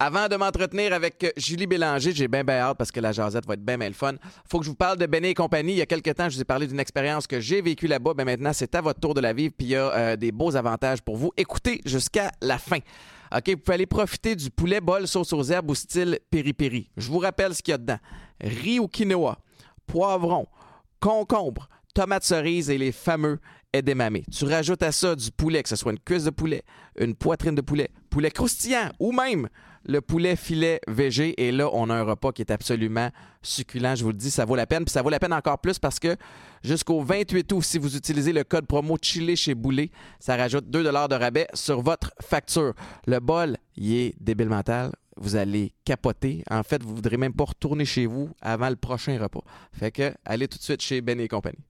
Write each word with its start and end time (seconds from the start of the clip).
Avant 0.00 0.28
de 0.28 0.36
m'entretenir 0.36 0.92
avec 0.92 1.24
euh, 1.24 1.30
Julie 1.36 1.66
Bélanger, 1.66 2.12
j'ai 2.12 2.28
bien, 2.28 2.44
bien 2.44 2.58
hâte 2.58 2.78
parce 2.78 2.92
que 2.92 3.00
la 3.00 3.10
jasette 3.10 3.44
va 3.46 3.54
être 3.54 3.64
bien, 3.64 3.76
bien 3.76 3.88
le 3.88 3.94
fun. 3.94 4.12
Faut 4.48 4.60
que 4.60 4.64
je 4.64 4.70
vous 4.70 4.76
parle 4.76 4.96
de 4.96 5.06
Benet 5.06 5.30
et 5.30 5.34
compagnie. 5.34 5.72
Il 5.72 5.78
y 5.78 5.82
a 5.82 5.86
quelques 5.86 6.14
temps, 6.14 6.28
je 6.28 6.36
vous 6.36 6.40
ai 6.40 6.44
parlé 6.44 6.68
d'une 6.68 6.78
expérience 6.78 7.26
que 7.26 7.40
j'ai 7.40 7.60
vécue 7.60 7.88
là-bas. 7.88 8.14
Ben 8.14 8.24
maintenant, 8.24 8.52
c'est 8.52 8.76
à 8.76 8.80
votre 8.80 9.00
tour 9.00 9.14
de 9.14 9.20
la 9.20 9.32
vivre. 9.32 9.52
Puis 9.58 9.66
il 9.66 9.70
y 9.70 9.76
a 9.76 9.92
euh, 9.92 10.16
des 10.16 10.30
beaux 10.30 10.54
avantages 10.54 11.02
pour 11.02 11.16
vous. 11.16 11.32
Écoutez 11.36 11.80
jusqu'à 11.84 12.30
la 12.40 12.58
fin. 12.58 12.78
OK, 13.36 13.48
vous 13.48 13.56
pouvez 13.56 13.74
aller 13.74 13.86
profiter 13.86 14.36
du 14.36 14.50
poulet 14.50 14.80
bol 14.80 15.08
sauce 15.08 15.32
aux 15.32 15.42
herbes 15.42 15.70
au 15.70 15.74
style 15.74 16.20
piri-piri. 16.30 16.90
Je 16.96 17.10
vous 17.10 17.18
rappelle 17.18 17.52
ce 17.52 17.60
qu'il 17.60 17.72
y 17.72 17.74
a 17.74 17.78
dedans. 17.78 17.98
Riz 18.40 18.78
au 18.78 18.86
quinoa, 18.86 19.38
poivron, 19.88 20.46
concombre, 21.00 21.68
tomates 21.92 22.22
cerises 22.22 22.70
et 22.70 22.78
les 22.78 22.92
fameux 22.92 23.40
edamame. 23.72 24.20
Tu 24.30 24.44
rajoutes 24.44 24.84
à 24.84 24.92
ça 24.92 25.16
du 25.16 25.32
poulet, 25.32 25.60
que 25.60 25.68
ce 25.68 25.76
soit 25.76 25.90
une 25.90 25.98
cuisse 25.98 26.24
de 26.24 26.30
poulet, 26.30 26.62
une 27.00 27.16
poitrine 27.16 27.56
de 27.56 27.62
poulet, 27.62 27.90
poulet 28.10 28.30
croustillant 28.30 28.90
ou 29.00 29.10
même 29.10 29.48
le 29.88 30.00
poulet 30.00 30.36
filet 30.36 30.80
végé. 30.86 31.34
Et 31.42 31.50
là, 31.50 31.68
on 31.72 31.90
a 31.90 31.94
un 31.94 32.02
repas 32.02 32.30
qui 32.30 32.42
est 32.42 32.52
absolument 32.52 33.10
succulent. 33.42 33.96
Je 33.96 34.04
vous 34.04 34.10
le 34.10 34.16
dis, 34.16 34.30
ça 34.30 34.44
vaut 34.44 34.54
la 34.54 34.66
peine. 34.66 34.84
Puis 34.84 34.92
ça 34.92 35.02
vaut 35.02 35.10
la 35.10 35.18
peine 35.18 35.32
encore 35.32 35.58
plus 35.58 35.78
parce 35.78 35.98
que 35.98 36.16
jusqu'au 36.62 37.00
28 37.00 37.52
août, 37.52 37.62
si 37.62 37.78
vous 37.78 37.96
utilisez 37.96 38.32
le 38.32 38.44
code 38.44 38.66
promo 38.66 38.96
Chili 39.00 39.34
chez 39.34 39.54
Boulet, 39.54 39.90
ça 40.20 40.36
rajoute 40.36 40.70
2 40.70 40.84
de 40.84 41.14
rabais 41.14 41.48
sur 41.54 41.80
votre 41.80 42.12
facture. 42.20 42.74
Le 43.06 43.18
bol, 43.18 43.56
il 43.76 43.94
est 43.94 44.14
débile 44.20 44.48
mental. 44.48 44.92
Vous 45.16 45.34
allez 45.34 45.72
capoter. 45.84 46.44
En 46.48 46.62
fait, 46.62 46.82
vous 46.82 46.94
voudrez 46.94 47.16
même 47.16 47.32
pas 47.32 47.44
retourner 47.44 47.84
chez 47.84 48.06
vous 48.06 48.30
avant 48.40 48.68
le 48.68 48.76
prochain 48.76 49.18
repas. 49.20 49.42
Fait 49.72 49.90
que, 49.90 50.12
allez 50.24 50.46
tout 50.46 50.58
de 50.58 50.62
suite 50.62 50.82
chez 50.82 51.00
Ben 51.00 51.18
et 51.18 51.26
compagnie. 51.26 51.64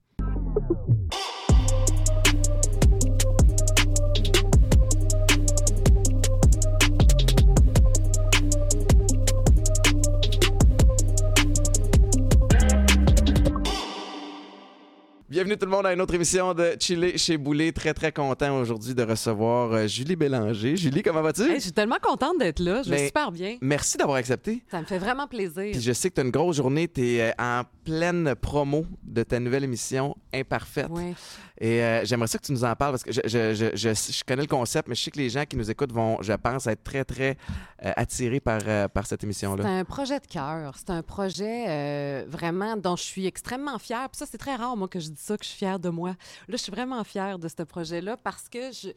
Bienvenue 15.29 15.55
tout 15.59 15.65
le 15.67 15.71
monde 15.71 15.85
à 15.85 15.93
une 15.93 16.01
autre 16.01 16.15
émission 16.15 16.55
de 16.55 16.75
Chili 16.79 17.15
chez 17.19 17.37
Boulet. 17.37 17.71
Très, 17.71 17.93
très 17.93 18.11
content 18.11 18.57
aujourd'hui 18.61 18.95
de 18.95 19.03
recevoir 19.03 19.71
euh, 19.73 19.85
Julie 19.85 20.15
Bélanger. 20.15 20.75
Julie, 20.75 21.03
comment 21.03 21.21
vas-tu? 21.21 21.43
Hey, 21.43 21.57
je 21.57 21.65
suis 21.65 21.71
tellement 21.71 21.99
contente 22.01 22.39
d'être 22.39 22.59
là. 22.59 22.81
Je 22.81 22.89
vais 22.89 23.05
super 23.05 23.31
bien. 23.31 23.57
Merci 23.61 23.97
d'avoir 23.97 24.17
accepté. 24.17 24.63
Ça 24.71 24.79
me 24.81 24.85
fait 24.87 24.97
vraiment 24.97 25.27
plaisir. 25.27 25.69
Puis 25.71 25.81
je 25.81 25.93
sais 25.93 26.09
que 26.09 26.15
tu 26.15 26.21
as 26.21 26.23
une 26.23 26.31
grosse 26.31 26.55
journée. 26.55 26.87
Tu 26.87 27.17
es 27.17 27.31
en 27.39 27.61
pleine 27.85 28.33
promo 28.41 28.87
de 29.03 29.21
ta 29.21 29.39
nouvelle 29.39 29.63
émission 29.63 30.15
Imparfaite. 30.33 30.89
Ouais. 30.89 31.13
Et 31.61 31.83
euh, 31.83 32.05
j'aimerais 32.05 32.27
ça 32.27 32.37
que 32.39 32.45
tu 32.45 32.51
nous 32.53 32.63
en 32.63 32.73
parles 32.75 32.93
parce 32.93 33.03
que 33.03 33.11
je, 33.11 33.19
je- 33.25 33.53
je- 33.75 33.93
je- 33.93 34.23
connais 34.23 34.43
le 34.43 34.47
concept, 34.47 34.87
mais 34.87 34.95
je 34.95 35.03
sais 35.03 35.11
que 35.11 35.17
les 35.19 35.29
gens 35.29 35.43
qui 35.45 35.57
nous 35.57 35.69
écoutent 35.69 35.91
vont, 35.91 36.17
je 36.21 36.31
pense, 36.33 36.65
être 36.67 36.83
très, 36.83 37.03
très 37.03 37.37
euh, 37.85 37.91
attirés 37.97 38.39
par, 38.39 38.61
euh, 38.65 38.87
par 38.87 39.05
cette 39.05 39.21
C'est 39.21 39.25
émission-là. 39.27 39.67
un 39.67 39.83
projet 39.83 40.19
de 40.19 40.25
cœur. 40.25 40.73
C'est 40.77 40.89
un 40.89 41.03
projet 41.03 41.65
euh, 41.67 42.25
vraiment 42.29 42.77
dont 42.77 42.95
je 42.95 43.03
suis 43.03 43.27
extrêmement 43.27 43.77
fière. 43.77 44.07
Puis 44.09 44.17
ça, 44.19 44.25
c'est 44.25 44.37
très 44.37 44.55
rare, 44.55 44.75
moi, 44.77 44.87
que 44.87 44.99
je 44.99 45.09
dis 45.09 45.18
ça, 45.19 45.37
que 45.37 45.43
je 45.43 45.49
suis 45.49 45.57
fière 45.57 45.79
de 45.79 45.89
moi. 45.89 46.09
Là, 46.09 46.15
je 46.51 46.57
suis 46.57 46.71
vraiment 46.71 47.03
fière 47.03 47.37
de 47.39 47.47
ce 47.47 47.63
projet-là 47.63 48.17
parce 48.17 48.47
que 48.49 48.71
je- 48.71 48.89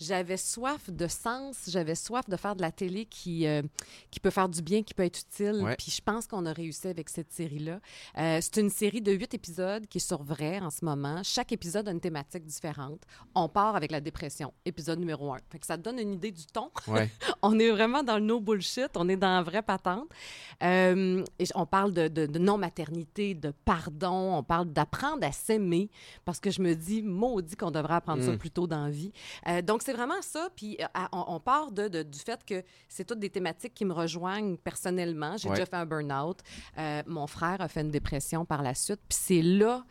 j'avais 0.00 0.36
soif 0.36 0.88
de 0.90 1.06
sens, 1.06 1.56
j'avais 1.68 1.94
soif 1.94 2.28
de 2.28 2.36
faire 2.36 2.56
de 2.56 2.62
la 2.62 2.72
télé 2.72 3.04
qui, 3.04 3.46
euh, 3.46 3.62
qui 4.10 4.18
peut 4.20 4.30
faire 4.30 4.48
du 4.48 4.62
bien, 4.62 4.82
qui 4.82 4.94
peut 4.94 5.04
être 5.04 5.20
utile. 5.20 5.62
Ouais. 5.62 5.76
Puis 5.76 5.90
je 5.90 6.00
pense 6.02 6.26
qu'on 6.26 6.46
a 6.46 6.52
réussi 6.52 6.88
avec 6.88 7.08
cette 7.10 7.30
série-là. 7.32 7.80
Euh, 8.18 8.38
c'est 8.40 8.56
une 8.58 8.70
série 8.70 9.02
de 9.02 9.12
huit 9.12 9.34
épisodes 9.34 9.86
qui 9.86 9.98
est 9.98 10.00
sur 10.00 10.22
vrai 10.22 10.58
en 10.60 10.70
ce 10.70 10.84
moment. 10.84 11.20
Chaque 11.22 11.52
épisode 11.52 11.86
a 11.88 11.90
une 11.92 12.00
thématique 12.00 12.44
différente. 12.44 13.02
On 13.34 13.48
part 13.48 13.76
avec 13.76 13.90
la 13.92 14.00
dépression, 14.00 14.52
épisode 14.64 14.98
numéro 14.98 15.32
un. 15.32 15.38
Fait 15.50 15.58
que 15.58 15.66
ça 15.66 15.76
te 15.76 15.82
donne 15.82 15.98
une 15.98 16.14
idée 16.14 16.32
du 16.32 16.46
ton. 16.46 16.70
Ouais. 16.88 17.10
on 17.42 17.58
est 17.58 17.70
vraiment 17.70 18.02
dans 18.02 18.16
le 18.18 18.24
no 18.24 18.40
bullshit, 18.40 18.88
on 18.96 19.08
est 19.08 19.16
dans 19.16 19.36
la 19.36 19.42
vraie 19.42 19.62
patente. 19.62 20.08
Euh, 20.62 21.22
et 21.38 21.44
on 21.54 21.66
parle 21.66 21.92
de, 21.92 22.08
de- 22.08 22.26
de 22.26 22.38
non-maternité, 22.38 23.34
de 23.34 23.52
pardon, 23.64 24.34
on 24.36 24.42
parle 24.42 24.66
d'apprendre 24.72 25.26
à 25.26 25.32
s'aimer, 25.32 25.90
parce 26.24 26.40
que 26.40 26.50
je 26.50 26.60
me 26.62 26.74
dis, 26.74 27.02
maudit 27.02 27.56
qu'on 27.56 27.70
devrait 27.70 27.94
apprendre 27.94 28.22
ça 28.22 28.30
Mm. 28.32 28.38
plus 28.38 28.50
tôt 28.50 28.66
dans 28.66 28.84
la 28.84 28.90
vie. 28.90 29.12
Donc, 29.64 29.82
c'est 29.90 29.96
vraiment 29.96 30.22
ça. 30.22 30.48
Puis, 30.54 30.76
euh, 30.80 30.84
à- 30.94 31.08
on, 31.12 31.36
on 31.36 31.40
part 31.40 31.72
de, 31.72 31.88
de- 31.88 32.02
du 32.02 32.18
fait 32.18 32.44
que 32.44 32.62
c'est 32.88 33.04
toutes 33.04 33.18
des 33.20 33.30
thématiques 33.30 33.74
qui 33.74 33.84
me 33.84 33.92
rejoignent 33.92 34.56
personnellement. 34.56 35.36
J'ai 35.36 35.48
Ouais. 35.48 35.54
déjà 35.56 35.66
fait 35.66 35.76
un 35.76 35.86
burn-out. 35.86 36.38
Euh, 36.78 37.02
mon 37.06 37.26
frère 37.26 37.60
a 37.60 37.68
fait 37.68 37.80
une 37.82 37.90
dépression 37.90 38.44
par 38.44 38.62
la 38.62 38.74
suite. 38.74 39.00
Puis, 39.08 39.18
c'est 39.20 39.42
là 39.42 39.84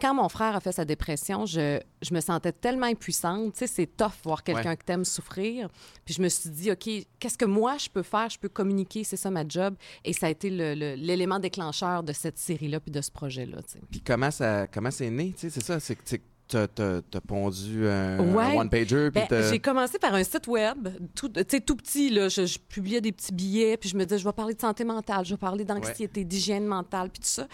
quand 0.00 0.14
mon 0.14 0.30
frère 0.30 0.56
a 0.56 0.60
fait 0.60 0.72
sa 0.72 0.86
dépression, 0.86 1.44
je, 1.44 1.78
je 2.00 2.14
me 2.14 2.20
sentais 2.20 2.52
tellement 2.52 2.86
impuissante. 2.86 3.52
Tu 3.52 3.58
sais, 3.58 3.66
c'est 3.66 3.86
tough 3.86 4.12
voir 4.24 4.42
quelqu'un 4.42 4.70
Ouais. 4.70 4.76
que 4.78 4.84
t'aimes 4.84 5.04
souffrir. 5.04 5.68
Puis 6.06 6.14
je 6.14 6.22
me 6.22 6.28
suis 6.30 6.48
dit, 6.48 6.70
OK, 6.72 6.88
qu'est-ce 7.18 7.36
que 7.36 7.44
moi 7.44 7.76
je 7.76 7.90
peux 7.90 8.02
faire? 8.02 8.30
Je 8.30 8.38
peux 8.38 8.48
communiquer, 8.48 9.04
c'est 9.04 9.18
ça 9.18 9.30
ma 9.30 9.46
job. 9.46 9.74
Et 10.02 10.14
ça 10.14 10.28
a 10.28 10.30
été 10.30 10.48
l'élément 10.48 11.38
déclencheur 11.38 12.02
de 12.02 12.14
cette 12.14 12.38
série-là 12.38 12.80
puis 12.80 12.90
de 12.90 13.02
ce 13.02 13.10
projet-là. 13.10 13.58
tu 13.62 13.72
sais. 13.72 13.80
Puis 13.90 14.00
comment 14.00 14.30
ça 14.30 14.66
comment 14.68 14.90
c'est 14.90 15.10
né? 15.10 15.32
Tu 15.32 15.40
sais, 15.40 15.50
c'est 15.50 15.62
ça, 15.64 15.78
c'est 15.78 15.96
que 15.96 16.16
tu 16.50 16.82
as, 17.16 17.20
pondu 17.26 17.88
un, 17.88 18.34
Ouais. 18.34 18.44
un 18.44 18.60
one-pager. 18.60 19.10
Ben, 19.10 19.26
t'as- 19.28 19.50
j'ai 19.50 19.58
commencé 19.58 19.98
par 19.98 20.14
un 20.14 20.24
site 20.24 20.46
web, 20.46 20.88
tout, 21.14 21.28
tout 21.28 21.76
petit. 21.76 22.10
Là, 22.10 22.28
je, 22.28 22.46
je 22.46 22.58
publiais 22.58 23.00
des 23.00 23.12
petits 23.12 23.32
billets, 23.32 23.76
puis 23.76 23.88
je 23.88 23.96
me 23.96 24.04
disais, 24.04 24.18
je 24.18 24.24
vais 24.24 24.32
parler 24.32 24.54
de 24.54 24.60
santé 24.60 24.84
mentale, 24.84 25.24
je 25.24 25.34
vais 25.34 25.38
parler 25.38 25.64
d'anxiété, 25.64 26.24
d'hygiène 26.24 26.66
mentale, 26.66 27.10
puis 27.10 27.20
tout 27.20 27.28
ça. 27.28 27.46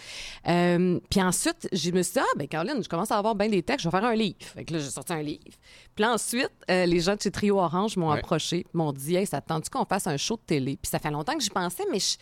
Euh, 0.47 0.99
puis 1.09 1.21
ensuite, 1.21 1.67
je 1.71 1.91
me 1.91 2.01
suis 2.01 2.13
dit, 2.13 2.19
ah, 2.19 2.35
ben 2.37 2.47
Caroline, 2.47 2.83
je 2.83 2.89
commence 2.89 3.11
à 3.11 3.17
avoir 3.17 3.35
bien 3.35 3.49
des 3.49 3.63
textes, 3.63 3.83
je 3.83 3.89
vais 3.89 3.97
faire 3.99 4.07
un 4.09 4.15
livre. 4.15 4.37
Fait 4.41 4.63
que 4.65 4.73
là, 4.73 4.79
j'ai 4.79 4.89
sorti 4.89 5.13
un 5.13 5.21
livre. 5.21 5.41
Puis 5.95 6.03
là, 6.03 6.13
ensuite, 6.13 6.51
euh, 6.69 6.85
les 6.85 6.99
gens 6.99 7.15
de 7.15 7.21
chez 7.21 7.31
Trio 7.31 7.57
Orange 7.59 7.97
m'ont 7.97 8.11
Ouais. 8.11 8.19
approché, 8.19 8.65
m'ont 8.73 8.91
dit, 8.93 9.15
hey, 9.15 9.25
ça 9.25 9.41
te 9.41 9.47
tente 9.47 9.69
qu'on 9.69 9.85
fasse 9.85 10.07
un 10.07 10.17
show 10.17 10.35
de 10.35 10.41
télé? 10.45 10.77
Puis 10.81 10.89
ça 10.89 10.99
fait 10.99 11.11
longtemps 11.11 11.33
que 11.35 11.43
j'y 11.43 11.49
pensais, 11.49 11.83
mais 11.91 11.99
je, 11.99 12.15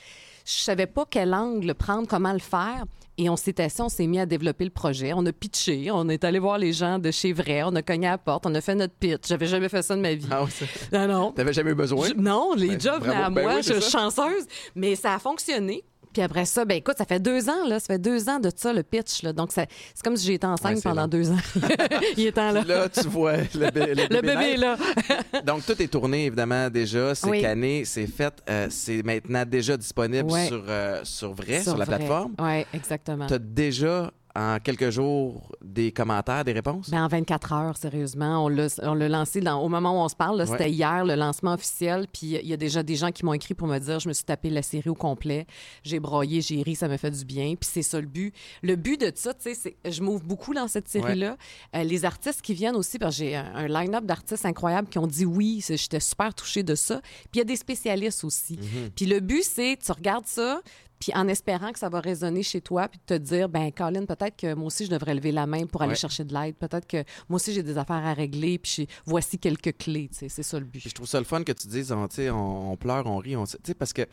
je 0.45 0.53
savais 0.53 0.85
pas 0.87 1.05
quel 1.09 1.33
angle 1.33 1.73
prendre, 1.73 2.07
comment 2.07 2.31
le 2.33 2.39
faire. 2.39 2.85
Et 3.17 3.29
on 3.29 3.37
s'est 3.37 3.61
assis, 3.61 3.81
on 3.81 3.87
s'est 3.87 4.07
mis 4.07 4.19
à 4.19 4.25
développer 4.25 4.65
le 4.65 4.69
projet. 4.71 5.13
On 5.15 5.25
a 5.25 5.31
pitché, 5.31 5.89
on 5.89 6.09
est 6.09 6.25
allé 6.25 6.37
voir 6.37 6.57
les 6.57 6.73
gens 6.73 6.99
de 6.99 7.11
chez 7.11 7.31
Vrai, 7.31 7.63
on 7.63 7.73
a 7.75 7.81
cogné 7.81 8.07
à 8.07 8.11
la 8.11 8.17
porte, 8.17 8.45
on 8.45 8.53
a 8.53 8.59
fait 8.59 8.75
notre 8.75 8.93
pitch. 8.93 9.27
J'avais 9.29 9.47
jamais 9.47 9.69
fait 9.69 9.81
ça 9.81 9.95
de 9.95 10.01
ma 10.01 10.13
vie. 10.13 10.27
Ah, 10.29 10.45
Non, 10.91 11.07
non. 11.07 11.31
T'avais 11.31 11.53
jamais 11.53 11.71
eu 11.71 11.75
besoin? 11.75 12.09
Je- 12.09 12.13
non, 12.13 12.53
les 12.55 12.67
Ben, 12.69 12.81
jobs 12.81 13.03
venaient 13.03 13.15
à 13.15 13.29
Ben 13.29 13.41
moi, 13.43 13.55
oui, 13.55 13.63
je 13.63 13.73
suis 13.79 13.89
chanceuse. 13.91 14.45
Mais 14.75 14.95
ça 14.95 15.13
a 15.15 15.19
fonctionné. 15.19 15.83
Puis 16.15 16.21
après 16.21 16.45
ça, 16.45 16.63
ben 16.63 16.77
écoute, 16.77 16.95
ça 16.97 17.03
fait 17.03 17.19
deux 17.19 17.49
ans, 17.49 17.67
là. 17.67 17.77
Ça 17.77 17.87
fait 17.87 17.99
deux 17.99 18.29
ans 18.29 18.39
de 18.39 18.49
ça, 18.55 18.71
le 18.71 18.83
pitch, 18.83 19.21
là. 19.21 19.33
Donc, 19.33 19.49
c'est 19.51 19.67
comme 20.01 20.15
si 20.15 20.31
été 20.31 20.47
enceinte 20.47 20.77
Ouais, 20.77 20.81
pendant 20.81 21.01
long. 21.01 21.07
deux 21.09 21.29
ans. 21.29 21.35
Il 22.15 22.27
est 22.27 22.31
temps, 22.31 22.53
là. 22.53 22.61
Puis 22.61 22.69
là, 22.69 22.87
tu 22.87 23.07
vois 23.09 23.35
le, 23.35 23.69
bé- 23.69 23.93
le 23.93 24.03
Le 24.03 24.21
bébé 24.21 24.35
bébé 24.35 24.55
là. 24.57 24.77
Donc, 25.45 25.65
tout 25.65 25.81
est 25.81 25.89
tourné, 25.89 26.27
évidemment, 26.27 26.69
déjà. 26.69 27.13
C'est 27.15 27.27
Oui. 27.29 27.41
canné, 27.41 27.83
c'est 27.83 28.07
fait. 28.07 28.33
euh, 28.49 28.67
c'est 28.69 29.03
maintenant 29.03 29.43
déjà 29.45 29.75
disponible 29.75 30.31
Ouais. 30.31 30.47
sur, 30.47 30.63
euh, 30.69 31.01
sur 31.03 31.33
Vrai, 31.33 31.61
sur, 31.61 31.75
la 31.75 31.83
vrai. 31.83 31.97
plateforme. 31.97 32.33
Oui, 32.39 32.65
exactement. 32.73 33.27
Tu 33.27 33.33
as 33.33 33.39
déjà, 33.39 34.09
en 34.35 34.59
quelques 34.59 34.89
jours, 34.89 35.55
des 35.63 35.91
commentaires, 35.91 36.43
des 36.43 36.51
réponses? 36.51 36.89
Ben, 36.89 37.05
en 37.05 37.07
24 37.07 37.53
heures, 37.53 37.77
sérieusement. 37.77 38.45
On 38.45 38.49
l'a, 38.49 39.09
lancé 39.09 39.39
dans, 39.39 39.61
au 39.61 39.69
moment 39.69 39.91
où 39.91 40.03
on 40.03 40.09
se 40.09 40.15
parle. 40.15 40.39
Ouais. 40.39 40.45
C'était 40.45 40.69
hier, 40.69 41.05
le 41.05 41.15
lancement 41.15 41.53
officiel. 41.53 42.07
Puis 42.11 42.37
il 42.41 42.47
y 42.47 42.53
a 42.53 42.57
déjà 42.57 42.83
des 42.83 42.95
gens 42.95 43.11
qui 43.11 43.23
m'ont 43.23 43.33
écrit 43.33 43.53
pour 43.53 43.67
me 43.67 43.79
dire 43.79 43.99
je 43.99 44.09
me 44.09 44.13
suis 44.13 44.25
tapé 44.25 44.49
la 44.49 44.61
série 44.61 44.89
au 44.89 44.95
complet. 44.95 45.47
J'ai 45.83 45.99
broyé, 45.99 46.41
j'ai 46.41 46.61
ri, 46.61 46.75
ça 46.75 46.87
m'a 46.87 46.97
fait 46.97 47.11
du 47.11 47.23
bien. 47.23 47.55
Puis 47.55 47.69
c'est 47.71 47.81
ça 47.81 47.99
le 47.99 48.07
but. 48.07 48.33
Le 48.61 48.75
but 48.75 48.99
de 48.99 49.11
ça, 49.15 49.33
tu 49.33 49.43
sais, 49.43 49.55
c'est 49.55 49.77
je 49.89 50.01
m'ouvre 50.01 50.23
beaucoup 50.23 50.53
dans 50.53 50.67
cette 50.67 50.89
série-là. 50.89 51.37
Euh, 51.75 51.83
les 51.83 52.03
artistes 52.05 52.41
qui 52.41 52.53
viennent 52.53 52.75
aussi, 52.75 52.99
parce 52.99 53.17
que 53.17 53.23
j'ai 53.23 53.35
un, 53.35 53.55
un 53.55 53.67
line-up 53.67 54.05
d'artistes 54.05 54.45
incroyables 54.45 54.89
qui 54.89 54.99
ont 54.99 55.07
dit 55.07 55.25
oui. 55.25 55.63
J'étais 55.65 55.99
super 55.99 56.33
touchée 56.33 56.63
de 56.63 56.75
ça. 56.75 57.01
Puis 57.01 57.35
il 57.35 57.37
y 57.37 57.41
a 57.41 57.45
des 57.45 57.55
spécialistes 57.55 58.23
aussi. 58.23 58.59
Puis 58.95 59.05
le 59.05 59.19
but, 59.19 59.43
c'est 59.43 59.77
tu 59.83 59.91
regardes 59.91 60.27
ça. 60.27 60.61
Puis 60.99 61.11
en 61.13 61.27
espérant 61.27 61.71
que 61.71 61.79
ça 61.79 61.89
va 61.89 61.99
résonner 61.99 62.41
chez 62.43 62.61
toi, 62.61 62.87
puis 62.87 62.99
te 63.05 63.13
dire, 63.13 63.49
ben 63.49 63.71
Colin, 63.71 64.05
peut-être 64.05 64.37
que 64.37 64.53
moi 64.53 64.67
aussi, 64.67 64.85
je 64.85 64.91
devrais 64.91 65.13
lever 65.13 65.31
la 65.31 65.45
main 65.45 65.65
pour 65.65 65.81
aller 65.81 65.89
Ouais. 65.91 65.95
chercher 65.95 66.23
de 66.23 66.33
l'aide. 66.33 66.55
Peut-être 66.55 66.87
que 66.87 67.03
moi 67.29 67.35
aussi, 67.35 67.53
j'ai 67.53 67.63
des 67.63 67.77
affaires 67.77 68.05
à 68.05 68.13
régler, 68.13 68.57
puis 68.57 68.87
voici 69.05 69.37
quelques 69.37 69.77
clés. 69.77 70.09
tu 70.11 70.19
sais, 70.19 70.29
C'est 70.29 70.43
ça 70.43 70.57
le 70.59 70.65
but. 70.65 70.79
Puis 70.79 70.89
je 70.89 70.95
trouve 70.95 71.07
ça 71.07 71.19
le 71.19 71.25
fun 71.25 71.43
que 71.43 71.51
tu 71.51 71.67
dises, 71.67 71.91
on, 71.91 72.07
sais, 72.09 72.29
on, 72.29 72.71
on 72.71 72.77
pleure, 72.77 73.05
on 73.07 73.17
rit, 73.17 73.35
on, 73.35 73.45
tu 73.45 73.57
sais, 73.63 73.73
parce 73.73 73.93
que 73.93 74.03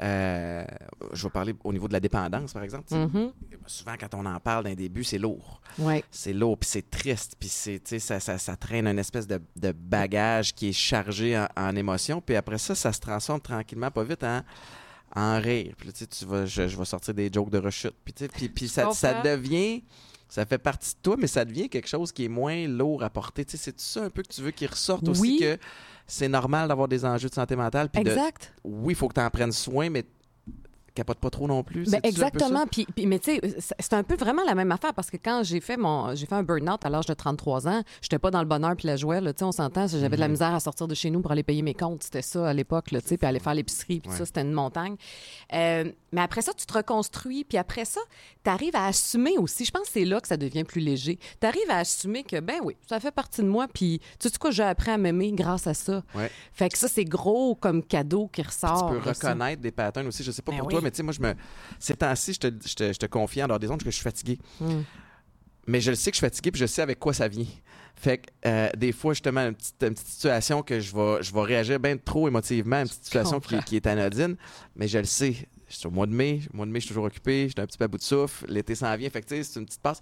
euh, 0.00 0.64
je 1.12 1.22
vais 1.24 1.30
parler 1.30 1.54
au 1.64 1.72
niveau 1.72 1.86
de 1.86 1.92
la 1.92 2.00
dépendance, 2.00 2.52
par 2.54 2.62
exemple. 2.62 2.94
Mhm. 2.94 3.32
Souvent, 3.66 3.94
quand 4.00 4.14
on 4.14 4.24
en 4.24 4.40
parle 4.40 4.64
d'un 4.64 4.74
début, 4.74 5.04
c'est 5.04 5.18
lourd. 5.18 5.60
Ouais. 5.78 6.02
C'est 6.10 6.32
lourd, 6.32 6.56
puis 6.58 6.68
c'est 6.70 6.88
triste, 6.90 7.36
puis 7.38 7.48
c'est, 7.48 7.78
tu 7.80 7.90
sais, 7.90 7.98
ça, 7.98 8.18
ça, 8.20 8.38
ça 8.38 8.56
traîne 8.56 8.86
une 8.86 8.98
espèce 8.98 9.26
de, 9.26 9.40
de 9.56 9.72
bagage 9.72 10.54
qui 10.54 10.68
est 10.70 10.72
chargé 10.72 11.36
en, 11.38 11.46
en 11.56 11.76
émotions, 11.76 12.20
puis 12.22 12.36
après 12.36 12.58
ça, 12.58 12.74
ça 12.74 12.92
se 12.92 13.00
transforme 13.00 13.40
tranquillement, 13.40 13.90
pas 13.90 14.02
vite, 14.04 14.24
en, 14.24 14.40
en 15.14 15.40
rire. 15.40 15.74
Puis 15.76 15.92
tu 15.92 15.98
sais, 16.00 16.06
tu 16.06 16.24
vas, 16.24 16.46
je, 16.46 16.68
je 16.68 16.76
vais 16.76 16.84
sortir 16.84 17.14
des 17.14 17.30
jokes 17.32 17.50
de 17.50 17.58
rechute, 17.58 17.94
puis, 18.04 18.12
tu 18.14 18.24
sais, 18.24 18.28
puis, 18.28 18.48
puis 18.48 18.68
ça, 18.68 18.90
ça 18.92 19.20
devient... 19.22 19.82
Ça 20.28 20.46
fait 20.46 20.56
partie 20.56 20.94
de 20.94 20.98
toi, 21.02 21.16
mais 21.18 21.26
ça 21.26 21.44
devient 21.44 21.68
quelque 21.68 21.86
chose 21.88 22.10
qui 22.10 22.24
est 22.24 22.28
moins 22.28 22.66
lourd 22.66 23.02
à 23.02 23.10
porter. 23.10 23.44
Tu 23.44 23.58
sais, 23.58 23.58
c'est 23.64 23.78
ça 23.78 24.02
un 24.04 24.08
peu 24.08 24.22
que 24.22 24.32
tu 24.32 24.40
veux 24.40 24.50
qu'il 24.50 24.66
ressorte 24.66 25.06
aussi 25.06 25.36
que 25.38 25.58
c'est 26.06 26.26
normal 26.28 26.68
d'avoir 26.68 26.88
des 26.88 27.04
enjeux 27.04 27.28
de 27.28 27.34
santé 27.34 27.54
mentale. 27.54 27.90
Puis 27.90 28.02
de- 28.02 28.08
Exact. 28.08 28.54
oui, 28.64 28.94
il 28.94 28.96
faut 28.96 29.08
que 29.08 29.12
tu 29.14 29.20
en 29.20 29.28
prennes 29.28 29.52
soin, 29.52 29.90
mais 29.90 30.06
capote 30.94 31.18
pas 31.18 31.30
trop 31.30 31.46
non 31.46 31.62
plus. 31.62 31.90
Ben, 31.90 32.00
exactement. 32.02 32.66
Puis, 32.70 32.86
puis- 32.94 33.06
mais 33.06 33.18
tu 33.18 33.34
sais, 33.34 33.40
c'est- 33.58 33.74
c'est 33.78 33.94
un 33.94 34.02
peu 34.02 34.14
vraiment 34.16 34.42
la 34.44 34.54
même 34.54 34.70
affaire 34.72 34.92
parce 34.94 35.10
que 35.10 35.16
quand 35.16 35.42
j'ai 35.42 35.60
fait 35.60 35.76
mon, 35.76 36.14
j'ai 36.14 36.26
fait 36.26 36.34
un 36.34 36.42
burn-out 36.42 36.84
à 36.84 36.90
l'âge 36.90 37.06
de 37.06 37.14
33 37.14 37.66
ans, 37.68 37.82
j'étais 38.00 38.18
pas 38.18 38.30
dans 38.30 38.40
le 38.40 38.46
bonheur 38.46 38.74
puis 38.76 38.86
la 38.86 38.96
joie. 38.96 39.20
là. 39.20 39.32
Tu 39.32 39.38
sais, 39.40 39.44
on 39.44 39.52
s'entend. 39.52 39.86
J'avais 39.86 40.16
de 40.16 40.20
la 40.20 40.28
misère 40.28 40.54
à 40.54 40.60
sortir 40.60 40.86
de 40.88 40.94
chez 40.94 41.10
nous 41.10 41.20
pour 41.20 41.32
aller 41.32 41.42
payer 41.42 41.62
mes 41.62 41.74
comptes. 41.74 42.02
C'était 42.02 42.22
ça 42.22 42.48
à 42.48 42.52
l'époque, 42.52 42.86
tu 42.90 42.98
sais, 43.04 43.16
puis 43.16 43.26
aller 43.26 43.38
faire 43.40 43.54
l'épicerie. 43.54 44.00
Puis 44.00 44.10
Ouais. 44.10 44.16
ça, 44.16 44.26
c'était 44.26 44.42
une 44.42 44.52
montagne. 44.52 44.96
Euh, 45.54 45.90
mais 46.12 46.20
après 46.20 46.42
ça, 46.42 46.52
tu 46.52 46.66
te 46.66 46.72
reconstruis. 46.72 47.44
Puis 47.44 47.58
après 47.58 47.84
ça, 47.84 48.00
tu 48.44 48.50
arrives 48.50 48.76
à 48.76 48.86
assumer 48.86 49.38
aussi. 49.38 49.64
Je 49.64 49.70
pense 49.70 49.82
que 49.86 49.92
c'est 49.92 50.04
là 50.04 50.20
que 50.20 50.28
ça 50.28 50.36
devient 50.36 50.64
plus 50.64 50.80
léger. 50.80 51.18
Tu 51.40 51.46
arrives 51.46 51.70
à 51.70 51.78
assumer 51.78 52.22
que, 52.24 52.40
ben 52.40 52.56
oui, 52.62 52.76
ça 52.88 53.00
fait 53.00 53.10
partie 53.10 53.42
de 53.42 53.46
moi. 53.48 53.66
Puis 53.72 54.00
tu 54.18 54.28
sais 54.28 54.38
quoi, 54.38 54.50
j'ai 54.50 54.62
appris 54.62 54.90
à 54.90 54.98
m'aimer 54.98 55.32
grâce 55.32 55.66
à 55.66 55.74
ça. 55.74 56.02
Ouais. 56.14 56.30
Fait 56.52 56.68
que 56.68 56.78
ça, 56.78 56.88
c'est 56.88 57.04
gros 57.04 57.54
comme 57.54 57.82
cadeau 57.82 58.28
qui 58.32 58.42
ressort. 58.42 58.90
tu 58.92 58.98
peux 59.00 59.12
ça. 59.14 59.28
reconnaître 59.28 59.62
des 59.62 59.70
patterns 59.70 60.06
aussi. 60.06 60.22
Je 60.22 60.30
sais 60.30 60.42
pas 60.42 60.52
Ben 60.52 60.58
pour 60.58 60.68
oui. 60.68 60.72
toi, 60.74 60.80
mais 60.82 60.90
tu 60.90 60.98
sais, 60.98 61.02
moi, 61.02 61.12
je 61.12 61.20
me... 61.20 61.34
ces 61.78 61.94
temps-ci, 61.94 62.34
je 62.34 62.40
te, 62.40 62.46
je, 62.68 62.74
te, 62.74 62.92
je 62.92 62.98
te 62.98 63.06
confie 63.06 63.42
en 63.42 63.48
dehors 63.48 63.58
des 63.58 63.70
ondes 63.70 63.78
que 63.82 63.90
je 63.90 63.94
suis 63.94 64.02
fatigué. 64.02 64.38
Mm. 64.60 64.80
Mais 65.68 65.80
je 65.80 65.90
le 65.90 65.96
sais 65.96 66.10
que 66.10 66.16
je 66.16 66.18
suis 66.18 66.26
fatigué, 66.26 66.50
puis 66.50 66.60
je 66.60 66.66
sais 66.66 66.82
avec 66.82 66.98
quoi 66.98 67.12
ça 67.14 67.28
vient. 67.28 67.46
Fait 67.94 68.18
que 68.18 68.30
euh, 68.46 68.68
des 68.76 68.90
fois, 68.90 69.12
justement, 69.14 69.42
une 69.46 69.54
petite, 69.54 69.80
une 69.82 69.94
petite 69.94 70.08
situation 70.08 70.62
que 70.62 70.80
je 70.80 70.94
vais, 70.94 71.22
je 71.22 71.32
vais 71.32 71.42
réagir 71.42 71.78
bien 71.78 71.96
trop 71.96 72.26
émotivement, 72.26 72.80
une 72.80 72.88
petite 72.88 73.04
situation 73.04 73.38
qui, 73.38 73.56
qui 73.62 73.76
est 73.76 73.86
anodine, 73.86 74.36
mais 74.74 74.88
je 74.88 74.98
le 74.98 75.04
sais. 75.04 75.36
Je 75.68 75.76
suis 75.76 75.86
au 75.86 75.90
mois 75.90 76.06
de 76.06 76.12
mai. 76.12 76.40
Au 76.52 76.56
mois 76.56 76.66
de 76.66 76.70
mai, 76.72 76.80
je 76.80 76.86
suis 76.86 76.88
toujours 76.88 77.04
occupé. 77.04 77.46
J'étais 77.48 77.62
un 77.62 77.66
petit 77.66 77.78
peu 77.78 77.84
à 77.84 77.88
bout 77.88 77.96
de 77.98 78.02
souffle. 78.02 78.44
L'été 78.48 78.74
s'en 78.74 78.94
vient. 78.96 79.08
Fait 79.08 79.20
que, 79.22 79.28
tu 79.28 79.36
sais, 79.36 79.42
c'est 79.44 79.60
une 79.60 79.66
petite 79.66 79.80
passe. 79.80 80.00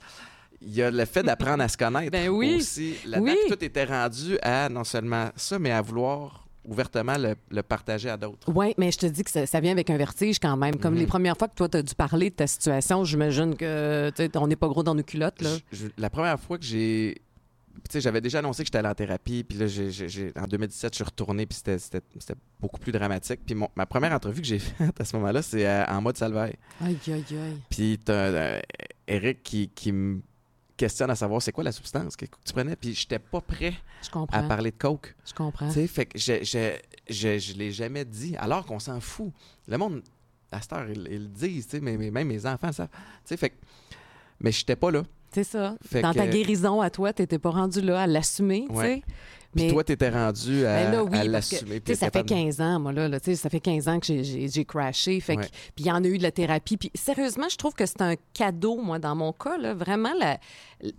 Il 0.62 0.74
y 0.74 0.82
a 0.82 0.90
le 0.90 1.04
fait 1.04 1.22
d'apprendre 1.22 1.62
à 1.62 1.68
se 1.68 1.76
connaître 1.76 2.10
Ben 2.12 2.28
oui. 2.28 2.56
aussi. 2.56 2.94
Là-dedans, 3.04 3.30
Oui. 3.30 3.36
tout 3.48 3.62
était 3.64 3.84
rendu 3.84 4.38
à 4.42 4.68
non 4.68 4.84
seulement 4.84 5.30
ça, 5.36 5.58
mais 5.58 5.70
à 5.70 5.80
vouloir 5.82 6.46
ouvertement 6.70 7.18
le, 7.18 7.34
le 7.50 7.62
partager 7.62 8.08
à 8.08 8.16
d'autres. 8.16 8.50
Oui, 8.54 8.72
mais 8.78 8.90
je 8.92 8.98
te 8.98 9.06
dis 9.06 9.22
que 9.24 9.30
ça, 9.30 9.44
ça 9.44 9.60
vient 9.60 9.72
avec 9.72 9.90
un 9.90 9.96
vertige 9.98 10.38
quand 10.38 10.56
même. 10.56 10.76
Comme 10.76 10.94
Mhm. 10.94 11.00
les 11.00 11.06
premières 11.06 11.36
fois 11.36 11.48
que 11.48 11.54
toi, 11.54 11.68
tu 11.68 11.76
as 11.76 11.82
dû 11.82 11.94
parler 11.94 12.30
de 12.30 12.36
ta 12.36 12.46
situation, 12.46 13.04
j'imagine 13.04 13.56
que 13.56 14.10
on 14.38 14.46
n'est 14.46 14.56
pas 14.56 14.68
gros 14.68 14.82
dans 14.82 14.94
nos 14.94 15.02
culottes. 15.02 15.42
Là. 15.42 15.50
Je- 15.72 15.76
je- 15.76 15.86
la 15.98 16.08
première 16.08 16.38
fois 16.40 16.56
que 16.56 16.64
j'ai. 16.64 17.16
Tu 17.84 17.92
sais, 17.94 18.00
j'avais 18.00 18.20
déjà 18.20 18.40
annoncé 18.40 18.62
que 18.62 18.66
j'étais 18.66 18.78
allé 18.78 18.88
en 18.88 18.94
thérapie, 18.94 19.42
puis 19.42 19.56
là, 19.56 19.64
en 20.36 20.46
2017, 20.46 20.92
je 20.92 20.96
suis 20.96 21.04
retourné, 21.04 21.46
puis 21.46 21.56
c'était- 21.64 22.00
beaucoup 22.60 22.78
plus 22.78 22.92
dramatique. 22.92 23.40
Puis 23.46 23.54
mon- 23.54 23.70
ma 23.74 23.86
première 23.86 24.12
entrevue 24.12 24.40
que 24.42 24.46
j'ai 24.46 24.58
faite 24.92 25.00
à 25.00 25.04
ce 25.04 25.16
moment-là, 25.16 25.40
c'est 25.42 25.66
euh, 25.66 25.84
en 25.86 26.00
mode 26.02 26.16
salvaille. 26.16 26.56
Aïe, 26.84 26.98
aïe, 27.06 27.24
aïe. 27.30 27.56
Puis 27.70 27.98
t'as 28.04 28.12
euh, 28.12 28.60
Eric 29.08 29.42
qui, 29.42 29.68
qui 29.70 29.92
me 29.92 30.20
questionne 30.80 31.10
à 31.10 31.14
savoir 31.14 31.42
c'est 31.42 31.52
quoi 31.52 31.62
la 31.62 31.72
substance 31.72 32.16
que 32.16 32.24
tu 32.24 32.52
prenais, 32.54 32.74
puis 32.74 32.94
j'étais 32.94 33.18
pas 33.18 33.40
prêt 33.42 33.74
à 34.32 34.42
parler 34.44 34.70
de 34.70 34.76
coke. 34.76 35.14
Je 35.26 35.34
comprends. 35.34 35.68
Tu 35.68 35.74
sais, 35.74 35.86
fait 35.86 36.06
que 36.06 36.18
je, 36.18 36.42
je, 36.42 36.72
je, 37.08 37.38
je 37.38 37.52
l'ai 37.54 37.70
jamais 37.70 38.04
dit, 38.06 38.34
alors 38.38 38.64
qu'on 38.64 38.78
s'en 38.78 38.98
fout. 39.00 39.30
Le 39.68 39.76
monde, 39.76 40.02
à 40.50 40.60
cette 40.62 40.72
heure, 40.72 40.88
ils, 40.88 41.06
ils 41.10 41.22
le 41.24 41.28
disent, 41.28 41.66
tu 41.66 41.76
sais, 41.76 41.80
mais, 41.82 41.98
mais 41.98 42.10
même 42.10 42.28
mes 42.28 42.46
enfants 42.46 42.72
savent. 42.72 42.88
Tu 42.90 42.98
sais, 43.26 43.36
fait 43.36 43.50
que. 43.50 43.56
Mais 44.40 44.52
j'étais 44.52 44.76
pas 44.76 44.90
là. 44.90 45.02
C'est 45.32 45.44
ça. 45.44 45.76
Fait 45.86 46.00
Dans 46.00 46.14
ta 46.14 46.26
guérison 46.26 46.80
à 46.80 46.88
toi, 46.90 47.12
tu 47.12 47.22
n'étais 47.22 47.38
pas 47.38 47.50
rendu 47.50 47.80
là 47.82 48.00
à 48.02 48.06
l'assumer. 48.06 48.66
tu 48.70 48.76
sais. 48.76 49.02
Puis 49.54 49.64
Mais 49.64 49.72
toi, 49.72 49.82
t'étais 49.82 50.10
rendu 50.10 50.64
à, 50.64 50.90
Ben 50.90 51.02
oui, 51.02 51.18
à 51.18 51.24
l'assumer. 51.24 51.82
ça 51.84 51.94
fait 51.94 51.96
capable 52.06 52.28
de- 52.28 52.34
15 52.34 52.60
ans, 52.60 52.78
moi, 52.78 52.92
là. 52.92 53.08
là, 53.08 53.18
ça 53.20 53.50
fait 53.50 53.58
15 53.58 53.88
ans 53.88 53.98
que 53.98 54.22
j'ai- 54.22 54.64
crashé. 54.64 55.18
Fait 55.18 55.36
que-. 55.36 55.40
Puis 55.74 55.80
il 55.80 55.86
y 55.86 55.90
en 55.90 56.04
a 56.04 56.06
eu 56.06 56.18
de 56.18 56.22
la 56.22 56.30
thérapie. 56.30 56.76
Puis 56.76 56.92
sérieusement, 56.94 57.48
je 57.48 57.56
trouve 57.56 57.74
que 57.74 57.84
c'est 57.84 58.00
un 58.00 58.14
cadeau, 58.32 58.76
moi, 58.80 59.00
dans 59.00 59.16
mon 59.16 59.32
cas. 59.32 59.58
Là, 59.58 59.74
vraiment, 59.74 60.12
la- 60.20 60.38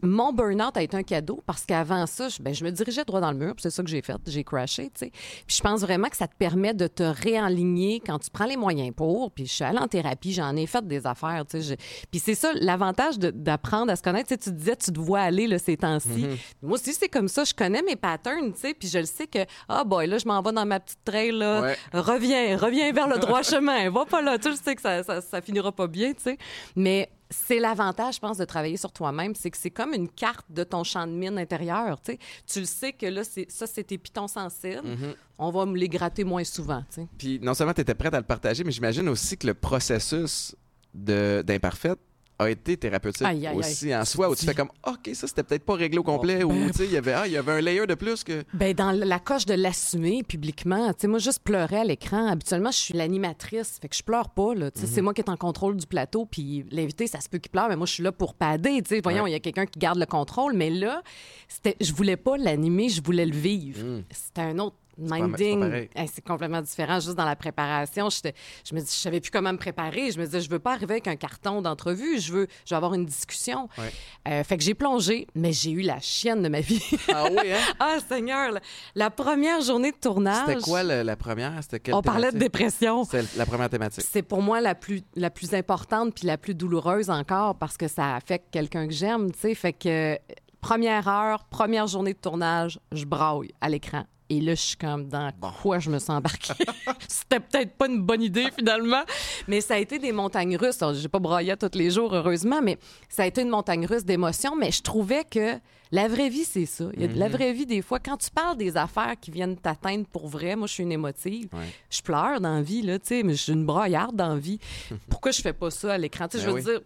mon 0.02 0.32
burn-out 0.34 0.76
a 0.78 0.82
été 0.84 0.96
un 0.98 1.04
cadeau 1.04 1.42
parce 1.46 1.66
qu'avant 1.66 2.06
ça, 2.06 2.30
je, 2.30 2.42
ben, 2.42 2.54
je 2.54 2.64
me 2.64 2.72
dirigeais 2.72 3.04
droit 3.06 3.20
dans 3.22 3.32
le 3.32 3.38
mur. 3.38 3.54
puis 3.56 3.64
C'est 3.64 3.70
ça 3.70 3.84
que 3.84 3.90
j'ai 3.90 4.02
fait. 4.02 4.18
J'ai 4.28 4.44
crashé, 4.44 4.86
tu 4.86 5.06
sais. 5.06 5.12
Puis 5.48 5.56
je 5.58 5.62
pense 5.62 5.82
vraiment 5.82 6.08
que 6.10 6.18
ça 6.18 6.28
te 6.28 6.36
permet 6.36 6.74
de 6.74 6.88
te 6.88 7.04
réaligner 7.04 8.00
quand 8.06 8.20
tu 8.20 8.30
prends 8.30 8.46
les 8.46 8.58
moyens 8.58 8.94
pour. 8.96 9.32
Puis 9.32 9.48
je 9.48 9.54
suis 9.54 9.64
allée 9.64 9.80
en 9.80 9.88
thérapie, 9.88 10.34
j'en 10.34 10.56
ai 10.56 10.66
fait 10.68 10.86
des 10.86 11.06
affaires, 11.08 11.44
tu 11.50 11.62
sais. 11.62 11.76
je- 11.76 12.06
Puis 12.12 12.20
c'est 12.20 12.36
ça, 12.36 12.52
l'avantage 12.56 13.18
d'apprendre 13.20 13.92
à 13.92 13.96
se 13.96 14.02
connaître. 14.02 14.28
Tu 14.30 14.36
sais, 14.36 14.40
tu 14.40 14.52
disais, 14.52 14.76
tu 14.76 14.92
te 14.92 15.00
vois 15.00 15.22
aller 15.22 15.48
là, 15.48 15.58
ces 15.60 15.78
temps-ci. 15.78 16.08
Mm-hmm. 16.10 16.38
Moi 16.64 16.74
aussi, 16.74 16.94
c'est 16.94 17.10
comme 17.10 17.28
ça. 17.28 17.44
Je 17.44 17.54
connais 17.54 17.82
mes 17.82 17.96
patterns, 17.96 18.54
tu 18.54 18.60
sais. 18.60 18.74
Puis 18.74 18.88
je 18.88 19.00
le 19.00 19.06
sais 19.06 19.28
que, 19.28 19.40
ah, 19.68 19.84
boy, 19.84 20.08
là, 20.08 20.18
je 20.18 20.28
m'en 20.28 20.42
vais 20.42 20.52
dans 20.52 20.66
ma 20.66 20.80
petite 20.80 21.04
trail, 21.04 21.32
là. 21.32 21.62
Ouais. 21.62 21.76
Reviens, 21.94 22.58
reviens 22.58 22.92
vers 22.92 23.08
le 23.08 23.18
droit 23.20 23.42
chemin. 23.44 23.90
Va 23.90 24.06
pas 24.06 24.22
là. 24.22 24.38
Tu 24.38 24.54
sais 24.56 24.76
que 24.76 24.82
ça, 24.82 25.04
ça, 25.04 25.22
ça 25.22 25.42
finira 25.42 25.72
pas 25.72 25.88
bien, 25.88 26.14
tu 26.14 26.22
sais. 26.24 26.38
Mais 26.76 27.10
c'est 27.32 27.60
l'avantage, 27.60 28.16
je 28.16 28.20
pense, 28.20 28.38
de 28.38 28.46
travailler 28.46 28.78
sur 28.78 28.92
toi-même. 28.92 29.34
C'est 29.36 29.50
que 29.50 29.58
c'est 29.58 29.72
comme 29.72 29.94
une 29.94 30.10
carte 30.10 30.46
de 30.50 30.64
ton 30.64 30.84
champ 30.84 31.08
de 31.08 31.12
mine 31.14 31.38
intérieur, 31.40 32.00
tu 32.02 32.60
le 32.60 32.66
sais 32.66 32.94
que 32.94 33.06
là, 33.08 33.24
c'est- 33.24 33.50
ça, 33.50 33.66
c'est 33.66 33.84
tes 33.86 33.98
pitons 33.98 34.28
sensibles. 34.28 34.82
Mm-hmm. 34.86 35.16
On 35.40 35.50
va 35.50 35.66
me 35.66 35.76
les 35.78 35.90
gratter 35.90 36.24
moins 36.24 36.44
souvent. 36.44 36.84
Puis 37.18 37.40
non 37.42 37.54
seulement 37.54 37.74
tu 37.74 37.82
étais 37.82 37.96
prête 37.96 38.14
à 38.14 38.20
le 38.20 38.26
partager, 38.26 38.64
mais 38.64 38.72
j'imagine 38.72 39.08
aussi 39.10 39.38
que 39.38 39.48
le 39.48 39.54
processus 39.56 40.56
de- 40.94 41.42
d'imparfaite 41.46 41.98
a 42.42 42.50
été 42.50 42.78
thérapeutique 42.78 43.26
Aïe, 43.26 43.46
aïe, 43.46 43.54
aïe. 43.54 43.58
aussi 43.58 43.96
en 43.96 44.06
soi, 44.06 44.30
où 44.30 44.36
tu 44.36 44.46
fais 44.46 44.54
comme 44.54 44.70
OK, 44.88 45.10
ça 45.14 45.28
c'était 45.28 45.44
peut-être 45.44 45.64
pas 45.64 45.76
réglé 45.76 45.98
au 45.98 46.04
complet, 46.04 46.44
ou 46.44 46.50
ben- 46.50 46.72
tu 46.72 46.78
sais, 46.80 46.86
il 46.86 46.92
y 46.92 46.98
avait 46.98 47.14
ah, 47.14 47.28
il 47.28 47.34
y 47.34 47.38
avait 47.38 47.52
un 47.52 47.62
layer 47.62 47.86
de 47.88 47.96
plus 47.96 48.24
que. 48.24 48.44
Ben 48.54 48.74
dans 48.74 48.92
la 48.92 49.20
coche 49.20 49.46
de 49.46 49.54
l'assumer 49.54 50.24
publiquement, 50.24 50.88
tu 50.94 51.02
sais 51.02 51.08
moi 51.08 51.20
juste 51.20 51.40
pleurer 51.44 51.78
à 51.78 51.84
l'écran, 51.84 52.28
habituellement 52.28 52.72
je 52.72 52.78
suis 52.78 52.94
l'animatrice, 52.94 53.78
fait 53.82 53.88
que 53.90 53.96
je 53.96 54.04
pleure 54.04 54.30
pas 54.30 54.54
là, 54.56 54.72
tu 54.72 54.82
sais 54.82 54.88
c'est 54.88 55.02
moi 55.02 55.14
qui 55.14 55.22
est 55.22 55.30
en 55.30 55.38
contrôle 55.38 55.76
du 55.78 55.86
plateau 55.88 56.26
puis 56.26 56.66
l'invité 56.72 57.08
ça 57.08 57.20
se 57.22 57.30
peut 57.30 57.38
qu'il 57.38 57.52
pleure 57.52 57.70
mais 57.70 57.76
moi 57.76 57.86
je 57.86 57.94
suis 57.94 58.04
là 58.04 58.12
pour 58.12 58.34
pader, 58.34 58.82
tu 58.84 58.96
sais 58.96 59.02
voyons, 59.02 59.22
il 59.28 59.30
Ouais. 59.30 59.32
y 59.32 59.36
a 59.36 59.40
quelqu'un 59.40 59.66
qui 59.66 59.80
garde 59.80 59.98
le 60.00 60.06
contrôle 60.06 60.54
mais 60.54 60.70
là 60.70 61.02
c'était 61.48 61.76
je 61.82 61.94
voulais 61.94 62.18
pas 62.18 62.38
l'animer, 62.38 62.90
je 62.90 63.02
voulais 63.04 63.26
le 63.26 63.36
vivre. 63.36 63.84
Mm. 63.84 64.04
C'était 64.12 64.42
un 64.42 64.58
autre 64.60 64.76
minding. 64.98 65.88
C'est 66.14 66.24
complètement 66.24 66.62
différent 66.62 67.00
juste 67.00 67.16
dans 67.16 67.26
la 67.26 67.36
préparation, 67.36 68.10
j'étais- 68.10 68.34
je 68.68 68.76
me 68.76 68.80
dis 68.80 68.88
je 68.88 68.92
savais 69.00 69.20
plus 69.20 69.32
comment 69.32 69.52
me 69.54 69.58
préparer, 69.58 70.12
je 70.12 70.20
me 70.20 70.26
disais 70.26 70.42
je 70.42 70.50
veux 70.50 70.60
pas 70.60 70.74
arriver 70.74 70.94
avec 70.94 71.08
un 71.08 71.16
carton 71.16 71.62
d'entrevue, 71.62 72.20
je 72.20 72.34
veux 72.34 72.48
je 72.66 72.74
veux 72.74 72.78
avoir 72.78 72.94
une 72.94 73.06
discussion. 73.06 73.68
Ouais. 73.78 73.92
Euh, 74.28 74.44
fait 74.44 74.58
que 74.58 74.64
j'ai 74.64 74.74
plongé, 74.74 75.28
mais 75.36 75.54
j'ai 75.54 75.72
eu 75.72 75.82
la 75.82 76.00
chienne 76.00 76.42
de 76.44 76.50
ma 76.50 76.62
vie. 76.62 76.84
Ah 77.14 77.26
oui, 77.32 77.52
hein? 77.52 77.58
Ah, 77.80 77.98
Seigneur, 78.08 78.52
la, 78.52 78.60
la 78.96 79.10
première 79.10 79.62
journée 79.62 79.92
de 79.92 79.98
tournage. 79.98 80.46
C'était 80.48 80.62
quoi 80.62 80.84
la 80.84 81.16
première? 81.16 81.54
Quelle 81.84 81.94
On 81.96 82.02
parlait 82.02 82.32
de 82.32 82.38
dépression. 82.38 83.04
C'était 83.04 83.26
la 83.38 83.46
première 83.46 83.70
thématique. 83.70 84.04
C'est 84.10 84.22
pour 84.22 84.42
moi 84.42 84.62
la 84.62 84.76
plus, 84.76 85.02
la 85.16 85.30
plus 85.30 85.54
importante 85.54 86.16
puis 86.16 86.28
la 86.28 86.38
plus 86.38 86.54
douloureuse 86.56 87.10
encore 87.10 87.56
parce 87.56 87.78
que 87.78 87.88
ça 87.88 88.16
affecte 88.16 88.48
quelqu'un 88.52 88.88
que 88.88 88.94
j'aime, 88.94 89.32
tu 89.32 89.40
sais. 89.40 89.56
Fait 89.56 89.74
que, 89.74 90.14
euh, 90.14 90.18
première 90.60 91.08
heure, 91.08 91.46
première 91.46 91.88
journée 91.88 92.14
de 92.14 92.20
tournage, 92.20 92.80
je 92.92 93.06
braille 93.06 93.52
à 93.62 93.70
l'écran. 93.70 94.04
Et 94.32 94.40
là, 94.40 94.56
je 94.56 94.62
suis 94.62 94.78
comme 94.78 95.10
dans 95.10 95.30
quoi 95.62 95.80
je 95.80 95.90
me 95.90 96.00
sens 96.00 96.12
embarquée? 96.12 96.54
C'était 97.10 97.42
peut-être 97.42 97.74
pas 97.74 97.88
une 97.88 98.02
bonne 98.02 98.22
idée 98.22 98.48
finalement, 98.58 99.02
mais 99.50 99.60
ça 99.60 99.74
a 99.74 99.78
été 99.78 100.00
des 100.00 100.14
montagnes 100.14 100.56
russes. 100.56 100.80
J'ai 100.94 101.10
pas 101.10 101.20
braillé 101.20 101.54
tous 101.58 101.78
les 101.78 101.90
jours, 101.92 102.16
heureusement, 102.16 102.62
mais 102.64 102.78
ça 103.10 103.24
a 103.24 103.26
été 103.26 103.42
une 103.42 103.50
montagne 103.50 103.86
russe 103.86 104.06
d'émotions. 104.06 104.56
Mais 104.56 104.72
je 104.72 104.82
trouvais 104.82 105.26
que 105.30 105.60
la 105.92 106.08
vraie 106.08 106.30
vie, 106.30 106.46
c'est 106.46 106.66
ça. 106.66 106.86
Il 106.94 107.02
y 107.02 107.04
a 107.04 107.10
de 107.10 107.20
la 107.20 107.28
vraie 107.28 107.52
vie, 107.52 107.66
des 107.66 107.82
fois, 107.82 108.00
quand 108.00 108.16
tu 108.16 108.30
parles 108.32 108.56
des 108.56 108.78
affaires 108.78 109.16
qui 109.20 109.30
viennent 109.32 109.58
t'atteindre 109.58 110.06
pour 110.06 110.30
vrai, 110.30 110.56
moi, 110.56 110.66
je 110.66 110.76
suis 110.76 110.84
une 110.84 110.94
émotive. 110.94 111.50
Ouais. 111.52 111.68
Je 111.90 112.02
pleure 112.02 112.40
dans 112.40 112.56
la 112.56 112.62
vie, 112.62 112.82
là, 112.84 112.98
tu 113.00 113.08
sais, 113.08 113.24
mais 113.24 113.34
je 113.34 113.42
suis 113.44 113.52
une 113.52 113.66
braillarde 113.66 114.16
dans 114.16 114.30
la 114.30 114.40
vie. 114.40 114.60
Pourquoi 115.10 115.32
je 115.32 115.42
fais 115.42 115.52
pas 115.52 115.70
ça 115.70 115.92
à 115.92 115.98
l'écran? 115.98 116.30
Tu 116.30 116.38
sais, 116.38 116.46
Ben 116.46 116.50
je 116.50 116.50
veux 116.56 116.56
oui. 116.56 116.64
dire, 116.64 116.80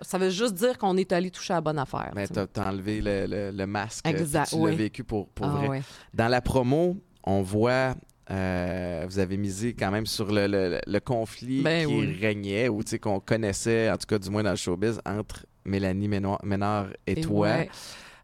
ça- 0.00 0.18
veut 0.18 0.30
juste 0.30 0.54
dire 0.54 0.78
qu'on 0.78 0.96
est 0.96 1.12
allé 1.12 1.30
toucher 1.30 1.52
à 1.52 1.56
la 1.56 1.60
bonne 1.62 1.78
affaire. 1.78 2.10
Mais 2.14 2.26
t'as 2.26 2.46
t'as 2.46 2.68
enlevé 2.70 3.00
le, 3.00 3.26
le- 3.26 3.50
le 3.50 3.66
masque. 3.66 4.06
Exact, 4.06 4.48
Tu 4.50 4.56
oui. 4.56 4.70
l'as 4.70 4.76
vécu 4.76 5.04
pour, 5.04 5.28
pour 5.28 5.46
Ah 5.46 5.66
vrai. 5.66 5.82
Dans 6.14 6.28
la 6.28 6.40
promo, 6.40 6.96
on 7.24 7.42
voit, 7.42 7.94
euh, 8.30 9.04
vous 9.08 9.18
avez 9.18 9.36
misé 9.36 9.74
quand 9.74 9.90
même 9.90 10.06
sur 10.06 10.30
le, 10.32 10.46
le- 10.46 10.80
le 10.86 11.00
conflit 11.00 11.62
Ben 11.62 11.86
qui 11.86 11.94
oui. 11.94 12.18
régnait, 12.20 12.68
ou 12.68 12.80
qu'on 13.00 13.20
connaissait, 13.20 13.90
en 13.90 13.96
tout 13.96 14.06
cas 14.06 14.18
du 14.18 14.30
moins 14.30 14.42
dans 14.42 14.50
le 14.50 14.56
showbiz, 14.56 15.00
entre 15.06 15.46
Mélanie 15.64 16.08
Ménard, 16.08 16.40
Ménard 16.44 16.86
et, 17.06 17.18
Et 17.18 17.20
toi. 17.20 17.48
ouais. 17.48 17.70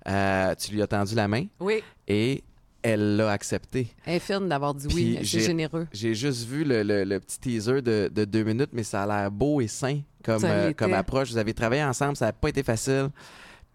Euh, 0.08 0.54
tu 0.54 0.72
lui 0.72 0.80
as 0.82 0.86
tendu 0.86 1.14
la 1.14 1.28
main 1.28 1.44
Oui, 1.60 1.82
et 2.06 2.42
elle 2.88 3.16
l'a 3.16 3.30
accepté. 3.30 3.88
fine 4.20 4.48
d'avoir 4.48 4.74
dit 4.74 4.86
Puis 4.88 4.96
oui. 4.96 5.16
C'est 5.18 5.24
j'ai- 5.24 5.40
généreux. 5.40 5.86
J'ai 5.92 6.14
juste 6.14 6.46
vu 6.46 6.64
le, 6.64 6.82
le- 6.82 7.04
le 7.04 7.20
petit 7.20 7.38
teaser 7.40 7.82
de, 7.82 8.10
de 8.14 8.24
deux 8.24 8.42
minutes, 8.44 8.70
mais 8.72 8.82
ça 8.82 9.02
a 9.02 9.06
l'air 9.06 9.30
beau 9.30 9.60
et 9.60 9.66
sain 9.68 10.00
comme, 10.24 10.44
euh, 10.44 10.72
comme 10.72 10.94
approche. 10.94 11.30
Vous 11.30 11.38
avez 11.38 11.54
travaillé 11.54 11.82
ensemble, 11.84 12.16
ça 12.16 12.26
n'a 12.26 12.32
pas 12.32 12.48
été 12.48 12.62
facile. 12.62 13.08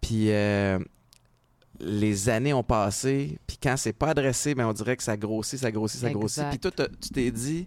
Puis 0.00 0.30
euh, 0.30 0.78
les 1.80 2.28
années 2.28 2.52
ont 2.52 2.62
passé, 2.62 3.38
puis 3.46 3.56
quand 3.60 3.76
c'est 3.76 3.92
pas 3.92 4.08
adressé, 4.08 4.54
ben 4.54 4.66
on 4.66 4.72
dirait 4.72 4.96
que 4.96 5.02
ça 5.02 5.16
grossit, 5.16 5.58
ça 5.58 5.70
grossit, 5.72 6.00
ça 6.00 6.10
grossit. 6.10 6.38
Exact. 6.38 6.50
Puis 6.50 6.58
toi, 6.70 6.86
tu 7.00 7.08
t'es 7.10 7.30
dit. 7.30 7.66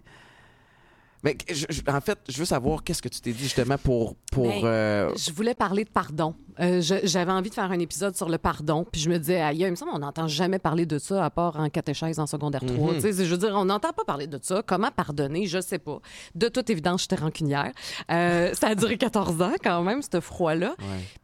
Mais 1.24 1.36
je- 1.50 1.66
je- 1.68 1.82
en 1.90 2.00
fait, 2.00 2.16
je 2.28 2.38
veux 2.38 2.44
savoir 2.44 2.84
qu'est-ce 2.84 3.02
que 3.02 3.08
tu 3.08 3.20
t'es 3.20 3.32
dit 3.32 3.42
justement 3.42 3.76
pour. 3.76 4.14
pour 4.30 4.46
Ben, 4.46 4.64
euh, 4.64 5.12
Je 5.16 5.32
voulais 5.32 5.54
parler 5.54 5.82
de 5.84 5.90
pardon. 5.90 6.34
Euh, 6.60 6.80
J'avais 6.80 7.32
envie 7.32 7.50
de 7.50 7.54
faire 7.54 7.70
un 7.70 7.78
épisode 7.78 8.16
sur 8.16 8.28
le 8.28 8.38
pardon, 8.38 8.84
puis 8.90 9.00
je 9.00 9.10
me 9.10 9.18
disais, 9.18 9.40
aïe, 9.40 9.60
il 9.60 9.70
me 9.70 9.76
semble 9.76 9.92
qu'on 9.92 9.98
n'entend 9.98 10.26
jamais 10.28 10.58
parler 10.58 10.86
de 10.86 10.98
ça 10.98 11.24
à 11.24 11.30
part 11.30 11.58
en 11.58 11.68
catéchèse 11.68 12.18
en 12.18 12.26
secondaire 12.26 12.62
3. 12.64 12.94
Tu 12.94 13.00
sais, 13.00 13.12
je 13.24 13.30
veux 13.30 13.38
dire, 13.38 13.52
on 13.54 13.64
n'entend 13.64 13.92
pas 13.92 14.04
parler 14.04 14.26
de 14.26 14.38
ça. 14.42 14.62
Comment 14.66 14.90
pardonner? 14.90 15.46
Je 15.46 15.60
sais 15.60 15.78
pas. 15.78 16.00
De 16.34 16.48
toute 16.48 16.70
évidence, 16.70 17.02
j'étais 17.02 17.16
rancunière. 17.16 17.72
Euh, 18.10 18.52
ça 18.54 18.68
a 18.68 18.74
duré 18.74 18.96
14 18.98 19.40
ans 19.42 19.52
quand 19.62 19.82
même, 19.82 20.00
ce 20.02 20.20
froid-là. 20.20 20.74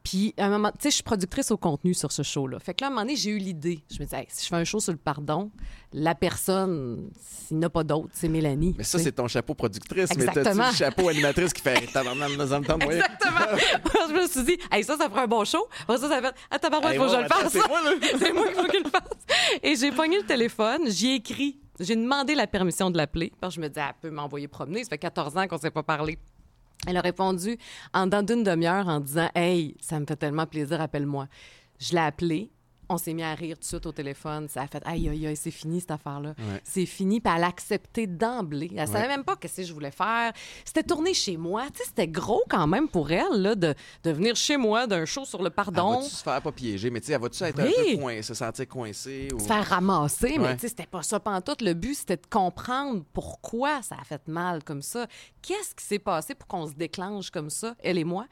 Puis, 0.02 0.34
à 0.38 0.46
un 0.46 0.50
moment, 0.50 0.70
tu 0.70 0.82
sais, 0.82 0.90
je 0.90 0.94
suis 0.96 1.02
productrice 1.02 1.50
au 1.50 1.56
contenu 1.56 1.94
sur 1.94 2.12
ce 2.12 2.22
show-là. 2.22 2.58
Fait 2.58 2.74
que 2.74 2.82
là, 2.82 2.88
à 2.88 2.90
un 2.90 2.94
moment 2.94 3.02
donné, 3.02 3.16
j'ai 3.16 3.30
eu 3.30 3.38
l'idée. 3.38 3.80
Je 3.90 3.98
me 3.98 4.04
disais, 4.04 4.18
Hey, 4.18 4.26
si 4.28 4.44
je 4.44 4.48
fais 4.48 4.56
un 4.56 4.64
show 4.64 4.78
sur 4.80 4.92
le 4.92 4.98
pardon, 4.98 5.50
la 5.92 6.14
personne, 6.14 7.08
s'il 7.20 7.56
n'y 7.58 7.64
en 7.64 7.68
a 7.68 7.70
pas 7.70 7.84
d'autre, 7.84 8.08
c'est 8.12 8.28
Mélanie. 8.28 8.74
Mais 8.76 8.84
ça, 8.84 8.98
c'est 8.98 9.12
ton 9.12 9.28
chapeau 9.28 9.54
productrice. 9.54 10.10
Mais 10.16 10.24
Exactement. 10.24 10.64
t'as-tu 10.64 10.72
le 10.72 10.76
chapeau 10.76 11.08
animatrice 11.08 11.52
qui 11.52 11.62
fait? 11.62 11.78
Exactement. 12.90 13.40
je 14.08 14.12
me 14.22 14.26
suis 14.28 14.44
dit, 14.44 14.58
hey, 14.70 14.84
ça, 14.84 14.96
ça 14.96 15.08
ferait 15.08 15.23
un 15.24 15.26
bon 15.26 15.44
show. 15.44 15.66
Après 15.82 15.98
ça, 15.98 16.08
ça 16.08 16.20
fait, 16.20 16.34
ah, 16.50 16.58
tabarouette, 16.58 16.96
faut 16.96 17.04
que 17.04 17.10
je 17.10 17.16
le 17.16 17.28
fasse. 17.28 17.52
c'est 17.52 17.68
moi, 17.68 17.80
là. 17.82 17.90
c'est 18.18 18.32
moi 18.32 18.46
qu'il 18.46 18.54
faut 18.54 18.64
que 18.64 18.72
je 18.78 18.84
le 18.84 18.90
fasse. 18.90 19.60
Et 19.62 19.76
j'ai 19.76 19.90
pogné 19.90 20.18
le 20.18 20.26
téléphone, 20.26 20.88
j'y 20.88 21.08
ai 21.08 21.14
écrit. 21.16 21.58
J'ai 21.80 21.96
demandé 21.96 22.34
la 22.34 22.46
permission 22.46 22.90
de 22.90 22.96
l'appeler 22.96 23.32
parce 23.40 23.54
que 23.54 23.60
je 23.60 23.64
me 23.64 23.68
disais, 23.68 23.84
elle 23.86 23.94
peut 24.00 24.10
m'envoyer 24.10 24.46
promener. 24.46 24.84
Ça 24.84 24.90
fait 24.90 24.98
14 24.98 25.36
ans 25.36 25.46
qu'on 25.48 25.56
ne 25.56 25.60
s'est 25.60 25.70
pas 25.70 25.82
parlé. 25.82 26.18
Elle 26.86 26.96
a 26.96 27.00
répondu 27.00 27.58
en 27.92 28.06
dedans 28.06 28.22
d'une 28.22 28.44
demi-heure 28.44 28.86
en 28.88 29.00
disant 29.00 29.28
Hey, 29.34 29.76
ça 29.80 29.98
me 29.98 30.06
fait 30.06 30.16
tellement 30.16 30.46
plaisir, 30.46 30.80
appelle-moi. 30.80 31.26
Je 31.78 31.92
l'ai 31.92 32.00
appelée. 32.00 32.50
On 32.88 32.98
s'est 32.98 33.14
mis 33.14 33.22
à 33.22 33.34
rire 33.34 33.56
tout 33.56 33.60
de 33.62 33.66
suite 33.66 33.86
au 33.86 33.92
téléphone. 33.92 34.48
Ça 34.48 34.62
a 34.62 34.66
fait 34.66 34.82
Aïe, 34.84 35.08
aïe, 35.08 35.26
aïe, 35.26 35.36
c'est 35.36 35.50
fini 35.50 35.80
cette 35.80 35.90
affaire-là. 35.92 36.34
Ouais. 36.38 36.60
C'est 36.64 36.86
fini. 36.86 37.20
Puis 37.20 37.32
elle 37.34 37.44
a 37.44 37.46
accepté 37.46 38.06
d'emblée. 38.06 38.70
Elle 38.76 38.86
savait 38.88 39.08
même 39.08 39.24
pas 39.24 39.36
qu'est-ce 39.36 39.56
que 39.58 39.62
je 39.62 39.72
voulais 39.72 39.90
faire. 39.90 40.32
C'était 40.64 40.82
tourné 40.82 41.14
chez 41.14 41.36
moi. 41.36 41.64
Tu 41.72 41.78
sais, 41.78 41.84
c'était 41.88 42.08
gros 42.08 42.42
quand 42.48 42.66
même 42.66 42.88
pour 42.88 43.10
elle 43.10 43.40
là, 43.42 43.54
de, 43.54 43.74
de 44.02 44.10
venir 44.10 44.36
chez 44.36 44.56
moi 44.56 44.86
d'un 44.86 45.04
show 45.04 45.24
sur 45.24 45.40
le 45.40 45.46
Elle 45.46 45.52
pardon. 45.52 46.00
va-tu 46.00 46.10
se 46.10 46.22
faire 46.22 46.42
pas 46.42 46.52
piéger? 46.52 46.90
Mais 46.90 47.00
tu 47.00 47.06
sais, 47.06 47.12
elle 47.14 47.20
va-tu 47.20 47.42
être 47.42 47.62
Oui. 47.62 47.74
un 47.78 47.92
peu 47.94 48.00
coincée, 48.02 48.22
se 48.22 48.34
sentir 48.34 48.68
coincée? 48.68 49.28
Ou... 49.34 49.40
se 49.40 49.46
faire 49.46 49.64
ramasser, 49.66 50.34
mais 50.38 50.44
Ouais. 50.48 50.54
tu 50.56 50.60
sais, 50.62 50.68
c'était 50.68 50.86
pas 50.86 51.02
ça 51.02 51.18
pantoute. 51.20 51.62
Le 51.62 51.74
but, 51.74 51.94
c'était 51.94 52.16
de 52.16 52.26
comprendre 52.30 53.02
pourquoi 53.12 53.80
ça 53.82 53.96
a 54.00 54.04
fait 54.04 54.26
mal 54.28 54.62
comme 54.62 54.82
ça. 54.82 55.06
Qu'est-ce 55.42 55.74
qui 55.74 55.84
s'est 55.84 55.98
passé 55.98 56.34
pour 56.34 56.46
qu'on 56.48 56.66
se 56.66 56.74
déclenche 56.74 57.30
comme 57.30 57.50
ça, 57.50 57.74
elle 57.82 57.98
et 57.98 58.04
moi? 58.04 58.26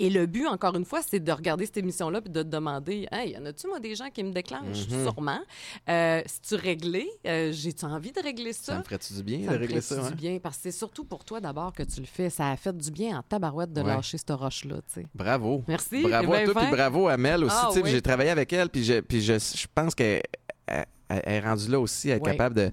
Et 0.00 0.10
le 0.10 0.26
but, 0.26 0.46
encore 0.46 0.76
une 0.76 0.84
fois, 0.84 1.00
c'est 1.02 1.18
de 1.18 1.32
regarder 1.32 1.66
cette 1.66 1.78
émission-là 1.78 2.20
puis 2.20 2.30
de 2.30 2.42
te 2.42 2.48
demander, 2.48 3.08
hey, 3.10 3.32
y 3.32 3.36
en 3.38 3.44
a-tu, 3.46 3.66
moi, 3.66 3.80
des 3.80 3.94
gens 3.96 4.10
qui 4.10 4.22
me 4.22 4.30
déclenchent? 4.32 4.86
Mm-hmm. 4.88 5.02
Sûrement. 5.02 5.40
Euh, 5.88 6.22
si 6.26 6.40
tu 6.42 6.54
réglé, 6.54 7.08
euh, 7.26 7.50
j'ai-tu 7.52 7.84
envie 7.84 8.12
de 8.12 8.20
régler 8.22 8.52
ça? 8.52 8.72
Ça 8.74 8.78
me 8.78 8.84
ferait-tu 8.84 9.12
du 9.14 9.22
bien 9.24 9.46
Ça 9.46 9.54
de 9.54 9.58
régler 9.58 9.80
ça? 9.80 9.96
du 9.96 10.00
hein? 10.06 10.10
bien? 10.16 10.38
Parce 10.38 10.56
que 10.58 10.62
c'est 10.64 10.70
surtout 10.78 11.04
pour 11.04 11.24
toi 11.24 11.40
d'abord 11.40 11.72
que 11.72 11.82
tu 11.82 12.00
le 12.00 12.06
fais. 12.06 12.30
Ça 12.30 12.50
a 12.50 12.56
fait 12.56 12.76
du 12.76 12.90
bien 12.90 13.18
en 13.18 13.22
tabarouette 13.22 13.72
de 13.72 13.80
Ouais. 13.80 13.88
lâcher 13.88 14.18
cette 14.18 14.30
roche-là. 14.30 14.76
Bravo. 15.14 15.64
Merci, 15.66 16.02
Bravo 16.02 16.32
à 16.32 16.44
toi, 16.44 16.54
puis 16.62 16.70
bravo 16.70 17.08
à 17.08 17.16
Mel 17.16 17.44
aussi. 17.44 17.56
Ah, 17.58 17.70
oui. 17.74 17.82
J'ai 17.90 18.02
travaillé 18.02 18.30
avec 18.30 18.52
elle, 18.52 18.68
puis 18.70 18.84
je, 18.84 19.00
puis 19.00 19.20
je, 19.20 19.34
je 19.38 19.66
pense 19.74 19.94
qu'elle 19.94 20.22
elle- 20.66 20.86
elle 21.08 21.22
est 21.26 21.40
rendue 21.40 21.68
là 21.70 21.80
aussi, 21.80 22.10
elle 22.10 22.18
est 22.18 22.22
Ouais. 22.22 22.32
capable 22.32 22.54
de, 22.54 22.70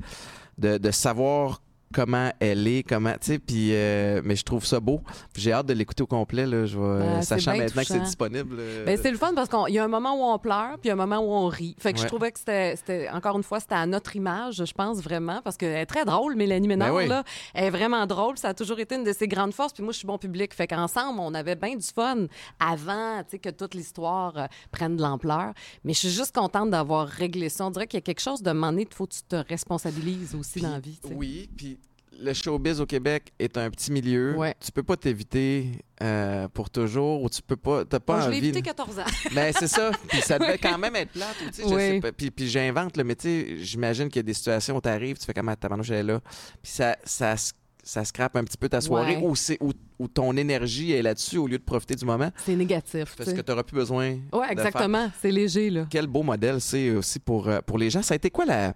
de, 0.58 0.78
de 0.78 0.92
savoir 0.92 1.62
comment 1.96 2.30
elle 2.42 2.68
est, 2.68 2.84
comment, 2.84 3.14
tu 3.14 3.18
sais, 3.22 3.40
puis, 3.40 3.70
euh, 3.74 4.22
mais 4.26 4.36
je 4.36 4.44
trouve 4.44 4.66
ça 4.66 4.82
beau. 4.82 5.02
J'ai 5.36 5.54
hâte 5.54 5.66
de 5.68 5.74
l'écouter 5.74 6.04
au 6.04 6.08
complet, 6.08 6.46
là, 6.46 6.66
je 6.66 6.78
Ah, 6.78 7.22
sachant 7.22 7.56
maintenant 7.56 7.82
que 7.84 7.88
c'est 7.88 8.00
disponible. 8.02 8.58
euh, 8.60 8.86
Ben, 8.86 9.00
c'est 9.02 9.12
le 9.12 9.18
fun 9.18 9.34
parce 9.34 9.48
qu'il 9.48 9.74
y 9.74 9.80
a 9.80 9.84
un 9.86 9.88
moment 9.88 10.14
où 10.14 10.34
on 10.34 10.38
pleure, 10.38 10.78
puis 10.82 10.92
un 10.92 10.96
moment 10.96 11.20
où 11.20 11.32
on 11.32 11.48
rit. 11.48 11.74
Fait 11.80 11.94
que 11.94 12.00
je 12.00 12.06
trouvais 12.06 12.34
que 12.34 12.40
c'était, 12.40 13.10
encore 13.14 13.38
une 13.38 13.44
fois, 13.44 13.62
c'était 13.62 13.76
à 13.76 13.86
notre 13.86 14.14
image, 14.18 14.62
je 14.66 14.74
pense 14.74 15.00
vraiment, 15.02 15.42
parce 15.42 15.56
qu'elle 15.56 15.72
est 15.78 15.86
très 15.86 16.04
drôle, 16.04 16.36
Mélanie 16.36 16.68
Ménard, 16.68 16.90
Ben 16.90 16.98
oui. 16.98 17.08
là. 17.08 17.24
Elle 17.54 17.66
est 17.66 17.70
vraiment 17.70 18.06
drôle. 18.06 18.38
Ça 18.38 18.50
a 18.50 18.54
toujours 18.54 18.80
été 18.80 18.96
une 18.96 19.06
de 19.06 19.14
ses 19.14 19.28
grandes 19.30 19.54
forces. 19.54 19.72
Puis 19.72 19.82
moi, 19.84 19.94
je 19.94 20.00
suis 20.00 20.08
bon 20.08 20.18
public. 20.18 20.54
Fait 20.54 20.68
qu'ensemble, 20.68 21.20
on 21.22 21.34
avait 21.34 21.56
bien 21.56 21.76
du 21.78 21.86
fun 21.88 22.26
avant, 22.60 23.20
tu 23.24 23.32
sais, 23.32 23.40
que 23.40 23.50
toute 23.50 23.74
l'histoire 23.74 24.38
euh, 24.38 24.46
prenne 24.72 24.98
de 24.98 25.02
l'ampleur. 25.02 25.54
Mais 25.86 25.94
je 25.94 26.00
suis 26.00 26.10
juste 26.10 26.36
contente 26.36 26.72
d'avoir 26.72 27.08
réglé 27.08 27.48
ça. 27.50 27.66
On 27.66 27.72
dirait 27.72 27.88
qu'il 27.88 27.98
y 27.98 28.04
a 28.04 28.06
quelque 28.06 28.22
chose 28.22 28.42
de 28.42 28.52
moment 28.52 28.66
il 28.78 28.88
faut 28.94 29.06
que 29.06 29.14
tu 29.14 29.22
te 29.24 29.36
responsabilises 29.36 30.36
aussi 30.36 30.54
Puis, 30.54 30.62
dans 30.64 30.72
la 30.72 30.80
vie. 30.80 31.00
Oui, 31.16 31.50
puis 31.56 31.78
le 32.20 32.34
showbiz 32.34 32.80
au 32.82 32.86
Québec 32.86 33.34
est 33.40 33.58
un 33.58 33.70
petit 33.70 33.92
milieu. 33.92 34.36
Ouais. 34.36 34.56
Tu 34.64 34.72
peux 34.72 34.84
pas 34.84 34.96
t'éviter 34.98 35.68
euh, 36.02 36.48
pour 36.48 36.70
toujours, 36.70 37.22
ou 37.24 37.30
tu 37.30 37.42
peux 37.42 37.56
pas, 37.56 37.86
t'as 37.86 38.00
pas 38.00 38.18
Bon, 38.18 38.22
je 38.26 38.30
l'ai 38.30 38.38
envie. 38.38 38.48
évité 38.50 38.62
14 38.62 39.00
ans. 39.00 39.04
Mais 39.34 39.52
c'est 39.60 39.68
ça. 39.68 39.92
Puis 40.08 40.22
ça 40.22 40.40
devait 40.40 40.58
quand 40.62 40.78
même 40.78 40.96
être 40.96 41.12
plate. 41.12 41.36
ou 41.64 41.70
je 41.70 41.74
Oui. 41.76 41.82
sais 41.82 42.00
pas. 42.02 42.12
Puis, 42.12 42.32
puis 42.32 42.48
j'invente, 42.48 42.94
tu 42.94 43.04
sais, 43.20 43.58
j'imagine 43.58 44.08
qu'il 44.08 44.18
y 44.18 44.20
a 44.20 44.24
des 44.24 44.34
situations 44.34 44.78
où 44.78 44.82
tu 44.82 44.90
arrives, 44.90 45.18
tu 45.18 45.26
fais 45.26 45.34
comme 45.34 45.54
ta 45.60 45.70
manouche 45.70 45.90
là. 45.90 46.20
Puis 46.64 46.72
ça, 46.72 46.96
ça, 47.04 47.36
ça 47.84 48.04
scrape 48.04 48.36
un 48.36 48.44
petit 48.44 48.58
peu 48.58 48.68
ta 48.70 48.82
soirée 48.82 49.18
ou, 49.18 49.36
c'est, 49.36 49.58
où, 49.62 49.72
où 50.00 50.08
ton 50.08 50.36
énergie 50.36 50.92
est 50.94 51.02
là-dessus 51.02 51.38
au 51.38 51.48
lieu 51.48 51.58
de 51.58 51.64
profiter 51.64 51.96
du 51.96 52.06
moment 52.06 52.32
C'est 52.46 52.56
négatif, 52.56 53.16
parce 53.18 53.32
que 53.34 53.42
tu 53.42 53.52
n'auras 53.52 53.64
plus 53.64 53.76
besoin. 53.76 54.18
Faire. 54.32 54.50
exactement. 54.52 55.12
C'est 55.22 55.32
léger, 55.32 55.70
là. 55.70 55.86
Quel 55.90 56.08
beau 56.08 56.24
modèle 56.24 56.60
c'est 56.62 56.92
aussi 56.92 57.20
pour, 57.20 57.48
euh, 57.48 57.60
pour 57.66 57.78
les 57.78 57.90
gens. 57.90 58.02
Ça 58.02 58.14
a 58.14 58.18
été 58.18 58.30
quoi 58.30 58.46
la. 58.46 58.74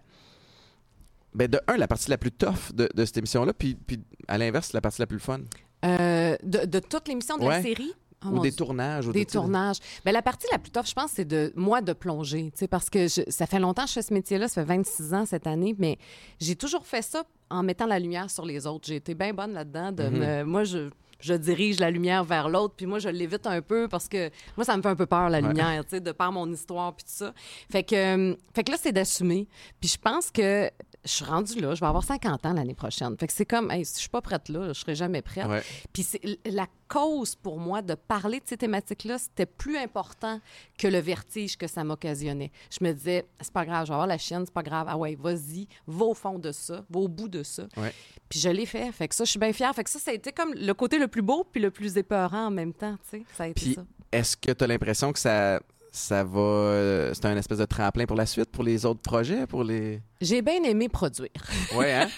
Ben 1.33 1.47
de 1.47 1.59
un, 1.67 1.77
la 1.77 1.87
partie 1.87 2.09
la 2.09 2.17
plus 2.17 2.31
tough 2.31 2.73
de, 2.73 2.89
de 2.93 3.05
cette 3.05 3.17
émission-là, 3.17 3.53
puis, 3.53 3.75
puis 3.75 3.99
à 4.27 4.37
l'inverse, 4.37 4.73
la 4.73 4.81
partie 4.81 4.99
la 5.01 5.07
plus 5.07 5.19
fun. 5.19 5.39
Euh, 5.85 6.35
de, 6.43 6.65
de 6.65 6.79
toute 6.79 7.07
l'émission 7.07 7.37
de 7.37 7.43
Ouais. 7.43 7.49
la 7.57 7.61
série? 7.61 7.93
Oh, 8.25 8.29
ou 8.31 8.39
des 8.39 8.51
tournages. 8.51 9.07
ou 9.07 9.13
Des 9.13 9.25
tournages. 9.25 9.77
Mais 10.05 10.11
la 10.11 10.21
partie 10.21 10.45
la 10.51 10.57
plus 10.59 10.71
tough, 10.71 10.87
je 10.87 10.93
pense, 10.93 11.11
c'est 11.13 11.23
de 11.23 11.53
moi 11.55 11.79
de 11.81 11.93
plonger. 11.93 12.51
Parce 12.69 12.89
que 12.89 13.07
je- 13.07 13.21
ça 13.29 13.45
fait 13.45 13.59
longtemps 13.59 13.83
que 13.83 13.87
je 13.89 13.93
fais 13.93 14.01
ce 14.01 14.13
métier-là, 14.13 14.49
ça 14.49 14.61
fait 14.61 14.67
26 14.75 15.13
ans 15.13 15.25
cette 15.25 15.47
année, 15.47 15.73
mais 15.79 15.97
j'ai 16.41 16.57
toujours 16.57 16.85
fait 16.85 17.01
ça 17.01 17.23
en 17.49 17.63
mettant 17.63 17.85
la 17.85 17.97
lumière 17.97 18.29
sur 18.29 18.45
les 18.45 18.67
autres. 18.67 18.87
J'ai 18.87 18.97
été 18.97 19.13
bien 19.15 19.33
bonne 19.33 19.53
là-dedans. 19.53 19.93
De 19.93 20.03
Mhm. 20.03 20.17
me- 20.19 20.43
moi, 20.43 20.63
je, 20.65 20.89
je 21.21 21.33
dirige 21.33 21.79
la 21.79 21.91
lumière 21.91 22.25
vers 22.25 22.49
l'autre, 22.49 22.73
puis 22.75 22.85
moi, 22.87 22.99
je 22.99 23.07
l'évite 23.07 23.47
un 23.47 23.61
peu 23.61 23.87
parce 23.87 24.09
que 24.09 24.29
moi, 24.57 24.65
ça 24.65 24.75
me 24.75 24.81
fait 24.81 24.89
un 24.89 24.95
peu 24.97 25.05
peur, 25.05 25.29
la 25.29 25.39
Ouais. 25.39 25.47
lumière, 25.47 25.85
tu 25.85 25.91
sais, 25.91 26.01
de 26.01 26.11
par 26.11 26.33
mon 26.33 26.51
histoire, 26.51 26.93
puis 26.93 27.05
tout 27.05 27.13
ça. 27.13 27.33
Fait 27.71 27.83
que, 27.83 27.95
euh, 27.95 28.35
fait 28.53 28.65
que 28.65 28.71
là, 28.71 28.77
c'est 28.81 28.91
d'assumer. 28.91 29.47
Puis 29.79 29.91
je 29.91 29.97
pense 29.97 30.29
que 30.29 30.69
je 31.05 31.09
suis 31.11 31.25
rendue 31.25 31.59
là, 31.61 31.75
je 31.75 31.79
vais 31.79 31.85
avoir 31.87 32.03
50 32.03 32.45
ans 32.45 32.53
l'année 32.53 32.73
prochaine. 32.73 33.15
Fait 33.17 33.27
que 33.27 33.33
c'est 33.33 33.45
comme, 33.45 33.71
hey, 33.71 33.85
si 33.85 33.93
je 33.95 33.99
suis 34.01 34.09
pas 34.09 34.21
prête 34.21 34.49
là, 34.49 34.67
je 34.73 34.73
serai 34.79 34.95
jamais 34.95 35.21
prête. 35.21 35.47
Ouais. 35.47 35.63
Puis 35.93 36.03
c'est 36.03 36.21
la 36.45 36.67
cause 36.87 37.35
pour 37.35 37.57
moi 37.59 37.81
de 37.81 37.95
parler 37.95 38.39
de 38.39 38.45
ces 38.45 38.57
thématiques-là, 38.57 39.17
c'était 39.17 39.45
plus 39.45 39.77
important 39.77 40.41
que 40.77 40.87
le 40.87 40.97
vertige 40.99 41.57
que 41.57 41.67
ça 41.67 41.83
m'occasionnait. 41.83 42.51
Je 42.77 42.83
me 42.83 42.91
disais, 42.91 43.25
c'est 43.39 43.53
pas 43.53 43.65
grave, 43.65 43.85
je 43.85 43.89
vais 43.91 43.93
avoir 43.95 44.07
la 44.07 44.17
chienne, 44.17 44.43
c'est 44.45 44.53
pas 44.53 44.63
grave. 44.63 44.87
Ah 44.89 44.97
ouais, 44.97 45.15
vas-y, 45.19 45.67
va 45.87 46.05
au 46.05 46.13
fond 46.13 46.37
de 46.37 46.51
ça, 46.51 46.83
va 46.89 46.99
au 46.99 47.07
bout 47.07 47.29
de 47.29 47.43
ça. 47.43 47.63
Ouais. 47.77 47.93
Puis 48.27 48.39
je 48.39 48.49
l'ai 48.49 48.65
fait. 48.65 48.91
Fait 48.91 49.07
que 49.07 49.15
ça, 49.15 49.23
je 49.23 49.29
suis 49.29 49.39
bien 49.39 49.53
fière. 49.53 49.73
Fait 49.73 49.83
que 49.85 49.89
ça, 49.89 49.99
ça 49.99 50.11
a 50.11 50.13
été 50.13 50.31
comme 50.33 50.53
le 50.53 50.73
côté 50.73 50.99
le 50.99 51.07
plus 51.07 51.21
beau 51.21 51.45
puis 51.49 51.61
le 51.61 51.71
plus 51.71 51.95
épeurant 51.97 52.47
en 52.47 52.51
même 52.51 52.73
temps, 52.73 52.95
tu 53.09 53.19
sais. 53.19 53.23
Ça 53.37 53.43
a 53.43 53.47
été 53.47 53.61
Puis 53.61 53.73
ça. 53.75 53.85
est-ce 54.11 54.35
que 54.35 54.51
tu 54.51 54.63
as 54.63 54.67
l'impression 54.67 55.13
que 55.13 55.19
ça, 55.19 55.61
ça 55.91 56.23
va. 56.23 56.39
euh, 56.39 57.13
c'est 57.13 57.25
un 57.25 57.37
espèce 57.37 57.57
de 57.59 57.65
tremplin 57.65 58.05
pour 58.05 58.17
la 58.17 58.25
suite, 58.25 58.51
pour 58.51 58.63
les 58.63 58.85
autres 58.85 59.01
projets, 59.01 59.47
pour 59.47 59.63
les. 59.63 60.01
J'ai 60.21 60.41
bien 60.41 60.61
aimé 60.63 60.89
produire. 60.89 61.29
Ouais, 61.75 61.93
hein? 61.93 62.07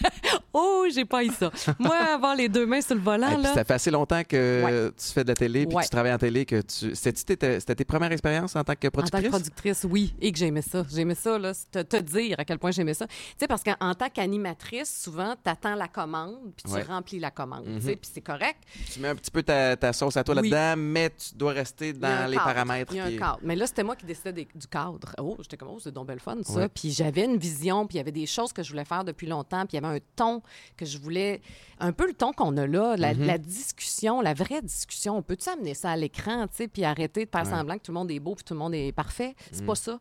Oh, 0.54 0.84
j'ai 0.94 1.06
pas 1.06 1.24
eu 1.24 1.30
ça. 1.30 1.50
Moi, 1.78 1.96
avoir 1.96 2.36
les 2.36 2.46
deux 2.46 2.66
mains 2.66 2.82
sur 2.82 2.94
le 2.94 3.00
volant, 3.00 3.38
là. 3.38 3.54
ça 3.54 3.64
fait 3.64 3.72
assez 3.72 3.90
longtemps 3.90 4.22
que 4.22 4.92
tu 4.98 5.12
fais 5.12 5.22
de 5.24 5.28
la 5.28 5.34
télé 5.34 5.64
puis 5.66 5.74
Ouais. 5.74 5.82
que 5.82 5.86
tu 5.86 5.90
travailles 5.92 6.12
en 6.12 6.18
télé 6.18 6.44
que 6.44 6.60
tu. 6.60 6.94
C'était 6.94 7.58
tes, 7.74 7.84
premières 7.86 8.12
expériences 8.12 8.54
en 8.54 8.62
tant 8.62 8.74
que 8.74 8.86
En 8.88 8.90
tant 8.90 8.98
productrice? 9.00 9.22
que 9.24 9.28
productrice, 9.30 9.86
oui, 9.88 10.14
et 10.20 10.30
que 10.30 10.36
j'aimais 10.36 10.60
ça. 10.60 10.84
J'aimais 10.92 11.14
ça, 11.14 11.38
là, 11.38 11.52
te, 11.70 11.78
te 11.80 11.96
dire 11.96 12.34
à 12.38 12.44
quel 12.44 12.58
point 12.58 12.70
j'aimais 12.70 12.92
ça. 12.92 13.06
Tu 13.06 13.14
sais, 13.38 13.46
parce 13.46 13.62
qu'en 13.62 13.94
tant 13.94 14.10
qu'animatrice, 14.10 14.94
souvent, 15.04 15.34
tu 15.42 15.48
attends 15.50 15.74
la 15.74 15.88
commande, 15.88 16.36
puis 16.54 16.64
tu 16.68 16.70
Ouais. 16.74 16.82
remplis 16.82 17.18
la 17.18 17.30
commande, 17.30 17.64
Mhm. 17.66 17.80
tu 17.80 17.86
sais, 17.86 17.96
puis 17.96 18.10
c'est 18.12 18.20
correct. 18.20 18.58
Tu 18.92 19.00
mets 19.00 19.08
un 19.08 19.14
petit 19.16 19.30
peu 19.30 19.42
ta, 19.42 19.74
ta 19.78 19.94
sauce 19.94 20.18
à 20.18 20.24
toi 20.24 20.34
Oui. 20.38 20.50
là-dedans, 20.50 20.82
mais 20.82 21.08
tu 21.10 21.34
dois 21.34 21.52
rester 21.52 21.94
dans 21.94 22.28
les 22.28 22.36
cadre. 22.36 22.44
paramètres. 22.52 22.92
Il 22.92 22.98
y 22.98 23.00
a 23.00 23.04
un 23.04 23.10
qui- 23.10 23.16
cadre. 23.16 23.38
Mais 23.42 23.56
là, 23.56 23.66
c'était 23.66 23.84
moi 23.84 23.96
qui 23.96 24.04
décidais 24.04 24.34
des- 24.34 24.48
du 24.54 24.66
cadre. 24.66 25.14
Oh, 25.18 25.38
j'étais 25.40 25.56
comme, 25.56 25.68
oh, 25.70 25.78
c'est 25.82 25.92
donc 25.94 26.08
belle 26.08 26.20
fun, 26.20 26.36
ça. 26.42 26.68
Puis 26.68 26.90
j'avais 26.90 27.24
une 27.24 27.38
vision, 27.38 27.86
puis 27.92 27.96
il 27.96 27.98
y 27.98 28.00
avait 28.00 28.10
des 28.12 28.24
choses 28.26 28.52
que 28.54 28.62
je 28.62 28.70
voulais 28.70 28.86
faire 28.86 29.04
depuis 29.04 29.26
longtemps, 29.26 29.66
puis 29.66 29.76
il 29.76 29.82
y 29.82 29.84
avait 29.84 29.96
un 29.98 30.00
ton 30.16 30.40
que 30.78 30.86
je 30.86 30.96
voulais, 30.96 31.42
un 31.78 31.92
peu 31.92 32.06
le 32.06 32.14
ton 32.14 32.32
qu'on 32.32 32.56
a 32.56 32.66
là, 32.66 32.96
la, 32.96 33.12
Mhm. 33.12 33.26
la 33.26 33.36
discussion, 33.38 34.22
la 34.22 34.32
vraie 34.32 34.62
discussion. 34.62 35.18
On 35.18 35.22
peut-tu 35.22 35.48
amener 35.50 35.74
ça 35.74 35.90
à 35.90 35.96
l'écran, 35.96 36.46
tu 36.48 36.56
sais, 36.56 36.68
puis 36.68 36.84
arrêter 36.84 37.26
de 37.26 37.30
faire 37.30 37.44
Ouais. 37.44 37.50
semblant 37.50 37.74
que 37.76 37.82
tout 37.82 37.92
le 37.92 37.98
monde 37.98 38.10
est 38.10 38.18
beau, 38.20 38.34
puis 38.34 38.44
tout 38.44 38.54
le 38.54 38.60
monde 38.60 38.74
est 38.74 38.92
parfait? 38.92 39.34
C'est 39.50 39.62
Mm. 39.62 39.66
pas 39.66 39.74
ça. 39.74 39.98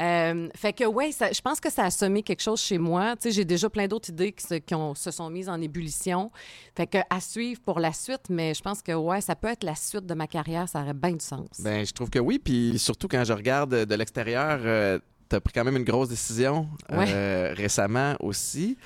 Euh, 0.00 0.48
fait 0.54 0.72
que, 0.72 0.84
ouais, 0.84 1.12
ça- 1.12 1.32
je 1.32 1.40
pense 1.42 1.60
que 1.60 1.70
ça 1.70 1.84
a 1.84 1.90
semé 1.90 2.22
quelque 2.22 2.42
chose 2.42 2.60
chez 2.60 2.78
moi. 2.78 3.16
Tu 3.16 3.24
sais, 3.24 3.30
j'ai 3.32 3.44
déjà 3.44 3.68
plein 3.68 3.86
d'autres 3.86 4.08
idées 4.10 4.32
qui, 4.32 4.46
se, 4.46 4.54
qui 4.54 4.74
ont- 4.74 4.94
se 4.94 5.10
sont 5.10 5.28
mises 5.28 5.48
en 5.48 5.60
ébullition. 5.60 6.30
Fait 6.74 6.86
que 6.86 6.98
à 7.10 7.20
suivre 7.20 7.60
pour 7.60 7.80
la 7.80 7.92
suite, 7.92 8.30
mais 8.30 8.54
je 8.54 8.62
pense 8.62 8.80
que, 8.82 8.92
ouais, 8.92 9.20
ça 9.20 9.36
peut 9.36 9.48
être 9.48 9.64
la 9.64 9.74
suite 9.74 10.06
de 10.06 10.14
ma 10.14 10.26
carrière, 10.26 10.68
ça 10.68 10.80
aurait 10.82 10.94
bien 10.94 11.12
du 11.12 11.24
sens. 11.24 11.60
Ben, 11.60 11.84
je 11.84 11.92
trouve 11.92 12.10
que 12.10 12.18
oui. 12.18 12.38
Puis 12.38 12.78
surtout 12.78 13.08
quand 13.08 13.24
je 13.24 13.32
regarde 13.32 13.74
de 13.84 13.94
l'extérieur, 13.94 14.60
tu 15.28 15.36
as 15.36 15.40
pris 15.40 15.52
quand 15.52 15.64
même 15.64 15.76
une 15.76 15.84
grosse 15.84 16.08
décision 16.08 16.68
Ouais. 16.90 17.06
euh, 17.08 17.54
récemment 17.56 18.14
aussi. 18.20 18.76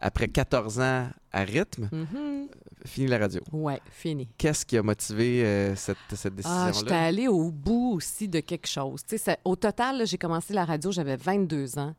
Après 0.00 0.28
14 0.28 0.78
ans 0.78 1.08
à 1.32 1.40
rythme, 1.42 1.88
Mhm. 1.90 2.46
fini 2.86 3.08
la 3.08 3.18
radio. 3.18 3.40
Ouais, 3.52 3.80
fini. 3.90 4.28
Qu'est-ce 4.38 4.64
qui 4.64 4.76
a 4.78 4.82
motivé 4.84 5.44
euh, 5.44 5.74
cette, 5.74 5.96
cette 6.14 6.34
Ah, 6.44 6.66
j'étais 6.70 6.70
décision-là? 6.84 7.04
allée 7.06 7.26
au 7.26 7.50
bout 7.50 7.94
aussi 7.96 8.28
de 8.28 8.38
quelque 8.38 8.68
chose. 8.68 9.00
Ça- 9.16 9.36
au 9.44 9.56
total, 9.56 10.06
j'ai 10.06 10.16
commencé 10.16 10.54
la 10.54 10.64
radio, 10.64 10.92
j'avais 10.92 11.16
22 11.16 11.78
ans. 11.80 11.94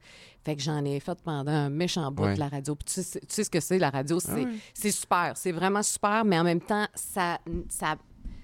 Fait 0.46 0.56
que 0.56 0.62
j'en 0.62 0.86
ai 0.86 1.02
fait 1.02 1.20
pendant 1.22 1.52
un 1.52 1.70
méchant 1.70 2.10
bout 2.10 2.24
Ouais. 2.24 2.36
de 2.36 2.40
la 2.40 2.48
radio. 2.48 2.74
Puis 2.74 2.86
tu, 2.86 3.04
sais, 3.04 3.20
tu 3.20 3.26
sais 3.28 3.44
ce 3.44 3.50
que 3.50 3.60
c'est, 3.60 3.78
la 3.78 3.90
radio, 3.90 4.22
c'est 4.22 4.32
Ah 4.32 4.36
ouais. 4.36 4.48
c'est 4.74 4.92
super. 4.92 5.34
C'est 5.36 5.52
vraiment 5.52 5.84
super, 5.84 6.24
mais 6.24 6.40
en 6.40 6.46
même 6.46 6.62
temps, 6.62 6.88
ça, 6.96 7.38
ça, 7.68 7.98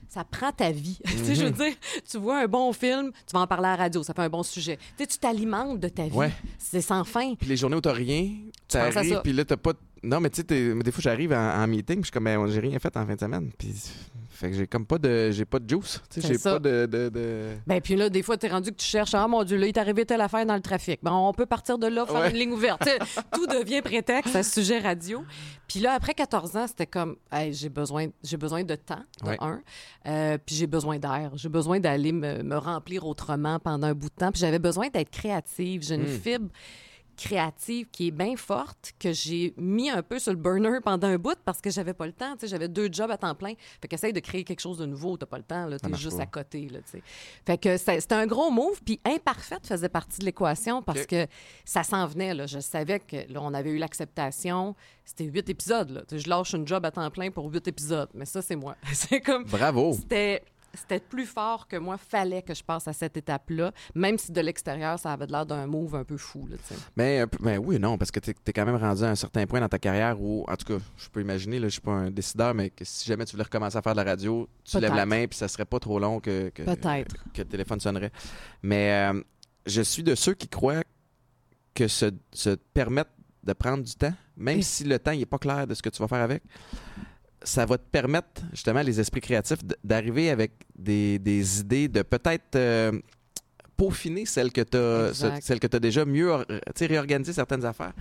ça 0.09 0.23
prend 0.23 0.51
ta 0.51 0.71
vie. 0.71 0.99
Tu 1.05 1.17
sais, 1.25 1.35
je 1.35 1.43
veux 1.45 1.49
Mhm. 1.51 1.55
dire, 1.57 1.73
tu 2.09 2.17
vois 2.17 2.39
un 2.41 2.47
bon 2.47 2.71
film, 2.73 3.11
tu 3.27 3.33
vas 3.33 3.41
en 3.41 3.47
parler 3.47 3.67
à 3.67 3.71
la 3.71 3.75
radio, 3.77 4.03
ça 4.03 4.13
fait 4.13 4.21
un 4.21 4.29
bon 4.29 4.43
sujet. 4.43 4.77
Tu 4.77 5.03
sais, 5.03 5.07
tu 5.07 5.17
t'alimentes 5.17 5.79
de 5.79 5.89
ta 5.89 6.03
vie. 6.03 6.11
Ouais. 6.15 6.31
C'est 6.57 6.81
sans 6.81 7.03
fin. 7.03 7.35
Puis 7.35 7.47
les 7.47 7.57
journées 7.57 7.75
où 7.77 7.81
t'as 7.81 7.93
rien, 7.93 8.29
t'arrives, 8.67 9.21
puis 9.23 9.33
là, 9.33 9.45
t'as 9.45 9.57
pas. 9.57 9.73
Non, 10.05 10.19
mais 10.19 10.29
tu 10.29 10.41
sais, 10.47 10.73
des 10.73 10.91
fois, 10.91 11.01
j'arrive 11.01 11.33
en, 11.33 11.63
en 11.63 11.67
meeting, 11.67 11.95
puis 11.95 12.03
je 12.03 12.05
suis 12.05 12.11
comme, 12.11 12.25
ben, 12.25 12.47
j'ai 12.47 12.59
rien 12.59 12.77
fait 12.79 12.95
en 12.95 13.05
fin 13.05 13.15
de 13.15 13.19
semaine. 13.19 13.51
Puis, 13.57 13.73
fait 14.29 14.49
que 14.51 14.55
j'ai 14.57 14.67
comme 14.67 14.85
pas 14.85 14.97
de. 14.97 15.31
J'ai 15.31 15.45
pas 15.45 15.59
de 15.59 15.69
juice. 15.69 16.01
Tu 16.09 16.21
sais, 16.21 16.27
j'ai 16.27 16.37
pas 16.37 16.59
de. 16.59 16.85
de, 16.85 17.09
de- 17.09 17.53
Ben 17.65 17.79
puis 17.81 17.95
là, 17.95 18.09
des 18.09 18.21
fois, 18.21 18.35
t'es 18.37 18.49
rendu 18.49 18.71
que 18.71 18.75
tu 18.75 18.85
cherches, 18.85 19.13
ah 19.13 19.27
mon 19.27 19.43
Dieu, 19.45 19.55
là, 19.57 19.65
il 19.67 19.71
t'est 19.73 19.79
arrivé 19.79 20.05
telle 20.05 20.19
affaire 20.21 20.45
dans 20.45 20.55
le 20.55 20.61
trafic. 20.61 20.99
Ben, 21.01 21.13
on 21.13 21.31
peut 21.33 21.45
partir 21.45 21.77
de 21.77 21.87
là, 21.87 22.05
faire 22.05 22.15
Ouais. 22.15 22.31
une 22.31 22.37
ligne 22.37 22.51
ouverte. 22.51 22.87
Tout 23.33 23.47
devient 23.47 23.81
prétexte 23.81 24.35
à 24.35 24.43
ce 24.43 24.61
sujet 24.61 24.79
radio. 24.79 25.23
Puis 25.69 25.79
là, 25.79 25.93
après 25.93 26.13
14 26.13 26.55
ans, 26.57 26.67
c'était 26.67 26.85
comme, 26.85 27.15
hey, 27.31 27.53
j'ai 27.53 27.69
besoin, 27.69 28.07
j'ai 28.23 28.37
besoin 28.37 28.63
de 28.63 28.75
temps, 28.75 29.03
de 29.23 29.29
Ouais. 29.29 29.37
un. 29.39 29.61
Euh, 30.05 30.37
puis 30.45 30.53
j'ai 30.55 30.67
besoin 30.67 30.99
d'air. 30.99 31.31
J'ai 31.35 31.49
besoin 31.49 31.79
d'aller 31.79 32.11
me, 32.11 32.43
me 32.43 32.57
remplir 32.57 33.05
autrement 33.07 33.57
pendant 33.59 33.87
un 33.87 33.93
bout 33.93 34.09
de 34.09 34.15
temps. 34.15 34.31
Puis 34.31 34.41
j'avais 34.41 34.59
besoin 34.59 34.89
d'être 34.89 35.09
créative. 35.11 35.81
J'ai 35.83 35.95
une 35.95 36.03
Mm. 36.03 36.19
fibre 36.19 36.49
créative 37.15 37.87
qui 37.91 38.07
est 38.07 38.11
bien 38.11 38.35
forte 38.35 38.93
que 38.99 39.11
j'ai 39.11 39.53
mis 39.57 39.89
un 39.89 40.03
peu 40.03 40.19
sur 40.19 40.31
le 40.31 40.37
burner 40.37 40.79
pendant 40.83 41.07
un 41.07 41.17
bout 41.17 41.37
parce 41.43 41.61
que 41.61 41.69
j'avais 41.69 41.93
pas 41.93 42.05
le 42.05 42.13
temps. 42.13 42.33
Tu 42.33 42.41
sais, 42.41 42.47
j'avais 42.47 42.67
deux 42.67 42.89
jobs 42.91 43.09
à 43.11 43.17
temps 43.17 43.35
plein. 43.35 43.53
Fait 43.81 43.87
qu'essaye 43.87 44.13
de 44.13 44.19
créer 44.19 44.43
quelque 44.43 44.59
chose 44.59 44.77
de 44.77 44.85
nouveau. 44.85 45.17
T'as 45.17 45.25
pas 45.25 45.37
le 45.37 45.43
temps. 45.43 45.65
Là, 45.65 45.79
t'es 45.79 45.93
juste 45.95 46.17
pas. 46.17 46.23
à 46.23 46.25
côté. 46.27 46.67
Là, 46.69 46.79
tu 46.79 46.91
sais. 46.91 47.03
Fait 47.45 47.57
que 47.57 47.77
c'était 47.77 48.15
un 48.15 48.27
gros 48.27 48.51
move. 48.51 48.81
Puis 48.83 48.99
imparfaite 49.05 49.65
faisait 49.65 49.89
partie 49.89 50.19
de 50.19 50.25
l'équation 50.25 50.81
parce 50.81 51.05
que 51.05 51.27
ça 51.63 51.83
s'en 51.83 52.05
venait. 52.07 52.33
Là. 52.33 52.45
Je 52.45 52.59
savais 52.59 52.99
que 52.99 53.17
là, 53.31 53.39
on 53.41 53.53
avait 53.53 53.71
eu 53.71 53.77
l'acceptation. 53.77 54.75
C'était 55.03 55.25
huit 55.25 55.49
épisodes. 55.49 55.89
Là. 55.89 56.01
Tu 56.07 56.17
sais, 56.17 56.19
Je 56.23 56.29
lâche 56.29 56.53
une 56.53 56.67
job 56.67 56.85
à 56.85 56.91
temps 56.91 57.09
plein 57.11 57.31
pour 57.31 57.51
huit 57.51 57.67
épisodes. 57.67 58.09
Mais 58.13 58.25
ça, 58.25 58.41
c'est 58.41 58.55
moi. 58.55 58.75
c'est 58.93 59.21
comme 59.21 59.43
Bravo. 59.45 59.93
c'était 59.93 60.43
c'était 60.75 60.99
plus 60.99 61.25
fort 61.25 61.67
que 61.67 61.75
moi. 61.77 61.97
Fallait 61.97 62.41
que 62.41 62.53
je 62.53 62.63
passe 62.63 62.87
à 62.87 62.93
cette 62.93 63.17
étape-là, 63.17 63.71
même 63.93 64.17
si 64.17 64.31
de 64.31 64.41
l'extérieur, 64.41 64.99
ça 64.99 65.13
avait 65.13 65.25
l'air 65.27 65.45
d'un 65.45 65.65
move 65.67 65.95
un 65.95 66.03
peu 66.03 66.17
fou. 66.17 66.47
Là, 66.47 66.57
tu. 66.67 66.73
Mais, 66.95 67.19
un 67.21 67.27
peu- 67.27 67.37
mais 67.41 67.57
oui, 67.57 67.79
non, 67.79 67.97
parce 67.97 68.11
que 68.11 68.19
t'es 68.19 68.33
es 68.45 68.53
quand 68.53 68.65
même 68.65 68.75
rendu 68.75 69.03
à 69.03 69.09
un 69.09 69.15
certain 69.15 69.45
point 69.45 69.59
dans 69.59 69.69
ta 69.69 69.79
carrière 69.79 70.21
où, 70.21 70.43
en 70.47 70.55
tout 70.55 70.65
cas, 70.77 70.83
je 70.97 71.09
peux 71.09 71.21
imaginer, 71.21 71.59
là, 71.59 71.67
je 71.67 71.73
suis 71.73 71.81
pas 71.81 71.91
un 71.91 72.11
décideur, 72.11 72.53
mais 72.53 72.69
que 72.69 72.83
si 72.85 73.05
jamais 73.07 73.25
tu 73.25 73.31
voulais 73.33 73.43
recommencer 73.43 73.77
à 73.77 73.81
faire 73.81 73.93
de 73.93 73.97
la 73.97 74.03
radio, 74.11 74.47
tu 74.63 74.79
lèves 74.79 74.93
la 74.95 75.05
main, 75.05 75.27
puis 75.27 75.37
ça 75.37 75.47
serait 75.47 75.65
pas 75.65 75.79
trop 75.79 75.99
long 75.99 76.19
que, 76.19 76.49
que, 76.49 76.63
Peut-être. 76.63 77.15
que 77.33 77.41
le 77.41 77.47
téléphone 77.47 77.79
sonnerait. 77.79 78.11
Mais 78.63 79.09
euh, 79.13 79.21
je 79.65 79.81
suis 79.81 80.03
de 80.03 80.15
ceux 80.15 80.33
qui 80.33 80.47
croient 80.47 80.83
que 81.73 81.87
se, 81.87 82.11
se 82.31 82.51
permettre 82.73 83.11
de 83.43 83.53
prendre 83.53 83.83
du 83.83 83.93
temps, 83.93 84.13
même 84.37 84.61
si 84.61 84.83
le 84.85 84.97
temps 84.97 85.13
n'est 85.13 85.25
pas 85.25 85.37
clair 85.37 85.67
de 85.67 85.73
ce 85.75 85.81
que 85.83 85.89
tu 85.89 86.01
vas 86.01 86.07
faire 86.07 86.21
avec, 86.23 86.41
ça 87.45 87.65
va 87.65 87.77
te 87.77 87.83
permettre, 87.89 88.41
justement, 88.51 88.81
les 88.81 88.99
esprits 88.99 89.21
créatifs, 89.21 89.59
d'arriver 89.83 90.29
avec 90.29 90.51
des, 90.77 91.17
des 91.19 91.59
idées, 91.61 91.87
de 91.87 92.01
peut-être 92.01 92.55
euh, 92.55 92.91
peaufiner 93.77 94.25
celles 94.25 94.51
que 94.51 94.61
tu 94.61 94.77
as, 94.77 95.09
Exact. 95.09 95.41
celles 95.43 95.59
que 95.59 95.75
as 95.75 95.79
déjà 95.79 96.05
mieux 96.05 96.31
sais, 96.75 96.85
réorganisé 96.85 97.33
certaines 97.33 97.65
affaires. 97.65 97.93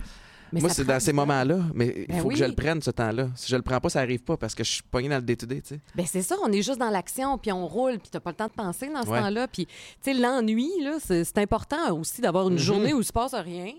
Mais 0.53 0.61
Moi, 0.61 0.69
c'est 0.69 0.85
dans 0.85 0.99
ces 0.99 1.11
moments-là, 1.11 1.57
mais 1.73 2.05
il 2.07 2.07
Ben 2.07 2.21
faut 2.21 2.29
que 2.29 2.35
je 2.35 2.45
le 2.45 2.53
prenne, 2.53 2.81
ce 2.81 2.91
temps-là. 2.91 3.29
Si 3.35 3.49
je 3.51 3.55
le 3.55 3.63
prends 3.63 3.79
pas, 3.81 3.89
ça 3.89 3.99
arrive 3.99 4.21
pas 4.23 4.37
parce 4.37 4.53
que 4.53 4.63
je 4.63 4.71
suis 4.73 4.83
pogné 4.83 5.09
dans 5.09 5.15
le 5.17 5.23
day-to-day, 5.23 5.59
tu 5.61 5.69
sais. 5.75 5.79
Ben 5.95 6.05
c'est 6.05 6.21
ça, 6.21 6.35
on 6.43 6.51
est 6.51 6.61
juste 6.61 6.79
dans 6.79 6.91
l'action, 6.91 7.37
puis 7.37 7.51
on 7.51 7.67
roule, 7.67 7.97
puis 7.97 8.09
t'as 8.11 8.19
pas 8.19 8.29
le 8.29 8.35
temps 8.35 8.47
de 8.47 8.51
penser 8.53 8.87
dans 8.87 9.01
ce 9.03 9.09
Ouais. 9.09 9.19
temps-là. 9.19 9.47
Puis, 9.47 9.65
tu 9.65 9.73
sais, 10.01 10.13
l'ennui, 10.13 10.69
là, 10.81 10.97
c'est 11.01 11.37
important 11.39 11.97
aussi 11.97 12.21
d'avoir 12.21 12.47
une 12.47 12.53
Mhm. 12.53 12.59
journée 12.59 12.93
où 12.93 12.99
il 13.01 13.05
se 13.05 13.11
passe 13.11 13.33
rien. 13.33 13.73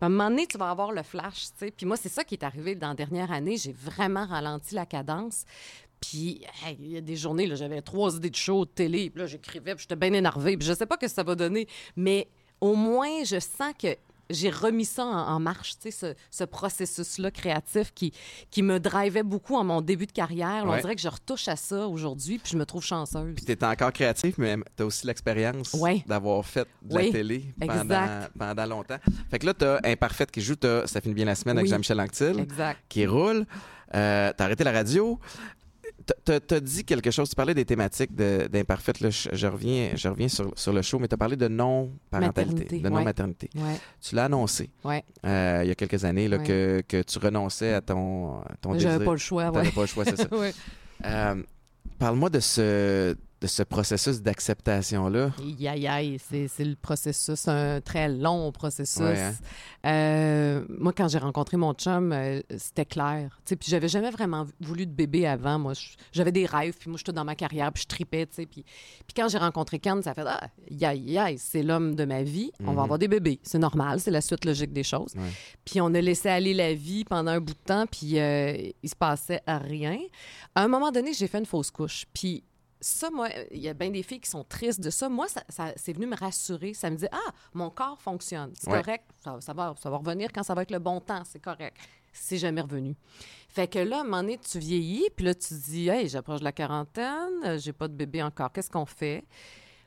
À 0.00 0.06
un 0.06 0.08
moment 0.08 0.30
donné, 0.30 0.46
tu 0.46 0.56
vas 0.56 0.70
avoir 0.70 0.92
le 0.92 1.02
flash, 1.02 1.46
tu 1.52 1.58
sais. 1.58 1.70
Puis 1.70 1.86
moi, 1.86 1.96
c'est 1.96 2.08
ça 2.08 2.24
qui 2.24 2.34
est 2.34 2.44
arrivé 2.44 2.74
dans 2.74 2.88
la 2.88 2.94
dernière 2.94 3.30
année. 3.30 3.56
J'ai 3.56 3.72
vraiment 3.72 4.26
ralenti 4.26 4.74
la 4.74 4.86
cadence. 4.86 5.44
Puis, 6.00 6.42
il 6.78 6.92
y 6.92 6.96
a 6.96 7.02
des 7.02 7.16
journées, 7.16 7.54
j'avais 7.54 7.82
trois 7.82 8.16
idées 8.16 8.30
de 8.30 8.36
show 8.36 8.64
de 8.64 8.70
télé, 8.70 9.10
puis 9.10 9.20
là, 9.20 9.26
j'écrivais, 9.26 9.74
puis 9.74 9.82
j'étais 9.82 9.96
bien 9.96 10.12
énervée, 10.14 10.56
puis 10.56 10.66
je 10.66 10.72
sais 10.72 10.86
pas 10.86 10.94
ce 10.94 11.06
que 11.06 11.08
ça 11.08 11.22
va 11.22 11.34
donner, 11.34 11.68
mais 11.94 12.26
au 12.58 12.74
moins, 12.74 13.22
je 13.24 13.38
sens 13.38 13.74
que 13.78 13.94
j'ai 14.30 14.50
remis 14.50 14.84
ça 14.84 15.04
en, 15.04 15.34
en 15.34 15.40
marche, 15.40 15.74
tu 15.80 15.90
sais, 15.90 16.14
ce, 16.14 16.14
ce 16.30 16.44
processus-là 16.44 17.30
créatif 17.30 17.92
qui, 17.94 18.12
qui 18.50 18.62
me 18.62 18.78
drivait 18.80 19.22
beaucoup 19.22 19.56
en 19.56 19.64
mon 19.64 19.80
début 19.80 20.06
de 20.06 20.12
carrière. 20.12 20.64
Ouais. 20.66 20.76
On 20.78 20.80
dirait 20.80 20.94
que 20.94 21.00
je 21.02 21.08
retouche 21.08 21.48
à 21.48 21.56
ça 21.56 21.86
aujourd'hui, 21.86 22.38
puis 22.38 22.52
je 22.52 22.56
me 22.56 22.64
trouve 22.64 22.82
chanceuse. 22.84 23.34
Puis 23.34 23.44
t'es 23.44 23.64
encore 23.64 23.92
créatif, 23.92 24.36
mais 24.38 24.56
t'as 24.76 24.84
aussi 24.84 25.06
l'expérience 25.06 25.74
Ouais. 25.74 26.02
d'avoir 26.06 26.44
fait 26.44 26.66
de 26.82 26.94
la 26.96 27.10
télé 27.10 27.54
pendant, 28.36 28.66
longtemps. 28.66 28.98
Fait 29.30 29.38
que 29.38 29.46
là, 29.46 29.54
t'as 29.54 29.78
Imparfaite 29.84 30.30
qui 30.30 30.40
joue, 30.40 30.56
t'as 30.56 30.86
Ça 30.86 31.00
finit 31.00 31.14
bien 31.14 31.24
la 31.26 31.34
semaine 31.34 31.58
avec. 31.58 31.70
Jean-Michel 31.70 32.00
Anctil 32.00 32.38
Exact. 32.40 32.78
qui 32.88 33.06
roule. 33.06 33.46
Euh, 33.94 34.32
t'as 34.36 34.44
arrêté 34.44 34.62
la 34.64 34.72
radio. 34.72 35.18
T'as- 36.24 36.60
dit 36.60 36.84
quelque 36.84 37.10
chose, 37.10 37.28
tu 37.28 37.34
parlais 37.34 37.54
des 37.54 37.64
thématiques 37.64 38.14
de- 38.14 38.48
d'Imparfaite. 38.50 39.00
là, 39.00 39.10
Je, 39.10 39.28
je 39.32 39.46
reviens, 39.46 39.90
je 39.94 40.08
reviens 40.08 40.28
sur, 40.28 40.52
sur 40.56 40.72
le 40.72 40.82
show, 40.82 40.98
mais 40.98 41.08
tu 41.08 41.14
as 41.14 41.18
parlé 41.18 41.36
de 41.36 41.48
non-parentalité, 41.48 42.78
de 42.80 42.88
non-maternité. 42.88 43.50
Ouais, 43.56 43.78
Tu 44.00 44.14
l'as 44.14 44.24
annoncé 44.26 44.70
ouais. 44.84 45.04
euh, 45.26 45.60
il 45.64 45.68
y 45.68 45.70
a 45.70 45.74
quelques 45.74 46.04
années 46.04 46.28
là, 46.28 46.38
Ouais. 46.38 46.44
que, 46.44 46.82
que 46.88 47.02
tu 47.02 47.18
renonçais 47.18 47.72
à 47.74 47.80
ton, 47.80 48.40
ton 48.60 48.72
désir. 48.74 48.90
J'avais 48.92 49.04
pas 49.04 49.12
le 49.12 49.18
choix, 49.18 49.50
T'avais 49.50 49.70
pas 49.70 49.80
le 49.82 49.86
choix, 49.86 50.04
c'est 50.04 50.16
ça. 50.16 50.26
Euh, 51.06 51.42
Parle-moi 51.98 52.28
de 52.28 52.40
ce, 52.40 53.16
de 53.40 53.46
ce 53.46 53.62
processus 53.62 54.20
d'acceptation-là? 54.22 55.30
C'est 56.28 56.48
c'est 56.48 56.64
le 56.64 56.76
processus, 56.76 57.48
un 57.48 57.80
très 57.80 58.08
long 58.08 58.52
processus. 58.52 59.00
Ouais, 59.00 59.18
hein? 59.20 59.34
Euh, 59.86 60.64
moi, 60.68 60.92
quand 60.92 61.08
j'ai 61.08 61.18
rencontré 61.18 61.56
mon 61.56 61.72
chum, 61.72 62.12
euh, 62.12 62.40
c'était 62.58 62.84
clair. 62.84 63.40
Puis 63.46 63.56
j'avais 63.68 63.88
jamais 63.88 64.10
vraiment 64.10 64.46
voulu 64.60 64.86
de 64.86 64.92
bébé 64.92 65.26
avant. 65.26 65.58
Moi, 65.58 65.72
j'avais 66.12 66.32
des 66.32 66.44
rêves, 66.44 66.76
puis 66.78 66.90
moi, 66.90 66.98
j'étais 66.98 67.12
dans 67.12 67.24
ma 67.24 67.34
carrière, 67.34 67.72
puis 67.72 67.82
je 67.82 67.88
tripais. 67.88 68.26
tu 68.26 68.34
sais. 68.36 68.46
Puis, 68.46 68.62
puis 69.06 69.14
quand 69.16 69.28
j'ai 69.28 69.38
rencontré 69.38 69.78
Ken, 69.78 70.02
ça 70.02 70.10
a 70.10 70.14
fait 70.14 70.24
Ah, 70.26 70.48
aïe, 70.88 71.36
c'est 71.38 71.62
l'homme 71.62 71.94
de 71.94 72.04
ma 72.04 72.22
vie. 72.22 72.50
On 72.60 72.70
Mhm. 72.70 72.76
va 72.76 72.82
avoir 72.82 72.98
des 72.98 73.08
bébés. 73.08 73.40
C'est 73.42 73.58
normal, 73.58 74.00
c'est 74.00 74.10
la 74.10 74.20
suite 74.20 74.44
logique 74.44 74.72
des 74.72 74.82
choses. 74.82 75.14
Ouais. 75.16 75.30
Puis 75.64 75.80
on 75.80 75.92
a 75.94 76.00
laissé 76.00 76.28
aller 76.28 76.52
la 76.54 76.74
vie 76.74 77.04
pendant 77.04 77.30
un 77.30 77.40
bout 77.40 77.54
de 77.54 77.58
temps, 77.64 77.86
puis 77.86 78.18
euh, 78.18 78.54
il 78.82 78.88
se 78.88 78.96
passait 78.96 79.40
à 79.46 79.58
rien. 79.58 79.98
À 80.54 80.62
un 80.64 80.68
moment 80.68 80.90
donné, 80.90 81.12
j'ai 81.14 81.26
fait 81.26 81.38
une 81.38 81.46
fausse 81.46 81.70
couche. 81.70 82.04
Puis 82.12 82.44
ça, 82.80 83.10
moi, 83.10 83.28
il 83.50 83.60
y 83.60 83.68
a 83.68 83.74
bien 83.74 83.90
des 83.90 84.02
filles 84.02 84.20
qui 84.20 84.30
sont 84.30 84.44
tristes 84.44 84.80
de 84.80 84.90
ça. 84.90 85.08
Moi, 85.08 85.28
ça, 85.28 85.42
ça- 85.48 85.72
c'est 85.76 85.92
venu 85.92 86.06
me 86.06 86.16
rassurer. 86.16 86.72
Ça 86.74 86.90
me 86.90 86.96
dit, 86.96 87.06
ah, 87.12 87.32
mon 87.54 87.70
corps 87.70 88.00
fonctionne. 88.00 88.52
C'est 88.58 88.70
Ouais. 88.70 88.80
correct. 88.82 89.04
Ça, 89.22 89.36
ça 89.40 89.52
va, 89.52 89.74
ça 89.80 89.90
va 89.90 89.96
revenir 89.98 90.30
quand 90.32 90.42
ça 90.42 90.54
va 90.54 90.62
être 90.62 90.70
le 90.70 90.78
bon 90.78 91.00
temps. 91.00 91.22
C'est 91.24 91.40
correct. 91.40 91.76
C'est 92.12 92.38
jamais 92.38 92.60
revenu. 92.60 92.96
Fait 93.48 93.68
que 93.68 93.78
là, 93.78 93.98
à 93.98 94.00
un 94.00 94.04
moment 94.04 94.22
donné, 94.22 94.38
tu 94.38 94.58
vieillis, 94.58 95.08
puis 95.14 95.24
là, 95.26 95.34
tu 95.34 95.48
te 95.48 95.54
dis, 95.54 95.88
hey, 95.88 96.08
j'approche 96.08 96.40
de 96.40 96.44
la 96.44 96.52
quarantaine, 96.52 97.30
euh, 97.44 97.58
j'ai 97.58 97.72
pas 97.72 97.86
de 97.88 97.94
bébé 97.94 98.22
encore. 98.22 98.50
Qu'est-ce 98.52 98.70
qu'on 98.70 98.86
fait? 98.86 99.24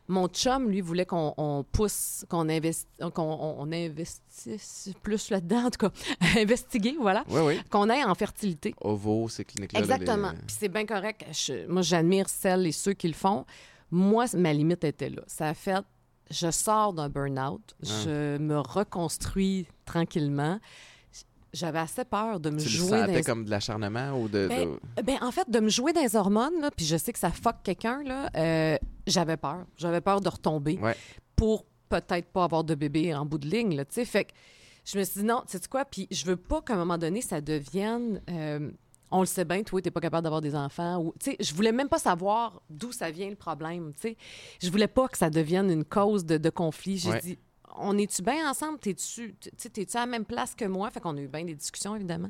Mon 0.10 0.28
chum, 0.28 0.70
lui, 0.70 0.82
voulait 0.82 1.06
qu'on 1.06 1.34
on 1.38 1.64
pousse, 1.64 2.26
qu'on 2.30 2.48
investi- 2.50 2.86
qu'on 3.14 3.22
on- 3.24 3.56
on 3.60 3.72
investisse 3.72 4.90
plus 5.02 5.30
là-dedans, 5.30 5.66
en 5.66 5.70
tout 5.70 5.88
cas, 5.88 5.92
investiguer, 6.38 6.96
voilà, 7.00 7.24
Oui, 7.30 7.42
oui. 7.46 7.62
qu'on 7.70 7.90
aille 7.90 8.04
en 8.04 8.14
fertilité. 8.16 8.76
OVO, 8.82 9.30
ces 9.30 9.46
cliniques-là. 9.46 9.80
là, 9.80 9.86
Exactement. 9.86 10.32
les- 10.32 10.38
Puis 10.40 10.56
c'est 10.60 10.68
bien 10.70 10.86
correct. 10.86 11.26
Je- 11.32 11.68
moi, 11.68 11.82
j'admire 11.82 12.28
celles 12.28 12.68
et 12.68 12.72
ceux 12.74 12.94
qui 12.94 13.08
le 13.08 13.14
font. 13.14 13.46
Moi, 13.92 14.26
ma 14.36 14.52
limite 14.52 14.84
était 14.84 15.10
là. 15.10 15.22
Ça 15.28 15.48
a 15.50 15.54
fait, 15.54 15.84
je 16.30 16.52
sors 16.52 16.92
d'un 16.94 17.08
burn-out, 17.10 17.62
Ah. 17.84 17.88
je 18.04 18.38
me 18.40 18.58
reconstruis 18.60 19.68
tranquillement. 19.86 20.60
J'avais 21.54 21.80
assez 21.80 22.04
peur 22.04 22.40
de 22.40 22.50
me 22.50 22.60
Tu 22.60 22.68
jouer 22.68 23.02
sentais 23.02 23.14
les- 23.18 23.22
comme 23.24 23.46
de 23.46 23.52
l'acharnement 23.52 24.20
ou 24.20 24.28
de... 24.28 24.48
Ben, 24.48 24.70
de- 24.98 25.02
ben, 25.04 25.18
en 25.22 25.32
fait, 25.32 25.48
de 25.50 25.60
me 25.60 25.70
jouer 25.70 25.94
les 25.94 26.16
hormones, 26.16 26.60
là, 26.60 26.72
puis 26.76 26.84
je 26.86 26.98
sais 26.98 27.14
que 27.14 27.20
ça 27.20 27.30
fuck 27.30 27.58
quelqu'un, 27.64 28.02
là, 28.04 28.30
euh, 28.36 28.76
j'avais 29.08 29.38
peur. 29.38 29.66
J'avais 29.78 30.02
peur 30.02 30.22
de 30.22 30.30
retomber 30.30 30.78
Ouais. 30.82 30.96
pour 31.36 31.66
peut-être 31.90 32.28
pas 32.32 32.44
avoir 32.46 32.64
de 32.64 32.76
bébé 32.76 33.14
en 33.14 33.26
bout 33.26 33.38
de 33.38 33.48
ligne, 33.48 33.76
là, 33.76 33.86
tu 33.86 33.94
sais. 33.96 34.06
Fait 34.06 34.26
que 34.26 34.32
je 34.86 34.98
me 34.98 35.04
suis 35.04 35.22
dit, 35.22 35.26
non, 35.26 35.42
tu 35.50 35.58
sais 35.58 35.68
quoi, 35.70 35.86
puis 35.86 36.08
je 36.12 36.26
veux 36.26 36.36
pas 36.38 36.62
qu'à 36.62 36.74
un 36.74 36.78
moment 36.78 36.98
donné, 36.98 37.22
ça 37.22 37.40
devienne... 37.42 38.22
euh, 38.30 38.72
on 39.16 39.20
le 39.20 39.28
sait 39.28 39.46
bien, 39.46 39.62
toi, 39.62 39.80
t'es 39.80 39.92
pas 39.92 40.02
capable 40.02 40.24
d'avoir 40.24 40.42
des 40.42 40.56
enfants. 40.56 40.98
Ou, 41.00 41.14
je 41.40 41.54
voulais 41.54 41.72
même 41.72 41.88
pas 41.88 42.00
savoir 42.00 42.64
d'où 42.72 42.92
ça 42.92 43.12
vient 43.12 43.30
le 43.30 43.36
problème, 43.36 43.94
tu 43.94 44.02
sais. 44.02 44.18
Je 44.60 44.72
voulais 44.72 44.88
pas 44.88 45.08
que 45.08 45.20
ça 45.20 45.30
devienne 45.30 45.70
une 45.70 45.86
cause 45.86 46.26
de, 46.26 46.38
de 46.38 46.50
conflit. 46.50 46.98
J'ai 46.98 47.12
Ouais. 47.12 47.20
dit, 47.22 47.38
on 47.78 47.96
est-tu 48.00 48.24
bien 48.24 48.50
ensemble? 48.50 48.80
T'es-tu 48.80 49.36
t'es-tu 49.36 49.98
à 49.98 50.00
la 50.02 50.06
même 50.08 50.26
place 50.26 50.56
que 50.56 50.66
moi? 50.66 50.90
Fait 50.90 51.00
qu'on 51.00 51.16
a 51.16 51.22
eu 51.22 51.28
bien 51.28 51.44
des 51.46 51.54
discussions, 51.54 51.96
évidemment. 51.96 52.30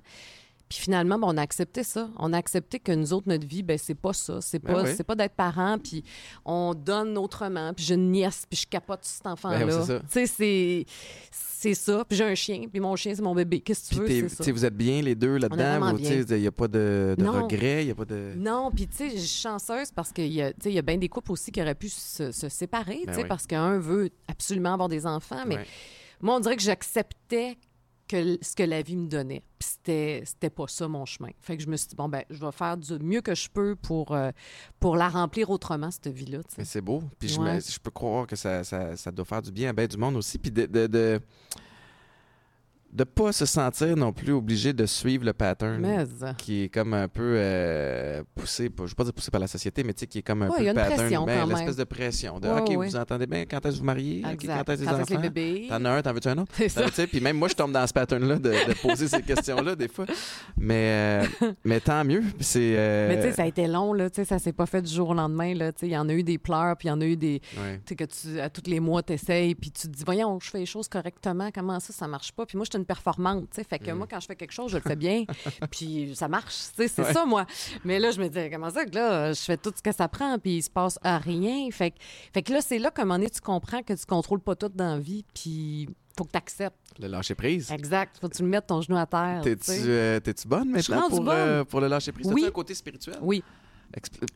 Puis 0.74 0.82
finalement, 0.82 1.20
ben, 1.20 1.28
on 1.30 1.38
a 1.38 1.42
accepté 1.44 1.84
ça. 1.84 2.10
On 2.18 2.34
a 2.34 2.38
accepté 2.38 2.80
que 2.80 2.92
nous 2.92 3.14
autres, 3.14 3.30
notre 3.30 3.46
vie, 3.46 3.62
ben, 3.62 3.78
c'est 3.78 3.94
pas 3.94 4.12
ça. 4.12 4.42
C'est 4.42 4.58
Ben 4.58 4.74
pas, 4.74 4.84
oui. 4.84 4.90
c'est 4.98 5.04
pas 5.04 5.14
d'être 5.14 5.36
parent, 5.36 5.78
puis 5.78 6.04
on 6.46 6.74
donne 6.74 7.16
autrement. 7.20 7.74
Puis 7.76 7.86
j'ai 7.86 7.94
une 7.94 8.10
nièce, 8.12 8.46
puis 8.50 8.60
je 8.60 8.66
capote 8.68 9.02
cet 9.04 9.28
enfant-là. 9.28 9.60
Ben 9.60 9.66
oui, 9.68 9.72
c'est 9.82 9.86
ça. 9.94 10.00
tu 10.00 10.06
sais, 10.10 10.26
c'est, 10.26 10.86
c'est 11.32 11.74
ça. 11.76 12.04
Puis 12.10 12.18
j'ai 12.18 12.24
un 12.24 12.34
chien, 12.34 12.64
puis 12.72 12.80
mon 12.80 12.96
chien, 12.96 13.14
c'est 13.14 13.22
mon 13.22 13.36
bébé. 13.36 13.60
Qu'est-ce 13.60 13.88
que 13.92 13.96
tu 13.98 14.02
Puis 14.04 14.22
veux? 14.24 14.30
C'est 14.30 14.44
ça. 14.46 14.52
vous 14.52 14.66
êtes 14.66 14.76
bien 14.76 15.00
les 15.04 15.14
deux 15.14 15.38
là-dedans? 15.38 15.96
Il 16.00 16.40
n'y 16.40 16.48
a 16.48 16.52
pas 16.52 16.68
de, 16.68 17.14
de 17.20 17.24
Non. 17.24 17.44
regret, 17.44 17.86
il 17.86 17.92
a 17.92 17.96
pas 17.96 18.06
de... 18.06 18.34
Non, 18.36 18.72
puis 18.76 18.88
tu 18.88 18.98
sais, 18.98 19.10
je 19.12 19.18
suis 19.18 19.42
chanceuse 19.42 19.92
parce 19.92 20.12
qu'il 20.12 20.34
y 20.34 20.42
a, 20.42 20.52
y 20.66 20.80
a 20.80 20.82
bien 20.82 20.98
des 20.98 21.08
couples 21.08 21.32
aussi 21.34 21.52
qui 21.52 21.62
auraient 21.62 21.76
pu 21.76 21.90
se, 21.90 22.32
se 22.32 22.50
séparer, 22.50 23.04
Ben 23.06 23.16
oui. 23.16 23.24
parce 23.30 23.46
qu'un 23.46 23.78
veut 23.78 24.10
absolument 24.28 24.74
avoir 24.74 24.90
des 24.90 25.06
enfants, 25.06 25.44
mais 25.46 25.58
Ouais. 25.58 25.66
moi, 26.20 26.36
on 26.38 26.40
dirait 26.40 26.56
que 26.56 26.64
j'acceptais 26.64 27.58
que 28.14 28.38
ce 28.42 28.56
que 28.56 28.64
la 28.64 28.82
vie 28.82 28.96
me 28.96 29.08
donnait. 29.08 29.44
Puis 29.60 29.70
c'était, 29.74 30.24
c'était 30.26 30.50
pas 30.50 30.66
ça 30.68 30.88
mon 30.88 31.06
chemin. 31.06 31.30
Fait 31.42 31.58
que 31.58 31.64
je 31.64 31.68
me 31.70 31.76
suis 31.78 31.88
dit, 31.88 31.96
bon, 31.96 32.08
ben, 32.10 32.24
je 32.30 32.38
vais 32.44 32.52
faire 32.52 32.78
du 32.78 33.00
mieux 33.00 33.22
que 33.22 33.34
je 33.36 33.50
peux 33.50 33.76
pour, 33.76 34.12
euh, 34.14 34.32
pour 34.80 34.96
la 34.96 35.10
remplir 35.10 35.50
autrement, 35.50 35.90
cette 35.92 36.08
vie-là. 36.10 36.40
Mais 36.58 36.66
c'est 36.66 36.82
beau. 36.82 37.02
Puis 37.20 37.30
je, 37.30 37.40
Ouais. 37.40 37.60
je 37.62 37.80
peux 37.80 37.92
croire 37.92 38.28
que 38.28 38.36
ça, 38.36 38.64
ça, 38.64 38.96
ça 38.96 39.12
doit 39.12 39.26
faire 39.26 39.42
du 39.42 39.52
bien 39.52 39.70
à 39.70 39.74
bien 39.74 39.88
du 39.88 39.98
monde 39.98 40.16
aussi. 40.16 40.38
Puis 40.38 40.52
de. 40.52 40.66
de, 40.66 40.88
de 40.88 41.20
de 42.94 43.04
pas 43.04 43.32
se 43.32 43.46
sentir 43.48 43.98
non 43.98 44.14
plus 44.14 44.32
obligé 44.34 44.72
de 44.72 44.86
suivre 44.86 45.26
le 45.26 45.34
pattern 45.34 45.80
Mais, 45.82 46.06
qui 46.38 46.64
est 46.64 46.70
comme 46.70 46.94
un 46.94 47.08
peu 47.08 47.36
euh, 47.38 48.22
poussé, 48.36 48.70
je 48.78 48.84
vais 48.84 48.94
pas 48.96 49.04
dire 49.04 49.14
poussé 49.14 49.32
par 49.32 49.42
la 49.42 49.48
société, 49.48 49.84
mais 49.84 49.94
tu 49.94 50.02
sais, 50.02 50.08
qui 50.08 50.20
est 50.20 50.22
comme 50.22 50.44
un 50.44 50.50
Ouais, 50.50 50.58
peu 50.58 50.64
il 50.64 50.66
y 50.68 50.70
a 50.70 50.74
le 50.74 50.80
une 50.80 50.86
pattern, 50.90 51.26
ben, 51.26 51.48
l'espèce 51.50 51.76
de 51.76 51.84
pression. 51.86 52.40
De, 52.40 52.48
Ouais, 52.48 52.62
OK, 52.62 52.70
ouais. 52.70 52.88
vous 52.88 52.96
entendez 52.96 53.26
bien, 53.26 53.46
quand 53.50 53.66
est-ce 53.66 53.76
que 53.76 53.80
vous 53.80 53.86
mariez? 53.86 54.22
Quand 54.22 54.70
est-ce 54.70 54.84
que 54.84 54.90
les 54.90 55.02
enfants? 55.02 55.20
bébés? 55.22 55.66
T'en 55.70 55.84
as 55.86 55.90
un, 55.90 56.02
t'en 56.04 56.14
veux-tu 56.14 56.28
un 56.28 56.38
autre? 56.38 56.52
Euh, 56.78 57.08
Puis 57.08 57.20
même 57.22 57.38
moi, 57.38 57.48
je 57.48 57.54
tombe 57.56 57.72
dans 57.72 57.86
ce 57.88 57.94
pattern-là 57.94 58.36
de, 58.38 58.50
de 58.52 58.74
poser 58.82 59.08
ces 59.08 59.22
questions-là 59.22 59.76
des 59.76 59.88
fois. 59.88 60.06
Mais, 60.58 61.24
euh, 61.44 61.52
mais 61.64 61.80
tant 61.80 62.04
mieux. 62.04 62.24
C'est. 62.40 62.76
euh, 62.78 63.08
Mais 63.10 63.18
tu 63.18 63.24
sais, 63.30 63.32
ça 63.34 63.44
a 63.44 63.46
été 63.48 63.68
long, 63.68 63.94
là. 63.94 64.10
Tu 64.10 64.18
sais, 64.18 64.26
ça 64.26 64.40
s'est 64.40 64.54
pas 64.54 64.66
fait 64.66 64.82
du 64.82 64.92
jour 64.94 65.10
au 65.10 65.14
lendemain, 65.14 65.54
là. 65.54 65.72
Tu 65.72 65.82
sais, 65.82 65.88
il 65.88 65.92
y 65.94 65.98
en 65.98 66.08
a 66.10 66.14
eu 66.14 66.24
des 66.24 66.38
pleurs, 66.38 66.76
puis 66.78 66.88
il 66.88 66.92
y 66.92 66.94
en 66.94 67.02
a 67.02 67.06
eu 67.06 67.16
des... 67.18 67.40
Tu 67.42 67.58
sais, 67.86 67.96
que 67.96 68.04
tu, 68.06 68.40
à 68.40 68.50
tous 68.50 68.70
les 68.70 68.80
mois, 68.80 69.02
t'essayes, 69.04 69.56
puis 69.56 69.72
tu 69.72 69.88
te 69.88 69.94
dis, 69.96 70.04
voyons, 70.06 70.40
je 70.40 70.50
fais 70.50 70.60
les 70.60 70.66
choses 70.66 70.88
correctement, 70.88 71.50
comment 71.54 71.80
ça, 71.80 71.94
ça 71.94 72.08
marche 72.08 72.32
pas? 72.32 72.46
Puis 72.46 72.58
moi, 72.58 72.66
je 72.66 72.72
performante. 72.86 73.48
Fait 73.70 73.80
que 73.80 73.92
Mm. 73.92 73.98
moi, 73.98 74.08
quand 74.10 74.20
je 74.20 74.28
fais 74.28 74.36
quelque 74.36 74.52
chose, 74.54 74.72
je 74.72 74.78
le 74.78 74.82
fais 74.84 74.96
bien, 74.96 75.24
puis 75.72 76.14
ça 76.16 76.28
marche, 76.28 76.54
c'est 76.54 76.84
Ouais. 77.00 77.14
ça, 77.14 77.26
moi. 77.26 77.46
Mais 77.84 78.00
là, 78.00 78.12
je 78.12 78.20
me 78.22 78.28
dis, 78.28 78.50
comment 78.52 78.70
ça 78.70 78.86
que 78.86 78.96
là, 78.96 79.34
je 79.34 79.42
fais 79.42 79.58
tout 79.58 79.72
ce 79.76 79.82
que 79.82 79.92
ça 79.92 80.08
prend, 80.08 80.38
puis 80.40 80.58
il 80.58 80.64
se 80.64 80.70
passe 80.70 80.98
à 81.04 81.18
rien. 81.18 81.70
Fait 81.72 81.92
que, 81.92 81.98
fait 82.34 82.42
que 82.44 82.54
là, 82.54 82.62
c'est 82.62 82.80
là 82.80 82.92
qu'à 82.92 83.02
un 83.02 83.06
moment 83.06 83.18
donné, 83.20 83.30
tu 83.30 83.42
comprends 83.42 83.82
que 83.84 83.94
tu 83.94 84.06
contrôles 84.06 84.40
pas 84.42 84.56
tout 84.56 84.70
dans 84.74 84.96
la 84.96 85.00
vie, 85.00 85.26
puis 85.34 85.88
faut 86.18 86.26
que 86.26 86.32
tu 86.32 86.38
acceptes. 86.38 86.78
Le 87.00 87.08
lâcher 87.08 87.34
prise. 87.34 87.72
Exact. 87.72 88.18
Faut 88.22 88.30
que 88.30 88.36
tu 88.36 88.44
le 88.44 88.48
mettes 88.50 88.68
ton 88.68 88.80
genou 88.82 88.98
à 88.98 89.06
terre. 89.08 89.42
tu 89.44 89.56
T'es-tu 89.56 89.82
euh, 89.88 90.20
bonne 90.46 90.70
maintenant 90.70 91.10
pour, 91.10 91.24
bonne. 91.24 91.36
euh, 91.36 91.64
pour 91.64 91.82
le 91.82 91.88
lâcher 91.88 92.12
prise? 92.12 92.28
Oui. 92.28 92.42
As-tu 92.42 92.50
un 92.50 92.52
côté 92.52 92.76
spirituel? 92.76 93.18
Oui. 93.22 93.44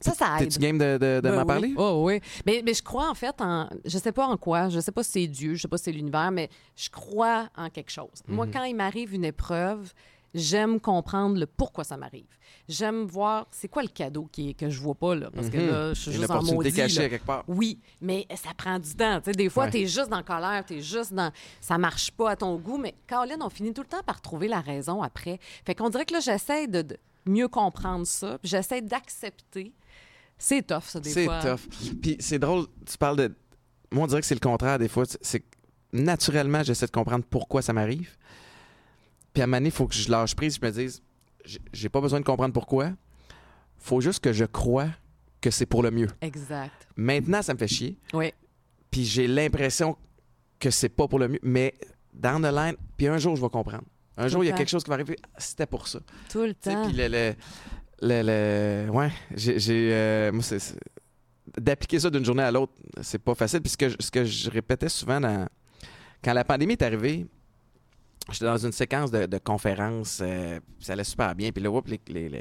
Ça, 0.01 0.13
ça 0.13 0.35
aide. 0.39 0.49
T'es-tu 0.49 0.59
game 0.59 0.77
de, 0.77 0.97
de, 0.97 1.15
de 1.15 1.19
Ben 1.21 1.31
m'en 1.35 1.41
oui. 1.41 1.45
parler? 1.47 1.73
Oh, 1.77 2.03
oui. 2.05 2.19
Mais, 2.45 2.61
mais 2.65 2.73
je 2.73 2.83
crois 2.83 3.09
en 3.09 3.15
fait 3.15 3.35
en. 3.39 3.69
Je 3.85 3.97
sais 3.97 4.11
pas 4.11 4.25
en 4.27 4.37
quoi, 4.37 4.69
je 4.69 4.79
sais 4.79 4.91
pas 4.91 5.03
si 5.03 5.11
c'est 5.11 5.27
Dieu, 5.27 5.55
je 5.55 5.61
sais 5.61 5.67
pas 5.67 5.77
si 5.77 5.85
c'est 5.85 5.91
l'univers, 5.91 6.31
mais 6.31 6.49
je 6.75 6.89
crois 6.89 7.49
en 7.57 7.69
quelque 7.69 7.91
chose. 7.91 8.21
Moi, 8.27 8.45
Mhm. 8.45 8.51
quand 8.53 8.63
il 8.63 8.75
m'arrive 8.75 9.13
une 9.13 9.25
épreuve, 9.25 9.91
j'aime 10.33 10.79
comprendre 10.79 11.39
le 11.39 11.45
pourquoi 11.47 11.83
ça 11.83 11.97
m'arrive. 11.97 12.25
J'aime 12.69 13.05
voir 13.05 13.47
c'est 13.49 13.67
quoi 13.69 13.81
le 13.81 13.87
cadeau 13.87 14.27
qui 14.31 14.49
est, 14.49 14.53
que 14.53 14.69
je 14.69 14.79
vois 14.81 14.93
pas, 14.95 15.15
là. 15.15 15.29
Parce 15.33 15.49
que 15.49 15.57
Mhm. 15.57 15.67
là, 15.69 15.93
je 15.93 15.99
suis 16.01 16.11
juste 16.11 16.29
en 16.29 16.43
maudit. 16.43 16.73
cachée 16.73 16.99
là. 16.99 17.05
à 17.05 17.09
quelque 17.09 17.25
part. 17.25 17.43
Oui, 17.47 17.79
mais 18.01 18.27
ça 18.35 18.49
prend 18.55 18.77
du 18.77 18.93
temps. 18.93 19.19
Tu 19.21 19.25
sais, 19.25 19.31
des 19.31 19.49
fois, 19.49 19.65
Ouais. 19.65 19.71
tu 19.71 19.77
es 19.79 19.85
juste 19.87 20.09
dans 20.09 20.17
la 20.17 20.23
colère, 20.23 20.63
tu 20.65 20.75
es 20.75 20.81
juste 20.81 21.13
dans. 21.13 21.31
Ça 21.61 21.77
marche 21.77 22.11
pas 22.11 22.31
à 22.31 22.35
ton 22.35 22.55
goût, 22.57 22.77
mais 22.77 22.93
Caroline, 23.07 23.37
on 23.41 23.49
finit 23.49 23.73
tout 23.73 23.81
le 23.81 23.87
temps 23.87 24.03
par 24.05 24.21
trouver 24.21 24.47
la 24.49 24.59
raison 24.59 25.01
après. 25.01 25.39
Fait 25.65 25.75
qu'on 25.75 25.89
dirait 25.89 26.05
que 26.05 26.13
là, 26.13 26.19
j'essaie 26.19 26.67
de, 26.67 26.81
de 26.81 26.97
mieux 27.27 27.47
comprendre 27.47 28.05
ça, 28.05 28.39
j'essaie 28.43 28.81
d'accepter. 28.81 29.73
C'est 30.37 30.65
tough, 30.67 30.83
ça, 30.83 30.99
des 30.99 31.09
C'est 31.09 31.25
fois. 31.25 31.39
tough. 31.41 31.67
Puis 32.01 32.15
c'est 32.19 32.39
drôle, 32.39 32.65
tu 32.85 32.97
parles 32.97 33.17
de. 33.17 33.35
Moi, 33.91 34.03
on 34.03 34.07
dirait 34.07 34.21
que 34.21 34.27
c'est 34.27 34.35
le 34.35 34.39
contraire 34.39 34.77
des 34.79 34.87
fois. 34.87 35.03
C'est 35.21 35.39
que 35.39 35.45
naturellement, 35.93 36.61
j'essaie 36.63 36.85
de 36.85 36.91
comprendre 36.91 37.25
pourquoi 37.29 37.61
ça 37.61 37.73
m'arrive. 37.73 38.15
Puis 39.33 39.41
à 39.41 39.45
un 39.45 39.47
moment 39.47 39.57
donné, 39.57 39.69
il 39.69 39.71
faut 39.71 39.87
que 39.87 39.95
je 39.95 40.09
lâche 40.11 40.35
prise. 40.35 40.57
Je 40.61 40.65
me 40.65 40.71
dise, 40.71 41.01
j'ai- 41.73 41.89
pas 41.89 42.01
besoin 42.01 42.19
de 42.19 42.25
comprendre 42.25 42.53
pourquoi. 42.53 42.91
faut 43.79 44.01
juste 44.01 44.19
que 44.23 44.33
je 44.33 44.43
croie 44.45 44.87
que 45.39 45.51
c'est 45.51 45.67
pour 45.67 45.83
le 45.83 45.91
mieux. 45.91 46.07
Exact. 46.21 46.87
Maintenant, 46.95 47.41
ça 47.43 47.53
me 47.53 47.59
fait 47.59 47.67
chier. 47.67 47.97
Oui. 48.13 48.31
Puis 48.91 49.05
j'ai 49.05 49.27
l'impression 49.27 49.95
que 50.59 50.71
c'est 50.71 50.89
pas 50.89 51.07
pour 51.07 51.19
le 51.19 51.27
mieux. 51.27 51.39
Mais 51.43 51.75
down 52.13 52.41
the 52.41 52.51
line, 52.53 52.75
puis 52.97 53.07
un 53.07 53.17
jour, 53.19 53.35
je 53.35 53.41
vais 53.41 53.49
comprendre. 53.49 53.83
Un 54.17 54.23
Tout 54.23 54.29
jour, 54.29 54.43
il 54.43 54.47
y 54.47 54.49
a 54.49 54.53
quelque 54.53 54.69
chose 54.69 54.83
qui 54.83 54.89
va 54.89 54.95
arriver. 54.95 55.15
Ah, 55.23 55.35
C'était 55.37 55.65
pour 55.67 55.87
ça. 55.87 55.99
Tout 56.29 56.41
le 56.43 56.53
temps. 56.53 56.87
puis 56.87 56.95
le, 56.97 57.07
le, 57.07 57.33
le- 58.01 58.85
le- 58.85 58.91
ouais, 58.91 59.11
j'ai, 59.35 59.89
euh, 59.93 60.31
moi, 60.31 60.41
c'est, 60.43 60.59
c'est- 60.59 60.79
d'appliquer 61.57 61.99
ça 61.99 62.09
d'une 62.09 62.25
journée 62.25 62.43
à 62.43 62.51
l'autre, 62.51 62.73
c'est 63.01 63.19
pas 63.21 63.35
facile. 63.35 63.61
Puis 63.61 63.71
ce 63.71 63.77
que, 63.77 63.89
je- 63.89 63.97
ce 63.99 64.11
que 64.11 64.23
je 64.25 64.49
répétais 64.49 64.89
souvent 64.89 65.19
dans- 65.21 65.47
quand 66.23 66.33
la 66.33 66.43
pandémie 66.43 66.73
est 66.73 66.81
arrivée, 66.81 67.25
j'étais 68.31 68.45
dans 68.45 68.57
une 68.57 68.71
séquence 68.71 69.11
de, 69.11 69.25
de 69.27 69.37
conférences, 69.37 70.19
euh, 70.21 70.59
ça 70.79 70.93
allait 70.93 71.03
super 71.03 71.33
bien. 71.35 71.51
Puis 71.51 71.63
là, 71.63 71.69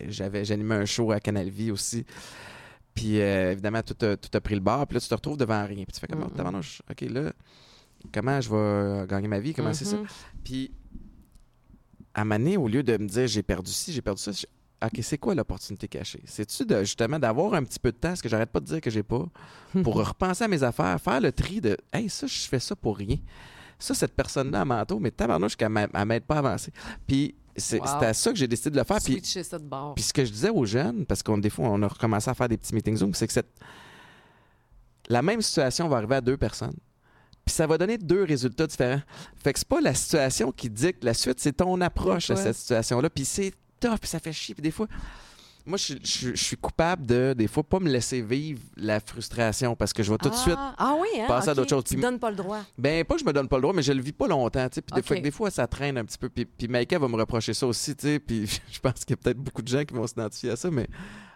j'avais, 0.08 0.44
j'animais 0.44 0.74
un 0.76 0.84
show 0.86 1.12
à 1.12 1.20
Canal 1.20 1.48
Vie 1.50 1.70
aussi. 1.70 2.04
Puis 2.94 3.20
euh, 3.20 3.52
évidemment, 3.52 3.82
tout 3.82 3.96
a, 4.04 4.16
tout 4.16 4.30
a 4.32 4.40
pris 4.40 4.54
le 4.54 4.60
bar. 4.62 4.86
Puis 4.86 4.94
là, 4.94 5.00
tu 5.00 5.08
te 5.08 5.14
retrouves 5.14 5.36
devant 5.36 5.64
rien. 5.66 5.84
Puis 5.84 5.92
tu 5.92 6.00
fais 6.00 6.06
comme, 6.06 6.30
tabarnouche, 6.30 6.80
OK, 6.90 7.02
là, 7.02 7.32
comment 8.12 8.40
je 8.40 8.50
vais 8.50 9.06
gagner 9.06 9.28
ma 9.28 9.38
vie? 9.38 9.52
Comment 9.54 9.74
c'est 9.74 9.84
ça? 9.84 9.96
Mhm. 9.98 10.06
Puis, 10.42 10.72
à 12.16 12.24
Mané, 12.24 12.56
au 12.56 12.66
lieu 12.66 12.82
de 12.82 12.96
me 12.96 13.06
dire 13.06 13.26
j'ai 13.28 13.42
perdu 13.44 13.70
ci, 13.70 13.92
j'ai 13.92 14.02
perdu 14.02 14.20
ça, 14.22 14.32
je- 14.32 14.46
OK, 14.84 14.98
c'est 15.02 15.18
quoi 15.18 15.34
l'opportunité 15.34 15.86
cachée? 15.88 16.20
C'est-tu 16.26 16.64
de, 16.66 16.80
justement 16.80 17.18
d'avoir 17.18 17.54
un 17.54 17.62
petit 17.64 17.78
peu 17.78 17.92
de 17.92 17.96
temps, 17.96 18.14
ce 18.16 18.22
que 18.22 18.28
j'arrête 18.28 18.50
pas 18.50 18.60
de 18.60 18.64
dire 18.66 18.80
que 18.80 18.90
j'ai 18.90 19.02
pas, 19.02 19.24
pour 19.84 19.94
repenser 19.96 20.44
à 20.44 20.48
mes 20.48 20.62
affaires, 20.62 21.00
faire 21.00 21.20
le 21.20 21.30
tri 21.32 21.60
de 21.60 21.76
Hey, 21.92 22.08
ça, 22.10 22.26
je 22.26 22.38
fais 22.48 22.58
ça 22.58 22.74
pour 22.74 22.96
rien. 22.96 23.16
Ça, 23.78 23.94
cette 23.94 24.14
personne-là 24.14 24.62
à 24.62 24.64
manteau, 24.64 24.98
mais 24.98 25.10
tabarnouche 25.10 25.54
qu'elle 25.56 25.68
m'a- 25.68 25.86
elle 25.92 26.04
m'aide 26.06 26.24
pas 26.24 26.36
à 26.36 26.38
avancer. 26.38 26.72
Puis, 27.06 27.34
c'est 27.56 27.80
Wow. 27.80 27.86
à 28.04 28.12
ça 28.14 28.30
que 28.32 28.36
j'ai 28.38 28.48
décidé 28.48 28.70
de 28.70 28.76
le 28.76 28.84
faire. 28.84 28.98
Puis, 29.02 29.20
ça 29.24 29.58
de 29.58 29.64
bord. 29.64 29.94
puis 29.94 30.04
ce 30.04 30.12
que 30.12 30.24
je 30.24 30.30
disais 30.32 30.50
aux 30.50 30.64
jeunes, 30.66 31.06
parce 31.06 31.22
qu'on 31.22 31.38
des 31.38 31.48
fois, 31.50 31.68
on 31.68 31.82
a 31.82 31.88
recommencé 31.88 32.28
à 32.30 32.34
faire 32.34 32.48
des 32.48 32.56
petits 32.58 32.74
meetings 32.74 32.96
Zoom, 32.98 33.14
c'est 33.14 33.26
que 33.26 33.32
cette... 33.32 33.48
la 35.08 35.22
même 35.22 35.40
situation 35.42 35.88
va 35.88 35.98
arriver 35.98 36.16
à 36.16 36.20
deux 36.20 36.36
personnes. 36.36 36.76
Puis 37.46 37.54
ça 37.54 37.66
va 37.66 37.78
donner 37.78 37.96
deux 37.96 38.24
résultats 38.24 38.66
différents. 38.66 39.00
Fait 39.36 39.52
que 39.52 39.58
c'est 39.60 39.68
pas 39.68 39.80
la 39.80 39.94
situation 39.94 40.50
qui 40.52 40.68
dicte 40.68 41.04
la 41.04 41.14
suite, 41.14 41.38
c'est 41.40 41.52
ton 41.56 41.80
approche 41.80 42.28
à 42.30 42.34
Ouais. 42.34 42.42
cette 42.42 42.56
situation-là. 42.56 43.08
Puis 43.08 43.24
c'est 43.24 43.52
tough, 43.80 43.98
puis 44.00 44.08
ça 44.10 44.18
fait 44.18 44.32
chier. 44.32 44.54
Puis 44.54 44.62
des 44.62 44.72
fois, 44.72 44.88
moi, 45.64 45.78
je, 45.78 45.94
je- 46.02 46.30
je 46.34 46.42
suis 46.44 46.56
coupable 46.56 47.06
de, 47.06 47.34
des 47.36 47.46
fois, 47.46 47.62
pas 47.62 47.78
me 47.80 47.88
laisser 47.88 48.20
vivre 48.20 48.60
la 48.76 48.98
frustration 49.00 49.76
parce 49.76 49.92
que 49.92 50.02
je 50.02 50.10
vais 50.12 50.18
tout 50.18 50.28
de 50.28 50.34
ah, 50.34 50.38
suite 50.42 50.56
Ah 50.58 50.94
oui, 51.00 51.20
hein? 51.20 51.26
passer 51.28 51.50
à 51.50 51.54
d'autres 51.54 51.70
choses. 51.70 51.84
Tu 51.84 51.94
Puis- 51.94 52.02
donnes 52.02 52.18
pas 52.18 52.30
le 52.30 52.36
droit. 52.36 52.62
ben, 52.78 53.04
pas 53.04 53.14
que 53.14 53.20
je 53.20 53.24
me 53.26 53.32
donne 53.32 53.48
pas 53.48 53.56
le 53.56 53.62
droit, 53.62 53.74
mais 53.74 53.82
je 53.82 53.92
le 53.92 54.02
vis 54.02 54.12
pas 54.12 54.26
longtemps, 54.26 54.68
tu 54.68 54.74
sais. 54.76 54.82
Puis 54.82 54.94
des, 54.96 55.02
fois, 55.02 55.20
des 55.20 55.30
fois, 55.30 55.50
ça 55.50 55.66
traîne 55.68 55.98
un 55.98 56.04
petit 56.04 56.18
peu. 56.18 56.28
Puis, 56.28 56.44
puis 56.46 56.66
Maïka 56.66 56.98
va 56.98 57.06
me 57.06 57.16
reprocher 57.16 57.54
ça 57.54 57.66
aussi, 57.68 57.94
tu 57.94 58.06
sais. 58.06 58.18
Puis 58.18 58.46
je 58.72 58.80
pense 58.80 59.04
qu'il 59.04 59.10
y 59.10 59.18
a 59.20 59.22
peut-être 59.22 59.38
beaucoup 59.38 59.62
de 59.62 59.68
gens 59.68 59.84
qui 59.84 59.94
vont 59.94 60.06
s'identifier 60.06 60.50
à 60.50 60.56
ça, 60.56 60.68
mais 60.70 60.88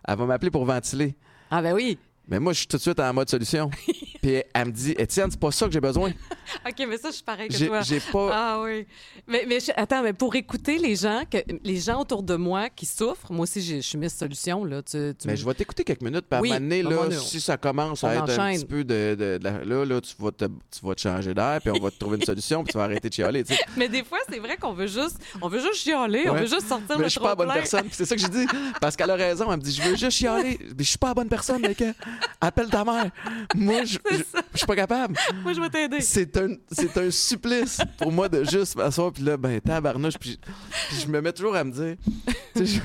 elle 0.06 0.16
va 0.16 0.26
m'appeler 0.26 0.50
pour 0.50 0.64
ventiler. 0.64 1.14
Ah 1.52 1.62
ben 1.62 1.72
oui. 1.74 1.98
Mais 2.30 2.38
moi, 2.38 2.52
je 2.52 2.58
suis 2.58 2.66
tout 2.68 2.76
de 2.76 2.82
suite 2.82 3.00
en 3.00 3.12
mode 3.12 3.28
solution. 3.28 3.70
puis 4.22 4.42
elle 4.54 4.66
me 4.66 4.70
dit, 4.70 4.92
Étienne, 4.96 5.30
c'est 5.30 5.40
pas 5.40 5.50
ça 5.50 5.66
que 5.66 5.72
j'ai 5.72 5.80
besoin. 5.80 6.10
OK, 6.68 6.86
mais 6.88 6.96
ça, 6.96 7.08
je 7.10 7.14
suis 7.16 7.24
pareil 7.24 7.48
que 7.48 7.66
toi. 7.66 7.80
j'ai 7.82 7.98
pas. 8.00 8.30
Ah 8.32 8.60
oui. 8.62 8.86
Mais, 9.26 9.44
mais 9.48 9.58
je- 9.60 9.72
attends, 9.76 10.02
mais 10.02 10.12
pour 10.12 10.34
écouter 10.36 10.78
les 10.78 10.94
gens, 10.94 11.22
que, 11.30 11.38
les 11.64 11.78
gens 11.80 12.00
autour 12.00 12.22
de 12.22 12.36
moi 12.36 12.68
qui 12.70 12.86
souffrent, 12.86 13.32
moi 13.32 13.42
aussi, 13.42 13.60
je 13.62 13.80
suis 13.80 13.98
Miss 13.98 14.16
Solution, 14.16 14.64
là. 14.64 14.80
Tu, 14.82 15.12
tu 15.18 15.26
Mais 15.26 15.36
je 15.36 15.44
vais 15.44 15.54
t'écouter 15.54 15.82
quelques 15.84 16.02
minutes, 16.02 16.26
puis 16.28 16.38
à 16.38 16.40
Oui, 16.40 16.52
un 16.52 16.60
moment 16.60 16.68
donné, 16.68 16.82
à 16.82 16.86
un 16.86 16.90
là, 16.90 16.96
donné, 17.08 17.16
si 17.16 17.40
ça 17.40 17.56
commence 17.56 18.04
à 18.04 18.14
être 18.14 18.38
un 18.38 18.54
petit 18.54 18.64
peu 18.64 18.84
de. 18.84 19.16
de- 19.18 19.40
là, 19.42 19.84
là, 19.84 20.00
tu 20.00 20.14
vas, 20.18 20.30
te, 20.30 20.44
tu 20.44 20.86
vas 20.86 20.94
te 20.94 21.00
changer 21.00 21.34
d'air, 21.34 21.58
puis 21.60 21.70
on 21.70 21.82
va 21.82 21.90
te 21.90 21.98
trouver 21.98 22.16
une 22.18 22.24
solution, 22.24 22.62
puis 22.62 22.72
tu 22.72 22.78
vas 22.78 22.84
arrêter 22.84 23.08
de 23.08 23.14
chialer. 23.14 23.44
Mais 23.76 23.88
des 23.88 24.04
fois, 24.04 24.18
c'est 24.28 24.38
vrai 24.38 24.56
qu'on 24.56 24.72
veut 24.72 24.86
juste, 24.86 25.18
on 25.42 25.48
veut 25.48 25.60
juste 25.60 25.82
chialer, 25.82 26.28
on 26.30 26.34
veut 26.34 26.46
juste 26.46 26.68
sortir 26.68 26.96
Mais 26.96 26.98
le 26.98 27.04
je 27.04 27.08
suis 27.08 27.20
pas 27.20 27.30
la 27.30 27.34
bonne 27.34 27.52
personne. 27.52 27.86
C'est 27.90 28.04
ça 28.04 28.14
que 28.14 28.20
j'ai 28.20 28.28
dit. 28.28 28.46
Parce 28.80 28.94
qu'elle 28.96 29.10
a 29.10 29.14
raison. 29.16 29.50
Elle 29.50 29.58
me 29.58 29.62
dit 29.62 29.72
Je 29.72 29.82
veux 29.82 29.96
juste 29.96 30.16
chialer. 30.16 30.58
Mais 30.60 30.84
je 30.84 30.88
suis 30.90 30.98
pas 30.98 31.08
la 31.08 31.14
bonne 31.14 31.28
personne, 31.28 31.60
mec. 31.62 31.82
Appelle 32.40 32.68
ta 32.68 32.84
mère. 32.84 33.10
Moi, 33.54 33.84
je 33.84 33.98
suis 34.54 34.66
pas 34.66 34.76
capable. 34.76 35.14
Moi, 35.42 35.52
je 35.52 35.60
vais 35.60 35.68
t'aider. 35.70 36.00
C'est 36.00 36.36
un, 36.36 36.48
un 36.96 37.10
supplice 37.10 37.78
pour 37.98 38.12
moi 38.12 38.28
de 38.28 38.44
juste 38.44 38.76
m'asseoir. 38.76 39.12
Puis 39.12 39.22
là, 39.22 39.36
ben, 39.36 39.60
tabarnouche. 39.60 40.18
Puis, 40.18 40.38
puis 40.88 40.96
je 41.00 41.06
me 41.08 41.20
mets 41.20 41.32
toujours 41.32 41.54
à 41.56 41.64
me 41.64 41.70
dire 41.72 41.96
tu 42.54 42.66
sais, 42.66 42.66
je- 42.66 42.80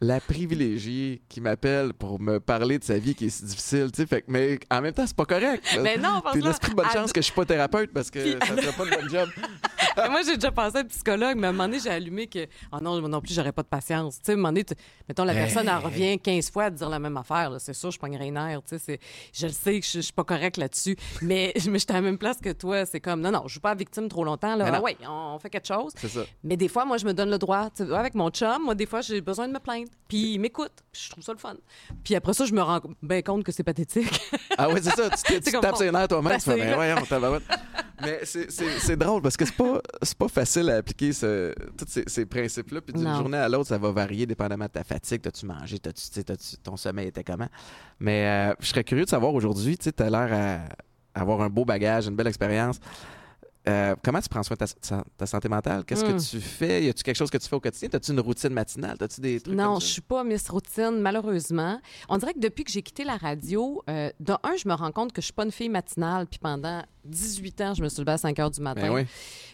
La 0.00 0.20
privilégiée 0.20 1.22
qui 1.28 1.40
m'appelle 1.40 1.92
pour 1.94 2.20
me 2.20 2.38
parler 2.40 2.78
de 2.78 2.84
sa 2.84 2.98
vie 2.98 3.14
qui 3.14 3.26
est 3.26 3.30
si 3.30 3.44
difficile. 3.44 3.90
tu 3.92 4.02
sais, 4.02 4.06
Fait 4.06 4.24
mais 4.28 4.58
en 4.70 4.80
même 4.80 4.92
temps, 4.92 5.06
c'est 5.06 5.16
pas 5.16 5.24
correct. 5.24 5.64
Mais 5.80 5.96
non, 5.96 6.20
parce 6.22 6.38
que 6.38 6.44
l'esprit 6.44 6.70
de 6.72 6.76
bonne 6.76 6.86
à- 6.86 6.92
chance 6.92 7.12
que 7.12 7.20
je 7.20 7.24
suis 7.26 7.34
pas 7.34 7.44
thérapeute 7.44 7.92
parce 7.92 8.10
que 8.10 8.18
Puis- 8.36 8.36
ça 8.46 8.56
serait 8.62 8.72
pas 8.76 8.84
une 8.84 9.00
bonne 9.02 9.10
job. 9.10 9.28
Mais 9.96 10.08
moi, 10.10 10.20
j'ai 10.26 10.34
déjà 10.34 10.50
pensé 10.50 10.78
à 10.78 10.80
un 10.80 10.84
psychologue, 10.84 11.36
mais 11.36 11.46
à 11.46 11.50
un 11.50 11.52
moment 11.52 11.64
donné, 11.68 11.78
j'ai 11.80 11.90
allumé 11.90 12.26
que, 12.26 12.46
ah 12.72 12.78
non, 12.80 13.00
non 13.08 13.20
plus, 13.20 13.34
j'aurais 13.34 13.52
pas 13.52 13.62
de 13.62 13.68
patience. 13.68 14.16
Tu 14.16 14.20
sais, 14.24 14.32
à 14.32 14.34
un 14.34 14.36
moment 14.38 14.48
donné, 14.48 14.64
mettons, 15.08 15.24
la 15.24 15.34
personne, 15.34 15.68
elle 15.68 15.84
revient 15.84 16.18
15 16.18 16.50
fois 16.50 16.64
à 16.64 16.70
dire 16.70 16.88
la 16.88 16.98
même 16.98 17.16
affaire. 17.16 17.52
C'est 17.58 17.74
sûr, 17.74 17.90
je 17.90 17.98
pognerais 17.98 18.28
une 18.28 18.38
tu 18.68 18.78
sais. 18.78 18.98
Je 19.32 19.46
le 19.46 19.52
sais 19.52 19.80
que 19.80 19.86
je, 19.86 19.92
je 19.92 20.00
suis 20.00 20.12
pas 20.12 20.24
correct 20.24 20.56
là-dessus, 20.56 20.96
mais, 21.22 21.52
mais 21.68 21.78
j'étais 21.78 21.92
à 21.92 21.96
la 21.96 22.02
même 22.02 22.18
place 22.18 22.38
que 22.40 22.52
toi. 22.52 22.84
C'est 22.86 23.00
comme, 23.00 23.20
non, 23.20 23.30
non, 23.30 23.42
je 23.46 23.54
joue 23.54 23.60
pas 23.60 23.74
victime 23.74 24.08
trop 24.08 24.24
longtemps, 24.24 24.56
là. 24.56 24.70
Ah 24.74 24.80
ouais, 24.80 24.96
on, 25.06 25.34
on 25.34 25.38
fait 25.38 25.50
quelque 25.50 25.66
chose. 25.68 25.92
Ça. 25.96 26.20
Mais 26.44 26.56
des 26.56 26.68
fois, 26.68 26.84
moi, 26.84 26.96
je 26.96 27.04
me 27.06 27.14
donne 27.14 27.30
le 27.30 27.38
droit. 27.38 27.70
Tu 27.76 27.84
sais, 27.86 27.92
avec 27.94 28.14
mon 28.14 28.30
chum, 28.30 28.62
moi, 28.64 28.74
des 28.74 28.86
fois, 28.86 29.00
j'ai 29.00 29.20
besoin 29.20 29.48
de 29.48 29.52
me 29.52 29.58
plaindre. 29.58 29.88
Puis 30.08 30.34
il 30.34 30.38
m'écoute. 30.38 30.72
Puis 30.92 31.02
je 31.06 31.10
trouve 31.10 31.24
ça 31.24 31.32
le 31.32 31.38
fun. 31.38 31.54
Puis 32.04 32.14
après 32.14 32.32
ça, 32.34 32.44
je 32.44 32.52
me 32.52 32.62
rends 32.62 32.80
bien 33.02 33.22
compte 33.22 33.44
que 33.44 33.52
c'est 33.52 33.62
pathétique. 33.64 34.08
Ah 34.58 34.68
ouais, 34.68 34.82
c'est 34.82 34.90
ça. 34.90 35.08
Tu, 35.08 35.40
tu 35.40 35.50
tapes 35.60 35.76
ses 35.76 35.90
nerfs 35.90 36.08
toi-même. 36.08 36.34
Tu 36.34 36.40
fais, 36.40 36.50
passé, 36.52 36.60
ben 36.60 36.70
là. 36.70 36.76
voyons, 36.76 37.06
tabarouette. 37.08 37.42
Mais 38.02 38.20
c'est- 38.24 38.96
drôle 38.96 39.22
parce 39.22 39.36
que 39.36 39.44
c'est 39.46 39.56
pas, 39.56 39.80
pas 40.18 40.28
facile 40.28 40.68
à 40.70 40.76
appliquer 40.76 41.12
ce, 41.12 41.54
tous 41.78 41.86
ces, 41.88 42.04
ces 42.06 42.26
principes-là. 42.26 42.80
Puis 42.82 42.92
d'une 42.92 43.14
journée 43.14 43.38
à 43.38 43.48
l'autre, 43.48 43.68
ça 43.68 43.78
va 43.78 43.90
varier 43.92 44.26
dépendamment 44.26 44.66
de 44.66 44.70
ta 44.70 44.84
fatigue. 44.84 45.22
T'as-tu 45.22 45.46
mangé? 45.46 45.78
T'as-tu, 45.78 46.02
tu 46.02 46.12
sais, 46.12 46.22
t'as-tu- 46.24 46.56
ton 46.58 46.76
sommeil 46.76 47.08
était 47.08 47.24
comment? 47.24 47.48
Mais 48.00 48.26
euh, 48.26 48.41
je 48.60 48.66
serais 48.66 48.84
curieux 48.84 49.04
de 49.04 49.10
savoir 49.10 49.34
aujourd'hui, 49.34 49.76
tu 49.78 49.92
t'as 49.92 50.10
l'air 50.10 50.66
à 51.14 51.20
avoir 51.20 51.40
un 51.42 51.48
beau 51.50 51.64
bagage, 51.64 52.06
une 52.08 52.16
belle 52.16 52.26
expérience. 52.28 52.78
euh, 53.68 53.94
comment 54.02 54.20
tu 54.20 54.28
prends 54.28 54.42
soin 54.42 54.56
de 54.58 54.64
ta, 54.66 55.04
ta 55.16 55.24
santé 55.26 55.48
mentale? 55.48 55.84
Qu'est-ce 55.84 56.04
Hmm. 56.04 56.16
que 56.16 56.30
tu 56.30 56.40
fais? 56.40 56.82
Y 56.84 56.88
a-tu 56.88 57.04
quelque 57.04 57.14
chose 57.16 57.30
que 57.30 57.38
tu 57.38 57.46
fais 57.48 57.54
au 57.54 57.60
quotidien? 57.60 57.88
As-tu 57.92 58.10
une 58.10 58.18
routine 58.18 58.48
matinale? 58.48 58.96
As-tu 59.00 59.20
des 59.20 59.40
trucs 59.40 59.54
Non, 59.54 59.74
comme 59.74 59.80
je 59.80 59.86
ça? 59.86 59.92
suis 59.92 60.00
pas 60.02 60.24
Miss 60.24 60.48
Routine, 60.50 60.98
malheureusement. 61.00 61.78
On 62.08 62.18
dirait 62.18 62.34
que 62.34 62.40
depuis 62.40 62.64
que 62.64 62.72
j'ai 62.72 62.82
quitté 62.82 63.04
la 63.04 63.16
radio, 63.16 63.80
euh, 63.88 64.10
de 64.18 64.32
un, 64.42 64.56
je 64.56 64.66
me 64.66 64.74
rends 64.74 64.90
compte 64.90 65.12
que 65.12 65.20
je 65.22 65.26
suis 65.26 65.32
pas 65.32 65.44
une 65.44 65.52
fille 65.52 65.68
matinale, 65.68 66.26
puis 66.26 66.40
pendant 66.40 66.82
18 67.04 67.60
ans, 67.60 67.74
je 67.74 67.84
me 67.84 67.88
suis 67.88 68.00
levée 68.00 68.10
à 68.12 68.18
5 68.18 68.36
heures 68.40 68.50
du 68.50 68.60
matin. 68.60 68.80
Ben 68.88 68.94
oui. 68.94 69.02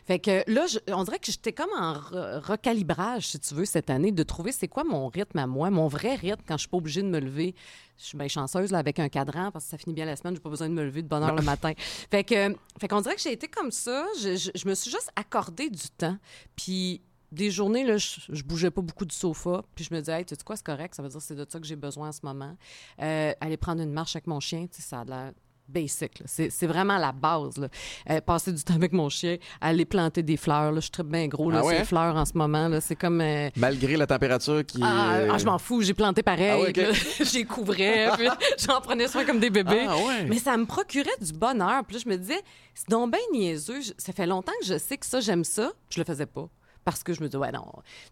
Fait 0.07 0.19
que 0.19 0.43
là, 0.51 0.67
je- 0.67 0.79
on 0.91 1.05
dirait 1.05 1.19
que 1.19 1.31
j'étais 1.31 1.53
comme 1.53 1.69
en 1.79 1.93
re- 1.93 2.39
recalibrage, 2.41 3.29
si 3.29 3.39
tu 3.39 3.55
veux, 3.55 3.67
cette 3.67 3.91
année, 3.91 4.11
de 4.13 4.23
trouver 4.23 4.53
c'est 4.53 4.69
quoi 4.69 4.85
mon 4.85 5.09
rythme 5.09 5.39
à 5.39 5.47
moi, 5.47 5.69
mon 5.69 5.87
vrai 5.87 6.15
rythme 6.15 6.41
quand 6.49 6.55
je 6.57 6.61
suis 6.61 6.69
pas 6.69 6.79
obligée 6.79 7.03
de 7.03 7.09
me 7.09 7.21
lever. 7.21 7.55
Je 7.99 8.05
suis 8.05 8.17
bien 8.19 8.29
chanceuse 8.29 8.71
là, 8.71 8.79
avec 8.79 8.99
un 9.01 9.09
cadran 9.09 9.51
parce 9.51 9.65
que 9.65 9.71
ça 9.73 9.79
finit 9.79 9.95
bien 9.95 10.05
la 10.07 10.15
semaine, 10.17 10.35
j'ai 10.35 10.41
pas 10.41 10.51
besoin 10.51 10.69
de 10.69 10.75
me 10.75 10.85
lever 10.85 11.03
de 11.03 11.09
bonne 11.09 11.23
heure 11.23 11.35
le 11.35 11.43
matin. 11.43 11.73
Fait 12.11 12.23
que, 12.25 12.55
fait 12.81 12.89
qu'on 12.89 13.01
dirait 13.01 13.17
que 13.17 13.21
j'ai 13.21 13.33
été 13.33 13.49
comme 13.49 13.73
ça. 13.73 14.07
Je, 14.21 14.37
je- 14.37 14.51
je 14.55 14.69
me 14.69 14.75
suis 14.75 14.91
juste 14.91 15.11
accordé 15.17 15.69
du 15.69 15.89
temps. 15.97 16.17
Puis 16.55 17.03
des 17.33 17.51
journées, 17.51 17.85
là, 17.85 17.97
je, 17.99 18.21
je 18.29 18.43
bougeais 18.45 18.71
pas 18.71 18.81
beaucoup 18.83 19.05
du 19.05 19.15
sofa. 19.15 19.63
Puis 19.75 19.85
je 19.85 19.93
me 19.93 19.99
disais, 19.99 20.19
hey, 20.21 20.25
tu 20.25 20.35
sais 20.35 20.41
quoi, 20.45 20.57
c'est 20.57 20.65
correct, 20.65 20.95
ça 20.95 21.03
veut 21.03 21.09
dire 21.09 21.19
que 21.19 21.25
c'est 21.25 21.35
de 21.35 21.45
ça 21.49 21.59
que 21.61 21.67
j'ai 21.67 21.77
besoin 21.77 22.09
en 22.09 22.13
ce 22.13 22.21
moment. 22.23 22.57
Euh, 23.03 23.33
aller 23.41 23.57
prendre 23.57 23.83
une 23.83 23.93
marche 23.93 24.15
avec 24.17 24.27
mon 24.29 24.41
chien, 24.41 24.67
tu 24.67 24.81
sais, 24.81 24.89
ça 24.89 25.01
a 25.01 25.05
l'air 25.05 25.33
basic. 25.69 26.21
là. 26.21 26.27
C'est 26.27 26.67
vraiment 26.67 26.99
la 26.99 27.13
base. 27.13 27.57
Là. 27.59 27.69
Euh, 28.11 28.21
passer 28.21 28.53
du 28.53 28.63
temps 28.63 28.75
avec 28.75 28.93
mon 28.93 29.09
chien, 29.09 29.37
aller 29.61 29.85
planter 29.85 30.23
des 30.23 30.37
fleurs. 30.37 30.73
Là. 30.73 30.77
Je 30.77 30.81
suis 30.83 30.91
très 30.91 31.03
bien 31.03 31.27
gros 31.29 31.51
là, 31.51 31.59
Ah 31.61 31.65
ouais, 31.65 31.69
sur 31.69 31.73
les 31.75 31.83
hein? 31.83 31.85
fleurs 31.85 32.17
en 32.17 32.25
ce 32.25 32.33
moment. 32.37 32.69
là. 32.69 32.81
C'est 32.81 32.97
comme... 32.97 33.21
euh, 33.21 33.51
Malgré 33.57 33.97
la 33.97 34.07
température 34.07 34.65
qui 34.65 34.81
ah, 34.83 35.19
ah, 35.31 35.39
je 35.39 35.45
m'en 35.45 35.59
fous, 35.59 35.83
j'ai 35.83 35.95
planté 35.95 36.23
pareil. 36.23 36.51
Ah 36.51 36.61
ouais, 36.61 36.73
là, 36.73 36.93
J'y 37.25 37.45
couvrais, 37.45 38.09
j'en 38.59 38.81
prenais 38.81 39.09
soin 39.09 39.25
comme 39.25 39.41
des 39.41 39.51
bébés. 39.51 39.87
Ah 39.89 39.97
ouais. 39.97 40.25
Mais 40.29 40.39
ça 40.39 40.57
me 40.57 40.65
procurait 40.67 41.11
du 41.21 41.33
bonheur. 41.33 41.85
Puis 41.87 41.97
là, 41.97 42.03
je 42.05 42.09
me 42.11 42.17
disais, 42.17 42.41
c'est 42.75 42.89
donc 42.89 43.11
bien 43.13 43.21
niaiseux. 43.33 43.81
Ça 43.99 44.13
fait 44.13 44.27
longtemps 44.27 44.53
que 44.61 44.67
je 44.67 44.79
sais 44.79 44.97
que 44.97 45.07
ça, 45.07 45.21
j'aime 45.21 45.45
ça. 45.45 45.71
Je 45.91 46.01
le 46.01 46.05
faisais 46.05 46.27
pas. 46.27 46.49
Parce 46.91 47.03
que 47.03 47.13
je 47.13 47.21
me 47.23 47.27
disais, 47.29 47.39
ouais, 47.39 47.53
non. 47.53 47.65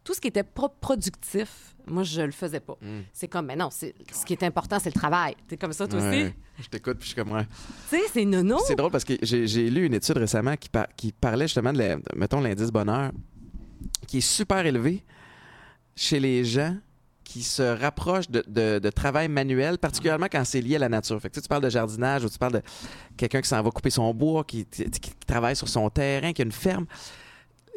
Tout 0.04 0.14
ce 0.14 0.20
qui 0.20 0.28
était 0.28 0.42
pro- 0.42 0.68
productif, 0.68 1.74
moi, 1.86 2.02
je 2.02 2.20
le 2.22 2.32
faisais 2.32 2.60
pas. 2.60 2.76
Hmm. 2.82 3.00
C'est 3.12 3.28
comme, 3.28 3.46
mais 3.46 3.56
non, 3.56 3.68
c'est, 3.70 3.94
ce 4.12 4.24
qui 4.24 4.32
est 4.34 4.42
important, 4.42 4.78
c'est 4.78 4.94
le 4.94 4.98
travail. 5.00 5.34
T'es 5.48 5.56
comme 5.56 5.72
ça, 5.72 5.86
toi 5.86 5.98
aussi? 5.98 6.32
Je 6.60 6.68
t'écoute, 6.68 6.98
puis 6.98 7.08
je 7.08 7.14
suis 7.14 7.22
comme... 7.22 7.32
ouais. 7.32 7.46
Tu 7.90 7.96
sais, 7.96 8.02
c'est 8.12 8.24
nono. 8.24 8.58
C'est 8.66 8.76
drôle 8.76 8.90
parce 8.90 9.04
que 9.04 9.14
j'ai 9.22 9.46
j'ai 9.46 9.68
lu 9.70 9.86
une 9.86 9.94
étude 9.94 10.16
récemment 10.16 10.56
qui, 10.56 10.68
par- 10.68 10.88
qui 10.96 11.12
parlait 11.12 11.46
justement 11.46 11.72
de, 11.72 11.78
la- 11.78 11.96
mettons, 12.14 12.40
l'indice 12.40 12.70
bonheur, 12.70 13.12
qui 14.06 14.18
est 14.18 14.20
super 14.20 14.64
élevé 14.66 15.04
chez 15.94 16.18
les 16.20 16.44
gens 16.44 16.76
qui 17.24 17.42
se 17.42 17.62
rapprochent 17.62 18.30
de, 18.30 18.44
de- 18.46 18.78
de 18.78 18.90
travail 18.90 19.28
manuel, 19.28 19.78
particulièrement 19.78 20.26
quand 20.30 20.44
c'est 20.44 20.60
lié 20.60 20.76
à 20.76 20.78
la 20.80 20.88
nature. 20.88 21.20
Fait 21.20 21.28
que, 21.28 21.34
tu, 21.34 21.38
sais, 21.40 21.42
tu 21.42 21.48
parles 21.48 21.62
de 21.62 21.70
jardinage 21.70 22.24
ou 22.24 22.28
tu 22.28 22.38
parles 22.38 22.52
de 22.54 22.62
quelqu'un 23.16 23.40
qui 23.40 23.48
s'en 23.48 23.60
va 23.62 23.70
couper 23.70 23.90
son 23.90 24.14
bois, 24.14 24.44
qui, 24.44 24.64
qui- 24.66 24.88
qui 24.90 25.10
travaille 25.26 25.56
sur 25.56 25.68
son 25.68 25.90
terrain, 25.90 26.32
qui 26.32 26.42
a 26.42 26.44
une 26.44 26.52
ferme. 26.52 26.86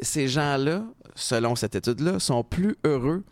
Ces 0.02 0.28
gens-là, 0.28 0.84
selon 1.14 1.54
cette 1.56 1.74
étude-là, 1.74 2.18
sont 2.18 2.42
plus 2.44 2.76
heureux 2.84 3.24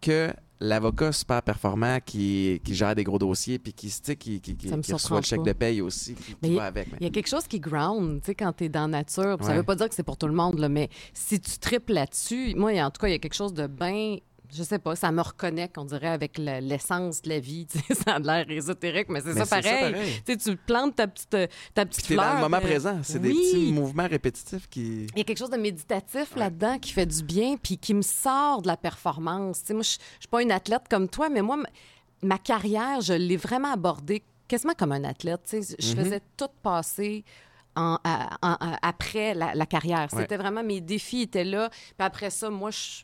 que 0.00 0.30
l'avocat 0.60 1.10
super 1.10 1.42
performant 1.42 1.98
qui, 2.04 2.60
qui 2.64 2.74
gère 2.76 2.94
des 2.94 3.02
gros 3.02 3.18
dossiers 3.18 3.58
puis 3.58 3.72
qui, 3.72 3.88
qui, 3.90 4.40
qui, 4.40 4.56
qui- 4.56 4.92
reçoit 4.92 5.18
le 5.18 5.24
chèque 5.24 5.42
de 5.42 5.52
paye 5.52 5.80
aussi, 5.80 6.14
Il 6.42 6.52
y 6.52 7.06
a 7.06 7.10
quelque 7.10 7.26
chose 7.28 7.48
qui 7.48 7.58
ground, 7.58 8.20
tu 8.20 8.26
sais, 8.26 8.34
quand 8.36 8.52
tu 8.52 8.64
es 8.64 8.68
dans 8.68 8.82
la 8.82 8.98
nature. 8.98 9.36
puis 9.38 9.46
Ça 9.46 9.52
Ouais. 9.52 9.58
veut 9.58 9.64
pas 9.64 9.74
dire 9.74 9.88
que 9.88 9.94
c'est 9.96 10.04
pour 10.04 10.16
tout 10.16 10.28
le 10.28 10.34
monde, 10.34 10.60
là, 10.60 10.68
mais 10.68 10.88
si 11.12 11.40
tu 11.40 11.58
tripes 11.58 11.88
là-dessus, 11.90 12.54
moi, 12.56 12.70
en 12.80 12.90
tout 12.92 13.00
cas, 13.00 13.08
il 13.08 13.12
y 13.12 13.14
a 13.14 13.18
quelque 13.18 13.34
chose 13.34 13.54
de 13.54 13.66
bien. 13.66 14.18
Je 14.54 14.62
sais 14.62 14.78
pas, 14.78 14.94
ça 14.96 15.10
me 15.10 15.22
reconnecte, 15.22 15.78
on 15.78 15.84
dirait, 15.86 16.08
avec 16.08 16.36
l'essence 16.38 17.22
de 17.22 17.30
la 17.30 17.40
vie. 17.40 17.66
ça 18.04 18.16
a 18.16 18.18
l'air 18.18 18.50
ésotérique, 18.50 19.08
mais 19.08 19.20
c'est 19.22 19.32
ça 19.32 19.46
pareil. 19.46 19.94
Tu 20.26 20.56
plantes 20.56 20.96
ta 20.96 21.06
petite, 21.08 21.32
euh, 21.34 21.46
ta 21.74 21.86
petite 21.86 22.06
t'es 22.06 22.14
dans 22.16 22.22
fleur. 22.22 22.34
le 22.34 22.40
moment 22.42 22.58
puis- 22.58 22.66
présent. 22.68 22.98
C'est 23.02 23.18
des 23.18 23.30
Oui. 23.30 23.38
petits 23.52 23.72
mouvements 23.72 24.06
répétitifs 24.08 24.68
qui. 24.68 25.06
Il 25.14 25.18
y 25.18 25.20
a 25.22 25.24
quelque 25.24 25.38
chose 25.38 25.50
de 25.50 25.56
méditatif 25.56 26.36
là-dedans 26.36 26.78
qui 26.78 26.92
fait 26.92 27.06
du 27.06 27.22
bien, 27.22 27.56
puis 27.56 27.78
qui 27.78 27.94
me 27.94 28.02
sort 28.02 28.60
de 28.62 28.66
la 28.68 28.76
performance. 28.76 29.60
Tu 29.60 29.66
sais, 29.68 29.74
moi, 29.74 29.82
je 29.82 29.88
suis 29.88 30.28
pas 30.30 30.42
une 30.42 30.52
athlète 30.52 30.82
comme 30.90 31.08
toi, 31.08 31.28
mais 31.30 31.40
moi, 31.42 31.58
ma- 32.22 32.38
carrière, 32.38 33.00
je 33.00 33.14
l'ai 33.14 33.36
vraiment 33.38 33.72
abordée 33.72 34.22
quasiment 34.48 34.74
comme 34.76 34.92
un 34.92 35.04
athlète. 35.04 35.40
Je 35.50 35.92
Mhm. 35.96 36.04
faisais 36.04 36.20
tout 36.36 36.48
passer. 36.62 37.24
en- 37.74 37.96
en- 38.42 38.56
après 38.82 39.32
la, 39.32 39.54
la 39.54 39.64
carrière. 39.64 40.06
Ouais. 40.12 40.20
C'était 40.20 40.36
vraiment 40.36 40.62
mes 40.62 40.82
défis 40.82 41.22
étaient 41.22 41.42
là. 41.42 41.70
Puis 41.70 41.94
après 42.06 42.28
ça, 42.28 42.50
moi, 42.50 42.70
je, 42.70 43.00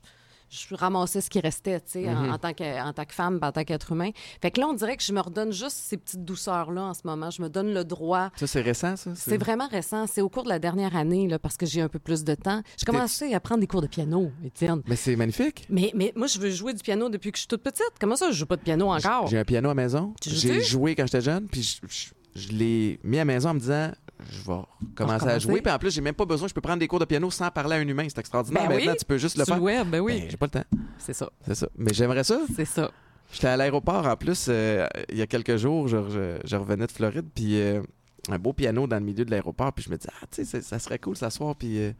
je 0.51 0.75
ramassais 0.75 1.21
ce 1.21 1.29
qui 1.31 1.41
restait, 1.41 1.81
tu 1.81 1.87
sais, 1.93 2.07
Mhm. 2.07 2.31
en, 2.31 2.33
en 2.35 2.39
tant 2.39 2.53
que, 2.55 2.83
en 2.89 2.93
tant 2.93 3.05
que 3.05 3.13
femme, 3.15 3.39
en 3.43 3.53
tant 3.53 3.65
qu'être 3.65 3.93
humain. 3.93 4.11
Fait 4.41 4.51
que 4.51 4.61
là, 4.61 4.67
on 4.69 4.73
dirait 4.75 4.97
que 4.97 5.03
je 5.03 5.13
me 5.13 5.21
redonne 5.21 5.53
juste 5.53 5.77
ces 5.77 5.97
petites 5.97 6.25
douceurs-là 6.25 6.83
en 6.85 6.95
ce 6.95 7.01
moment. 7.05 7.31
Je 7.31 7.43
me 7.43 7.49
donne 7.49 7.73
le 7.75 7.85
droit 7.85 8.31
Ça, 8.37 8.47
c'est 8.47 8.61
récent, 8.63 8.97
ça? 8.97 9.11
c'est 9.15 9.37
vraiment 9.37 9.69
récent. 9.69 10.07
C'est 10.07 10.21
au 10.23 10.29
cours 10.29 10.45
de 10.45 10.49
la 10.49 10.59
dernière 10.59 10.97
année, 10.97 11.29
là, 11.29 11.39
parce 11.39 11.57
que 11.57 11.67
j'ai 11.67 11.81
un 11.83 11.89
peu 11.89 11.99
plus 11.99 12.25
de 12.25 12.35
temps. 12.35 12.63
J'ai 12.77 12.87
commencé 12.87 13.35
à 13.35 13.41
prendre 13.41 13.61
des 13.61 13.67
cours 13.67 13.83
de 13.83 13.87
piano, 13.89 14.31
Étienne. 14.45 14.83
Mais 14.87 14.97
c'est 14.97 15.17
magnifique. 15.17 15.67
Mais, 15.69 15.93
mais 15.95 16.13
moi, 16.17 16.27
je 16.27 16.39
veux 16.39 16.51
jouer 16.51 16.73
du 16.73 16.83
piano 16.83 17.09
depuis 17.09 17.31
que 17.33 17.37
je 17.37 17.43
suis 17.43 17.49
toute 17.49 17.63
petite. 17.63 17.93
Comment 18.01 18.17
ça, 18.17 18.31
je 18.31 18.37
joue 18.37 18.47
pas 18.47 18.57
de 18.57 18.63
piano 18.63 18.89
encore? 18.91 19.27
J'ai 19.27 19.39
un 19.39 19.45
piano 19.45 19.69
à 19.71 19.75
maison. 19.75 20.15
J'ai 20.25 20.61
joué 20.63 20.95
quand 20.95 21.05
j'étais 21.07 21.21
jeune, 21.21 21.47
puis 21.49 21.63
je, 21.63 21.79
je- 21.89 22.41
je 22.41 22.49
l'ai 22.53 23.01
mis 23.03 23.19
à 23.19 23.25
maison 23.25 23.51
en 23.51 23.55
me 23.55 23.61
disant 23.61 23.91
je 24.31 24.51
vais 24.51 24.61
commencer 24.95 25.29
à 25.29 25.39
jouer. 25.39 25.61
Puis 25.63 25.73
en 25.73 25.79
plus, 25.79 25.93
j'ai 25.95 26.01
même 26.01 26.15
pas 26.15 26.25
besoin, 26.25 26.49
je 26.49 26.55
peux 26.55 26.61
prendre 26.61 26.79
des 26.79 26.89
cours 26.89 26.99
de 26.99 27.05
piano 27.05 27.31
sans 27.31 27.51
parler 27.51 27.77
à 27.77 27.79
un 27.79 27.87
humain. 27.89 28.07
C'est 28.09 28.19
extraordinaire. 28.19 28.69
Ben 28.69 28.77
Maintenant, 28.77 28.93
oui. 28.93 28.99
tu 28.99 29.05
peux 29.05 29.19
juste 29.19 29.37
le 29.39 29.45
Sur 29.45 29.55
faire. 29.55 29.57
le 29.59 29.63
web, 29.65 29.89
ben 29.89 30.01
oui. 30.01 30.21
Ben, 30.23 30.31
j'ai 30.31 30.37
pas 30.37 30.47
le 30.47 30.51
temps. 30.51 30.65
C'est 30.99 31.13
ça. 31.15 31.31
C'est 31.47 31.55
ça. 31.55 31.69
Mais 31.77 31.93
j'aimerais 31.95 32.25
ça. 32.25 32.41
C'est 32.55 32.65
ça. 32.65 32.91
J'étais 33.33 33.49
à 33.49 33.57
l'aéroport 33.57 34.07
en 34.07 34.17
plus 34.17 34.47
euh, 34.49 34.87
il 35.11 35.19
y 35.19 35.23
a 35.23 35.27
quelques 35.27 35.57
jours. 35.57 35.87
Je, 35.89 35.97
je- 36.09 36.39
je 36.45 36.57
revenais 36.57 36.87
de 36.87 36.93
Floride, 36.93 37.27
puis 37.35 37.61
euh, 37.61 37.83
un 38.31 38.39
beau 38.39 38.53
piano 38.53 38.87
dans 38.87 38.97
le 38.99 39.05
milieu 39.05 39.25
de 39.25 39.31
l'aéroport. 39.31 39.73
Puis 39.73 39.85
je 39.85 39.91
me 39.91 39.97
dis, 39.97 40.07
ah, 40.11 40.27
tu 40.31 40.45
sais, 40.45 40.45
ça- 40.45 40.63
ça 40.63 40.79
serait 40.79 40.99
cool 40.99 41.17
s'asseoir, 41.17 41.55
puis 41.55 41.79
euh, 41.79 41.93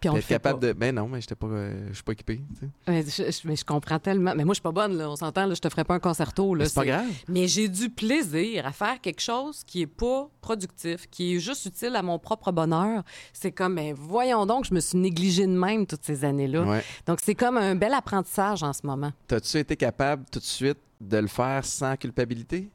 Puis 0.00 0.08
on 0.10 0.16
être 0.16 0.26
capable 0.26 0.60
pas. 0.60 0.66
de. 0.68 0.72
Ben 0.72 0.94
non, 0.94 1.08
mais 1.08 1.20
j'étais 1.20 1.34
pas, 1.34 1.46
euh, 1.46 1.88
je 1.88 1.94
suis 1.94 2.02
pas 2.04 2.12
équipé. 2.12 2.40
Mais 2.86 3.02
je, 3.02 3.10
je- 3.30 3.48
mais 3.48 3.56
je 3.56 3.64
comprends 3.64 3.98
tellement. 3.98 4.32
Mais 4.36 4.44
moi, 4.44 4.52
je 4.54 4.56
suis 4.58 4.62
pas 4.62 4.72
bonne, 4.72 4.96
là. 4.96 5.10
On 5.10 5.16
s'entend, 5.16 5.46
là. 5.46 5.54
Je 5.54 5.60
te 5.60 5.68
ferai 5.68 5.84
pas 5.84 5.94
un 5.94 5.98
concerto, 6.00 6.54
là. 6.54 6.64
Mais 6.64 6.68
C'est 6.68 6.74
pas 6.74 6.84
grave. 6.86 7.06
Mais 7.28 7.48
j'ai 7.48 7.68
du 7.68 7.90
plaisir 7.90 8.66
à 8.66 8.72
faire 8.72 9.00
quelque 9.00 9.20
chose 9.20 9.62
qui 9.64 9.82
est 9.82 9.86
pas 9.86 10.28
productif, 10.40 11.06
qui 11.10 11.34
est 11.36 11.40
juste 11.40 11.66
utile 11.66 11.96
à 11.96 12.02
mon 12.02 12.18
propre 12.18 12.52
bonheur. 12.52 13.02
C'est 13.32 13.52
comme, 13.52 13.74
ben, 13.74 13.94
voyons 13.94 14.46
donc, 14.46 14.64
je 14.66 14.74
me 14.74 14.80
suis 14.80 14.98
négligée 14.98 15.46
de 15.46 15.52
même 15.58 15.86
toutes 15.86 16.04
ces 16.04 16.24
années-là. 16.24 16.62
Ouais. 16.64 16.84
Donc, 17.06 17.18
c'est 17.22 17.34
comme 17.34 17.56
un 17.56 17.74
bel 17.74 17.92
apprentissage 17.94 18.62
en 18.62 18.72
ce 18.72 18.86
moment. 18.86 19.12
T'as-tu 19.26 19.58
été 19.58 19.76
capable 19.76 20.24
tout 20.30 20.38
de 20.38 20.44
suite 20.44 20.78
de 21.00 21.16
le 21.18 21.28
faire 21.28 21.64
sans 21.64 21.96
culpabilité? 21.96 22.68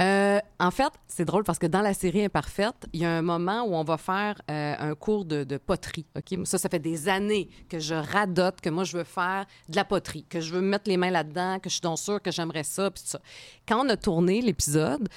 Euh, 0.00 0.38
en 0.60 0.70
fait, 0.70 0.92
c'est 1.06 1.24
drôle 1.24 1.44
parce 1.44 1.58
que 1.58 1.66
dans 1.66 1.80
la 1.80 1.94
série 1.94 2.24
Imparfaite, 2.24 2.86
il 2.92 3.00
y 3.00 3.04
a 3.04 3.10
un 3.10 3.22
moment 3.22 3.62
où 3.62 3.74
on 3.74 3.84
va 3.84 3.96
faire 3.96 4.40
euh, 4.50 4.74
un 4.78 4.94
cours 4.94 5.24
de, 5.24 5.44
de 5.44 5.56
poterie. 5.56 6.06
Ça, 6.44 6.58
ça 6.58 6.68
fait 6.68 6.78
des 6.78 7.08
années 7.08 7.48
que 7.68 7.78
je 7.78 7.94
radote 7.94 8.60
que 8.60 8.70
moi, 8.70 8.84
je 8.84 8.96
veux 8.96 9.04
faire 9.04 9.46
de 9.68 9.76
la 9.76 9.84
poterie, 9.84 10.24
que 10.28 10.40
je 10.40 10.52
veux 10.54 10.60
me 10.60 10.68
mettre 10.68 10.88
les 10.88 10.96
mains 10.96 11.10
là-dedans, 11.10 11.58
que 11.58 11.68
je 11.68 11.74
suis 11.74 11.80
donc 11.80 11.98
sûre 11.98 12.22
que 12.22 12.30
j'aimerais 12.30 12.64
ça, 12.64 12.90
puis 12.90 13.02
ça. 13.04 13.20
Quand 13.66 13.84
on 13.84 13.88
a 13.88 13.96
tourné 13.96 14.40
l'épisode, 14.40 15.08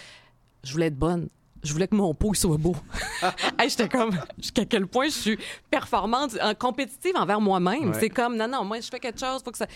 je 0.64 0.72
voulais 0.72 0.88
être 0.88 0.98
bonne. 0.98 1.30
Je 1.64 1.74
voulais 1.74 1.88
que 1.88 1.96
mon 1.96 2.14
pot 2.16 2.34
soit 2.34 2.58
beau. 2.58 2.76
Hey, 3.60 3.70
J'étais 3.70 3.88
comme, 3.88 4.18
jusqu'à 4.40 4.66
quel 4.66 4.88
point 4.88 5.06
je 5.06 5.12
suis 5.12 5.40
performante, 5.70 6.36
compétitive 6.58 7.16
envers 7.16 7.40
moi-même. 7.40 7.92
Ouais. 7.92 8.00
C'est 8.00 8.10
comme, 8.10 8.36
non, 8.36 8.48
non, 8.48 8.66
moi, 8.66 8.80
je 8.80 8.88
fais 8.88 9.00
quelque 9.00 9.20
chose, 9.20 9.44
faut 9.44 9.52
que 9.52 9.60
ça. 9.60 9.68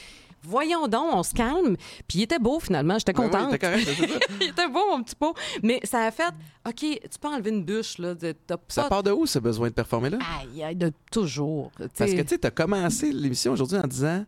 Voyons 0.47 0.87
donc, 0.87 1.13
on 1.13 1.23
se 1.23 1.33
calme. 1.33 1.75
Puis 2.07 2.19
il 2.19 2.21
était 2.23 2.39
beau 2.39 2.59
finalement, 2.59 2.97
j'étais 2.99 3.13
Ben 3.13 3.23
oui, 3.23 3.29
contente. 3.31 3.57
correct. 3.59 3.87
Il 4.41 4.47
était 4.49 4.67
beau, 4.67 4.81
mon 4.91 5.03
petit 5.03 5.15
pot. 5.15 5.35
Mais 5.63 5.79
ça 5.83 6.05
a 6.05 6.11
fait, 6.11 6.33
OK, 6.67 6.75
tu 6.79 7.19
peux 7.19 7.27
enlever 7.27 7.49
une 7.51 7.63
bûche, 7.63 7.97
là. 7.97 8.13
de- 8.15 8.33
T'as 8.47 8.57
Ça 8.67 8.83
part 8.85 9.03
de 9.03 9.11
où, 9.11 9.25
ce 9.25 9.39
besoin 9.39 9.69
de 9.69 9.73
performer 9.73 10.09
là? 10.09 10.17
Aïe, 10.41 10.63
aïe, 10.63 10.75
de 10.75 10.91
toujours. 11.11 11.71
Parce 11.97 12.11
que 12.11 12.21
tu 12.21 12.27
sais, 12.29 12.37
t'as 12.37 12.51
commencé 12.51 13.11
l'émission 13.11 13.53
aujourd'hui 13.53 13.77
en 13.77 13.87
disant 13.87 14.25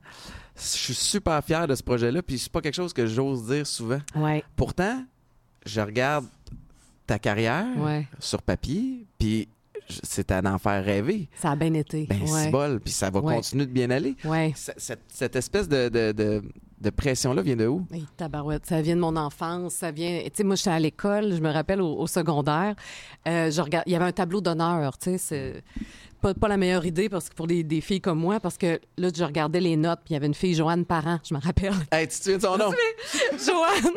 je 0.55 0.61
suis 0.77 0.95
super 0.95 1.43
fier 1.43 1.67
de 1.67 1.75
ce 1.75 1.83
projet-là, 1.83 2.23
puis 2.23 2.39
c'est 2.39 2.51
pas 2.51 2.61
quelque 2.61 2.73
chose 2.73 2.91
que 2.93 3.05
j'ose 3.05 3.45
dire 3.45 3.67
souvent. 3.67 3.99
Ouais, 4.15 4.43
Pourtant, 4.55 5.03
je 5.65 5.81
regarde 5.81 6.25
ta 7.05 7.19
carrière 7.19 7.67
ouais. 7.77 8.07
sur 8.19 8.41
papier, 8.41 9.05
puis 9.19 9.47
c'est 10.03 10.31
un 10.31 10.45
enfer 10.45 10.83
rêvé. 10.83 11.29
Ça 11.35 11.51
a 11.51 11.55
bien 11.55 11.73
été. 11.73 12.05
Ben, 12.07 12.21
ouais. 12.21 12.27
c'est 12.27 12.51
bol, 12.51 12.79
puis 12.79 12.93
ça 12.93 13.09
va 13.09 13.19
Ouais. 13.19 13.35
continuer 13.35 13.65
de 13.65 13.71
bien 13.71 13.89
aller. 13.89 14.15
Ouais. 14.25 14.53
Cette, 14.55 15.01
cette 15.07 15.35
espèce 15.35 15.67
de, 15.67 15.89
de, 15.89 16.11
de, 16.11 16.43
de 16.79 16.89
pression-là 16.89 17.41
vient 17.41 17.55
de 17.55 17.67
où? 17.67 17.85
Hey, 17.91 18.05
tabarouette, 18.15 18.65
ça 18.65 18.81
vient 18.81 18.95
de 18.95 19.01
mon 19.01 19.15
enfance, 19.15 19.73
ça 19.73 19.91
vient... 19.91 20.21
Tu 20.25 20.31
sais, 20.33 20.43
moi, 20.43 20.55
j'étais 20.55 20.69
à 20.69 20.79
l'école, 20.79 21.33
je 21.33 21.41
me 21.41 21.51
rappelle, 21.51 21.81
au, 21.81 21.95
au 21.97 22.07
secondaire, 22.07 22.75
euh, 23.27 23.49
je 23.51 23.61
il 23.85 23.91
y 23.91 23.95
avait 23.95 24.05
un 24.05 24.11
tableau 24.11 24.41
d'honneur, 24.41 24.97
tu 24.97 25.11
sais, 25.11 25.17
c'est 25.17 25.63
pas, 26.21 26.33
pas 26.33 26.47
la 26.47 26.57
meilleure 26.57 26.85
idée 26.85 27.09
parce 27.09 27.29
que 27.29 27.35
pour 27.35 27.47
des, 27.47 27.63
des 27.63 27.81
filles 27.81 28.01
comme 28.01 28.19
moi, 28.19 28.39
parce 28.39 28.57
que 28.57 28.79
là, 28.97 29.09
je 29.15 29.23
regardais 29.23 29.59
les 29.59 29.75
notes, 29.75 29.99
puis 30.03 30.11
il 30.11 30.13
y 30.13 30.17
avait 30.17 30.27
une 30.27 30.33
fille, 30.33 30.53
Joanne 30.53 30.85
Parent, 30.85 31.19
je 31.27 31.33
me 31.33 31.39
rappelle. 31.39 31.73
Hey, 31.91 32.07
tu 32.07 32.17
te 32.17 32.23
souviens 32.23 32.37
de 32.37 32.41
son 32.41 32.57
nom? 32.57 32.71
Joanne, 33.45 33.93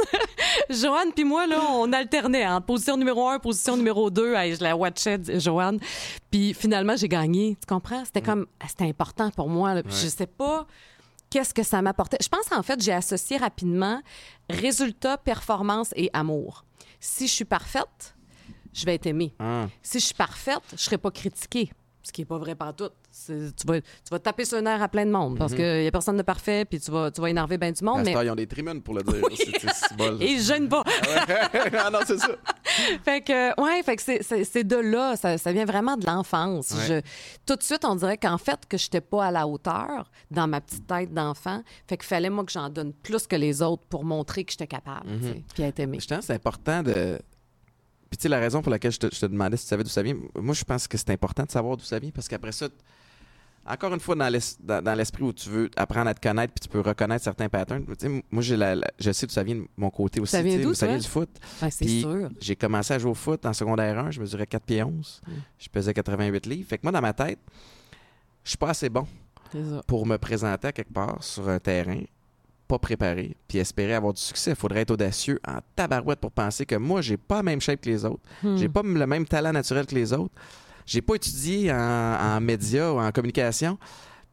Joanne 0.70 1.12
puis 1.14 1.24
moi, 1.24 1.46
là, 1.46 1.60
on 1.70 1.92
alternait 1.92 2.46
entre 2.46 2.66
position 2.66 2.96
numéro 2.96 3.28
un, 3.28 3.38
position 3.38 3.76
numéro 3.76 4.10
deux. 4.10 4.34
Hey, 4.34 4.54
je 4.54 4.62
la 4.62 4.76
watchais, 4.76 5.18
Joanne. 5.38 5.78
Puis 6.30 6.54
finalement, 6.54 6.96
j'ai 6.96 7.08
gagné. 7.08 7.56
Tu 7.60 7.66
comprends? 7.66 8.04
C'était 8.04 8.22
comme, 8.22 8.46
ah, 8.60 8.66
c'était 8.68 8.88
important 8.88 9.30
pour 9.30 9.48
moi. 9.48 9.74
là. 9.74 9.82
Puis 9.82 9.94
Je 9.94 10.08
sais 10.08 10.26
pas 10.26 10.66
qu'est-ce 11.30 11.54
que 11.54 11.62
ça 11.62 11.80
m'apportait? 11.80 12.18
Je 12.20 12.28
pense, 12.28 12.50
en 12.52 12.62
fait, 12.62 12.82
j'ai 12.82 12.92
associé 12.92 13.36
rapidement 13.36 14.02
résultat, 14.48 15.16
performance 15.16 15.92
et 15.96 16.10
amour. 16.12 16.64
Si 16.98 17.26
je 17.28 17.32
suis 17.32 17.44
parfaite, 17.44 18.14
je 18.72 18.84
vais 18.84 18.96
être 18.96 19.06
aimée. 19.06 19.34
Ah. 19.38 19.68
Si 19.82 20.00
je 20.00 20.06
suis 20.06 20.14
parfaite, 20.14 20.62
je 20.72 20.76
serai 20.76 20.98
pas 20.98 21.10
critiquée. 21.10 21.72
Ce 22.02 22.12
qui 22.12 22.20
n'est 22.22 22.26
pas 22.26 22.38
vrai 22.38 22.54
partout. 22.54 22.90
Tu 23.26 23.66
vas, 23.66 23.80
tu 23.80 23.86
vas 24.10 24.18
taper 24.18 24.44
sur 24.44 24.58
un 24.58 24.66
air 24.66 24.80
à 24.80 24.88
plein 24.88 25.04
de 25.04 25.10
monde 25.10 25.36
parce 25.36 25.52
qu'il 25.52 25.80
n'y 25.80 25.86
a 25.86 25.90
personne 25.90 26.16
de 26.16 26.22
parfait, 26.22 26.64
puis 26.64 26.78
tu 26.80 26.90
vas, 26.90 27.10
tu 27.10 27.20
vas 27.20 27.28
énerver 27.28 27.58
bien 27.58 27.72
du 27.72 27.84
monde. 27.84 28.02
Mais... 28.04 28.12
ils 28.12 28.30
ont 28.30 28.36
des 28.36 28.46
tribunes 28.46 28.80
pour 28.82 28.94
le 28.94 29.02
dire. 29.02 29.22
Et 30.20 30.32
ils 30.32 30.40
gênent 30.40 30.68
pas. 30.68 30.84
ah 31.78 31.90
non, 31.90 31.98
c'est 32.06 32.18
ça. 32.18 32.28
fait 33.04 33.22
que, 33.22 33.60
ouais, 33.60 33.82
fait 33.82 33.96
que 33.96 34.02
c'est- 34.02 34.64
de 34.64 34.76
là, 34.76 35.16
ça, 35.16 35.38
ça 35.38 35.52
vient 35.52 35.64
vraiment 35.64 35.96
de 35.96 36.06
l'enfance. 36.06 36.72
Ouais. 36.88 37.02
Tout 37.46 37.56
de 37.56 37.62
suite, 37.62 37.84
on 37.84 37.96
dirait 37.96 38.18
qu'en 38.18 38.38
fait, 38.38 38.60
que 38.68 38.78
je 38.78 38.86
n'étais 38.86 39.00
pas 39.00 39.26
à 39.26 39.30
la 39.30 39.46
hauteur 39.46 40.10
dans 40.30 40.46
ma 40.46 40.60
petite 40.60 40.86
tête 40.86 41.12
d'enfant. 41.12 41.62
Fait 41.88 41.96
qu'il 41.96 42.06
fallait, 42.06 42.30
moi, 42.30 42.44
que 42.44 42.52
j'en 42.52 42.68
donne 42.68 42.92
plus 42.92 43.26
que 43.26 43.36
les 43.36 43.62
autres 43.62 43.82
pour 43.88 44.04
montrer 44.04 44.44
que 44.44 44.52
j'étais 44.52 44.66
capable, 44.66 45.08
sais, 45.22 45.42
puis 45.54 45.62
être 45.62 45.80
aimée. 45.80 45.98
Je 46.00 46.06
pense 46.06 46.18
que 46.18 46.24
c'est 46.26 46.34
important 46.34 46.82
de. 46.82 47.18
Puis, 48.10 48.18
tu 48.18 48.22
sais, 48.22 48.28
la 48.28 48.40
raison 48.40 48.60
pour 48.60 48.70
laquelle 48.72 48.90
je 48.90 48.98
te, 48.98 49.06
je 49.14 49.20
te 49.20 49.26
demandais 49.26 49.56
si 49.56 49.64
tu 49.64 49.68
savais 49.68 49.84
d'où 49.84 49.88
ça 49.88 50.02
vient, 50.02 50.16
moi, 50.34 50.54
je 50.54 50.64
pense 50.64 50.88
que 50.88 50.98
c'est 50.98 51.10
important 51.10 51.44
de 51.44 51.50
savoir 51.50 51.76
d'où 51.76 51.84
ça 51.84 51.98
vient 52.00 52.10
parce 52.10 52.26
qu'après 52.26 52.50
ça, 52.50 52.68
encore 53.66 53.92
une 53.94 54.00
fois, 54.00 54.14
dans 54.14 54.28
l'es- 54.28 54.56
dans 54.60 54.82
dans 54.82 54.94
l'esprit 54.94 55.22
où 55.24 55.32
tu 55.32 55.48
veux 55.48 55.70
apprendre 55.76 56.08
à 56.08 56.14
te 56.14 56.20
connaître 56.20 56.52
puis 56.54 56.60
tu 56.60 56.68
peux 56.68 56.80
reconnaître 56.80 57.22
certains 57.24 57.48
patterns, 57.48 57.84
moi, 58.30 58.42
j'ai 58.42 58.56
la, 58.56 58.74
la- 58.74 58.90
je 58.98 59.12
sais 59.12 59.26
d'où 59.26 59.32
ça 59.32 59.42
vient 59.42 59.56
de 59.56 59.66
mon 59.76 59.90
côté 59.90 60.20
aussi. 60.20 60.32
Ça 60.32 60.42
vient 60.42 60.56
d'où, 60.58 60.74
Ça 60.74 60.86
vient 60.86 60.96
du 60.98 61.08
foot. 61.08 61.28
C'est 61.70 61.84
sûr. 62.00 62.28
J'ai 62.40 62.56
commencé 62.56 62.94
à 62.94 62.98
jouer 62.98 63.10
au 63.10 63.14
foot 63.14 63.44
en 63.46 63.52
secondaire 63.52 63.98
1, 63.98 64.10
je 64.10 64.20
mesurais 64.20 64.46
4 64.46 64.62
pieds 64.64 64.82
11. 64.82 65.20
Mm. 65.26 65.30
Je 65.58 65.68
pesais 65.68 65.94
88 65.94 66.46
livres. 66.46 66.68
Fait 66.68 66.78
que 66.78 66.82
moi, 66.84 66.92
dans 66.92 67.00
ma 67.02 67.12
tête, 67.12 67.38
je 68.44 68.50
suis 68.50 68.58
pas 68.58 68.70
assez 68.70 68.88
bon 68.88 69.06
pour 69.86 70.06
me 70.06 70.16
présenter 70.16 70.68
à 70.68 70.72
quelque 70.72 70.92
part 70.92 71.22
sur 71.22 71.48
un 71.48 71.58
terrain 71.58 72.00
pas 72.68 72.78
préparé 72.78 73.36
puis 73.48 73.58
espérer 73.58 73.94
avoir 73.94 74.12
du 74.14 74.20
succès. 74.20 74.50
Il 74.52 74.56
faudrait 74.56 74.82
être 74.82 74.92
audacieux 74.92 75.40
en 75.46 75.58
tabarouette 75.74 76.20
pour 76.20 76.30
penser 76.30 76.64
que 76.64 76.76
moi, 76.76 77.00
j'ai 77.00 77.16
pas 77.16 77.38
la 77.38 77.42
même 77.42 77.60
shape 77.60 77.80
que 77.80 77.90
les 77.90 78.04
autres. 78.04 78.22
Hmm. 78.44 78.56
J'ai 78.56 78.68
pas 78.68 78.82
le 78.82 79.06
même 79.08 79.26
talent 79.26 79.52
naturel 79.52 79.86
que 79.86 79.94
les 79.96 80.12
autres. 80.12 80.32
J'ai 80.90 81.02
pas 81.02 81.14
étudié 81.14 81.70
en, 81.70 81.76
en 81.76 82.40
médias 82.40 82.90
ou 82.90 82.98
en 82.98 83.12
communication. 83.12 83.78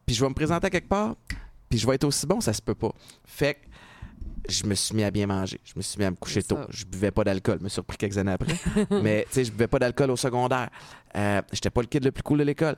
Puis 0.04 0.16
je 0.16 0.24
vais 0.24 0.28
me 0.28 0.34
présenter 0.34 0.66
à 0.66 0.70
quelque 0.70 0.88
part, 0.88 1.14
puis 1.68 1.78
je 1.78 1.86
vais 1.86 1.94
être 1.94 2.02
aussi 2.02 2.26
bon, 2.26 2.40
ça 2.40 2.52
se 2.52 2.60
peut 2.60 2.74
pas. 2.74 2.92
Fait 3.24 3.54
que 3.54 3.60
je 4.48 4.66
me 4.66 4.74
suis 4.74 4.92
mis 4.96 5.04
à 5.04 5.10
bien 5.12 5.28
manger. 5.28 5.60
Je 5.62 5.74
me 5.76 5.82
suis 5.82 5.96
mis 6.00 6.04
à 6.04 6.10
me 6.10 6.16
coucher 6.16 6.42
tôt. 6.42 6.58
Je 6.70 6.84
buvais 6.84 7.12
pas 7.12 7.22
d'alcool. 7.22 7.58
Je 7.60 7.64
me 7.64 7.68
suis 7.68 7.80
repris 7.80 7.96
quelques 7.96 8.18
années 8.18 8.32
après. 8.32 8.56
Mais 9.02 9.24
tu 9.28 9.34
sais, 9.34 9.44
je 9.44 9.52
buvais 9.52 9.68
pas 9.68 9.78
d'alcool 9.78 10.10
au 10.10 10.16
secondaire. 10.16 10.68
Euh, 11.14 11.42
J'étais 11.52 11.70
pas 11.70 11.80
le 11.80 11.86
kid 11.86 12.02
le 12.04 12.10
plus 12.10 12.24
cool 12.24 12.38
de 12.38 12.44
l'école. 12.44 12.74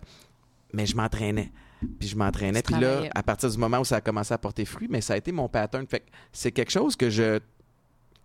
Mais 0.75 0.85
je 0.85 0.95
m'entraînais. 0.95 1.51
Puis 1.99 2.09
je 2.09 2.17
m'entraînais. 2.17 2.63
Puis 2.63 2.75
là, 2.79 3.05
à 3.15 3.23
partir 3.23 3.49
du 3.49 3.57
moment 3.57 3.79
où 3.79 3.85
ça 3.87 3.97
a 3.97 4.01
commencé 4.03 4.35
à 4.35 4.39
porter 4.39 4.67
fruit, 4.67 4.89
mais 4.91 5.01
ça 5.01 5.15
a 5.15 5.17
été 5.17 5.33
mon 5.33 5.49
pattern. 5.49 5.87
Fait 5.87 6.01
que 6.01 6.07
c'est 6.33 6.53
quelque 6.53 6.71
chose 6.71 6.97
que 6.97 7.09
je 7.09 7.41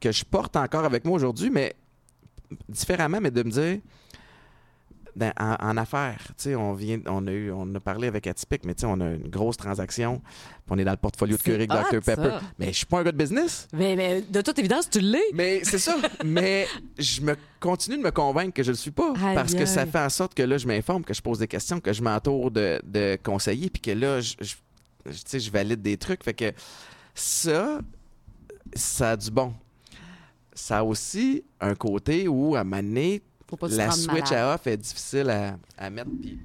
que 0.02 0.12
je 0.12 0.26
porte 0.26 0.58
encore 0.58 0.84
avec 0.84 1.06
moi 1.06 1.16
aujourd'hui, 1.16 1.50
mais 1.50 1.74
différemment, 2.68 3.22
mais 3.22 3.32
de 3.32 3.44
me 3.44 3.50
dire 3.52 3.80
dans- 5.16 5.32
en, 5.40 5.56
en 5.60 5.78
affaires, 5.78 6.20
tu 6.30 6.34
sais, 6.44 6.56
on 6.56 6.74
vient, 6.74 7.00
on 7.08 7.26
a 7.28 7.32
eu, 7.32 7.52
on 7.52 7.74
a 7.76 7.80
parlé 7.80 8.08
avec 8.08 8.28
Atypique, 8.28 8.66
mais 8.66 8.74
tu 8.76 8.82
sais, 8.82 8.86
on 8.88 9.00
a 9.00 9.12
une 9.12 9.28
grosse 9.30 9.58
transaction, 9.58 10.22
on 10.70 10.78
est 10.78 10.84
dans 10.84 10.92
le 10.92 10.98
portfolio 10.98 11.38
de 11.38 11.42
Keurig 11.42 11.72
hot, 11.72 11.76
Dr 11.92 12.02
Pepper. 12.02 12.30
ça. 12.32 12.42
Mais 12.60 12.68
je 12.68 12.78
suis 12.78 12.86
pas 12.86 13.00
un 13.00 13.04
gars 13.04 13.12
de 13.12 13.18
business. 13.18 13.68
Mais, 13.74 13.96
mais 13.96 14.22
de 14.22 14.42
toute 14.42 14.58
évidence, 14.60 14.90
tu 14.90 15.00
l'es. 15.00 15.22
Mais 15.34 15.62
c'est 15.64 15.80
ça. 15.80 15.96
mais 16.26 16.68
je 16.98 17.22
me 17.22 17.36
continue 17.60 17.98
de 17.98 18.04
me 18.04 18.12
convaincre 18.12 18.54
que 18.54 18.64
je 18.64 18.72
le 18.72 18.78
suis 18.78 18.92
pas. 18.92 19.14
Parce 19.36 19.54
que 19.54 19.66
ça 19.66 19.86
fait 19.86 20.00
en 20.00 20.10
sorte 20.10 20.34
que 20.34 20.44
là, 20.44 20.58
je 20.58 20.68
m'informe, 20.68 21.04
que 21.04 21.14
je 21.14 21.22
pose 21.22 21.40
des 21.40 21.48
questions, 21.48 21.80
que 21.80 21.94
je 21.94 22.02
m'entoure 22.02 22.52
de, 22.52 22.82
de 22.84 23.18
conseillers, 23.24 23.70
puis 23.70 23.82
que 23.82 23.92
là, 23.92 24.20
je, 24.22 24.34
je- 24.42 24.56
je- 25.06 25.12
tu 25.12 25.22
sais, 25.26 25.40
je 25.40 25.52
valide 25.52 25.82
des 25.82 25.98
trucs. 25.98 26.24
Fait 26.24 26.34
que 26.34 26.52
ça, 27.14 27.80
ça 28.74 29.12
a 29.12 29.18
du 29.18 29.32
bon. 29.32 29.54
Ça 30.54 30.80
a 30.80 30.84
aussi 30.84 31.44
un 31.60 31.76
côté 31.76 32.28
où, 32.28 32.56
à 32.56 32.62
un 32.62 32.64
moment 32.64 32.82
donné, 32.82 33.22
Faut 33.58 33.68
pas 33.68 33.70
se 33.72 33.78
la 33.78 33.92
switch 33.92 34.08
malade. 34.08 34.34
à 34.34 34.54
off 34.56 34.68
est 34.68 34.78
difficile 34.78 35.30
à, 35.30 35.58
à 35.78 35.90
mettre. 35.90 36.10
Puis 36.22 36.40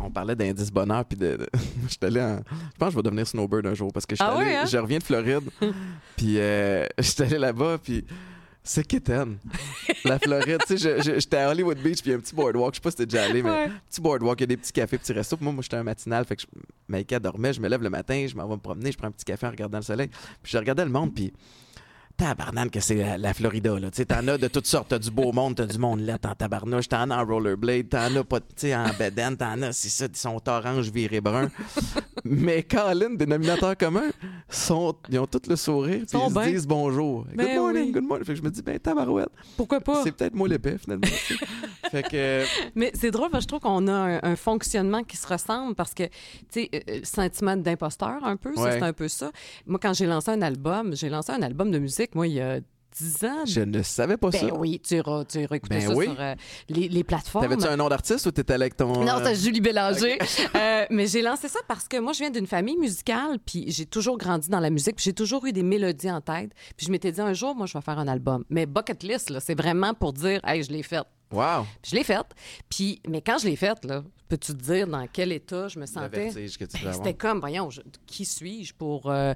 on 0.00 0.10
parlait 0.10 0.34
d'indice 0.34 0.70
bonheur, 0.70 1.04
puis 1.04 1.18
de, 1.18 1.36
de- 1.36 1.48
je 1.84 1.88
suis 1.88 1.98
allé 2.02 2.20
en- 2.20 2.38
Je 2.38 2.78
pense 2.78 2.88
que 2.88 2.92
je 2.92 2.96
vais 2.96 3.02
devenir 3.02 3.26
snowbird 3.26 3.66
un 3.66 3.74
jour 3.74 3.92
parce 3.92 4.06
que 4.06 4.16
je, 4.16 4.22
Ah 4.22 4.34
allé- 4.36 4.54
hein? 4.54 4.64
je 4.66 4.78
reviens 4.78 4.98
de 4.98 5.02
Floride, 5.04 5.50
puis 6.16 6.38
euh, 6.38 6.86
je 6.96 7.02
suis 7.02 7.22
allé 7.22 7.38
là-bas, 7.38 7.78
puis 7.82 8.04
c'est 8.62 8.86
Kitten, 8.86 9.38
la 10.04 10.18
Floride. 10.18 10.60
tu 10.66 10.78
sais, 10.78 11.02
j'étais 11.02 11.36
à 11.38 11.50
Hollywood 11.50 11.78
Beach, 11.78 12.02
puis 12.02 12.12
un 12.12 12.18
petit 12.18 12.34
boardwalk. 12.34 12.74
Je 12.74 12.76
sais 12.78 12.82
pas 12.82 12.90
si 12.90 12.96
t'es 12.98 13.06
déjà 13.06 13.24
allé, 13.24 13.42
mais 13.42 13.50
Ouais. 13.50 13.70
petit 13.88 14.00
boardwalk, 14.00 14.38
il 14.40 14.42
y 14.42 14.44
a 14.44 14.46
des 14.46 14.56
petits 14.58 14.72
cafés, 14.72 14.98
petits 14.98 15.12
restos. 15.12 15.36
Puis 15.36 15.44
moi, 15.44 15.52
moi 15.52 15.62
j'étais 15.62 15.76
un 15.76 15.82
matinal, 15.82 16.24
fait 16.24 16.36
que 16.36 16.42
Maïka 16.86 17.18
dormait, 17.18 17.52
je 17.52 17.60
me 17.60 17.68
lève 17.68 17.82
le 17.82 17.90
matin, 17.90 18.26
je 18.28 18.34
m'en 18.36 18.46
vais 18.46 18.54
me 18.56 18.60
promener, 18.60 18.92
je 18.92 18.98
prends 18.98 19.08
un 19.08 19.12
petit 19.12 19.24
café 19.24 19.46
en 19.46 19.50
regardant 19.50 19.78
le 19.78 19.84
soleil. 19.84 20.08
Puis 20.42 20.52
je 20.52 20.58
regardais 20.58 20.84
le 20.84 20.90
monde, 20.90 21.14
puis 21.14 21.32
tabarnane 22.18 22.68
que 22.68 22.80
c'est 22.80 22.96
la, 22.96 23.16
la 23.16 23.32
Florida, 23.32 23.78
là. 23.78 23.90
Tu 23.90 23.98
sais, 23.98 24.04
t'en 24.04 24.26
as 24.28 24.36
de 24.36 24.48
toutes 24.48 24.66
sortes. 24.66 24.88
T'as 24.90 24.98
du 24.98 25.10
beau 25.10 25.32
monde, 25.32 25.54
t'as 25.56 25.66
du 25.66 25.78
monde 25.78 26.00
là, 26.00 26.18
en 26.26 26.34
tabarnouche, 26.34 26.88
t'en 26.88 27.08
as 27.10 27.22
en 27.22 27.24
rollerblade, 27.24 27.88
t'en 27.88 28.14
as 28.16 28.24
pas, 28.24 28.38
en 28.38 28.98
bedaine, 28.98 29.36
t'en 29.36 29.62
as, 29.62 29.72
c'est 29.72 29.88
ça, 29.88 30.06
ils 30.06 30.16
sont 30.16 30.40
orange, 30.46 30.90
viré 30.90 31.20
brun. 31.20 31.48
Mais 32.24 32.64
Colin, 32.64 33.14
dénominateur 33.14 33.76
commun, 33.76 34.10
sont, 34.50 34.94
ils 35.08 35.18
ont 35.18 35.26
tout 35.26 35.40
le 35.48 35.56
sourire, 35.56 36.02
puis 36.10 36.18
ils 36.28 36.34
se 36.34 36.48
disent 36.50 36.66
bonjour. 36.66 37.24
Good 37.28 37.36
Ben 37.36 37.56
morning, 37.58 37.84
oui. 37.86 37.92
good 37.92 38.04
morning. 38.04 38.26
Fait 38.26 38.32
que 38.32 38.38
je 38.38 38.42
me 38.42 38.50
dis, 38.50 38.60
ben 38.62 38.78
tabarouette, 38.78 39.28
Pourquoi 39.56 39.80
pas? 39.80 40.02
c'est 40.02 40.12
peut-être 40.12 40.34
moi 40.34 40.48
l'épée, 40.48 40.76
finalement. 40.78 41.06
fait 41.90 42.02
que... 42.02 42.44
Mais 42.74 42.90
c'est 42.94 43.10
drôle 43.10 43.30
parce 43.30 43.44
que 43.46 43.52
je 43.52 43.58
trouve 43.58 43.60
qu'on 43.70 43.86
a 43.88 43.92
un, 43.92 44.20
un 44.22 44.36
fonctionnement 44.36 45.02
qui 45.02 45.16
se 45.16 45.26
ressemble 45.26 45.74
parce 45.74 45.94
que, 45.94 46.04
tu 46.04 46.10
sais, 46.50 46.70
euh, 46.74 46.78
euh, 46.90 47.00
sentiment 47.04 47.56
d'imposteur 47.56 48.18
un 48.24 48.36
peu, 48.36 48.50
Ouais. 48.56 48.72
c'est 48.72 48.82
un 48.82 48.92
peu 48.92 49.08
ça. 49.08 49.30
Moi, 49.66 49.78
quand 49.80 49.92
j'ai 49.94 50.06
lancé 50.06 50.30
un 50.30 50.42
album, 50.42 50.94
j'ai 50.96 51.08
lancé 51.08 51.32
un 51.32 51.42
album 51.42 51.70
de 51.70 51.78
musique, 51.78 52.14
moi, 52.14 52.26
il 52.26 52.34
y 52.34 52.40
a 52.40 52.60
10 52.98 53.24
ans. 53.24 53.44
Je 53.46 53.60
ne 53.60 53.82
savais 53.82 54.16
pas 54.16 54.30
Ben 54.30 54.48
ça. 54.48 54.54
oui, 54.54 54.80
tu 54.82 54.94
iras, 54.96 55.24
tu 55.26 55.38
iras 55.40 55.56
écouter 55.56 55.76
Ben 55.76 55.88
ça 55.88 55.94
oui. 55.94 56.06
sur 56.06 56.16
euh, 56.20 56.34
les, 56.70 56.88
les 56.88 57.04
plateformes. 57.04 57.44
T'avais-tu 57.44 57.66
un 57.68 57.76
nom 57.76 57.88
d'artiste 57.88 58.24
ou 58.26 58.30
t'étais 58.32 58.54
avec 58.54 58.76
ton. 58.76 59.04
Non, 59.04 59.18
c'est 59.22 59.34
Julie 59.36 59.60
Bélanger. 59.60 60.18
Euh, 60.56 60.86
mais 60.90 61.06
j'ai 61.06 61.20
lancé 61.22 61.46
ça 61.48 61.60
parce 61.68 61.86
que 61.86 61.98
moi, 61.98 62.12
je 62.12 62.20
viens 62.20 62.30
d'une 62.30 62.46
famille 62.46 62.76
musicale, 62.78 63.38
puis 63.44 63.64
j'ai 63.70 63.84
toujours 63.86 64.16
grandi 64.16 64.48
dans 64.48 64.58
la 64.60 64.70
musique, 64.70 64.96
puis 64.96 65.04
j'ai 65.04 65.12
toujours 65.12 65.44
eu 65.46 65.52
des 65.52 65.62
mélodies 65.62 66.10
en 66.10 66.20
tête. 66.20 66.50
Puis 66.76 66.86
je 66.86 66.90
m'étais 66.90 67.12
dit 67.12 67.20
un 67.20 67.32
jour, 67.34 67.54
moi, 67.54 67.66
je 67.66 67.74
vais 67.76 67.82
faire 67.82 67.98
un 67.98 68.08
album. 68.08 68.44
Mais 68.48 68.64
bucket 68.66 69.02
list, 69.02 69.30
là, 69.30 69.40
c'est 69.40 69.54
vraiment 69.56 69.94
pour 69.94 70.12
dire, 70.12 70.40
hey, 70.44 70.62
je 70.62 70.70
l'ai 70.72 70.82
fait. 70.82 71.02
Wow! 71.30 71.66
Je 71.84 71.94
l'ai 71.94 72.04
faite. 72.04 72.26
Puis, 72.68 73.00
mais 73.06 73.20
quand 73.20 73.38
je 73.38 73.46
l'ai 73.46 73.56
faite, 73.56 73.84
là, 73.84 74.02
peux-tu 74.28 74.52
te 74.52 74.62
dire 74.62 74.86
dans 74.86 75.06
quel 75.12 75.32
état 75.32 75.68
je 75.68 75.78
me 75.78 75.86
sentais? 75.86 76.30
Ben. 76.34 76.48
C'était 76.92 77.14
comme, 77.14 77.40
voyons, 77.40 77.70
je- 77.70 77.80
qui 78.06 78.24
suis-je 78.24 78.74
pour 78.74 79.10
euh, 79.10 79.34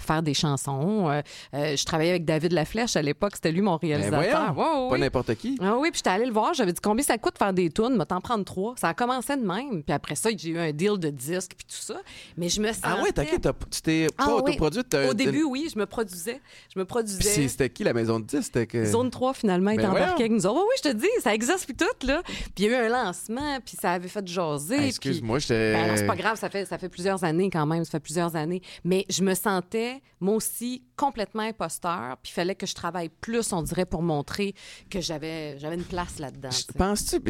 faire 0.00 0.22
des 0.22 0.34
chansons? 0.34 1.08
Euh, 1.10 1.22
euh, 1.54 1.76
je 1.76 1.84
travaillais 1.84 2.10
avec 2.10 2.24
David 2.24 2.52
Laflèche 2.52 2.96
à 2.96 3.02
l'époque, 3.02 3.32
c'était 3.34 3.52
lui 3.52 3.60
mon 3.62 3.76
Ben 3.76 3.88
réalisateur. 3.88 4.52
voyons, 4.54 4.70
Ouais, 4.70 4.82
ouais, 4.84 4.88
pas 4.88 4.94
oui. 4.94 5.00
n'importe 5.00 5.34
qui. 5.36 5.58
Ah 5.60 5.76
oui, 5.78 5.90
puis 5.90 5.98
j'étais 5.98 6.10
allée 6.10 6.26
le 6.26 6.32
voir, 6.32 6.54
j'avais 6.54 6.72
dit 6.72 6.80
combien 6.82 7.04
ça 7.04 7.16
coûte 7.18 7.38
faire 7.38 7.52
des 7.52 7.70
tunes, 7.70 7.96
m'a 7.96 8.06
t'en 8.06 8.20
prendre 8.20 8.44
trois. 8.44 8.74
Ça 8.78 8.88
a 8.88 8.94
commencé 8.94 9.36
de 9.36 9.42
même, 9.46 9.82
puis 9.82 9.92
après 9.92 10.14
ça, 10.14 10.30
j'ai 10.36 10.50
eu 10.50 10.58
un 10.58 10.72
deal 10.72 10.98
de 10.98 11.10
disques 11.10 11.52
puis 11.56 11.66
tout 11.66 11.74
ça. 11.82 11.96
Mais 12.36 12.48
je 12.48 12.60
me 12.60 12.68
sentais... 12.72 12.80
Ah 12.88 13.02
ouais, 13.02 13.12
t'inquiète, 13.12 13.48
tu 13.70 13.82
t'es 13.82 14.06
pas 14.16 14.24
Ah 14.26 14.34
oui. 14.36 14.40
autoproduite. 14.52 14.88
t'as- 14.88 15.08
Au 15.10 15.14
début, 15.14 15.42
oui, 15.44 15.68
je 15.72 15.78
me 15.78 15.86
produisais. 15.86 16.40
Je 16.74 16.78
me 16.78 16.84
produisais. 16.84 17.48
c'était 17.48 17.70
qui 17.70 17.84
la 17.84 17.92
maison 17.92 18.20
de 18.20 18.24
10? 18.26 18.42
C'était 18.42 18.66
que... 18.66 18.84
Zone 18.84 19.10
3, 19.10 19.34
finalement, 19.34 19.70
est 19.70 19.76
Ben 19.76 19.86
embarqué 19.90 20.00
voyons. 20.00 20.16
avec 20.18 20.32
nous 20.32 20.46
autres. 20.46 20.56
Oui, 20.60 20.64
oui, 20.68 20.74
je 20.84 20.90
te 20.90 20.94
dis, 20.96 21.06
ça 21.22 21.34
existe, 21.34 21.64
puis 21.66 21.74
tout, 21.76 22.06
là. 22.06 22.22
Puis 22.26 22.52
il 22.58 22.64
y 22.64 22.74
a 22.74 22.82
eu 22.82 22.86
un 22.86 22.88
lancement, 22.88 23.58
puis 23.64 23.76
ça 23.80 23.92
avait 23.92 24.08
fait 24.08 24.25
jaser. 24.26 24.76
Ah, 24.78 24.86
Excuse-moi, 24.86 25.38
j'étais. 25.38 25.72
Ben 25.74 25.96
c'est 25.96 26.06
pas 26.06 26.16
grave, 26.16 26.38
ça 26.38 26.48
fait, 26.48 26.64
ça 26.64 26.78
fait 26.78 26.88
plusieurs 26.88 27.24
années 27.24 27.50
quand 27.50 27.66
même, 27.66 27.84
ça 27.84 27.92
fait 27.92 28.00
plusieurs 28.00 28.36
années. 28.36 28.62
Mais 28.84 29.04
je 29.08 29.22
me 29.22 29.34
sentais, 29.34 30.00
moi 30.20 30.34
aussi, 30.34 30.82
complètement 30.96 31.42
imposteur, 31.42 32.16
puis 32.22 32.30
il 32.30 32.34
fallait 32.34 32.54
que 32.54 32.66
je 32.66 32.74
travaille 32.74 33.08
plus, 33.08 33.52
on 33.52 33.62
dirait, 33.62 33.86
pour 33.86 34.02
montrer 34.02 34.54
que 34.90 35.00
j'avais 35.00 35.58
une 35.58 35.84
place 35.84 36.18
là-dedans. 36.18 36.50
Penses-tu. 36.76 37.20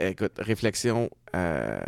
Écoute, 0.00 0.32
réflexion 0.38 1.10
euh, 1.34 1.78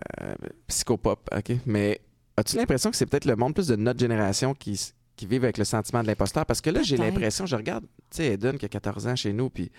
psychopop, 0.66 1.28
OK? 1.36 1.56
Mais 1.66 2.00
as-tu 2.36 2.56
l'impression 2.56 2.90
que 2.90 2.96
c'est 2.96 3.06
peut-être 3.06 3.24
le 3.24 3.36
monde 3.36 3.54
plus 3.54 3.68
de 3.68 3.76
notre 3.76 3.98
génération 4.00 4.54
qui, 4.54 4.92
qui 5.16 5.26
vivent 5.26 5.44
avec 5.44 5.58
le 5.58 5.64
sentiment 5.64 6.02
de 6.02 6.06
l'imposteur? 6.08 6.46
Parce 6.46 6.60
que 6.60 6.70
là, 6.70 6.82
j'ai 6.82 6.96
l'impression, 6.96 7.46
je 7.46 7.56
regarde, 7.56 7.84
tu 8.10 8.18
sais, 8.18 8.26
Eden 8.32 8.58
qui 8.58 8.66
a 8.66 8.68
14 8.68 9.06
ans 9.06 9.16
chez 9.16 9.32
nous, 9.32 9.50
puis 9.50 9.70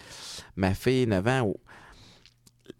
ma 0.56 0.74
fille, 0.74 1.08
9 1.08 1.28
ans, 1.28 1.42
où 1.48 1.56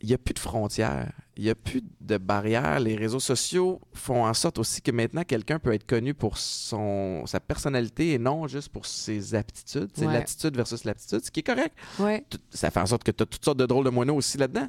il 0.02 0.08
n'y 0.10 0.14
a 0.14 0.18
plus 0.18 0.34
de 0.34 0.40
frontières, 0.40 1.12
il 1.36 1.44
n'y 1.44 1.50
a 1.50 1.56
plus 1.56 1.82
de 2.02 2.18
barrières. 2.18 2.80
Les 2.80 2.96
réseaux 2.96 3.20
sociaux 3.20 3.82
font 3.94 4.26
en 4.26 4.34
sorte 4.34 4.60
aussi 4.60 4.82
que 4.82 4.92
maintenant, 4.92 5.24
quelqu'un 5.24 5.60
peut 5.60 5.74
être 5.74 5.86
connu 5.86 6.14
pour 6.14 6.38
son, 6.38 7.26
sa 7.26 7.40
personnalité 7.40 8.14
et 8.14 8.18
non 8.20 8.48
juste 8.48 8.70
pour 8.70 8.86
ses 8.86 9.36
aptitudes. 9.36 9.90
C'est 9.94 10.06
Ouais. 10.08 10.14
l'attitude 10.14 10.56
versus 10.56 10.84
l'aptitude, 10.84 11.24
ce 11.26 11.32
qui 11.32 11.40
est 11.42 11.44
correct 11.44 11.76
Ouais. 12.00 12.24
ça 12.52 12.72
fait 12.72 12.80
en 12.80 12.86
sorte 12.86 13.04
que 13.04 13.12
tu 13.12 13.24
as 13.24 13.26
toutes 13.26 13.44
sortes 13.44 13.60
de 13.60 13.66
drôles 13.66 13.86
de 13.86 13.90
moineaux 13.90 14.16
aussi 14.16 14.38
là-dedans. 14.38 14.68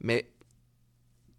Mais 0.00 0.30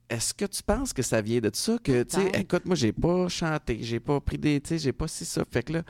est-ce 0.09 0.33
que 0.33 0.45
tu 0.45 0.63
penses 0.63 0.91
que 0.91 1.01
ça 1.03 1.21
vient 1.21 1.39
de 1.39 1.51
ça? 1.53 1.77
Que, 1.83 2.03
tu 2.03 2.15
sais, 2.15 2.31
écoute, 2.33 2.65
moi, 2.65 2.75
j'ai 2.75 2.91
pas 2.91 3.27
chanté, 3.29 3.77
j'ai 3.81 3.99
pas 3.99 4.19
pris 4.19 4.37
des. 4.39 4.59
Tu 4.59 4.69
sais, 4.69 4.77
j'ai 4.79 4.91
pas 4.91 5.07
si 5.07 5.23
ça. 5.23 5.43
Fait 5.51 5.61
que 5.61 5.73
là, 5.73 5.83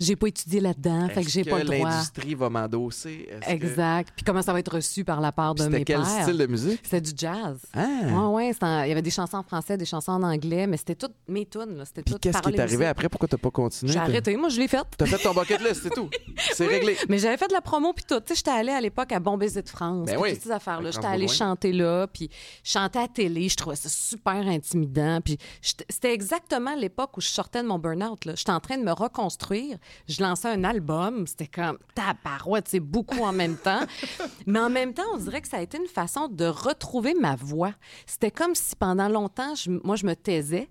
J'ai 0.00 0.16
pas 0.16 0.28
étudié 0.28 0.60
là-dedans, 0.60 1.08
fait 1.10 1.22
que 1.24 1.30
j'ai 1.30 1.44
pas 1.44 1.58
le 1.58 1.64
droit. 1.66 1.90
l'industrie 1.90 2.34
va 2.34 2.48
m'endosser? 2.48 3.28
Est-ce 3.30 3.46
que- 3.46 3.50
Exact. 3.52 4.12
Puis 4.16 4.24
comment 4.24 4.40
ça 4.42 4.52
va 4.52 4.58
être 4.60 4.74
reçu 4.74 5.04
par 5.04 5.20
la 5.20 5.30
part 5.30 5.54
de 5.54 5.62
C'était 5.64 5.78
mes 5.78 5.84
quel 5.84 6.00
pères? 6.00 6.22
style 6.22 6.38
de 6.38 6.46
musique? 6.46 6.80
C'était 6.82 7.00
du 7.02 7.12
jazz. 7.14 7.58
Ah! 7.74 7.86
Ouais, 8.06 8.48
ouais, 8.48 8.52
en- 8.62 8.82
il 8.84 8.88
y 8.88 8.92
avait 8.92 9.02
des 9.02 9.10
chansons 9.10 9.36
en 9.36 9.42
français, 9.42 9.76
des 9.76 9.84
chansons 9.84 10.12
en 10.12 10.22
anglais, 10.22 10.66
mais 10.66 10.76
c'était 10.78 10.94
toutes 10.94 11.14
mes 11.28 11.44
tunes. 11.46 11.76
là. 11.76 11.84
C'était 11.84 12.02
Puis 12.02 12.14
qu'est-ce 12.18 12.40
qui 12.40 12.50
est 12.50 12.60
arrivé 12.60 12.86
après? 12.86 13.08
Pourquoi 13.08 13.28
t'as 13.28 13.36
pas 13.36 13.50
continué? 13.50 13.92
J'ai 13.92 13.98
arrêté. 13.98 14.36
Moi, 14.36 14.48
je 14.48 14.58
l'ai 14.58 14.68
faite. 14.68 14.86
T'as 14.96 15.06
fait 15.06 15.18
ton 15.18 15.34
bucket 15.34 15.60
list, 15.60 15.82
c'est 15.82 15.90
tout. 15.90 16.08
C'est 16.54 16.66
réglé. 16.66 16.96
Mais 17.08 17.18
j'avais 17.18 17.36
fait 17.36 17.48
de 17.48 17.52
la 17.52 17.60
promo 17.60 17.92
puis 17.92 18.04
tout. 18.08 18.18
Tu 18.20 18.28
sais, 18.28 18.34
j'étais 18.36 18.50
allée 18.50 18.72
à 18.72 18.80
l'époque 18.80 19.12
à 19.12 19.20
Baiser 19.20 19.62
de 19.62 19.68
France. 19.68 20.06
Ben 20.06 20.16
oui. 20.18 20.32
Toutes 20.32 20.42
ces 20.42 20.50
affaires-là. 20.50 20.90
J'étais 20.90 21.06
allée 21.06 21.28
chanter 21.28 21.72
là, 21.72 22.06
puis 22.06 22.30
chanter 22.64 22.98
à 22.98 23.08
télé. 23.08 23.48
Je 23.48 23.56
trouvais 23.56 23.76
ça 23.76 23.88
super 23.90 24.46
intimidant. 24.46 25.20
Puis 25.22 25.36
c'était 25.60 26.14
exactement 26.14 26.74
l'époque 26.74 27.16
où 27.16 27.20
je 27.20 27.28
sortais 27.28 27.62
de 27.62 27.68
mon 27.68 27.78
burn-out. 27.78 28.24
là. 28.24 28.34
J'étais 28.34 28.50
en 28.52 28.60
train 28.60 28.78
de 28.78 28.82
me 28.82 28.92
reconstruire. 28.92 29.76
Je 30.08 30.22
lançais 30.22 30.48
un 30.48 30.64
album. 30.64 31.26
C'était 31.26 31.46
comme 31.46 31.78
tabarouette, 31.94 32.68
c'est 32.68 32.80
beaucoup 32.80 33.22
en 33.22 33.32
même 33.32 33.56
temps. 33.56 33.80
Mais 34.46 34.58
en 34.60 34.70
même 34.70 34.94
temps, 34.94 35.02
on 35.14 35.16
dirait 35.18 35.40
que 35.40 35.48
ça 35.48 35.58
a 35.58 35.60
été 35.62 35.78
une 35.78 35.86
façon 35.88 36.28
de 36.28 36.44
retrouver 36.46 37.14
ma 37.14 37.36
voix. 37.36 37.74
C'était 38.06 38.30
comme 38.30 38.54
si 38.54 38.74
pendant 38.76 39.08
longtemps, 39.08 39.54
je- 39.54 39.70
moi, 39.84 39.96
je 39.96 40.06
me 40.06 40.14
taisais, 40.14 40.68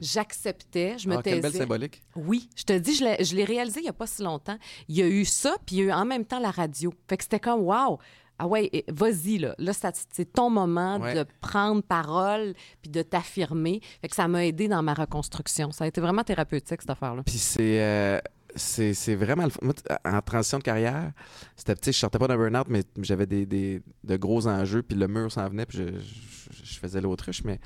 j'acceptais, 0.00 0.98
je 0.98 1.08
me 1.08 1.16
Ah, 1.16 1.22
quelle 1.22 1.40
belle 1.40 1.50
taisais. 1.52 1.58
symbolique. 1.64 2.02
Oui, 2.16 2.48
je 2.56 2.64
te 2.64 2.76
dis, 2.76 2.94
je 2.94 3.34
l'ai, 3.34 3.44
réalisé 3.44 3.80
il 3.80 3.84
n'y 3.84 3.88
a 3.88 3.92
pas 3.94 4.06
si 4.06 4.22
longtemps. 4.22 4.58
Il 4.88 4.96
y 4.96 5.02
a 5.02 5.06
eu 5.08 5.24
ça, 5.24 5.54
puis 5.66 5.76
il 5.76 5.78
y 5.78 5.82
a 5.82 5.84
eu 5.86 5.92
en 5.92 6.04
même 6.04 6.24
temps 6.24 6.38
la 6.40 6.50
radio. 6.50 6.92
Fait 7.08 7.16
que 7.16 7.22
c'était 7.24 7.40
comme, 7.40 7.60
wow! 7.60 7.98
Ah 8.42 8.46
ouais, 8.46 8.70
vas-y, 8.88 9.36
là. 9.36 9.54
Là, 9.58 9.72
c'est 9.74 10.32
ton 10.32 10.48
moment 10.48 10.98
Ouais. 10.98 11.12
de 11.14 11.26
prendre 11.42 11.82
parole 11.82 12.54
puis 12.80 12.90
de 12.90 13.02
t'affirmer. 13.02 13.80
Fait 14.00 14.08
que 14.08 14.16
ça 14.16 14.28
m'a 14.28 14.46
aidé 14.46 14.66
dans 14.66 14.82
ma 14.82 14.94
reconstruction. 14.94 15.72
Ça 15.72 15.84
a 15.84 15.86
été 15.88 16.00
vraiment 16.00 16.24
thérapeutique, 16.24 16.80
cette 16.80 16.88
affaire-là. 16.88 17.22
Puis 17.22 17.36
c'est. 17.36 17.82
euh, 17.82 18.18
c'est 18.56 18.94
c'est 18.94 19.14
vraiment 19.14 19.44
le. 19.44 19.50
Moi, 19.62 19.74
en 20.04 20.20
transition 20.22 20.58
de 20.58 20.62
carrière, 20.62 21.12
c'était 21.56 21.74
petit, 21.74 21.92
je 21.92 21.98
sortais 21.98 22.18
pas 22.18 22.28
d'un 22.28 22.36
burn-out, 22.36 22.66
mais 22.68 22.82
j'avais 23.00 23.26
des, 23.26 23.46
des- 23.46 23.82
de 24.04 24.16
gros 24.16 24.46
enjeux, 24.46 24.82
puis 24.82 24.96
le 24.98 25.08
mur 25.08 25.30
s'en 25.30 25.48
venait, 25.48 25.66
puis 25.66 25.78
je, 25.78 25.84
je- 25.98 26.64
je 26.64 26.78
faisais 26.78 27.00
l'autruche, 27.00 27.42
mais 27.44 27.60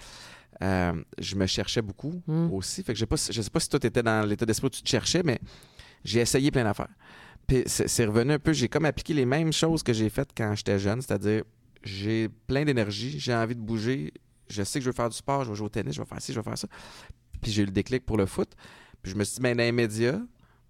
euh, 0.62 0.92
je 1.18 1.34
me 1.36 1.46
cherchais 1.46 1.82
beaucoup 1.82 2.22
Mm. 2.26 2.52
aussi. 2.52 2.82
Fait 2.82 2.92
que 2.92 2.98
je 2.98 3.00
sais 3.00 3.06
pas, 3.06 3.16
si- 3.16 3.32
je 3.32 3.42
sais 3.42 3.50
pas 3.50 3.60
si 3.60 3.68
toi, 3.68 3.80
tu 3.80 3.86
étais 3.86 4.02
dans 4.02 4.26
l'état 4.26 4.46
d'esprit 4.46 4.66
où 4.66 4.70
tu 4.70 4.82
te 4.82 4.88
cherchais, 4.88 5.22
mais 5.24 5.38
j'ai 6.04 6.20
essayé 6.20 6.50
plein 6.50 6.64
d'affaires. 6.64 6.94
Puis 7.46 7.62
c'est 7.66 7.88
c'est 7.88 8.06
revenu 8.06 8.32
un 8.32 8.38
peu, 8.38 8.52
j'ai 8.52 8.68
comme 8.68 8.84
appliqué 8.84 9.12
les 9.14 9.26
mêmes 9.26 9.52
choses 9.52 9.82
que 9.82 9.92
j'ai 9.92 10.08
faites 10.10 10.30
quand 10.36 10.54
j'étais 10.54 10.78
jeune, 10.78 11.02
c'est-à-dire 11.02 11.42
j'ai 11.82 12.28
plein 12.46 12.64
d'énergie, 12.64 13.18
j'ai 13.18 13.34
envie 13.34 13.54
de 13.54 13.60
bouger, 13.60 14.12
je 14.48 14.62
sais 14.62 14.78
que 14.78 14.84
je 14.84 14.90
veux 14.90 14.94
faire 14.94 15.10
du 15.10 15.16
sport, 15.16 15.44
je 15.44 15.50
vais 15.50 15.56
jouer 15.56 15.66
au 15.66 15.70
tennis, 15.70 15.94
je 15.94 16.00
vais 16.00 16.06
faire 16.08 16.20
ci, 16.22 16.32
je 16.32 16.38
vais 16.40 16.44
faire 16.44 16.56
ça. 16.56 16.68
Puis 17.42 17.52
j'ai 17.52 17.62
eu 17.62 17.66
le 17.66 17.72
déclic 17.72 18.06
pour 18.06 18.16
le 18.16 18.24
foot. 18.26 18.48
Puis 19.02 19.12
je 19.12 19.16
me 19.18 19.24
suis 19.24 19.34
dit, 19.36 19.42
ben, 19.42 19.54
dans 19.54 19.62
les 19.62 19.72
médias, 19.72 20.18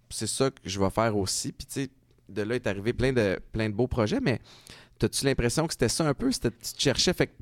c'est 0.09 0.27
ça 0.27 0.49
que 0.49 0.57
je 0.63 0.79
vais 0.79 0.89
faire 0.89 1.15
aussi. 1.17 1.51
Puis 1.51 1.65
tu 1.65 1.83
sais, 1.83 1.89
de 2.29 2.41
là 2.41 2.55
est 2.55 2.67
arrivé 2.67 2.93
plein 2.93 3.13
de, 3.13 3.39
plein 3.51 3.69
de 3.69 3.73
beaux 3.75 3.87
projets, 3.87 4.19
mais 4.21 4.39
as-tu 5.01 5.25
l'impression 5.25 5.67
que 5.67 5.73
c'était 5.73 5.89
ça 5.89 6.07
un 6.07 6.13
peu? 6.13 6.31
C'était, 6.31 6.51
tu 6.51 6.73
te 6.73 6.81
cherchais, 6.81 7.13
fait 7.13 7.27
que 7.27 7.33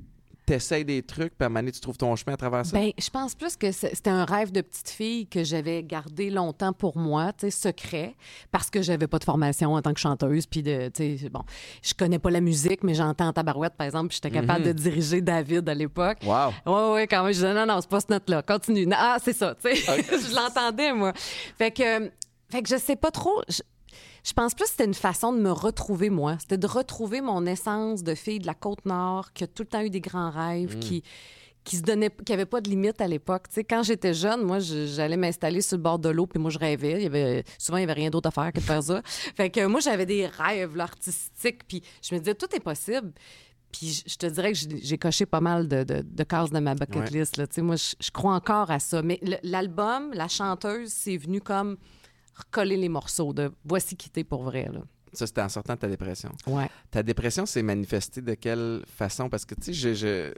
t'essayes 0.45 0.83
des 0.83 1.01
trucs, 1.01 1.37
puis 1.37 1.43
à 1.43 1.45
un 1.45 1.49
moment 1.49 1.61
donné, 1.61 1.71
tu 1.71 1.79
trouves 1.79 1.95
ton 1.95 2.13
chemin 2.17 2.33
à 2.33 2.37
travers 2.37 2.65
ça? 2.65 2.77
Ben, 2.77 2.91
je 2.99 3.09
pense 3.09 3.33
plus 3.33 3.55
que 3.55 3.71
c'était 3.71 4.09
un 4.09 4.25
rêve 4.25 4.51
de 4.51 4.59
petite 4.59 4.89
fille 4.89 5.25
que 5.25 5.41
j'avais 5.45 5.83
gardé 5.83 6.29
longtemps 6.29 6.73
pour 6.73 6.97
moi, 6.97 7.31
tu 7.31 7.49
sais, 7.49 7.51
secret, 7.69 8.13
parce 8.51 8.69
que 8.69 8.81
j'avais 8.81 9.07
pas 9.07 9.19
de 9.19 9.23
formation 9.23 9.73
en 9.73 9.81
tant 9.81 9.93
que 9.93 10.01
chanteuse, 10.01 10.45
puis 10.45 10.61
de, 10.61 10.89
tu 10.93 11.17
sais, 11.17 11.29
bon, 11.29 11.43
je 11.81 11.93
connais 11.93 12.19
pas 12.19 12.29
la 12.29 12.41
musique, 12.41 12.83
mais 12.83 12.93
j'entends 12.93 13.27
en 13.29 13.31
tabarouette, 13.33 13.75
par 13.75 13.85
exemple, 13.85 14.09
puis 14.09 14.19
j'étais 14.21 14.37
capable 14.37 14.65
Mhm. 14.65 14.73
de 14.73 14.73
diriger 14.73 15.21
David 15.21 15.69
à 15.69 15.73
l'époque. 15.73 16.17
Wow! 16.25 16.49
Oui, 16.65 16.73
oui, 16.95 17.07
quand 17.09 17.23
même. 17.23 17.31
Je 17.31 17.37
disais, 17.37 17.53
non, 17.53 17.65
non, 17.65 17.79
c'est 17.79 17.89
pas 17.89 18.01
ce 18.01 18.07
note-là. 18.09 18.41
Continue. 18.41 18.85
Ah, 18.91 19.15
c'est 19.23 19.31
ça, 19.31 19.55
tu 19.55 19.73
sais. 19.73 19.75
je 19.85 20.35
l'entendais, 20.35 20.91
moi. 20.91 21.13
Fait 21.57 21.71
que, 21.71 22.11
fait 22.53 22.63
que 22.63 22.69
je 22.69 22.77
sais 22.77 22.95
pas 22.95 23.11
trop. 23.11 23.41
Je, 23.49 23.61
je 24.23 24.33
pense 24.33 24.53
plus 24.55 24.63
que 24.65 24.69
c'était 24.71 24.85
une 24.85 24.93
façon 24.93 25.33
de 25.33 25.39
me 25.39 25.51
retrouver, 25.51 26.09
moi. 26.09 26.37
C'était 26.39 26.57
de 26.57 26.65
retrouver 26.67 27.19
mon 27.21 27.45
essence 27.45 28.03
de 28.03 28.15
fille 28.15 28.39
de 28.39 28.47
la 28.47 28.53
Côte-Nord 28.53 29.33
qui 29.33 29.43
a 29.43 29.47
tout 29.47 29.63
le 29.63 29.67
temps 29.67 29.81
eu 29.81 29.89
des 29.89 30.01
grands 30.01 30.29
rêves, 30.31 30.79
qui 30.79 31.03
qui 31.65 31.77
se 31.77 31.81
donnait 31.81 32.09
qui 32.25 32.33
avait 32.33 32.45
pas 32.45 32.59
de 32.59 32.69
limite 32.69 32.99
à 32.99 33.07
l'époque 33.07 33.47
tu 33.47 33.53
sais 33.55 33.63
quand 33.63 33.83
j'étais 33.83 34.13
jeune 34.13 34.43
moi 34.43 34.59
je- 34.59 34.85
j'allais 34.85 35.15
m'installer 35.15 35.61
sur 35.61 35.77
le 35.77 35.81
bord 35.83 35.97
de 35.97 36.09
l'eau 36.09 36.27
puis 36.27 36.37
moi 36.37 36.51
je 36.51 36.59
rêvais 36.59 36.95
il 36.97 37.03
y 37.03 37.05
avait 37.05 37.45
souvent 37.57 37.77
il 37.77 37.81
y 37.81 37.83
avait 37.85 37.93
rien 37.93 38.09
d'autre 38.09 38.27
à 38.27 38.31
faire 38.31 38.51
que 38.51 38.59
de 38.59 38.63
faire 38.65 38.83
ça 38.83 39.01
fait 39.37 39.49
que 39.49 39.65
moi 39.65 39.79
j'avais 39.79 40.05
des 40.05 40.27
rêves 40.27 40.75
là, 40.75 40.83
artistiques 40.83 41.65
puis 41.65 41.81
je 42.01 42.13
me 42.15 42.19
disais 42.19 42.35
tout 42.35 42.53
est 42.53 42.59
possible 42.59 43.13
puis 43.71 44.03
je- 44.05 44.17
te 44.17 44.25
dirais 44.25 44.51
que 44.51 44.57
j'ai 44.59 44.97
coché 44.97 45.25
pas 45.25 45.39
mal 45.39 45.69
de, 45.69 45.85
de, 45.85 46.01
de 46.05 46.23
cases 46.25 46.49
de 46.51 46.59
ma 46.59 46.75
bucket 46.75 46.97
Ouais. 47.09 47.19
list. 47.19 47.37
Là. 47.37 47.47
Tu 47.47 47.55
sais, 47.55 47.61
Moi, 47.61 47.77
je, 47.77 47.95
je 47.99 48.11
crois 48.11 48.35
encore 48.35 48.69
à 48.69 48.77
ça. 48.79 49.01
Mais 49.01 49.19
l'album, 49.41 50.11
la 50.13 50.27
chanteuse, 50.27 50.89
c'est 50.91 51.17
venu 51.17 51.41
comme 51.41 51.77
recoller 52.35 52.77
les 52.77 52.89
morceaux 52.89 53.33
de 53.33 53.51
voici 53.65 53.95
qui 53.95 54.09
t'es 54.09 54.23
pour 54.23 54.43
vrai. 54.43 54.69
Là. 54.71 54.81
Ça, 55.13 55.27
c'était 55.27 55.41
en 55.41 55.49
sortant 55.49 55.73
de 55.75 55.79
ta 55.79 55.87
dépression. 55.87 56.31
Ouais. 56.47 56.69
Ta 56.89 57.03
dépression 57.03 57.45
s'est 57.45 57.61
manifestée 57.61 58.21
de 58.21 58.33
quelle 58.33 58.83
façon? 58.87 59.29
Parce 59.29 59.45
que, 59.45 59.55
tu 59.55 59.73
sais, 59.73 59.93
je, 59.93 60.33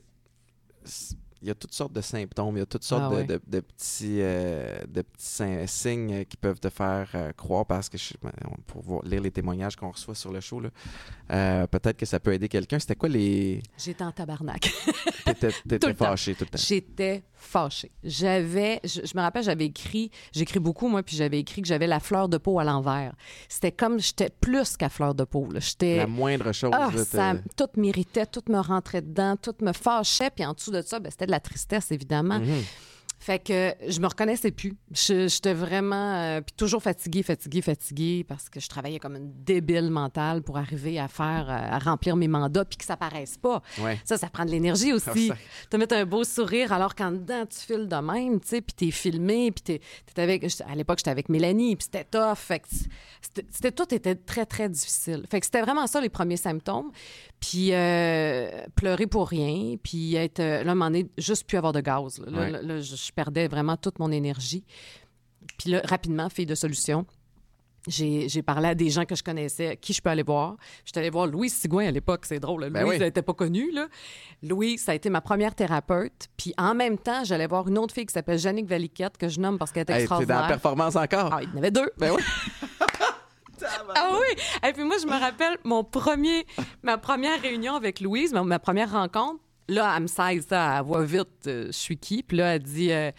il 1.45 1.49
y 1.49 1.51
a 1.51 1.55
toutes 1.55 1.73
sortes 1.73 1.93
de 1.93 2.01
symptômes, 2.01 2.55
il 2.57 2.59
y 2.59 2.63
a 2.63 2.65
toutes 2.65 2.83
sortes 2.83 3.03
Ah 3.05 3.09
de, 3.09 3.15
ouais. 3.17 3.23
de- 3.25 3.39
de 3.45 3.59
petits, 3.59 4.17
euh, 4.19 4.79
de 4.87 5.01
petits 5.03 5.67
signes 5.67 6.25
qui 6.25 6.37
peuvent 6.37 6.59
te 6.59 6.69
faire 6.69 7.07
euh, 7.13 7.31
croire, 7.33 7.65
parce 7.67 7.87
que, 7.87 7.97
je, 7.99 8.13
ben, 8.23 8.31
pour 8.65 8.81
voir- 8.81 9.03
lire 9.03 9.21
les 9.21 9.29
témoignages 9.31 9.75
qu'on 9.75 9.91
reçoit 9.91 10.15
sur 10.15 10.31
le 10.31 10.39
show, 10.39 10.59
là, 10.59 10.69
euh, 11.31 11.67
peut-être 11.67 11.97
que 11.97 12.05
ça 12.05 12.19
peut 12.19 12.33
aider 12.33 12.49
quelqu'un. 12.49 12.79
C'était 12.79 12.95
quoi 12.95 13.09
les... 13.09 13.61
J'étais 13.77 14.03
en 14.03 14.11
tabarnak. 14.11 14.71
T'étais, 15.25 15.51
Tout 15.51 15.57
t'étais 15.67 15.87
le 15.87 15.93
temps. 15.95 16.05
fâché 16.05 16.35
tout 16.35 16.45
le 16.45 16.49
temps. 16.49 16.63
J'étais 16.63 17.23
fâchée. 17.33 17.91
J'avais, 18.03 18.79
je, 18.83 19.01
je 19.05 19.17
me 19.17 19.21
rappelle, 19.21 19.43
j'avais 19.43 19.65
écrit, 19.65 20.11
j'écris 20.31 20.59
beaucoup, 20.59 20.87
moi, 20.87 21.01
puis 21.03 21.15
j'avais 21.15 21.39
écrit 21.39 21.61
que 21.61 21.67
j'avais 21.67 21.87
la 21.87 21.99
fleur 21.99 22.29
de 22.29 22.37
peau 22.37 22.59
à 22.59 22.63
l'envers. 22.63 23.13
C'était 23.49 23.71
comme, 23.71 23.99
j'étais 23.99 24.29
plus 24.29 24.77
qu'à 24.77 24.89
fleur 24.89 25.13
de 25.15 25.23
peau. 25.23 25.47
là. 25.51 25.59
La 25.81 26.07
moindre 26.07 26.51
chose. 26.51 26.71
Ah, 26.73 26.89
là, 26.95 27.03
ça, 27.05 27.33
te- 27.35 27.63
tout 27.65 27.79
m'irritait, 27.79 28.25
tout 28.27 28.43
me 28.49 28.59
rentrait 28.59 29.01
dedans, 29.01 29.35
tout 29.35 29.55
me 29.61 29.73
fâchait. 29.73 30.29
Puis 30.29 30.45
en 30.45 30.53
dessous 30.53 30.71
de 30.71 30.81
ça, 30.81 30.99
ben, 30.99 31.09
c'était 31.11 31.25
de 31.25 31.31
la 31.35 31.39
tristesse, 31.41 31.91
évidemment. 31.91 32.39
Mhm. 32.39 32.63
Fait 33.17 33.39
que 33.39 33.73
je 33.87 33.99
me 34.01 34.07
reconnaissais 34.07 34.51
plus. 34.51 34.73
Je- 34.91 35.27
J'étais 35.27 35.53
vraiment. 35.53 36.13
euh, 36.15 36.41
puis 36.41 36.53
toujours 36.55 36.83
fatiguée, 36.83 37.23
fatiguée, 37.23 37.61
fatiguée, 37.63 38.23
parce 38.27 38.49
que 38.49 38.59
je 38.59 38.67
travaillais 38.67 38.99
comme 38.99 39.15
une 39.15 39.31
débile 39.43 39.89
mentale 39.89 40.43
pour 40.43 40.57
arriver 40.57 40.99
à 40.99 41.07
faire, 41.07 41.47
euh, 41.49 41.75
à 41.75 41.79
remplir 41.79 42.17
mes 42.17 42.27
mandats, 42.27 42.65
puis 42.65 42.77
que 42.77 42.85
ça 42.85 42.97
paraisse 42.97 43.37
pas. 43.37 43.63
Ouais. 43.79 43.99
Ça, 44.03 44.17
ça 44.17 44.27
prend 44.29 44.45
de 44.45 44.51
l'énergie 44.51 44.93
aussi. 44.93 45.31
Te 45.71 45.77
mettre 45.77 45.95
un 45.95 46.05
beau 46.05 46.23
sourire 46.23 46.71
alors 46.71 46.93
qu'en 46.93 47.11
dedans, 47.13 47.45
tu 47.49 47.57
files 47.65 47.87
de 47.87 47.95
même, 47.95 48.39
tu 48.41 48.47
sais, 48.49 48.61
puis 48.61 48.75
t'es 48.75 48.91
filmé, 48.91 49.49
puis 49.51 49.63
t'es, 49.63 49.81
t'es 50.13 50.21
avec... 50.21 50.45
À 50.69 50.75
l'époque, 50.75 50.99
j'étais 50.99 51.09
avec 51.11 51.29
Mélanie, 51.29 51.75
puis 51.77 51.85
c'était 51.91 52.03
tough. 52.03 52.35
Fait 52.37 52.59
que 52.59 52.67
c'était, 53.21 53.45
c'était- 53.49 53.71
tout 53.71 53.91
était 53.95 54.15
très, 54.15 54.45
très 54.45 54.69
difficile. 54.69 55.23
Fait 55.31 55.39
que 55.39 55.45
c'était 55.47 55.61
vraiment 55.61 55.87
ça, 55.87 55.99
les 55.99 56.09
premiers 56.09 56.37
symptômes. 56.37 56.91
Puis 57.49 57.69
euh, 57.73 58.49
pleurer 58.75 59.07
pour 59.07 59.27
rien, 59.27 59.75
puis 59.81 60.15
être... 60.15 60.39
euh, 60.39 60.63
Là, 60.63 60.69
à 60.69 60.71
un 60.71 60.75
moment 60.75 60.85
donné, 60.85 61.07
juste 61.17 61.45
plus 61.47 61.57
avoir 61.57 61.73
de 61.73 61.81
gaz. 61.81 62.19
Là, 62.19 62.31
Là, 62.31 62.39
Ouais. 62.39 62.51
là, 62.51 62.61
là, 62.61 62.79
je, 62.81 63.11
perdais 63.13 63.47
vraiment 63.47 63.77
toute 63.77 63.99
mon 63.99 64.11
énergie. 64.11 64.63
Puis 65.59 65.69
là, 65.69 65.81
rapidement, 65.83 66.29
fille 66.29 66.45
de 66.45 66.55
solution, 66.55 67.05
j'ai 67.87 68.41
parlé 68.41 68.69
à 68.69 68.73
des 68.75 68.89
gens 68.89 69.05
que 69.05 69.15
je 69.15 69.21
connaissais, 69.21 69.77
qui 69.77 69.93
je 69.93 70.01
peux 70.01 70.09
aller 70.09 70.23
voir. 70.23 70.55
Je 70.85 70.91
suis 70.91 70.99
allée 70.99 71.11
voir 71.11 71.27
Louise 71.27 71.53
Sigouin 71.53 71.85
à 71.87 71.91
l'époque, 71.91 72.25
c'est 72.25 72.39
drôle. 72.39 72.67
Ben 72.71 72.81
Louise, 72.81 72.97
oui. 72.99 73.05
n'était 73.05 73.21
pas 73.21 73.33
connue. 73.33 73.71
Là. 73.71 73.87
Louise, 74.41 74.81
ça 74.83 74.93
a 74.93 74.95
été 74.95 75.11
ma 75.11 75.21
première 75.21 75.53
thérapeute. 75.53 76.29
Puis 76.35 76.51
en 76.57 76.73
même 76.73 76.97
temps, 76.97 77.23
j'allais 77.23 77.45
voir 77.45 77.67
une 77.67 77.77
autre 77.77 77.93
fille 77.93 78.07
qui 78.07 78.13
s'appelle 78.13 78.39
Jannick 78.39 78.65
Valiquette, 78.67 79.17
que 79.17 79.29
je 79.29 79.39
nomme 79.39 79.59
parce 79.59 79.71
qu'elle 79.71 79.85
est 79.87 79.91
Hey, 79.91 80.01
t'es 80.03 80.07
dans 80.07 80.17
la 80.17 80.23
extraordinaire. 80.23 80.47
performance 80.47 80.95
encore. 80.95 81.29
Ah, 81.31 81.43
il 81.43 81.49
y 81.49 81.53
en 81.53 81.57
avait 81.57 81.69
deux. 81.71 81.91
Ben 81.99 82.11
oui. 82.11 82.23
Ah 83.95 84.09
oui! 84.13 84.69
Et 84.69 84.73
puis 84.73 84.83
moi, 84.83 84.95
je 85.01 85.05
me 85.07 85.19
rappelle 85.19 85.57
mon 85.63 85.83
premier, 85.83 86.45
ma 86.83 86.97
première 86.97 87.41
réunion 87.41 87.75
avec 87.75 87.99
Louise, 87.99 88.33
ma, 88.33 88.43
ma 88.43 88.59
première 88.59 88.91
rencontre. 88.91 89.39
Là, 89.67 89.93
elle 89.95 90.03
me 90.03 90.07
saisit 90.07 90.45
ça 90.47 90.77
à 90.77 90.81
voix 90.83 91.03
vite, 91.03 91.27
euh, 91.47 91.65
je 91.67 91.71
suis 91.71 91.97
qui? 91.97 92.21
Puis 92.21 92.37
là, 92.37 92.55
elle 92.55 92.61
dit, 92.63 92.91
euh, 92.91 93.11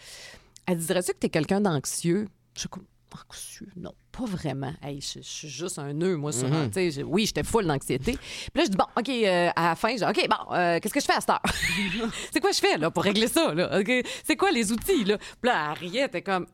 elle 0.65 0.77
dit, 0.77 0.85
dirais-tu 0.85 1.11
que 1.13 1.17
t'es 1.17 1.29
quelqu'un 1.29 1.59
d'anxieux? 1.59 2.27
Je 2.53 2.61
suis 2.61 2.69
comme, 2.69 2.85
anxieux? 3.29 3.67
Non, 3.75 3.91
pas 4.11 4.25
vraiment. 4.25 4.73
Hey, 4.81 5.01
je, 5.01 5.19
je 5.19 5.27
suis 5.27 5.49
juste 5.49 5.77
un 5.79 5.91
nœud, 5.91 6.15
moi, 6.15 6.31
sur 6.31 6.47
sais, 6.73 6.91
je- 6.91 7.01
Oui, 7.01 7.25
j'étais 7.25 7.43
full 7.43 7.65
d'anxiété. 7.67 8.13
Puis 8.13 8.51
là, 8.55 8.63
je 8.63 8.69
dis, 8.69 8.77
bon, 8.77 8.85
OK, 8.97 9.09
euh, 9.09 9.49
à 9.55 9.69
la 9.69 9.75
fin, 9.75 9.89
je 9.89 9.95
dis, 9.97 10.03
OK, 10.05 10.29
bon, 10.29 10.53
euh, 10.55 10.79
qu'est-ce 10.79 10.93
que 10.93 10.99
je 11.01 11.05
fais 11.05 11.13
à 11.13 11.19
cette 11.19 11.31
heure? 11.31 11.41
c'est 12.31 12.39
quoi 12.39 12.51
je 12.51 12.59
fais, 12.59 12.77
là, 12.77 12.91
pour 12.91 13.03
régler 13.03 13.27
ça, 13.27 13.53
là? 13.53 13.81
C'est 14.23 14.35
quoi 14.37 14.51
les 14.51 14.71
outils, 14.71 15.03
là? 15.03 15.17
Puis 15.17 15.49
là, 15.51 15.73
elle 15.73 15.79
riait, 15.79 15.99
elle 16.01 16.05
était 16.07 16.21
comme, 16.21 16.45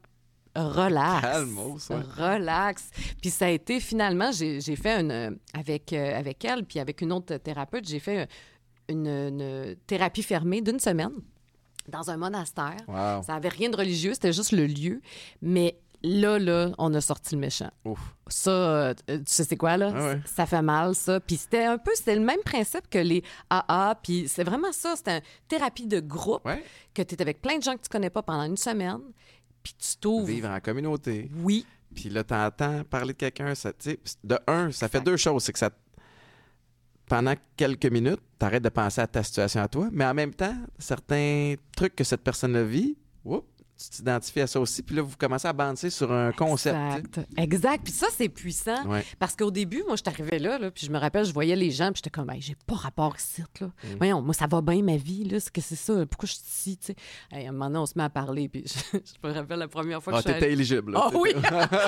relax. 0.56 1.22
Calmos, 1.22 1.90
ouais. 1.90 2.02
Relax. 2.18 2.90
Puis 3.22 3.30
ça 3.32 3.46
a 3.46 3.50
été 3.50 3.80
finalement, 3.80 4.32
j'ai 4.32 4.76
fait 4.76 5.00
une. 5.02 5.12
euh, 5.12 5.32
Avec, 5.54 5.94
euh, 5.94 6.18
avec 6.18 6.44
elle, 6.46 6.64
puis 6.66 6.80
avec 6.80 7.02
une 7.02 7.12
autre 7.12 7.38
thérapeute, 7.38 7.88
j'ai 7.88 8.00
fait 8.00 8.28
une, 8.90 9.08
une 9.08 9.76
thérapie 9.88 10.24
fermée 10.24 10.62
d'une 10.62 10.80
semaine 10.80 11.14
dans 11.88 12.10
un 12.10 12.18
monastère. 12.18 12.78
Wow. 12.88 13.24
Ça 13.24 13.36
avait 13.36 13.50
rien 13.50 13.70
de 13.70 13.78
religieux, 13.78 14.14
c'était 14.14 14.34
juste 14.34 14.52
le 14.52 14.66
lieu. 14.66 15.02
Mais 15.42 15.78
là, 16.02 16.38
là, 16.40 16.72
on 16.78 16.94
a 16.94 17.02
sorti 17.02 17.36
le 17.36 17.42
méchant. 17.42 17.72
Ouf. 17.86 18.00
Ça, 18.28 18.52
euh, 18.52 18.94
tu 19.08 19.22
sais 19.26 19.44
c'est 19.44 19.58
quoi, 19.58 19.76
là? 19.78 19.92
Ah 19.96 20.06
ouais. 20.08 20.20
Ça 20.26 20.46
fait 20.46 20.62
mal, 20.62 20.96
ça. 20.96 21.20
Puis 21.20 21.38
c'était 21.38 21.64
un 21.66 21.78
peu, 21.78 21.92
c'était 21.96 22.16
le 22.16 22.22
même 22.24 22.40
principe 22.46 22.90
que 22.90 23.00
les 23.00 23.24
AA. 23.50 23.96
Puis 24.04 24.28
c'est 24.28 24.44
vraiment 24.44 24.72
ça, 24.72 24.96
c'était 24.96 25.18
une 25.18 25.24
thérapie 25.48 25.88
de 25.88 26.00
groupe 26.00 26.46
Ouais. 26.46 26.64
que 26.94 27.02
tu 27.02 27.16
es 27.16 27.22
avec 27.22 27.42
plein 27.42 27.58
de 27.58 27.64
gens 27.64 27.76
que 27.76 27.82
tu 27.82 27.90
connais 27.90 28.10
pas 28.10 28.22
pendant 28.22 28.44
une 28.44 28.58
semaine. 28.58 29.00
Puis 29.64 29.74
tu 29.78 29.98
t'ouvres. 29.98 30.28
Vivre 30.28 30.50
en 30.50 30.60
communauté. 30.60 31.32
Oui. 31.38 31.66
Puis 31.96 32.10
là, 32.10 32.24
t'entends 32.24 32.84
parler 32.84 33.14
de 33.14 33.18
quelqu'un, 33.18 33.56
ça, 33.56 33.72
de 34.24 34.40
un, 34.48 34.72
ça 34.72 34.88
fait 34.88 35.02
deux 35.02 35.18
choses. 35.18 35.44
C'est 35.44 35.54
que 35.54 35.60
ça. 35.60 35.72
Pendant 37.06 37.36
quelques 37.56 37.86
minutes, 37.86 38.22
t'arrêtes 38.40 38.64
de 38.64 38.70
penser 38.70 39.02
à 39.02 39.08
ta 39.08 39.24
situation 39.24 39.62
à 39.62 39.68
toi, 39.68 39.90
mais 39.92 40.06
en 40.06 40.14
même 40.14 40.34
temps, 40.34 40.56
certains 40.80 41.56
trucs 41.76 41.96
que 41.96 42.04
cette 42.04 42.22
personne-là 42.22 42.64
vit, 42.64 42.98
whoop, 43.24 43.46
tu 43.84 43.98
t'identifies 43.98 44.42
à 44.42 44.48
ça 44.48 44.60
aussi, 44.60 44.82
puis 44.84 44.96
là, 44.96 45.02
vous 45.02 45.16
commencez 45.18 45.48
à 45.48 45.54
bander 45.54 45.90
sur 45.90 46.12
un 46.12 46.32
concept. 46.32 46.76
Exact. 46.76 47.20
Exact. 47.38 47.84
Puis 47.84 47.94
ça, 47.94 48.08
c'est 48.16 48.30
puissant. 48.30 48.86
Ouais. 48.88 49.04
Parce 49.20 49.36
qu'au 49.36 49.52
début, 49.52 49.84
moi, 49.88 49.96
je 49.96 50.04
t'arrivais 50.04 50.40
là, 50.40 50.58
là, 50.58 50.72
puis 50.72 50.86
je 50.86 50.92
me 50.92 50.98
rappelle, 50.98 51.26
je 51.26 51.34
voyais 51.34 51.56
les 51.56 51.72
gens, 51.72 51.88
puis 51.92 51.98
j'étais 52.04 52.10
comme, 52.10 52.30
Hey, 52.30 52.42
j'ai 52.42 52.56
pas 52.68 52.76
rapport 52.76 53.16
ici, 53.18 53.44
là. 53.62 53.68
Mm. 53.68 53.72
Voyons, 53.98 54.22
moi, 54.22 54.34
ça 54.34 54.48
va 54.48 54.62
bien 54.62 54.82
ma 54.84 54.98
vie, 54.98 55.24
là. 55.26 55.40
C'est 55.40 55.52
que 55.52 55.62
c'est 55.62 55.76
ça. 55.76 55.94
Pourquoi 56.10 56.28
je 56.28 56.34
suis 56.34 56.44
ici, 56.46 56.78
tu 56.78 56.86
sais? 56.88 56.96
Hey, 57.32 57.46
à 57.46 57.50
un 57.50 57.52
moment 57.52 57.68
donné, 57.68 57.80
on 57.80 57.86
se 57.86 57.94
met 57.96 58.04
à 58.04 58.10
parler, 58.10 58.50
puis 58.50 58.64
je, 58.94 58.98
je 58.98 59.28
me 59.28 59.34
rappelle 59.34 59.60
la 59.60 59.68
première 59.68 60.02
fois 60.02 60.14
que 60.14 60.18
Ah, 60.18 60.22
je 60.22 60.28
suis 60.28 60.34
t'étais 60.34 60.46
allée- 60.46 60.54
éligible. 60.54 60.92
là. 60.94 61.00
Ah 61.04 61.18
oui! 61.18 61.32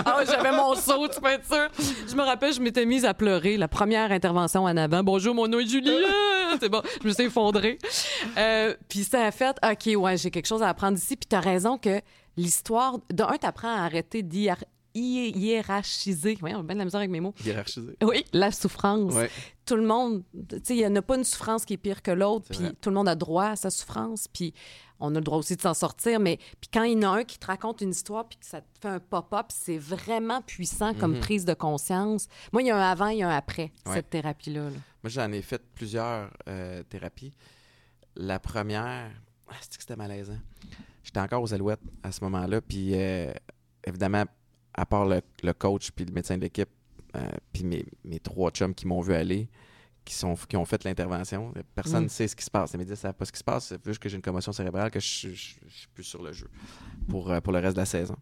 Ah, 0.08 0.24
j'avais 0.26 0.52
mon 0.52 0.76
saut, 0.76 1.08
tu 1.08 1.20
peux 1.20 1.30
être 1.30 1.46
sûr. 1.46 1.68
Je 2.08 2.16
me 2.16 2.22
rappelle, 2.24 2.54
je 2.54 2.60
m'étais 2.62 2.86
mise 2.86 3.06
à 3.06 3.14
pleurer. 3.14 3.58
La 3.58 3.68
première 3.68 4.12
intervention 4.12 4.64
en 4.64 4.78
avant. 4.78 5.04
Bonjour, 5.04 5.34
mon 5.36 5.48
nom 5.48 5.60
est 5.60 5.68
Julie. 5.68 5.90
Ah, 6.48 6.58
C'est 6.60 6.70
bon, 6.70 6.82
je 7.02 7.08
me 7.08 7.12
suis 7.12 7.24
effondrée. 7.24 7.80
Euh, 8.38 8.76
puis 8.88 9.04
ça 9.04 9.26
a 9.26 9.32
fait, 9.32 9.58
OK, 9.64 10.00
ouais, 10.00 10.16
j'ai 10.16 10.30
quelque 10.30 10.46
chose 10.46 10.62
à 10.62 10.70
apprendre 10.70 10.96
ici. 10.98 11.16
Puis 11.16 11.26
t'as 11.28 11.40
raison 11.40 11.78
que 11.90 12.02
l'histoire, 12.38 13.00
de 13.14 13.24
un, 13.24 13.38
t'apprends 13.38 13.70
à 13.76 13.82
arrêter 13.84 14.20
hi- 14.94 15.32
hiérarchiser. 15.38 16.36
Voyons, 16.40 16.60
j'ai 16.60 16.64
bien 16.64 16.76
de 16.76 16.80
la 16.80 16.86
misère 16.86 17.00
avec 17.00 17.10
mes 17.12 17.20
mots. 17.20 17.34
Hiérarchisé. 17.44 17.98
Oui, 18.02 18.26
la 18.34 18.52
souffrance. 18.52 19.14
Ouais. 19.14 19.30
Tout 19.66 19.76
le 19.76 19.86
monde, 19.86 20.24
tu 20.50 20.58
sais, 20.64 20.76
il 20.78 20.88
n'y 20.90 20.98
a 20.98 21.02
pas 21.02 21.16
une 21.18 21.24
souffrance 21.24 21.66
qui 21.66 21.74
est 21.74 21.78
pire 21.78 22.02
que 22.02 22.12
l'autre, 22.12 22.46
puis 22.50 22.70
tout 22.82 22.90
le 22.90 22.96
monde 22.96 23.10
a 23.10 23.16
droit 23.16 23.48
à 23.48 23.56
sa 23.56 23.70
souffrance, 23.70 24.28
puis 24.28 24.54
on 25.00 25.14
a 25.14 25.20
le 25.20 25.24
droit 25.24 25.40
aussi 25.40 25.56
de 25.58 25.62
s'en 25.62 25.74
sortir, 25.74 26.20
mais 26.22 26.38
puis 26.62 26.70
quand 26.74 26.84
il 26.84 26.94
y 27.02 27.06
en 27.06 27.12
a 27.14 27.20
un 27.20 27.24
qui 27.26 27.38
te 27.38 27.46
raconte 27.48 27.82
une 27.82 27.90
histoire, 27.90 28.26
puis 28.30 28.38
que 28.38 28.46
ça 28.46 28.62
te 28.62 28.68
fait 28.82 28.88
un 28.88 29.00
pop-up, 29.00 29.48
c'est 29.50 29.78
vraiment 29.78 30.42
puissant 30.42 30.94
comme 30.94 31.16
Mhm. 31.16 31.20
prise 31.20 31.44
de 31.46 31.54
conscience. 31.54 32.28
Moi, 32.54 32.62
il 32.62 32.68
y 32.68 32.72
a 32.72 32.78
un 32.78 32.92
avant, 32.92 33.08
il 33.08 33.18
y 33.18 33.24
a 33.24 33.30
un 33.30 33.36
après, 33.36 33.74
Ouais. 33.86 33.96
cette 33.96 34.10
thérapie-là. 34.10 34.70
là. 34.70 34.78
Moi, 35.04 35.10
j'en 35.10 35.30
ai 35.34 35.42
fait 35.42 35.62
plusieurs 35.74 36.32
euh, 36.48 36.84
thérapies. 36.84 37.34
La 38.16 38.40
première, 38.40 39.12
ah, 39.50 39.54
c'était 39.70 39.98
malaisant? 39.98 40.38
J'étais 41.16 41.24
encore 41.24 41.44
aux 41.44 41.54
Alouettes 41.54 41.80
à 42.04 42.12
ce 42.12 42.22
moment-là, 42.26 42.60
puis 42.60 42.90
euh, 42.94 43.32
évidemment, 43.88 44.26
à 44.74 44.86
part 44.86 45.06
le, 45.06 45.22
le 45.44 45.54
coach 45.54 45.92
puis 45.92 46.04
le 46.04 46.12
médecin 46.12 46.36
de 46.36 46.42
l'équipe, 46.42 46.68
euh, 47.16 47.26
puis 47.54 47.64
mes, 47.64 47.86
mes 48.04 48.20
trois 48.20 48.52
chums 48.52 48.74
qui 48.76 48.86
m'ont 48.86 49.00
vu 49.00 49.14
aller, 49.14 49.48
qui, 50.04 50.14
sont, 50.14 50.36
qui 50.36 50.58
ont 50.58 50.66
fait 50.66 50.84
l'intervention, 50.84 51.54
personne 51.74 52.02
ne 52.02 52.06
Mm. 52.08 52.10
sait 52.10 52.28
ce 52.28 52.36
qui 52.36 52.44
se 52.44 52.52
passe. 52.52 52.74
Les 52.74 52.80
médias 52.80 52.96
ne 52.96 52.98
savent 52.98 53.14
pas 53.14 53.24
ce 53.24 53.32
qui 53.32 53.40
se 53.40 53.46
passe, 53.46 53.68
c'est 53.68 53.86
juste 53.86 54.00
que 54.00 54.10
j'ai 54.10 54.18
une 54.18 54.22
commotion 54.22 54.52
cérébrale, 54.52 54.92
que 54.92 55.00
je 55.00 55.30
ne 55.30 55.34
suis 55.36 55.88
plus 55.94 56.04
sur 56.04 56.22
le 56.22 56.34
jeu 56.34 56.50
pour, 57.08 57.32
euh, 57.32 57.40
pour 57.40 57.54
le 57.54 57.60
reste 57.60 57.78
de 57.78 57.82
la 57.82 57.86
saison. 57.86 58.18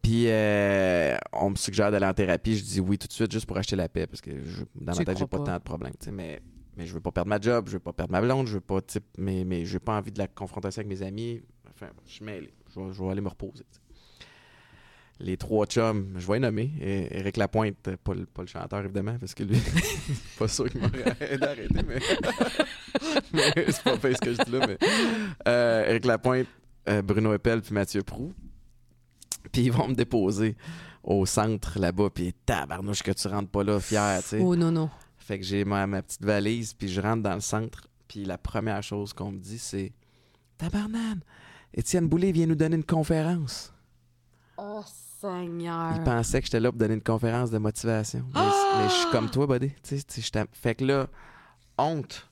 Puis 0.00 0.24
euh, 0.28 1.18
on 1.34 1.50
me 1.50 1.56
suggère 1.56 1.90
d'aller 1.90 2.06
en 2.06 2.14
thérapie. 2.14 2.56
Je 2.56 2.64
dis 2.64 2.80
oui 2.80 2.96
tout 2.96 3.08
de 3.08 3.12
suite 3.12 3.30
juste 3.30 3.44
pour 3.44 3.58
acheter 3.58 3.76
la 3.76 3.90
paix 3.90 4.06
parce 4.06 4.22
que 4.22 4.30
je- 4.42 4.64
dans 4.74 4.92
Tu 4.92 5.00
ma 5.00 5.04
tête, 5.04 5.18
j'ai 5.18 5.26
pas, 5.26 5.36
pas? 5.38 5.44
tant 5.44 5.54
de 5.58 5.62
problèmes. 5.62 5.92
Mais, 6.12 6.40
mais 6.78 6.86
je 6.86 6.94
veux 6.94 7.00
pas 7.00 7.10
perdre 7.10 7.28
ma 7.28 7.40
job, 7.40 7.66
je 7.66 7.72
veux 7.72 7.78
pas 7.80 7.92
perdre 7.92 8.12
ma 8.12 8.20
blonde, 8.20 8.46
je 8.46 8.54
veux 8.54 8.60
pas, 8.60 8.78
mais, 9.18 9.44
mais 9.44 9.64
j'ai 9.64 9.80
pas 9.80 9.98
envie 9.98 10.12
de 10.12 10.18
la 10.18 10.28
confrontation 10.28 10.80
avec 10.80 10.88
mes 10.88 11.04
amis. 11.04 11.42
Enfin, 11.80 11.92
je 12.06 12.12
suis 12.12 12.24
mêlé. 12.24 12.52
Je 12.74 12.80
vais, 12.80 12.92
je 12.92 13.02
vais 13.02 13.10
aller 13.10 13.20
me 13.20 13.28
reposer. 13.28 13.64
Les 15.20 15.36
trois 15.36 15.66
chums, 15.66 16.14
je 16.16 16.26
vais 16.26 16.34
les 16.34 16.38
nommer. 16.40 16.70
Et- 16.80 17.18
Éric 17.18 17.36
Lapointe, 17.38 17.96
pas 18.04 18.14
le, 18.14 18.24
pas 18.26 18.42
le 18.42 18.48
chanteur 18.48 18.84
évidemment, 18.84 19.16
parce 19.18 19.34
que 19.34 19.42
lui, 19.42 19.58
pas 20.38 20.46
sûr 20.46 20.68
qu'il 20.70 20.80
m'aurait 20.80 21.16
aidé 21.20 21.44
à 21.44 21.50
arrêter, 21.50 21.82
mais, 21.86 21.98
mais 23.32 23.52
c'est 23.68 23.82
pas 23.82 23.98
fait 23.98 24.14
ce 24.14 24.20
que 24.20 24.32
je 24.34 24.42
dis 24.42 24.50
là. 24.52 24.66
Mais, 24.66 24.78
euh, 25.48 25.88
Éric 25.90 26.04
Lapointe, 26.04 26.46
euh, 26.88 27.02
Bruno 27.02 27.32
Eppel 27.34 27.62
puis 27.62 27.74
Mathieu 27.74 28.02
Prou. 28.04 28.32
Puis 29.52 29.62
ils 29.62 29.72
vont 29.72 29.88
me 29.88 29.94
déposer 29.94 30.56
au 31.02 31.26
centre 31.26 31.78
là-bas. 31.80 32.10
Puis 32.10 32.32
tabarnouche 32.46 33.02
que 33.02 33.10
tu 33.12 33.26
rentres 33.28 33.50
pas 33.50 33.64
là 33.64 33.80
fier, 33.80 34.20
tu 34.22 34.28
sais. 34.28 34.40
Oh 34.40 34.54
non, 34.54 34.70
non. 34.70 34.88
Fait 35.16 35.38
que 35.38 35.44
j'ai 35.44 35.64
ma, 35.64 35.86
ma 35.86 36.00
petite 36.02 36.22
valise, 36.24 36.74
puis 36.74 36.88
je 36.88 37.00
rentre 37.00 37.22
dans 37.24 37.34
le 37.34 37.40
centre. 37.40 37.88
Puis 38.06 38.24
la 38.24 38.38
première 38.38 38.82
chose 38.82 39.12
qu'on 39.12 39.32
me 39.32 39.38
dit, 39.38 39.58
c'est 39.58 39.92
Tabarnane, 40.58 41.20
Étienne 41.74 42.08
Boulay 42.08 42.32
vient 42.32 42.46
nous 42.46 42.54
donner 42.54 42.76
une 42.76 42.84
conférence. 42.84 43.72
Oh 44.56 44.82
Seigneur. 45.20 45.94
Il 45.96 46.02
pensait 46.04 46.40
que 46.40 46.46
j'étais 46.46 46.60
là 46.60 46.70
pour 46.70 46.78
donner 46.78 46.94
une 46.94 47.02
conférence 47.02 47.50
de 47.50 47.58
motivation. 47.58 48.24
Mais, 48.34 48.40
Ah! 48.40 48.78
mais 48.78 48.88
je 48.88 48.94
suis 48.94 49.10
comme 49.10 49.30
toi, 49.30 49.46
buddy. 49.46 49.70
Tu 49.82 49.96
sais, 49.98 50.02
tu 50.02 50.14
sais, 50.14 50.20
j'étais- 50.22 50.44
fait 50.52 50.74
que 50.76 50.84
là, 50.84 51.08
honte. 51.76 52.28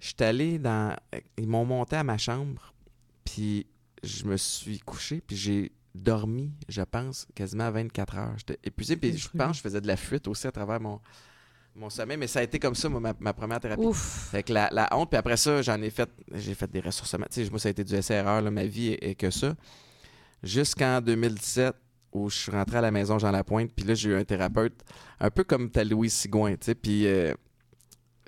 Je 0.00 0.08
suis 0.08 0.16
allé 0.24 0.58
dans. 0.58 0.96
Ils 1.38 1.46
m'ont 1.48 1.64
monté 1.64 1.94
à 1.96 2.02
ma 2.02 2.18
chambre, 2.18 2.72
puis 3.24 3.66
je 4.02 4.24
me 4.24 4.36
suis 4.36 4.80
couché, 4.80 5.20
puis 5.24 5.36
j'ai 5.36 5.72
dormi, 5.94 6.50
je 6.68 6.82
pense, 6.82 7.28
quasiment 7.36 7.70
24 7.70 8.16
heures. 8.16 8.34
J'étais 8.38 8.58
épuisé, 8.64 8.96
puis 8.96 9.16
je 9.16 9.28
pense 9.28 9.50
que 9.52 9.56
je 9.58 9.62
faisais 9.62 9.80
de 9.80 9.86
la 9.86 9.96
fuite 9.96 10.26
aussi 10.26 10.48
à 10.48 10.52
travers 10.52 10.80
mon, 10.80 11.00
mon 11.74 11.88
sommeil, 11.90 12.16
mais 12.16 12.26
ça 12.26 12.40
a 12.40 12.42
été 12.42 12.58
comme 12.58 12.74
ça, 12.74 12.88
moi, 12.88 13.00
ma, 13.00 13.14
ma 13.18 13.32
première 13.32 13.60
thérapie. 13.60 13.82
Ouf. 13.82 14.28
Fait 14.30 14.42
que 14.42 14.52
la, 14.52 14.68
la 14.72 14.88
honte, 14.92 15.10
puis 15.10 15.16
après 15.16 15.36
ça, 15.36 15.62
j'en 15.62 15.80
ai 15.80 15.90
fait, 15.90 16.08
j'ai 16.34 16.54
fait 16.54 16.70
des 16.70 16.80
ressourcements. 16.80 17.26
Tu 17.30 17.44
sais, 17.44 17.50
moi, 17.50 17.58
ça 17.58 17.68
a 17.68 17.70
été 17.70 17.84
du 17.84 18.00
SRR, 18.00 18.42
là, 18.42 18.50
ma 18.50 18.64
vie 18.64 18.88
est, 18.88 19.10
est 19.10 19.14
que 19.14 19.30
ça. 19.30 19.54
Jusqu'en 20.42 21.00
2017, 21.00 21.74
où 22.12 22.28
je 22.28 22.36
suis 22.36 22.52
rentré 22.52 22.76
à 22.78 22.80
la 22.80 22.90
maison 22.90 23.18
Jean 23.18 23.30
Lapointe, 23.30 23.70
puis 23.74 23.86
là, 23.86 23.94
j'ai 23.94 24.10
eu 24.10 24.14
un 24.14 24.24
thérapeute, 24.24 24.84
un 25.18 25.30
peu 25.30 25.44
comme 25.44 25.70
ta 25.70 25.82
Louise 25.82 26.12
Sigouin, 26.12 26.52
tu 26.52 26.58
sais, 26.66 26.74
puis 26.74 27.06
euh, 27.06 27.32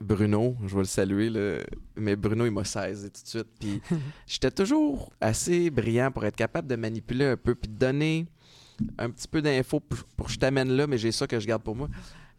Bruno, 0.01 0.57
je 0.67 0.75
vais 0.75 0.81
le 0.81 0.87
saluer, 0.87 1.29
là, 1.29 1.59
mais 1.97 2.17
Bruno, 2.17 2.47
il 2.47 2.51
m'a 2.51 2.65
saisi 2.65 3.11
tout 3.11 3.23
de 3.23 3.29
suite, 3.29 3.49
puis 3.61 3.83
j'étais 4.27 4.51
toujours 4.51 5.13
assez 5.21 5.71
brillant 5.71 6.11
pour 6.11 6.25
être 6.25 6.37
capable 6.37 6.67
de 6.67 6.77
manipuler 6.77 7.27
un 7.27 7.37
peu, 7.37 7.55
puis 7.55 7.71
de 7.71 7.77
donner 7.77 8.27
un 8.99 9.11
petit 9.11 9.29
peu 9.29 9.43
d'infos 9.43 9.81
pour, 9.81 9.99
pour 10.17 10.27
que 10.27 10.33
je 10.33 10.39
t'amène 10.39 10.71
là, 10.71 10.87
mais 10.87 10.99
j'ai 10.99 11.13
ça 11.13 11.27
que 11.27 11.39
je 11.39 11.47
garde 11.47 11.63
pour 11.63 11.77
moi. 11.77 11.89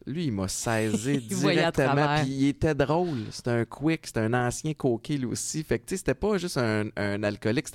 Lui, 0.07 0.25
il 0.25 0.31
m'a 0.31 0.47
saisi 0.47 1.17
directement, 1.29 2.21
puis 2.21 2.31
il 2.31 2.47
était 2.49 2.75
drôle. 2.75 3.25
C'était 3.31 3.51
un 3.51 3.65
quick, 3.65 4.05
c'était 4.05 4.19
un 4.19 4.33
ancien 4.33 4.73
coquet 4.73 5.17
lui 5.17 5.25
aussi. 5.25 5.63
Fait 5.63 5.79
que, 5.79 5.85
tu 5.85 5.91
sais, 5.91 5.97
c'était 5.97 6.13
pas 6.13 6.37
juste 6.37 6.57
un, 6.57 6.85
un 6.95 7.23
alcoolique, 7.23 7.67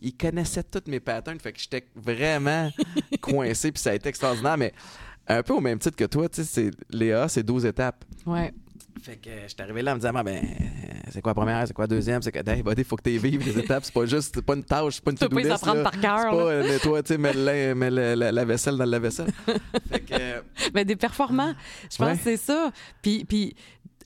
il 0.00 0.16
connaissait 0.16 0.62
toutes 0.62 0.88
mes 0.88 1.00
patterns, 1.00 1.40
fait 1.40 1.52
que 1.52 1.60
j'étais 1.60 1.84
vraiment 1.96 2.70
coincé, 3.20 3.72
puis 3.72 3.82
ça 3.82 3.90
a 3.90 3.94
été 3.94 4.08
extraordinaire, 4.08 4.56
mais 4.56 4.72
un 5.26 5.42
peu 5.42 5.52
au 5.54 5.60
même 5.60 5.78
titre 5.78 5.96
que 5.96 6.04
toi, 6.04 6.28
tu 6.28 6.44
sais. 6.44 6.70
Léa, 6.90 7.28
c'est 7.28 7.42
12 7.42 7.64
étapes. 7.66 8.04
Ouais. 8.26 8.52
Fait 9.02 9.16
que 9.16 9.28
euh, 9.30 9.42
je 9.42 9.48
suis 9.48 9.60
arrivé 9.60 9.82
là 9.82 9.92
en 9.92 9.94
me 9.96 10.00
disant, 10.00 10.12
Ah, 10.14 10.22
ben, 10.22 10.36
euh, 10.36 10.94
c'est 11.10 11.20
quoi 11.20 11.30
la 11.30 11.34
première, 11.34 11.66
c'est 11.66 11.72
quoi 11.74 11.84
la 11.84 11.88
deuxième? 11.88 12.22
C'est 12.22 12.30
que, 12.30 12.48
hey, 12.50 12.62
buddy, 12.62 12.84
faut 12.84 12.94
que 12.96 13.02
tu 13.02 13.18
vives 13.18 13.44
les 13.44 13.58
étapes. 13.58 13.84
C'est 13.84 13.92
pas 13.92 14.06
juste, 14.06 14.32
c'est 14.36 14.44
pas 14.46 14.54
une 14.54 14.62
tâche, 14.64 14.94
c'est 14.94 15.04
pas 15.04 15.10
une 15.10 15.16
Tu 15.18 15.24
peux 15.24 15.28
to-do 15.28 15.36
pas 15.36 15.42
les 15.42 15.48
list, 15.50 15.62
apprendre 15.64 15.82
par 15.82 16.00
cœur. 16.00 16.18
C'est 16.20 16.30
pas, 16.30 16.36
euh, 16.52 16.68
nettoie, 16.68 17.02
tu 17.02 17.08
sais, 17.08 17.18
mets, 17.18 17.32
lin- 17.32 17.74
mets 17.74 17.90
la, 17.90 18.30
la 18.32 18.44
vaisselle 18.44 18.76
dans 18.76 18.84
le 18.84 18.90
lave-vaisselle. 18.92 19.32
fait 19.90 20.00
que, 20.00 20.14
euh, 20.14 20.40
Mais 20.74 20.84
des 20.84 20.96
performants. 20.96 21.54
Je 21.90 21.96
pense 21.98 22.06
Ouais. 22.08 22.16
que 22.16 22.22
c'est 22.22 22.36
ça. 22.36 22.70
Puis, 23.02 23.24
puis 23.24 23.56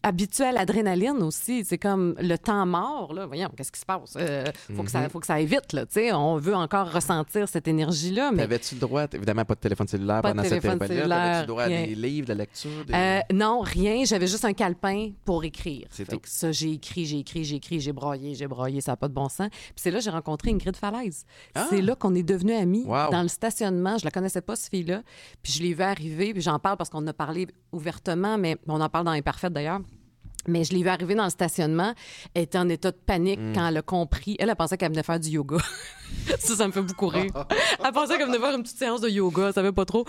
habitué 0.02 0.44
à 0.44 0.52
l'adrénaline 0.52 1.22
aussi. 1.22 1.64
C'est 1.64 1.78
comme 1.78 2.14
le 2.20 2.36
temps 2.36 2.66
mort, 2.66 3.12
là. 3.14 3.26
Voyons, 3.26 3.48
qu'est-ce 3.56 3.72
qui 3.72 3.80
se 3.80 3.86
passe? 3.86 4.14
Euh, 4.16 4.44
faut, 4.74 4.82
que 4.82 4.90
ça, 4.90 5.00
Mhm. 5.00 5.10
faut 5.10 5.20
que 5.20 5.26
ça 5.26 5.34
aille 5.34 5.46
vite, 5.46 5.72
là. 5.72 5.86
Tu 5.86 5.92
sais, 5.94 6.12
on 6.12 6.36
veut 6.36 6.54
encore 6.54 6.90
ressentir 6.92 7.48
cette 7.48 7.68
énergie-là. 7.68 8.30
Mais 8.32 8.42
T'avais-tu 8.42 8.74
le 8.76 8.80
droit, 8.80 9.06
évidemment, 9.12 9.44
pas 9.44 9.54
de 9.54 9.60
téléphone 9.60 9.86
cellulaire 9.88 10.22
Pas 10.22 10.32
de 10.32 10.36
pendant 10.36 10.48
cette 10.48 10.60
période-là? 10.62 11.16
T'avais-tu 11.16 11.40
le 11.42 11.46
droit 11.46 11.62
à 11.64 11.68
des 11.68 11.94
livres, 11.94 12.26
de 12.28 12.32
lecture? 12.34 12.84
Des... 12.86 12.94
Euh, 12.94 13.20
non, 13.32 13.60
rien. 13.60 14.04
J'avais 14.04 14.26
juste 14.26 14.44
un 14.44 14.52
calepin 14.52 15.10
pour 15.24 15.44
écrire. 15.44 15.86
C'est 15.90 16.06
tout. 16.08 16.18
que 16.18 16.28
ça, 16.28 16.52
j'ai 16.52 16.72
écrit, 16.72 17.04
j'ai 17.06 17.18
écrit, 17.18 17.44
j'ai 17.44 17.56
écrit, 17.56 17.80
j'ai 17.80 17.92
broyé, 17.92 18.34
j'ai 18.34 18.46
broyé, 18.46 18.80
ça 18.80 18.92
n'a 18.92 18.96
pas 18.96 19.08
de 19.08 19.14
bon 19.14 19.28
sens. 19.28 19.48
Puis 19.50 19.72
c'est 19.76 19.90
là 19.90 19.98
que 19.98 20.04
j'ai 20.04 20.10
rencontré 20.10 20.50
Ingrid 20.50 20.76
Falaise. 20.76 21.24
Ah! 21.54 21.66
C'est 21.70 21.80
là 21.82 21.94
qu'on 21.94 22.14
est 22.14 22.22
devenus 22.22 22.56
amis 22.60 22.84
Wow. 22.86 23.10
dans 23.10 23.22
le 23.22 23.28
stationnement. 23.28 23.98
Je 23.98 24.04
la 24.04 24.10
connaissais 24.10 24.40
pas, 24.40 24.56
cette 24.56 24.70
fille-là. 24.70 25.02
Puis 25.42 25.52
je 25.52 25.62
l'ai 25.62 25.74
vue 25.74 25.82
arriver, 25.82 26.32
puis 26.32 26.42
j'en 26.42 26.58
parle 26.58 26.76
parce 26.76 26.90
qu'on 26.90 27.06
a 27.06 27.12
parlé 27.12 27.46
ouvertement, 27.76 28.38
mais 28.38 28.56
on 28.66 28.80
en 28.80 28.88
parle 28.88 29.04
dans 29.04 29.12
Imparfaite 29.12 29.52
d'ailleurs. 29.52 29.80
Mais 30.48 30.62
je 30.62 30.72
l'ai 30.72 30.82
vue 30.82 30.88
arriver 30.88 31.16
dans 31.16 31.24
le 31.24 31.30
stationnement. 31.30 31.92
Elle 32.32 32.42
était 32.42 32.58
en 32.58 32.68
état 32.68 32.92
de 32.92 32.96
panique 32.96 33.40
Mm. 33.40 33.52
quand 33.52 33.66
elle 33.66 33.76
a 33.78 33.82
compris. 33.82 34.36
Elle, 34.38 34.50
a 34.50 34.54
pensé 34.54 34.76
qu'elle 34.76 34.90
venait 34.90 35.02
faire 35.02 35.18
du 35.18 35.28
yoga. 35.28 35.56
ça, 36.38 36.54
ça 36.54 36.66
me 36.68 36.72
fait 36.72 36.82
beaucoup 36.82 37.08
rire. 37.08 37.32
Elle 37.84 37.92
pensait 37.92 38.16
qu'elle 38.16 38.28
venait 38.28 38.38
faire 38.38 38.54
une 38.54 38.62
petite 38.62 38.78
séance 38.78 39.00
de 39.00 39.08
yoga, 39.08 39.48
elle 39.48 39.52
savait 39.52 39.72
pas 39.72 39.84
trop. 39.84 40.04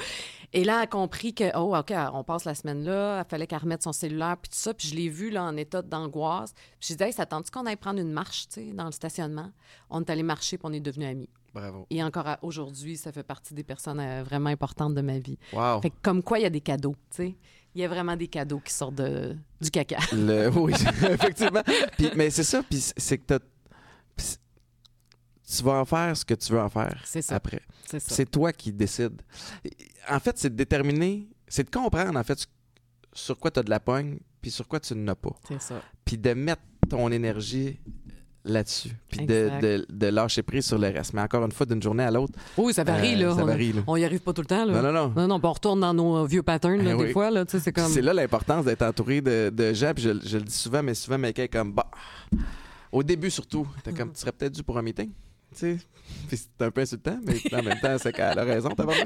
Et 0.53 0.63
là, 0.63 0.78
elle 0.78 0.84
a 0.84 0.88
compris 0.88 1.34
que, 1.34 1.55
oh, 1.57 1.76
OK, 1.76 1.91
on 2.13 2.24
passe 2.24 2.45
la 2.45 2.55
semaine 2.55 2.84
là, 2.84 3.24
il 3.26 3.30
fallait 3.30 3.47
qu'elle 3.47 3.59
remette 3.59 3.84
son 3.84 3.91
cellulaire, 3.93 4.38
puis 4.41 4.49
tout 4.49 4.57
ça. 4.57 4.74
Puis 4.74 4.88
je 4.89 4.95
l'ai 4.95 5.09
vue 5.09 5.30
là, 5.32 5.43
en 5.43 5.57
état 5.57 5.82
d'angoisse. 5.82 6.53
Puis 6.80 6.89
j'ai 6.89 6.95
dit, 6.95 7.03
hey, 7.03 7.13
ça 7.13 7.26
tente 7.26 7.49
qu'on 7.49 7.65
aille 7.65 7.76
prendre 7.76 7.99
une 7.99 8.11
marche, 8.11 8.47
tu 8.47 8.61
sais, 8.61 8.74
dans 8.74 8.86
le 8.86 8.91
stationnement? 8.91 9.51
On 9.89 10.01
est 10.01 10.09
allé 10.09 10.24
marcher, 10.24 10.57
puis 10.57 10.68
on 10.70 10.74
est 10.74 10.80
devenus 10.80 11.09
amis. 11.09 11.30
Bravo. 11.60 11.88
Et 11.89 12.03
encore 12.03 12.38
aujourd'hui, 12.41 12.97
ça 12.97 13.12
fait 13.12 13.24
partie 13.24 13.53
des 13.53 13.64
personnes 13.64 13.99
euh, 13.99 14.24
vraiment 14.24 14.49
importantes 14.49 14.93
de 14.95 15.01
ma 15.01 15.20
vie. 15.20 15.38
Wow. 15.53 15.82
Fait 15.82 15.89
que 15.89 15.95
comme 16.01 16.22
quoi, 16.24 16.39
il 16.39 16.43
y 16.43 16.45
a 16.45 16.49
des 16.49 16.62
cadeaux, 16.62 16.95
tu 17.10 17.16
sais. 17.18 17.36
Il 17.76 17.82
y 17.82 17.84
a 17.84 17.88
vraiment 17.88 18.16
des 18.16 18.28
cadeaux 18.28 18.60
qui 18.60 18.74
sortent 18.74 18.95
de, 18.95 19.36
du 19.62 19.70
caca. 19.70 19.97
Le- 20.14 20.49
oui, 20.49 20.74
effectivement. 21.10 21.62
Puis- 21.97 22.10
mais 22.16 22.30
c'est 22.30 22.43
ça, 22.43 22.64
puis 22.68 22.80
c'est 22.97 23.18
que 23.20 23.39
tu 24.18 25.64
vas 25.64 25.74
en 25.80 25.86
faire 25.86 26.16
ce 26.18 26.26
que 26.26 26.34
tu 26.34 26.51
veux 26.53 26.60
en 26.60 26.70
faire 26.70 27.01
C'est 27.05 27.22
ça. 27.22 27.36
après. 27.36 27.62
C'est 27.86 27.99
ça. 27.99 28.14
C'est 28.16 28.30
toi 28.30 28.51
qui 28.51 28.74
décides. 28.74 29.22
En 30.10 30.20
fait, 30.20 30.38
c'est 30.38 30.49
de 30.49 30.55
déterminer, 30.55 31.28
c'est 31.47 31.64
de 31.64 31.70
comprendre, 31.76 32.20
en 32.20 32.24
fait, 32.24 32.45
sur 33.14 33.38
quoi 33.39 33.49
tu 33.51 33.60
as 33.60 33.64
de 33.64 33.70
la 33.70 33.80
pogne, 33.80 34.20
puis 34.41 34.51
sur 34.51 34.68
quoi 34.68 34.80
tu 34.80 34.93
n'as 34.95 35.16
pas. 35.16 35.36
C'est 35.47 35.62
ça. 35.62 35.82
Puis 36.03 36.18
de 36.18 36.34
mettre 36.34 36.62
ton 36.89 37.12
énergie 37.12 37.80
là-dessus, 38.48 38.91
puis 39.10 39.26
de, 39.26 39.50
de, 39.62 39.86
de 39.89 40.08
lâcher 40.08 40.41
prise 40.41 40.66
sur 40.66 40.78
le 40.78 40.88
reste. 40.88 41.14
Mais 41.14 41.22
encore 41.22 41.43
une 41.45 41.52
fois, 41.52 41.66
d'une 41.66 41.82
journée 41.82 42.04
à 42.04 42.12
l'autre, 42.12 42.34
Oui, 42.58 42.74
ça 42.74 42.84
varie, 42.84 43.16
euh, 43.22 43.28
là. 43.30 43.36
ça 43.36 43.43
On- 43.43 43.45
varie. 43.45 43.74
là. 43.74 43.82
On 43.88 43.95
y 43.95 44.04
arrive 44.06 44.22
pas 44.22 44.34
tout 44.34 44.41
le 44.41 44.48
temps, 44.48 44.66
là. 44.66 44.82
Non, 44.82 44.82
non, 44.82 44.93
non. 44.93 45.14
Non, 45.16 45.28
non, 45.28 45.39
puis 45.39 45.48
on 45.48 45.54
retourne 45.54 45.80
dans 45.82 45.93
nos 45.93 46.26
vieux 46.26 46.43
patterns, 46.43 46.78
là, 46.84 46.91
Eh 46.93 46.98
des 46.98 47.04
oui. 47.06 47.12
fois, 47.12 47.30
là. 47.30 47.43
C'est 47.48 47.72
comme. 47.72 47.88
C'est 47.88 48.02
là 48.02 48.14
l'importance 48.14 48.66
d'être 48.66 48.82
entouré 48.84 49.22
de, 49.22 49.50
de 49.54 49.74
gens. 49.74 49.91
Puis 49.93 50.04
je, 50.06 50.12
je 50.26 50.38
le 50.38 50.43
dis 50.43 50.54
souvent, 50.56 50.82
mais 50.82 50.93
souvent, 50.93 51.18
Mike 51.18 51.39
est 51.39 51.48
comme, 51.50 51.74
bah, 51.74 51.89
au 52.91 53.04
début 53.04 53.30
surtout, 53.30 53.68
t'es 53.84 53.91
comme, 53.93 54.12
tu 54.12 54.20
serais 54.20 54.32
peut-être 54.32 54.54
dû 54.54 54.64
pour 54.64 54.78
un 54.78 54.82
meeting. 54.82 55.10
Tu 55.60 55.78
sais, 56.30 56.38
c'est 56.60 56.66
un 56.66 56.72
peu 56.72 56.82
insultant, 56.82 57.18
mais 57.26 57.36
en 57.53 57.64
même 57.64 57.80
temps, 57.80 57.97
c'est 57.97 58.14
qu'elle 58.14 58.38
a 58.39 58.43
raison. 58.43 58.70
T'as 58.70 58.84
vraiment, 58.84 59.03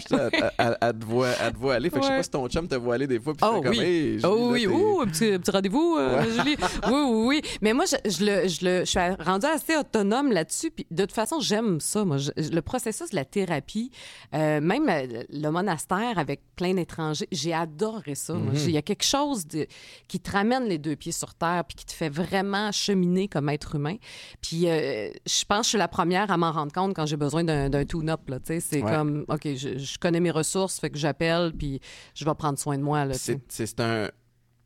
elle, 0.57 0.77
elle 0.81 0.93
te 0.99 1.05
voit, 1.05 1.73
aller. 1.73 1.89
Fait 1.89 1.97
que 1.99 2.03
je 2.03 2.07
sais 2.09 2.15
pas 2.17 2.23
si 2.23 2.29
ton 2.29 2.47
chum 2.47 2.67
te 2.67 2.75
voit 2.75 2.95
aller 2.95 3.07
des 3.07 3.19
fois. 3.19 3.33
Puis 3.33 3.43
Oh 3.47 3.61
comme, 3.61 3.71
oui. 3.71 3.79
hey, 3.79 4.11
Julie, 4.19 4.25
Oh 4.25 4.35
là, 4.35 4.51
oui, 4.51 4.67
ouh, 4.67 5.01
un 5.01 5.07
petit, 5.07 5.51
rendez-vous, 5.51 5.95
euh, 5.99 6.23
Julie. 6.35 6.57
Oui, 6.87 6.93
oui, 6.93 7.25
oui. 7.27 7.41
Mais 7.61 7.73
moi, 7.73 7.85
je, 7.85 8.09
je 8.09 8.25
le, 8.25 8.47
je, 8.47 8.65
le, 8.65 8.79
je 8.81 8.85
suis 8.85 8.99
rendue 9.23 9.45
assez 9.47 9.75
autonome 9.77 10.31
là-dessus. 10.31 10.71
Puis 10.71 10.85
de 10.91 11.03
toute 11.03 11.13
façon, 11.13 11.39
j'aime 11.39 11.79
ça. 11.79 12.03
Moi, 12.05 12.17
Je- 12.17 12.31
le 12.51 12.61
processus 12.61 13.09
de 13.11 13.15
la 13.15 13.25
thérapie, 13.25 13.91
euh, 14.33 14.59
même 14.61 14.87
euh, 14.89 15.23
le 15.29 15.49
monastère 15.49 16.17
avec 16.17 16.41
plein 16.55 16.73
d'étrangers, 16.73 17.27
j'ai 17.31 17.53
adoré 17.53 18.15
ça. 18.15 18.33
Mhm. 18.33 18.51
Il 18.55 18.71
y 18.71 18.77
a 18.77 18.81
quelque 18.81 19.05
chose 19.05 19.47
de, 19.47 19.65
qui 20.07 20.19
te 20.19 20.31
ramène 20.31 20.65
les 20.65 20.77
deux 20.77 20.95
pieds 20.95 21.11
sur 21.11 21.33
terre, 21.33 21.63
puis 21.67 21.75
qui 21.77 21.85
te 21.85 21.93
fait 21.93 22.09
vraiment 22.09 22.71
cheminer 22.71 23.27
comme 23.27 23.49
être 23.49 23.75
humain. 23.75 23.95
Puis 24.41 24.67
euh, 24.67 25.09
je 25.25 25.45
pense 25.45 25.59
que 25.59 25.63
je 25.65 25.69
suis 25.69 25.77
la 25.77 25.87
première 25.87 26.29
à 26.31 26.37
m'en 26.41 26.51
rendre 26.51 26.71
compte 26.73 26.93
quand 26.95 27.05
j'ai 27.05 27.17
besoin 27.17 27.43
d'un 27.43 27.85
tune-up. 27.85 28.21
C'est 28.45 28.83
Ouais. 28.83 28.91
comme, 28.91 29.25
OK, 29.29 29.41
je, 29.55 29.77
je 29.77 29.97
connais 29.99 30.19
mes 30.19 30.31
ressources, 30.31 30.79
fait 30.79 30.89
que 30.89 30.97
j'appelle, 30.97 31.53
puis 31.57 31.79
je 32.13 32.25
vais 32.25 32.35
prendre 32.35 32.57
soin 32.59 32.77
de 32.77 32.83
moi. 32.83 33.13
C'est 33.13 33.39
c'est 33.47 33.79
un. 33.79 34.09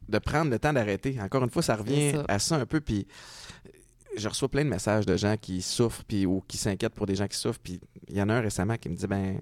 de 0.09 0.19
prendre 0.19 0.51
le 0.51 0.59
temps 0.59 0.73
d'arrêter. 0.73 1.19
Encore 1.21 1.43
une 1.43 1.49
fois, 1.49 1.61
ça 1.61 1.75
revient 1.75 2.11
ça. 2.11 2.25
à 2.27 2.39
ça 2.39 2.55
un 2.57 2.65
peu. 2.65 2.79
Puis 2.81 3.07
je 4.17 4.27
reçois 4.29 4.49
plein 4.49 4.63
de 4.63 4.69
messages 4.69 5.05
de 5.05 5.17
gens 5.17 5.35
qui 5.35 5.61
souffrent 5.61 6.03
puis, 6.05 6.25
ou 6.25 6.41
qui 6.47 6.57
s'inquiètent 6.57 6.93
pour 6.93 7.05
des 7.07 7.15
gens 7.15 7.27
qui 7.27 7.37
souffrent. 7.37 7.59
Puis 7.61 7.79
il 8.07 8.15
y 8.15 8.21
en 8.21 8.29
a 8.29 8.35
un 8.35 8.41
récemment 8.41 8.77
qui 8.77 8.87
me 8.89 8.95
dit 8.95 9.07
ben, 9.07 9.39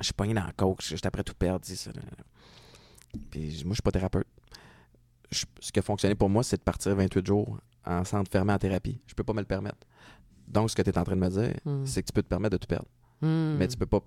je 0.00 0.04
suis 0.04 0.14
pogné 0.14 0.34
dans 0.34 0.44
le 0.46 0.52
coke, 0.56 0.80
je 0.82 0.96
suis 0.96 1.00
après 1.06 1.22
tout 1.22 1.34
perdre. 1.34 1.64
Puis 3.30 3.62
moi, 3.64 3.70
je 3.70 3.74
suis 3.74 3.82
pas 3.82 3.90
thérapeute. 3.92 4.26
Je- 5.30 5.44
ce 5.60 5.70
qui 5.72 5.78
a 5.78 5.82
fonctionné 5.82 6.14
pour 6.14 6.28
moi, 6.30 6.42
c'est 6.42 6.56
de 6.56 6.62
partir 6.62 6.94
28 6.96 7.26
jours 7.26 7.58
en 7.84 8.04
centre 8.04 8.30
fermé 8.30 8.52
en 8.52 8.58
thérapie. 8.58 9.00
Je 9.06 9.14
peux 9.14 9.24
pas 9.24 9.32
me 9.32 9.40
le 9.40 9.46
permettre. 9.46 9.78
Donc, 10.48 10.70
ce 10.70 10.76
que 10.76 10.82
tu 10.82 10.90
es 10.90 10.98
en 10.98 11.04
train 11.04 11.14
de 11.16 11.20
me 11.20 11.28
dire, 11.28 11.54
Mm. 11.64 11.84
c'est 11.86 12.02
que 12.02 12.06
tu 12.08 12.12
peux 12.12 12.22
te 12.22 12.28
permettre 12.28 12.52
de 12.52 12.56
tout 12.58 12.66
perdre. 12.68 12.86
Hmm. 13.20 13.56
Mais 13.58 13.66
tu 13.68 13.76
peux 13.76 13.86
pas 13.86 14.00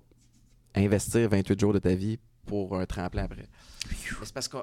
investir 0.74 1.28
28 1.28 1.60
jours 1.60 1.72
de 1.72 1.78
ta 1.78 1.94
vie 1.94 2.18
pour 2.46 2.78
un 2.78 2.86
tremplin 2.86 3.24
après. 3.24 3.46
Mais 3.90 3.96
c'est 4.24 4.32
parce 4.32 4.48
que. 4.48 4.56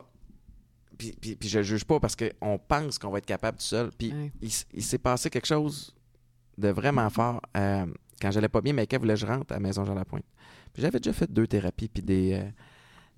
Puis, 0.97 1.15
puis, 1.21 1.35
puis 1.35 1.47
je 1.47 1.61
juge 1.61 1.85
pas 1.85 1.99
parce 1.99 2.15
qu'on 2.15 2.59
pense 2.59 2.97
qu'on 2.99 3.09
va 3.11 3.19
être 3.19 3.25
capable 3.25 3.57
tout 3.57 3.63
seul. 3.63 3.89
Puis 3.97 4.11
Ouais. 4.11 4.31
il, 4.73 4.83
s'est 4.83 4.97
passé 4.97 5.29
quelque 5.29 5.45
chose 5.47 5.95
de 6.57 6.69
vraiment 6.69 7.09
fort. 7.09 7.41
Euh, 7.55 7.85
quand 8.21 8.31
j'allais 8.31 8.49
pas 8.49 8.59
bien, 8.59 8.73
Maïka 8.73 8.97
voulait 8.97 9.13
que 9.13 9.19
je 9.21 9.25
rentre 9.25 9.53
à 9.53 9.59
Maison 9.59 9.85
Jean-Lapointe. 9.85 10.25
Puis 10.73 10.81
j'avais 10.81 10.99
déjà 10.99 11.13
fait 11.13 11.31
deux 11.31 11.47
thérapies 11.47 11.87
puis 11.87 12.03
des, 12.03 12.33
euh, 12.33 12.49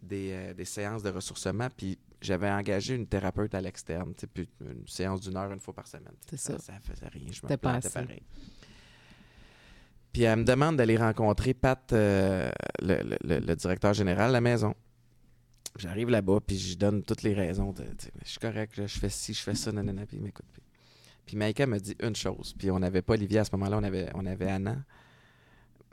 des, 0.01 0.31
euh, 0.31 0.53
des 0.53 0.65
séances 0.65 1.03
de 1.03 1.09
ressourcement. 1.09 1.67
Puis 1.75 1.97
j'avais 2.21 2.49
engagé 2.49 2.95
une 2.95 3.07
thérapeute 3.07 3.53
à 3.55 3.61
l'externe. 3.61 4.13
Puis 4.33 4.47
une 4.61 4.87
séance 4.87 5.21
d'une 5.21 5.37
heure 5.37 5.51
une 5.51 5.59
fois 5.59 5.73
par 5.73 5.87
semaine. 5.87 6.13
C'est 6.29 6.37
ça. 6.37 6.57
Ça 6.59 6.73
faisait 6.81 7.07
rien. 7.07 7.31
Je 7.31 7.41
me 7.43 7.47
plantais 7.57 7.89
pareil. 8.05 8.21
Puis 10.13 10.23
elle 10.23 10.39
me 10.39 10.43
demande 10.43 10.75
d'aller 10.77 10.97
rencontrer 10.97 11.53
Pat, 11.53 11.91
euh, 11.93 12.51
le, 12.81 13.01
le- 13.01 13.17
le- 13.23 13.39
le 13.39 13.55
directeur 13.55 13.93
général 13.93 14.29
de 14.29 14.33
la 14.33 14.41
maison. 14.41 14.75
J'arrive 15.77 16.09
là-bas, 16.09 16.39
puis 16.45 16.57
je 16.59 16.77
donne 16.77 17.01
toutes 17.01 17.23
les 17.23 17.33
raisons. 17.33 17.71
de, 17.71 17.85
je 18.25 18.29
suis 18.29 18.39
correct, 18.39 18.73
je 18.75 18.99
fais 18.99 19.07
ci, 19.07 19.33
je 19.33 19.41
fais 19.41 19.55
ça, 19.55 19.71
nanana, 19.71 20.05
puis 20.05 20.17
il 20.17 20.23
m'écoute. 20.23 20.45
Puis, 20.51 20.61
puis 21.25 21.37
Maïka 21.37 21.65
me 21.65 21.79
dit 21.79 21.95
une 22.03 22.15
chose, 22.15 22.53
puis 22.59 22.69
on 22.71 22.79
n'avait 22.79 23.01
pas 23.01 23.13
Olivier 23.13 23.39
à 23.39 23.45
ce 23.45 23.51
moment-là, 23.53 23.77
on 23.77 23.83
avait, 23.83 24.09
on 24.13 24.25
avait 24.25 24.49
Anna, 24.51 24.83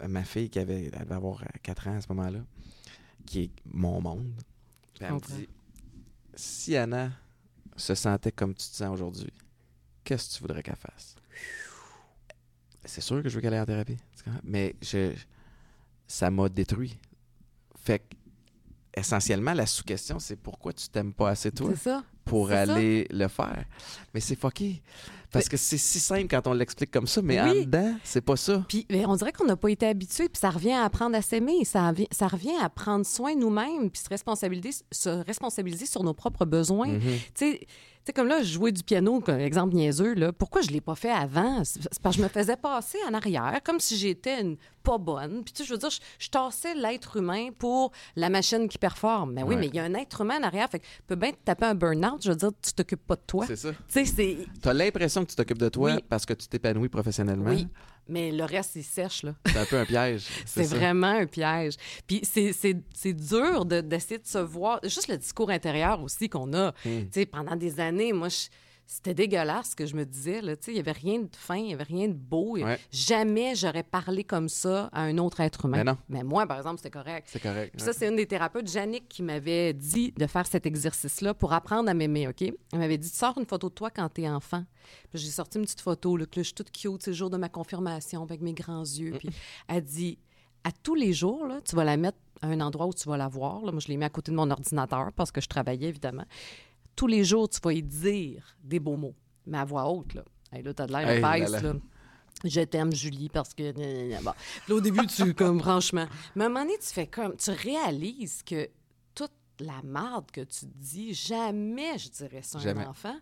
euh, 0.02 0.08
ma 0.08 0.24
fille 0.24 0.50
qui 0.50 0.58
avait, 0.58 0.86
elle 0.86 1.04
devait 1.04 1.14
avoir 1.14 1.44
4 1.62 1.86
ans 1.86 1.96
à 1.96 2.00
ce 2.00 2.06
moment-là, 2.08 2.40
qui 3.28 3.40
est 3.44 3.50
mon 3.64 4.00
monde. 4.00 4.32
Puis 4.94 5.04
elle 5.04 5.14
me 5.14 5.20
dit, 5.20 5.48
si 6.34 6.76
Anna 6.76 7.12
se 7.76 7.94
sentait 7.94 8.32
comme 8.32 8.54
tu 8.54 8.68
te 8.68 8.74
sens 8.74 8.92
aujourd'hui, 8.94 9.32
qu'est-ce 10.04 10.30
que 10.30 10.34
tu 10.34 10.40
voudrais 10.40 10.62
qu'elle 10.62 10.76
fasse? 10.76 11.14
C'est 12.84 13.00
sûr 13.00 13.22
que 13.22 13.28
je 13.28 13.34
veux 13.34 13.40
qu'elle 13.40 13.54
aille 13.54 13.60
en 13.60 13.66
thérapie. 13.66 13.98
Mais 14.42 14.74
je, 14.80 15.14
ça 16.06 16.30
m'a 16.30 16.48
détruit. 16.48 16.98
Fait 17.76 17.98
que, 17.98 18.16
essentiellement, 18.94 19.52
la 19.52 19.66
sous-question, 19.66 20.18
c'est 20.18 20.36
pourquoi 20.36 20.72
tu 20.72 20.88
t'aimes 20.88 21.12
pas 21.12 21.30
assez 21.30 21.52
toi? 21.52 21.74
Ça. 21.76 22.02
pour 22.24 22.48
ça. 22.48 22.62
aller 22.62 23.06
le 23.10 23.28
faire. 23.28 23.64
Mais 24.14 24.20
c'est 24.20 24.36
fucké. 24.36 24.82
Parce 25.30 25.48
que 25.48 25.56
c'est 25.56 25.78
si 25.78 26.00
simple 26.00 26.26
quand 26.28 26.46
on 26.46 26.52
l'explique 26.54 26.90
comme 26.90 27.06
ça, 27.06 27.20
mais 27.22 27.40
en 27.40 27.50
Oui. 27.50 27.66
dedans, 27.66 27.94
c'est 28.04 28.20
pas 28.22 28.36
ça. 28.36 28.64
Puis 28.68 28.86
on 29.06 29.14
dirait 29.16 29.32
qu'on 29.32 29.44
n'a 29.44 29.56
pas 29.56 29.70
été 29.70 29.86
habitué, 29.86 30.28
puis 30.28 30.40
ça 30.40 30.50
revient 30.50 30.72
à 30.72 30.84
apprendre 30.84 31.16
à 31.16 31.22
s'aimer, 31.22 31.64
ça, 31.64 31.88
revient- 31.90 32.08
ça 32.10 32.28
revient 32.28 32.56
à 32.62 32.68
prendre 32.70 33.04
soin 33.04 33.34
de 33.34 33.40
nous-mêmes, 33.40 33.90
puis 33.90 34.00
se 34.02 34.08
responsabiliser, 34.08 34.82
se 34.90 35.08
responsabiliser 35.10 35.86
sur 35.86 36.02
nos 36.02 36.14
propres 36.14 36.44
besoins. 36.44 36.88
Mhm. 36.88 37.00
Tu 37.00 37.52
sais, 37.52 37.58
tu 37.60 37.66
sais, 38.06 38.12
comme 38.14 38.28
là, 38.28 38.42
jouais 38.42 38.72
du 38.72 38.82
piano, 38.82 39.20
comme 39.20 39.38
exemple 39.38 39.74
niaiseux, 39.74 40.14
là. 40.14 40.32
pourquoi 40.32 40.62
je 40.62 40.68
ne 40.68 40.72
l'ai 40.72 40.80
pas 40.80 40.94
fait 40.94 41.10
avant? 41.10 41.62
C'est 41.64 41.82
parce 42.00 42.16
que 42.16 42.22
je 42.22 42.24
me 42.26 42.30
faisais 42.30 42.56
passer 42.56 42.96
en 43.06 43.12
arrière, 43.12 43.60
comme 43.64 43.80
si 43.80 43.98
j'étais 43.98 44.40
une 44.40 44.56
pas 44.82 44.96
bonne. 44.96 45.42
Puis 45.44 45.52
tu 45.52 45.58
sais, 45.62 45.68
je 45.68 45.72
veux 45.74 45.78
dire, 45.78 45.90
je, 45.90 45.98
je 46.18 46.30
tassais 46.30 46.74
l'être 46.74 47.16
humain 47.18 47.48
pour 47.58 47.92
la 48.16 48.30
machine 48.30 48.66
qui 48.68 48.78
performe. 48.78 49.34
Mais 49.34 49.42
oui, 49.42 49.56
Ouais. 49.56 49.60
mais 49.60 49.66
il 49.66 49.74
y 49.74 49.78
a 49.78 49.84
un 49.84 49.92
être 49.92 50.22
humain 50.22 50.38
en 50.40 50.44
arrière, 50.44 50.70
fait 50.70 50.78
que 50.78 50.86
peut 51.06 51.16
bien 51.16 51.32
te 51.32 51.36
taper 51.44 51.66
un 51.66 51.74
burn-out, 51.74 52.22
je 52.24 52.30
veux 52.30 52.36
dire, 52.36 52.50
tu 52.62 52.72
t'occupes 52.72 53.06
pas 53.06 53.16
de 53.16 53.20
toi. 53.26 53.44
C'est 53.46 53.56
ça. 53.56 53.72
Tu 53.72 53.76
sais, 53.88 54.04
c'est... 54.06 54.38
Tu 54.62 54.68
as 54.68 54.72
l'impression 55.18 55.24
que 55.24 55.30
tu 55.30 55.36
t'occupes 55.36 55.58
de 55.58 55.68
toi 55.68 55.94
Oui. 55.94 56.04
parce 56.08 56.24
que 56.26 56.32
tu 56.34 56.48
t'épanouis 56.48 56.88
professionnellement. 56.88 57.50
Oui, 57.50 57.68
mais 58.08 58.32
le 58.32 58.44
reste, 58.44 58.76
il 58.76 58.82
sèche, 58.84 59.22
là. 59.22 59.34
C'est 59.46 59.56
un 59.58 59.64
peu 59.66 59.76
un 59.78 59.84
piège. 59.84 60.26
C'est 60.46 60.64
vraiment 60.64 61.08
un 61.08 61.26
piège. 61.26 61.74
Puis 62.06 62.20
c'est- 62.24 63.12
dur 63.12 63.64
de- 63.64 63.80
d'essayer 63.80 64.18
de, 64.18 64.26
se 64.26 64.38
voir. 64.38 64.80
Juste 64.82 65.08
le 65.08 65.16
discours 65.18 65.50
intérieur 65.50 66.02
aussi 66.02 66.28
qu'on 66.28 66.52
a. 66.54 66.70
Hmm. 66.84 67.02
Tu 67.04 67.08
sais, 67.12 67.26
pendant 67.26 67.56
des 67.56 67.80
années, 67.80 68.12
moi, 68.12 68.28
je- 68.28 68.48
c'était 68.90 69.12
dégueulasse 69.12 69.72
ce 69.72 69.76
que 69.76 69.84
je 69.84 69.94
me 69.94 70.06
disais. 70.06 70.40
là. 70.40 70.56
Tu 70.56 70.70
Il 70.70 70.74
n'y 70.74 70.80
avait 70.80 70.92
rien 70.92 71.18
de 71.20 71.28
fin, 71.36 71.56
il 71.56 71.66
n'y 71.66 71.74
avait 71.74 71.84
rien 71.84 72.08
de 72.08 72.14
beau. 72.14 72.56
Ouais. 72.56 72.78
Jamais 72.90 73.54
j'aurais 73.54 73.82
parlé 73.82 74.24
comme 74.24 74.48
ça 74.48 74.88
à 74.94 75.02
un 75.02 75.18
autre 75.18 75.40
être 75.40 75.66
humain. 75.66 75.76
Mais 75.76 75.84
non. 75.84 75.98
Mais 76.08 76.22
moi, 76.22 76.46
par 76.46 76.56
exemple, 76.56 76.78
c'était 76.78 76.98
correct. 76.98 77.28
C'est 77.30 77.38
correct. 77.38 77.74
Puis 77.76 77.84
ça, 77.84 77.92
c'est 77.92 78.08
une 78.08 78.16
des 78.16 78.24
thérapeutes, 78.24 78.66
Jannick, 78.66 79.06
qui 79.06 79.22
m'avait 79.22 79.74
dit 79.74 80.12
de 80.12 80.26
faire 80.26 80.46
cet 80.46 80.64
exercice-là 80.64 81.34
pour 81.34 81.52
apprendre 81.52 81.90
à 81.90 81.92
m'aimer, 81.92 82.28
OK? 82.28 82.40
Elle 82.40 82.78
m'avait 82.78 82.96
dit, 82.96 83.10
sors 83.10 83.36
une 83.36 83.44
photo 83.44 83.68
de 83.68 83.74
toi 83.74 83.90
quand 83.90 84.08
t'es 84.08 84.26
enfant. 84.26 84.64
Puis 85.10 85.18
j'ai 85.18 85.30
sorti 85.30 85.58
une 85.58 85.64
petite 85.64 85.82
photo, 85.82 86.16
là, 86.16 86.24
que 86.24 86.40
je 86.40 86.44
suis 86.44 86.54
toute 86.54 86.70
cute, 86.70 87.02
c'est 87.02 87.10
le 87.10 87.16
jour 87.16 87.28
de 87.28 87.36
ma 87.36 87.50
confirmation, 87.50 88.22
avec 88.22 88.40
mes 88.40 88.54
grands 88.54 88.80
yeux. 88.80 89.16
Puis 89.18 89.28
elle 89.68 89.84
dit, 89.84 90.16
à 90.64 90.70
tous 90.72 90.94
les 90.94 91.12
jours, 91.12 91.46
là, 91.46 91.60
tu 91.62 91.76
vas 91.76 91.84
la 91.84 91.98
mettre 91.98 92.16
à 92.40 92.46
un 92.46 92.60
endroit 92.62 92.86
où 92.86 92.94
tu 92.94 93.06
vas 93.06 93.18
la 93.18 93.28
voir. 93.28 93.66
Là. 93.66 93.72
Moi, 93.72 93.80
je 93.80 93.88
l'ai 93.88 93.98
mis 93.98 94.04
à 94.04 94.08
côté 94.08 94.30
de 94.30 94.36
mon 94.36 94.50
ordinateur 94.50 95.12
parce 95.14 95.30
que 95.30 95.42
je 95.42 95.48
travaillais, 95.48 95.88
évidemment. 95.88 96.24
Tous 96.98 97.06
les 97.06 97.22
jours, 97.22 97.48
tu 97.48 97.60
vas 97.62 97.72
y 97.72 97.80
dire 97.82 98.56
des 98.64 98.80
beaux 98.80 98.96
mots, 98.96 99.14
mais 99.46 99.58
à 99.58 99.64
voix 99.64 99.88
haute, 99.88 100.14
là. 100.14 100.24
Hey, 100.52 100.64
là, 100.64 100.74
t'as 100.74 100.86
de 100.88 100.92
l'air 100.92 101.08
Hey, 101.08 101.18
épaisse, 101.20 101.50
là, 101.52 101.60
là. 101.62 101.72
là. 101.74 101.78
Je 102.44 102.60
t'aime, 102.62 102.92
Julie, 102.92 103.28
parce 103.28 103.54
que. 103.54 103.70
Bon. 104.22 104.32
Là, 104.68 104.74
au 104.74 104.80
début, 104.80 105.06
tu, 105.06 105.32
comme, 105.32 105.60
franchement. 105.60 106.06
Mais 106.34 106.42
à 106.42 106.46
un 106.46 106.48
moment 106.50 106.64
donné, 106.64 106.76
tu 106.78 106.88
fais 106.92 107.06
comme. 107.06 107.36
Tu 107.36 107.50
réalises 107.52 108.42
que 108.42 108.68
toute 109.14 109.30
la 109.60 109.80
marde 109.84 110.28
que 110.32 110.40
tu 110.40 110.66
dis, 110.74 111.14
jamais 111.14 111.96
je 111.98 112.08
dirais 112.10 112.40
ça 112.42 112.58
à 112.58 112.68
un 112.68 112.86
enfant. 112.88 113.14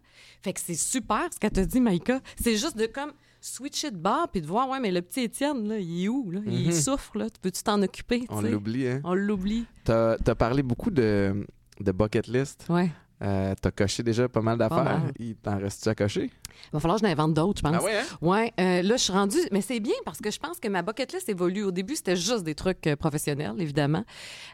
Fait 0.43 0.55
que 0.55 0.61
c'est 0.61 0.75
super 0.75 1.29
ce 1.35 1.39
qu'elle 1.39 1.51
te 1.53 1.61
dit, 1.61 1.81
Maïka. 1.81 2.21
C'est 2.43 2.57
juste 2.57 2.79
de 2.79 2.87
comme 2.87 3.13
switcher 3.43 3.91
de 3.91 3.97
bord 3.99 4.29
puis 4.31 4.41
de 4.41 4.47
voir, 4.47 4.71
ouais, 4.71 4.81
mais 4.81 4.91
le 4.91 5.03
petit 5.03 5.21
Étienne, 5.21 5.69
là, 5.69 5.79
il 5.79 6.05
est 6.05 6.09
où, 6.09 6.31
là? 6.31 6.41
Il 6.47 6.67
Mhm. 6.67 6.73
souffre, 6.73 7.19
là. 7.19 7.27
Peux-tu 7.43 7.63
t'en 7.63 7.83
occuper? 7.83 8.25
On 8.31 8.41
l'oublie, 8.41 8.89
hein? 8.89 9.01
On 9.05 9.13
l'oublie. 9.15 9.67
T'as 9.85 10.17
as 10.27 10.35
parlé 10.35 10.63
beaucoup 10.63 10.91
de, 10.91 11.47
de 11.81 11.93
bucket 11.93 12.27
list. 12.27 12.67
Ouais. 12.71 12.91
Euh, 13.23 13.55
T'as 13.61 13.71
coché 13.71 14.03
déjà 14.03 14.29
pas 14.29 14.43
mal 14.43 14.59
d'affaires? 14.59 15.01
Il 15.19 15.37
t'en 15.37 15.59
reste-tu 15.59 15.89
à 15.89 15.95
cocher? 15.95 16.25
Il 16.25 16.73
va 16.73 16.81
falloir 16.81 16.99
que 17.01 17.07
je 17.07 17.11
n'invente 17.11 17.35
d'autres, 17.35 17.59
je 17.59 17.63
pense. 17.63 17.77
Ah 17.81 17.85
ouais, 17.85 17.97
hein? 17.99 18.05
Ouais, 18.21 18.53
euh, 18.61 18.83
là, 18.83 18.97
je 18.97 19.03
suis 19.03 19.13
rendue. 19.13 19.39
Mais 19.53 19.61
c'est 19.61 19.81
bien 19.81 19.95
parce 20.05 20.19
que 20.19 20.31
je 20.31 20.39
pense 20.39 20.59
que 20.59 20.69
ma 20.69 20.83
bucket 20.83 21.13
list 21.13 21.29
évolue. 21.29 21.65
Au 21.65 21.71
début, 21.71 21.97
c'était 21.97 22.17
juste 22.17 22.45
des 22.45 22.55
trucs 22.55 22.87
euh, 22.87 22.97
professionnels, 22.97 23.55
évidemment. 23.59 24.05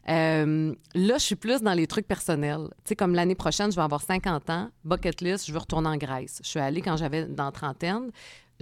Euh, 0.08 0.74
là, 0.94 1.14
je 1.18 1.22
suis 1.24 1.36
plus 1.36 1.60
dans 1.62 1.74
les 1.74 1.86
trucs 1.86 2.06
personnels. 2.06 2.68
Tu 2.84 2.90
sais, 2.90 2.96
comme 2.96 3.14
l'année 3.14 3.34
prochaine, 3.34 3.70
je 3.70 3.76
vais 3.76 3.82
avoir 3.82 4.02
50 4.02 4.50
ans. 4.50 4.68
Bucket 4.84 5.20
list, 5.20 5.46
je 5.46 5.52
veux 5.52 5.58
retourner 5.58 5.88
en 5.88 5.96
Grèce. 5.96 6.40
Je 6.42 6.48
suis 6.48 6.60
allée 6.60 6.82
quand 6.82 6.96
j'avais 6.96 7.26
dans 7.26 7.50
trentaine. 7.52 8.10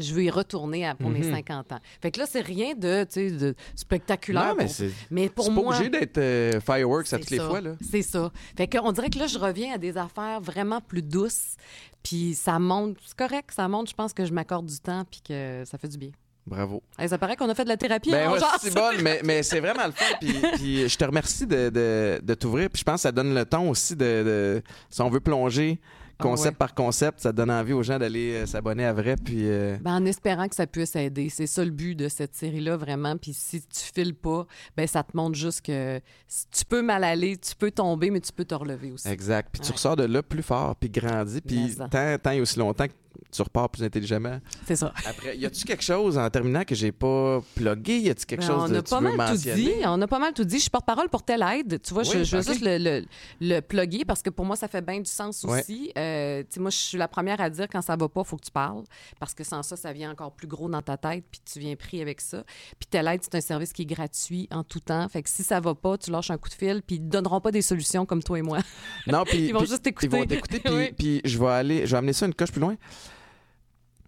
Je 0.00 0.14
veux 0.14 0.24
y 0.24 0.30
retourner 0.30 0.86
à- 0.86 0.94
pour 0.94 1.10
mes 1.10 1.20
Mhm. 1.20 1.32
50 1.34 1.72
ans. 1.72 1.78
Fait 2.00 2.10
que 2.10 2.18
là, 2.20 2.26
c'est 2.28 2.40
rien 2.40 2.74
de, 2.74 3.06
de 3.38 3.54
spectaculaire. 3.76 4.48
Non, 4.48 4.54
mais 4.58 4.66
pour- 4.66 4.86
mais 5.10 5.28
pour 5.28 5.44
c'est 5.46 5.50
pas 5.54 5.60
moi. 5.62 5.74
obligé 5.74 5.90
d'être 5.90 6.18
euh, 6.18 6.60
fireworks 6.60 7.12
à 7.12 7.18
toutes 7.18 7.30
les 7.30 7.38
fois. 7.38 7.60
C'est 7.90 8.02
ça. 8.02 8.30
Fait 8.56 8.66
qu'on 8.66 8.92
dirait 8.92 9.10
que 9.10 9.18
là, 9.18 9.26
je 9.26 9.38
reviens 9.38 9.74
à 9.74 9.78
des 9.78 9.96
affaires 9.96 10.40
vraiment 10.40 10.80
plus 10.80 11.02
douces. 11.02 11.56
Puis 12.02 12.34
ça 12.34 12.58
monte. 12.58 12.96
C'est 13.04 13.16
correct, 13.16 13.50
ça 13.54 13.68
monte. 13.68 13.90
Je 13.90 13.94
pense 13.94 14.12
que 14.14 14.24
je 14.24 14.32
m'accorde 14.32 14.66
du 14.66 14.78
temps 14.78 15.04
puis 15.10 15.20
que 15.26 15.62
ça 15.66 15.76
fait 15.78 15.88
du 15.88 15.98
bien. 15.98 16.10
Bravo. 16.46 16.82
Hey, 16.98 17.08
ça 17.08 17.18
paraît 17.18 17.36
qu'on 17.36 17.48
a 17.50 17.54
fait 17.54 17.64
de 17.64 17.68
la 17.68 17.76
thérapie. 17.76 18.10
Ben 18.10 18.28
hein, 18.28 18.32
ouais, 18.32 18.38
c'est 18.60 18.74
bonne, 18.74 19.02
mais, 19.02 19.20
mais 19.22 19.42
c'est 19.42 19.60
vraiment 19.60 19.84
le 19.86 19.92
fun. 19.92 20.04
Puis, 20.20 20.34
puis 20.54 20.88
je 20.88 20.96
te 20.96 21.04
remercie 21.04 21.46
de, 21.46 21.68
de, 21.68 22.18
de 22.22 22.34
t'ouvrir. 22.34 22.70
Puis 22.70 22.80
je 22.80 22.84
pense 22.84 22.94
que 22.96 23.00
ça 23.02 23.12
donne 23.12 23.34
le 23.34 23.44
ton 23.44 23.68
aussi 23.68 23.94
de, 23.94 24.04
de- 24.24 24.62
si 24.88 25.00
on 25.02 25.10
veut 25.10 25.20
plonger 25.20 25.78
concept 26.20 26.56
par 26.58 26.74
concept, 26.74 27.20
ça 27.20 27.32
donne 27.32 27.50
envie 27.50 27.72
aux 27.72 27.82
gens 27.82 27.98
d'aller 27.98 28.32
euh, 28.34 28.46
s'abonner 28.46 28.84
à 28.84 28.92
vrai. 28.92 29.16
Puis, 29.22 29.48
euh, 29.48 29.76
Ben, 29.80 29.94
en 29.96 30.04
espérant 30.04 30.48
que 30.48 30.54
ça 30.54 30.66
puisse 30.66 30.94
aider. 30.96 31.28
C'est 31.28 31.46
ça 31.46 31.64
le 31.64 31.70
but 31.70 31.94
de 31.94 32.08
cette 32.08 32.34
série-là, 32.34 32.76
vraiment. 32.76 33.16
Puis 33.16 33.32
si 33.34 33.60
tu 33.62 33.80
files 33.94 34.14
pas, 34.14 34.46
ben 34.76 34.86
ça 34.86 35.02
te 35.02 35.16
montre 35.16 35.36
juste 35.36 35.62
que 35.62 36.00
si 36.28 36.46
tu 36.50 36.64
peux 36.64 36.82
mal 36.82 37.04
aller, 37.04 37.36
tu 37.36 37.54
peux 37.56 37.70
tomber, 37.70 38.10
mais 38.10 38.20
tu 38.20 38.32
peux 38.32 38.44
te 38.44 38.54
relever 38.54 38.92
aussi. 38.92 39.08
exact. 39.08 39.48
Puis 39.52 39.62
tu 39.62 39.72
ressors 39.72 39.96
de 39.96 40.04
là 40.04 40.22
plus 40.22 40.42
fort, 40.42 40.76
puis 40.76 40.88
grandi, 40.90 41.40
puis 41.40 41.74
tant, 41.90 42.16
tant 42.18 42.30
et 42.30 42.40
aussi 42.40 42.58
longtemps 42.58 42.86
que 42.86 42.92
tu 43.32 43.42
repars 43.42 43.68
plus 43.68 43.82
intelligemment. 43.84 44.40
C'est 44.66 44.76
ça. 44.76 44.92
Après, 45.06 45.36
y 45.36 45.46
a-tu 45.46 45.64
quelque 45.64 45.82
chose 45.84 46.18
en 46.18 46.28
terminant 46.30 46.64
que 46.64 46.74
j'ai 46.74 46.92
pas 46.92 47.40
plugué? 47.54 47.98
Y 47.98 48.10
a-tu 48.10 48.26
quelque 48.26 48.40
Ben, 48.40 48.46
chose 48.46 48.62
on 48.64 48.68
de 48.68 48.76
a 48.78 48.82
tu 48.82 48.90
pas 48.90 49.00
mal 49.00 49.30
tout 49.30 49.36
dit. 49.54 49.70
On 49.84 50.00
a 50.00 50.06
pas 50.08 50.18
mal 50.18 50.32
tout 50.32 50.44
dit. 50.44 50.56
Je 50.56 50.62
suis 50.62 50.70
porte-parole 50.70 51.08
pour 51.08 51.22
telle 51.22 51.42
aide. 51.42 51.80
Tu 51.82 51.94
vois, 51.94 52.02
je, 52.02 52.10
Oui, 52.10 52.16
veux 52.18 52.24
juste 52.42 52.60
le, 52.62 52.78
le, 52.78 53.04
le 53.40 53.60
plugger 53.60 54.04
parce 54.04 54.22
que 54.22 54.30
pour 54.30 54.44
moi, 54.44 54.56
ça 54.56 54.68
fait 54.68 54.82
bien 54.84 54.98
du 55.00 55.10
sens 55.10 55.44
Ouais. 55.44 55.60
aussi. 55.60 55.92
Euh, 55.96 56.42
moi, 56.58 56.70
je 56.70 56.76
suis 56.76 56.98
la 56.98 57.08
première 57.08 57.40
à 57.40 57.50
dire 57.50 57.66
quand 57.70 57.82
ça 57.82 57.96
va 57.96 58.08
pas, 58.08 58.24
faut 58.24 58.36
que 58.36 58.44
tu 58.44 58.50
parles 58.50 58.82
parce 59.18 59.34
que 59.34 59.44
sans 59.44 59.62
ça, 59.62 59.76
ça 59.76 59.92
vient 59.92 60.10
encore 60.10 60.32
plus 60.32 60.46
gros 60.48 60.68
dans 60.68 60.82
ta 60.82 60.96
tête 60.96 61.24
puis 61.30 61.40
tu 61.52 61.58
viens 61.60 61.76
pris 61.76 62.00
avec 62.02 62.20
ça. 62.20 62.42
Puis 62.78 62.86
telle 62.90 63.06
aide, 63.08 63.20
c'est 63.22 63.34
un 63.34 63.40
service 63.40 63.72
qui 63.72 63.82
est 63.82 63.86
gratuit 63.86 64.48
en 64.50 64.64
tout 64.64 64.80
temps. 64.80 65.08
Fait 65.08 65.22
que 65.22 65.28
si 65.28 65.42
ça 65.42 65.60
va 65.60 65.74
pas, 65.74 65.96
tu 65.98 66.10
lâches 66.10 66.30
un 66.30 66.38
coup 66.38 66.48
de 66.48 66.54
fil 66.54 66.82
puis 66.86 66.96
ils 66.96 67.00
te 67.02 67.06
donneront 67.10 67.40
pas 67.40 67.50
des 67.52 67.62
solutions 67.62 68.06
comme 68.06 68.22
toi 68.22 68.38
et 68.38 68.42
moi. 68.42 68.58
Non, 69.06 69.24
puis 69.26 69.46
Ils 69.46 69.52
vont 69.54 69.60
juste 69.64 69.86
Ils 70.02 70.08
vont 70.08 70.24
t'écouter. 70.26 70.58
t'écouter, 70.58 70.60
puis, 70.64 70.74
Oui. 70.74 70.92
puis 70.96 71.20
je 71.24 71.38
vais 71.38 71.46
aller, 71.48 71.86
je 71.86 71.92
vais 71.92 71.98
amener 71.98 72.12
ça 72.12 72.26
une 72.26 72.34
coche 72.34 72.50
plus 72.52 72.60
loin. 72.60 72.76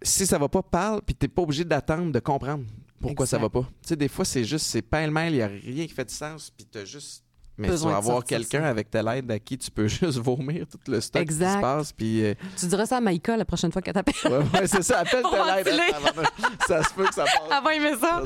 Si 0.03 0.25
ça 0.27 0.37
va 0.37 0.49
pas, 0.49 0.61
parle, 0.61 1.01
puis 1.05 1.15
t'es 1.15 1.27
pas 1.27 1.41
obligé 1.41 1.63
d'attendre 1.63 2.11
de 2.11 2.19
comprendre 2.19 2.63
pourquoi 3.01 3.25
ça 3.25 3.37
va 3.37 3.45
Exact. 3.47 3.61
pas. 3.63 3.67
Tu 3.81 3.87
sais, 3.89 3.95
des 3.95 4.07
fois, 4.07 4.25
c'est 4.25 4.43
juste, 4.43 4.65
c'est 4.67 4.81
pêle-mêle, 4.81 5.33
il 5.33 5.37
y 5.37 5.41
a 5.41 5.47
rien 5.47 5.85
qui 5.87 5.93
fait 5.93 6.05
du 6.05 6.13
sens, 6.13 6.51
puis 6.55 6.65
t'as 6.69 6.85
juste. 6.85 7.23
Mais 7.55 7.67
tu 7.69 7.75
vas 7.75 7.91
de 7.91 7.95
avoir 7.97 8.23
quelqu'un 8.23 8.61
ça. 8.61 8.69
avec 8.69 8.89
ta 8.89 9.03
lettre 9.03 9.31
à 9.31 9.37
qui 9.37 9.59
tu 9.59 9.69
peux 9.69 9.87
juste 9.87 10.17
vomir 10.17 10.65
tout 10.67 10.79
le 10.87 10.99
stock 10.99 11.21
qui 11.21 11.33
Exact. 11.33 11.55
se 11.57 11.61
passe, 11.61 11.91
puis. 11.93 12.25
euh, 12.25 12.33
tu 12.57 12.65
diras 12.65 12.85
ça 12.87 12.97
à 12.97 13.01
Maïka 13.01 13.37
la 13.37 13.45
prochaine 13.45 13.71
fois 13.71 13.79
qu'elle 13.83 13.93
t'appelle. 13.93 14.15
ouais, 14.25 14.37
ouais, 14.39 14.67
c'est 14.67 14.81
ça, 14.81 14.99
appelle 15.01 15.21
ventiler. 15.23 15.79
hein, 15.93 16.23
ça 16.67 16.81
se 16.83 16.93
peut 16.95 17.05
que 17.05 17.13
ça 17.13 17.25
passe. 17.25 17.51
Avant, 17.51 17.69
il 17.69 17.81
met 17.81 17.95
ça. 17.95 18.23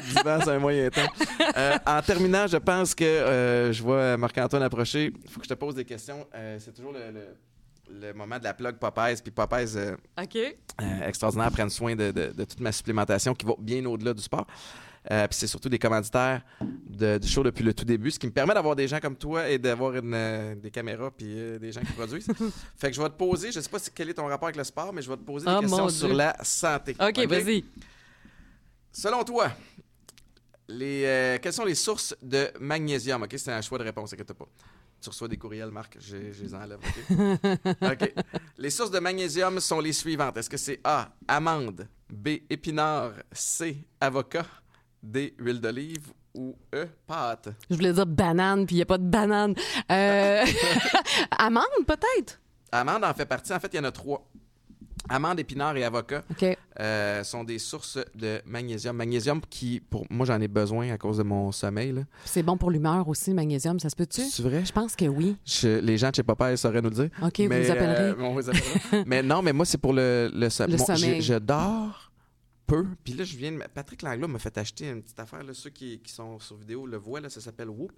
Divan, 0.00 0.38
c'est 0.42 0.50
un 0.50 0.58
moyen 0.58 0.88
temps. 0.88 1.12
Euh, 1.58 1.76
en 1.86 2.00
terminant, 2.00 2.46
je 2.46 2.56
pense 2.56 2.94
que 2.94 3.04
euh, 3.04 3.70
je 3.72 3.82
vois 3.82 4.16
Marc-Antoine 4.16 4.62
approcher. 4.62 5.12
Il 5.24 5.30
faut 5.30 5.40
que 5.40 5.44
je 5.46 5.50
te 5.50 5.58
pose 5.58 5.74
des 5.74 5.84
questions. 5.84 6.26
C'est 6.58 6.72
toujours 6.74 6.92
le, 6.92 7.10
le- 7.12 7.36
le 7.90 8.12
moment 8.12 8.38
de 8.38 8.44
la 8.44 8.54
plug 8.54 8.76
Popeyes. 8.76 9.16
Puis 9.22 9.30
Popeyes, 9.32 9.76
euh, 9.76 9.96
euh, 10.18 11.06
extraordinaire, 11.08 11.50
prennent 11.50 11.70
soin 11.70 11.94
de, 11.96 12.10
de- 12.10 12.32
de 12.32 12.44
toute 12.44 12.60
ma 12.60 12.72
supplémentation 12.72 13.34
qui 13.34 13.46
va 13.46 13.54
bien 13.58 13.84
au-delà 13.86 14.14
du 14.14 14.22
sport. 14.22 14.46
Euh, 15.10 15.26
puis 15.26 15.38
c'est 15.38 15.46
surtout 15.46 15.70
des 15.70 15.78
commanditaires 15.78 16.42
de- 16.86 17.16
du 17.16 17.26
show 17.26 17.42
depuis 17.42 17.64
le 17.64 17.72
tout 17.72 17.86
début, 17.86 18.10
ce 18.10 18.18
qui 18.18 18.26
me 18.26 18.32
permet 18.32 18.52
d'avoir 18.52 18.76
des 18.76 18.86
gens 18.86 19.00
comme 19.00 19.16
toi 19.16 19.48
et 19.48 19.58
d'avoir 19.58 19.94
une, 19.96 20.60
des 20.60 20.70
caméras 20.70 21.10
puis 21.10 21.26
des 21.58 21.72
gens 21.72 21.80
qui 21.80 21.92
produisent. 21.92 22.26
fait 22.76 22.90
que 22.90 22.96
je 22.96 23.00
vais 23.00 23.08
te 23.08 23.14
poser, 23.14 23.50
je 23.50 23.60
sais 23.60 23.70
pas 23.70 23.78
si- 23.78 23.90
quel 23.94 24.10
est 24.10 24.14
ton 24.14 24.26
rapport 24.26 24.48
avec 24.48 24.56
le 24.56 24.64
sport, 24.64 24.92
mais 24.92 25.00
je 25.00 25.08
vais 25.10 25.16
te 25.16 25.22
poser 25.22 25.46
des 25.46 25.52
Oh, 25.56 25.60
questions 25.60 25.88
sur 25.88 26.12
la 26.12 26.36
santé. 26.42 26.94
OK, 27.00 27.18
vas-y. 27.26 27.64
Selon 28.92 29.24
toi, 29.24 29.50
les, 30.68 31.38
quelles 31.42 31.52
sont 31.52 31.64
les 31.64 31.74
sources 31.74 32.14
de 32.22 32.48
magnésium? 32.60 33.22
OK, 33.22 33.34
c'est 33.38 33.52
un 33.52 33.62
choix 33.62 33.78
de 33.78 33.84
réponse, 33.84 34.12
inquiète 34.12 34.32
pas. 34.34 34.46
Tu 35.00 35.08
reçois 35.08 35.28
des 35.28 35.38
courriels, 35.38 35.70
Marc, 35.70 35.96
je, 35.98 36.32
je 36.32 36.42
les 36.42 36.54
enlève. 36.54 36.78
OK? 36.78 37.70
OK. 37.92 38.14
Les 38.58 38.70
sources 38.70 38.90
de 38.90 38.98
magnésium 38.98 39.58
sont 39.60 39.80
les 39.80 39.94
suivantes. 39.94 40.36
Est-ce 40.36 40.50
que 40.50 40.58
c'est 40.58 40.80
A, 40.84 41.08
amande, 41.26 41.88
B, 42.10 42.28
épinard, 42.50 43.12
C, 43.32 43.86
avocat, 44.00 44.46
D, 45.02 45.34
huile 45.38 45.60
d'olive 45.60 46.12
ou 46.34 46.54
E, 46.74 46.86
pâte? 47.06 47.48
Je 47.70 47.76
voulais 47.76 47.92
dire 47.92 48.06
banane, 48.06 48.66
puis 48.66 48.76
il 48.76 48.78
n'y 48.78 48.82
a 48.82 48.86
pas 48.86 48.98
de 48.98 49.08
banane. 49.08 49.54
Euh... 49.90 50.44
Amande, 51.38 51.64
peut-être? 51.86 52.40
Amande 52.70 53.04
en 53.04 53.14
fait 53.14 53.26
partie. 53.26 53.52
En 53.52 53.60
fait, 53.60 53.72
il 53.72 53.76
y 53.76 53.80
en 53.80 53.84
a 53.84 53.92
trois. 53.92 54.28
Amande, 55.10 55.40
épinard 55.40 55.76
et 55.76 55.84
avocat 55.84 56.22
OK. 56.30 56.56
euh, 56.78 57.24
sont 57.24 57.44
des 57.44 57.58
sources 57.58 57.98
de 58.14 58.40
magnésium. 58.46 58.96
Magnésium 58.96 59.40
qui, 59.50 59.80
pour 59.80 60.06
moi, 60.08 60.24
j'en 60.24 60.40
ai 60.40 60.48
besoin 60.48 60.90
à 60.92 60.98
cause 60.98 61.18
de 61.18 61.22
mon 61.24 61.50
sommeil. 61.52 62.04
C'est 62.24 62.42
bon 62.44 62.56
pour 62.56 62.70
l'humeur 62.70 63.06
aussi, 63.08 63.34
magnésium, 63.34 63.78
ça 63.80 63.90
se 63.90 63.96
peut-tu? 63.96 64.22
C'est 64.22 64.42
vrai? 64.42 64.64
Je 64.64 64.72
pense 64.72 64.94
que 64.96 65.04
oui. 65.06 65.36
Je- 65.44 65.80
les 65.80 65.98
gens 65.98 66.10
de 66.10 66.14
chez 66.14 66.22
Popeye 66.22 66.56
sauraient 66.56 66.80
nous 66.80 66.90
le 66.90 66.94
dire. 66.94 67.10
OK, 67.22 67.40
vous 67.40 67.48
Mais, 67.48 67.68
appellerez. 67.70 68.10
euh, 68.10 68.14
on 68.20 68.38
les 68.38 68.48
appellera. 68.48 69.04
mais 69.06 69.22
non, 69.22 69.42
mais 69.42 69.52
moi, 69.52 69.66
c'est 69.66 69.78
pour 69.78 69.92
le, 69.92 70.30
le, 70.32 70.48
som- 70.48 70.70
Le 70.70 70.76
Bon, 70.76 70.84
sommeil. 70.86 71.20
Je, 71.20 71.34
je 71.34 71.38
dors 71.38 72.10
peu. 72.66 72.86
Puis 73.02 73.14
là, 73.14 73.24
je 73.24 73.36
viens 73.36 73.50
de... 73.50 73.58
Patrick 73.74 74.02
Langlois 74.02 74.28
m'a 74.28 74.38
fait 74.38 74.56
acheter 74.56 74.88
une 74.88 75.02
petite 75.02 75.18
affaire. 75.18 75.42
Là, 75.42 75.52
ceux 75.54 75.70
qui, 75.70 75.98
qui 75.98 76.12
sont 76.12 76.38
sur 76.38 76.56
vidéo 76.56 76.86
le 76.86 76.96
voient. 76.98 77.20
Là, 77.20 77.28
ça 77.28 77.40
s'appelle 77.40 77.68
Whoop. 77.68 77.92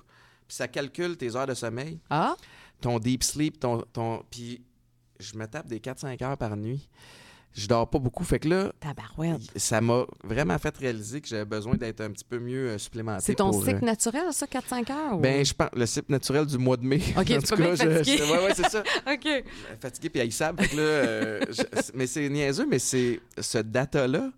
Puis 0.48 0.56
ça 0.56 0.66
calcule 0.66 1.16
tes 1.18 1.36
heures 1.36 1.46
de 1.46 1.54
sommeil, 1.54 1.98
Ah, 2.10 2.34
ton 2.80 2.98
deep 2.98 3.22
sleep, 3.22 3.60
ton... 3.60 3.82
ton... 3.92 4.22
Puis 4.30 4.62
je 5.22 5.36
me 5.36 5.46
tape 5.46 5.66
des 5.68 5.78
4-5 5.78 6.22
heures 6.24 6.36
par 6.38 6.56
nuit. 6.56 6.88
Je 7.54 7.66
dors 7.68 7.86
pas 7.88 7.98
beaucoup. 7.98 8.24
Fait 8.24 8.38
que 8.38 8.48
là, 8.48 8.72
tabarouette. 8.80 9.42
ça 9.56 9.82
m'a 9.82 10.06
vraiment 10.24 10.56
fait 10.58 10.74
réaliser 10.74 11.20
que 11.20 11.28
j'avais 11.28 11.44
besoin 11.44 11.74
d'être 11.74 12.00
un 12.00 12.10
petit 12.10 12.24
peu 12.24 12.38
mieux 12.38 12.70
euh, 12.70 12.78
supplémenté. 12.78 13.22
C'est 13.26 13.34
ton 13.34 13.50
pour, 13.50 13.62
cycle 13.62 13.82
euh, 13.82 13.86
naturel, 13.86 14.22
ça, 14.32 14.46
4-5 14.46 14.90
heures? 14.90 15.18
ou- 15.18 15.20
Ben, 15.20 15.44
je 15.44 15.52
pense 15.52 15.68
le 15.76 15.84
cycle 15.84 16.10
naturel 16.12 16.46
du 16.46 16.56
mois 16.56 16.78
de 16.78 16.86
mai. 16.86 17.02
Ok, 17.14 17.30
En 17.36 17.40
tout 17.42 17.56
cas, 17.56 17.74
je- 17.74 17.90
fatigué. 17.90 18.16
c'est- 18.18 18.22
ouais, 18.32 18.44
ouais, 18.44 18.54
c'est 18.54 18.70
ça. 18.70 18.82
OK. 19.12 19.44
fatigué 19.80 20.08
puis 20.08 20.20
haïssable. 20.22 20.62
Fait 20.62 20.68
que 20.70 20.76
là, 20.76 20.82
euh, 20.82 21.40
je- 21.50 21.90
mais 21.92 22.06
c'est 22.06 22.26
niaiseux, 22.30 22.66
mais 22.66 22.78
c'est 22.78 23.20
ce 23.38 23.58
data-là, 23.58 24.30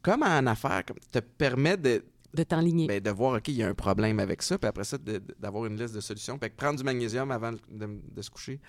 comme 0.00 0.22
en 0.22 0.46
affaires, 0.46 0.84
comme, 0.86 0.98
te 1.10 1.18
permet 1.18 1.76
de, 1.76 2.04
De 2.32 2.42
t'enligner. 2.44 2.86
ben, 2.86 3.00
de 3.00 3.10
voir, 3.10 3.36
OK, 3.38 3.48
il 3.48 3.54
y 3.54 3.62
a 3.62 3.68
un 3.68 3.74
problème 3.74 4.20
avec 4.20 4.42
ça, 4.42 4.56
puis 4.56 4.68
après 4.68 4.84
ça, 4.84 4.98
d'avoir 5.38 5.66
une 5.66 5.76
liste 5.76 5.94
de 5.94 6.00
solutions. 6.00 6.38
Fait 6.38 6.50
que 6.50 6.56
prendre 6.56 6.78
du 6.78 6.84
magnésium 6.84 7.30
avant 7.30 7.52
de, 7.52 7.58
de 7.68 8.22
se 8.22 8.30
coucher, 8.30 8.60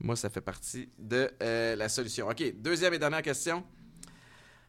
moi, 0.00 0.16
ça 0.16 0.30
fait 0.30 0.40
partie 0.40 0.88
de 0.98 1.30
euh, 1.42 1.76
la 1.76 1.88
solution. 1.88 2.28
OK, 2.28 2.42
deuxième 2.56 2.94
et 2.94 2.98
dernière 2.98 3.22
question. 3.22 3.62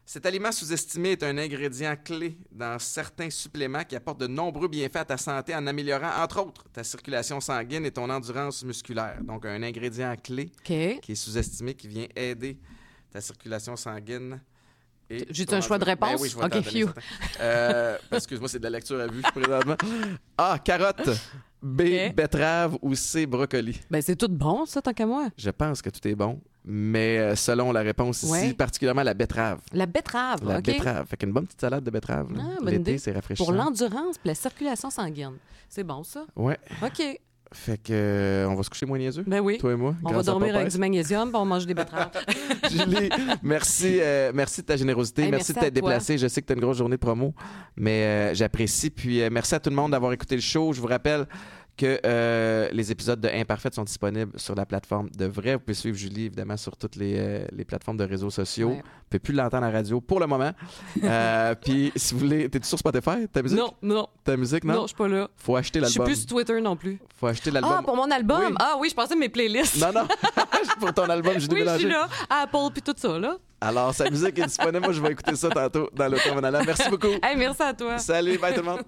Cet 0.06 0.26
aliment 0.26 0.52
sous-estimé 0.52 1.12
est 1.12 1.22
un 1.22 1.38
ingrédient 1.38 1.96
clé 1.96 2.36
dans 2.52 2.78
certains 2.78 3.30
suppléments 3.30 3.84
qui 3.84 3.96
apportent 3.96 4.20
de 4.20 4.26
nombreux 4.26 4.68
bienfaits 4.68 4.96
à 4.96 5.04
ta 5.06 5.16
santé 5.16 5.54
en 5.54 5.66
améliorant, 5.66 6.22
entre 6.22 6.42
autres, 6.42 6.68
ta 6.70 6.84
circulation 6.84 7.40
sanguine 7.40 7.86
et 7.86 7.90
ton 7.90 8.10
endurance 8.10 8.62
musculaire. 8.64 9.18
Donc, 9.24 9.46
un 9.46 9.62
ingrédient 9.62 10.14
clé 10.22 10.52
qui 10.62 11.12
est 11.12 11.14
sous-estimé, 11.14 11.74
qui 11.74 11.88
vient 11.88 12.06
aider 12.14 12.58
ta 13.10 13.22
circulation 13.22 13.76
sanguine. 13.76 14.42
Ton 15.46 15.56
un 15.56 15.60
choix 15.60 15.78
de 15.78 15.84
endurance. 15.84 16.00
Ben 16.00 16.06
réponse? 16.08 16.36
oui, 16.36 16.44
Ok, 16.44 16.62
phew. 16.62 16.90
Euh, 17.40 17.96
Excuse-moi, 18.12 18.48
c'est 18.48 18.58
de 18.58 18.64
la 18.64 18.70
lecture 18.70 19.00
à 19.00 19.06
vue 19.06 19.22
présentement. 19.22 19.76
A, 20.38 20.58
carotte. 20.58 21.08
B, 21.62 22.12
betterave 22.14 22.76
ou 22.82 22.94
C, 22.94 23.24
brocoli? 23.24 23.80
Ben, 23.90 24.02
c'est 24.02 24.16
tout 24.16 24.28
bon, 24.28 24.66
ça, 24.66 24.82
tant 24.82 24.92
qu'à 24.92 25.06
moi. 25.06 25.28
Je 25.38 25.48
pense 25.48 25.80
que 25.80 25.88
tout 25.88 26.06
est 26.06 26.14
bon, 26.14 26.38
mais 26.62 27.18
euh, 27.18 27.34
selon 27.36 27.72
la 27.72 27.80
réponse 27.80 28.22
ici, 28.22 28.30
Ouais. 28.32 28.52
particulièrement 28.52 29.02
la 29.02 29.14
betterave. 29.14 29.60
La 29.72 29.86
betterave, 29.86 30.46
La 30.46 30.60
betterave. 30.60 31.06
Fait 31.06 31.16
qu'une 31.16 31.32
bonne 31.32 31.46
petite 31.46 31.62
salade 31.62 31.82
de 31.82 31.90
betterave. 31.90 32.28
Ah. 32.38 32.62
L'été, 32.64 32.98
c'est 32.98 33.12
rafraîchissant. 33.12 33.46
Pour 33.46 33.54
l'endurance 33.54 34.16
la 34.26 34.34
circulation 34.34 34.90
sanguine. 34.90 35.38
C'est 35.68 35.84
bon, 35.84 36.04
ça? 36.04 36.26
Ouais. 36.36 36.58
OK. 36.82 37.20
Fait 37.54 37.78
que 37.78 37.92
euh, 37.92 38.48
on 38.48 38.56
va 38.56 38.64
se 38.64 38.68
coucher 38.68 38.84
moins 38.84 38.98
niaiseux, 38.98 39.22
Ben 39.26 39.38
oui. 39.40 39.58
toi 39.58 39.72
et 39.72 39.76
moi. 39.76 39.94
On 40.04 40.12
va 40.12 40.22
dormir 40.24 40.56
avec 40.56 40.68
du 40.68 40.78
magnésium 40.78 41.28
puis 41.30 41.38
on 41.40 41.44
mange 41.44 41.66
des 41.66 41.74
betteraves. 41.74 42.10
Julie, 42.70 43.08
merci, 43.44 43.98
euh, 44.00 44.32
merci 44.34 44.62
de 44.62 44.66
ta 44.66 44.76
générosité. 44.76 45.22
Hey, 45.22 45.30
merci, 45.30 45.52
merci 45.52 45.54
de 45.54 45.60
t'être 45.60 45.74
déplacée. 45.74 46.18
Je 46.18 46.26
sais 46.26 46.42
que 46.42 46.46
tu 46.46 46.52
as 46.52 46.56
une 46.56 46.62
grosse 46.62 46.78
journée 46.78 46.96
de 46.96 47.00
promo, 47.00 47.32
mais 47.76 48.02
euh, 48.02 48.34
j'apprécie. 48.34 48.90
Puis 48.90 49.22
merci 49.30 49.54
à 49.54 49.60
tout 49.60 49.70
le 49.70 49.76
monde 49.76 49.92
d'avoir 49.92 50.12
écouté 50.12 50.34
le 50.34 50.40
show. 50.40 50.72
Je 50.72 50.80
vous 50.80 50.88
rappelle 50.88 51.26
que 51.76 52.00
euh, 52.04 52.68
les 52.72 52.92
épisodes 52.92 53.20
de 53.20 53.28
Imparfait 53.28 53.70
sont 53.72 53.84
disponibles 53.84 54.38
sur 54.38 54.54
la 54.54 54.64
plateforme 54.66 55.10
de 55.10 55.26
Vrai. 55.26 55.54
Vous 55.54 55.60
pouvez 55.60 55.74
suivre 55.74 55.96
Julie, 55.96 56.26
évidemment, 56.26 56.56
sur 56.56 56.76
toutes 56.76 56.96
les, 56.96 57.14
euh, 57.18 57.46
les 57.52 57.64
plateformes 57.64 57.96
de 57.96 58.04
réseaux 58.04 58.30
sociaux. 58.30 58.68
Ouais. 58.68 58.74
Vous 58.74 58.80
ne 58.80 59.08
pouvez 59.10 59.18
plus 59.18 59.32
l'entendre 59.34 59.64
à 59.64 59.70
la 59.70 59.78
radio 59.78 60.00
pour 60.00 60.20
le 60.20 60.26
moment. 60.26 60.52
Euh, 61.04 61.54
puis 61.54 61.92
si 61.96 62.14
vous 62.14 62.20
voulez... 62.20 62.48
T'es-tu 62.48 62.66
sur 62.66 62.78
Spotify, 62.78 63.28
ta 63.30 63.42
musique? 63.42 63.58
non, 63.58 63.74
non, 63.82 64.08
Ta 64.22 64.36
musique, 64.36 64.64
non, 64.64 64.74
non? 64.74 64.82
je 64.82 64.86
suis 64.88 64.96
pas 64.96 65.08
là. 65.08 65.28
Faut 65.36 65.54
acheter 65.56 65.80
Je 65.80 65.86
suis 65.86 65.98
l'album. 65.98 66.06
plus 66.12 66.20
sur 66.20 66.28
Twitter 66.28 66.60
non 66.60 66.76
plus. 66.76 66.98
Faut 67.16 67.26
acheter 67.26 67.50
l'album. 67.50 67.74
Ah, 67.78 67.82
pour 67.82 67.96
mon 67.96 68.10
album? 68.10 68.42
Oui. 68.48 68.54
Ah 68.58 68.76
oui, 68.80 68.88
je 68.88 68.94
pensais 68.94 69.14
mes 69.14 69.28
playlists. 69.28 69.80
Non, 69.80 69.92
non. 69.92 70.08
pour 70.80 70.94
ton 70.94 71.04
album, 71.04 71.38
Julie 71.38 71.54
oui, 71.54 71.64
je 71.66 71.78
suis 71.78 71.88
là. 71.88 72.08
Apple 72.30 72.72
puis 72.72 72.82
tout 72.82 72.94
ça, 72.96 73.18
là. 73.18 73.36
Alors, 73.60 73.94
sa 73.94 74.08
musique 74.08 74.38
est 74.38 74.46
disponible. 74.46 74.80
Moi, 74.80 74.92
je 74.92 75.00
vais 75.00 75.12
écouter 75.12 75.36
ça 75.36 75.48
tantôt 75.50 75.90
dans 75.94 76.12
en 76.34 76.44
allant. 76.44 76.62
Merci 76.64 76.88
beaucoup. 76.88 77.08
Hey, 77.22 77.36
merci 77.36 77.62
à 77.62 77.74
toi. 77.74 77.98
Salut, 77.98 78.38
bye 78.38 78.54
tout 78.54 78.60
le 78.60 78.66
monde. 78.66 78.82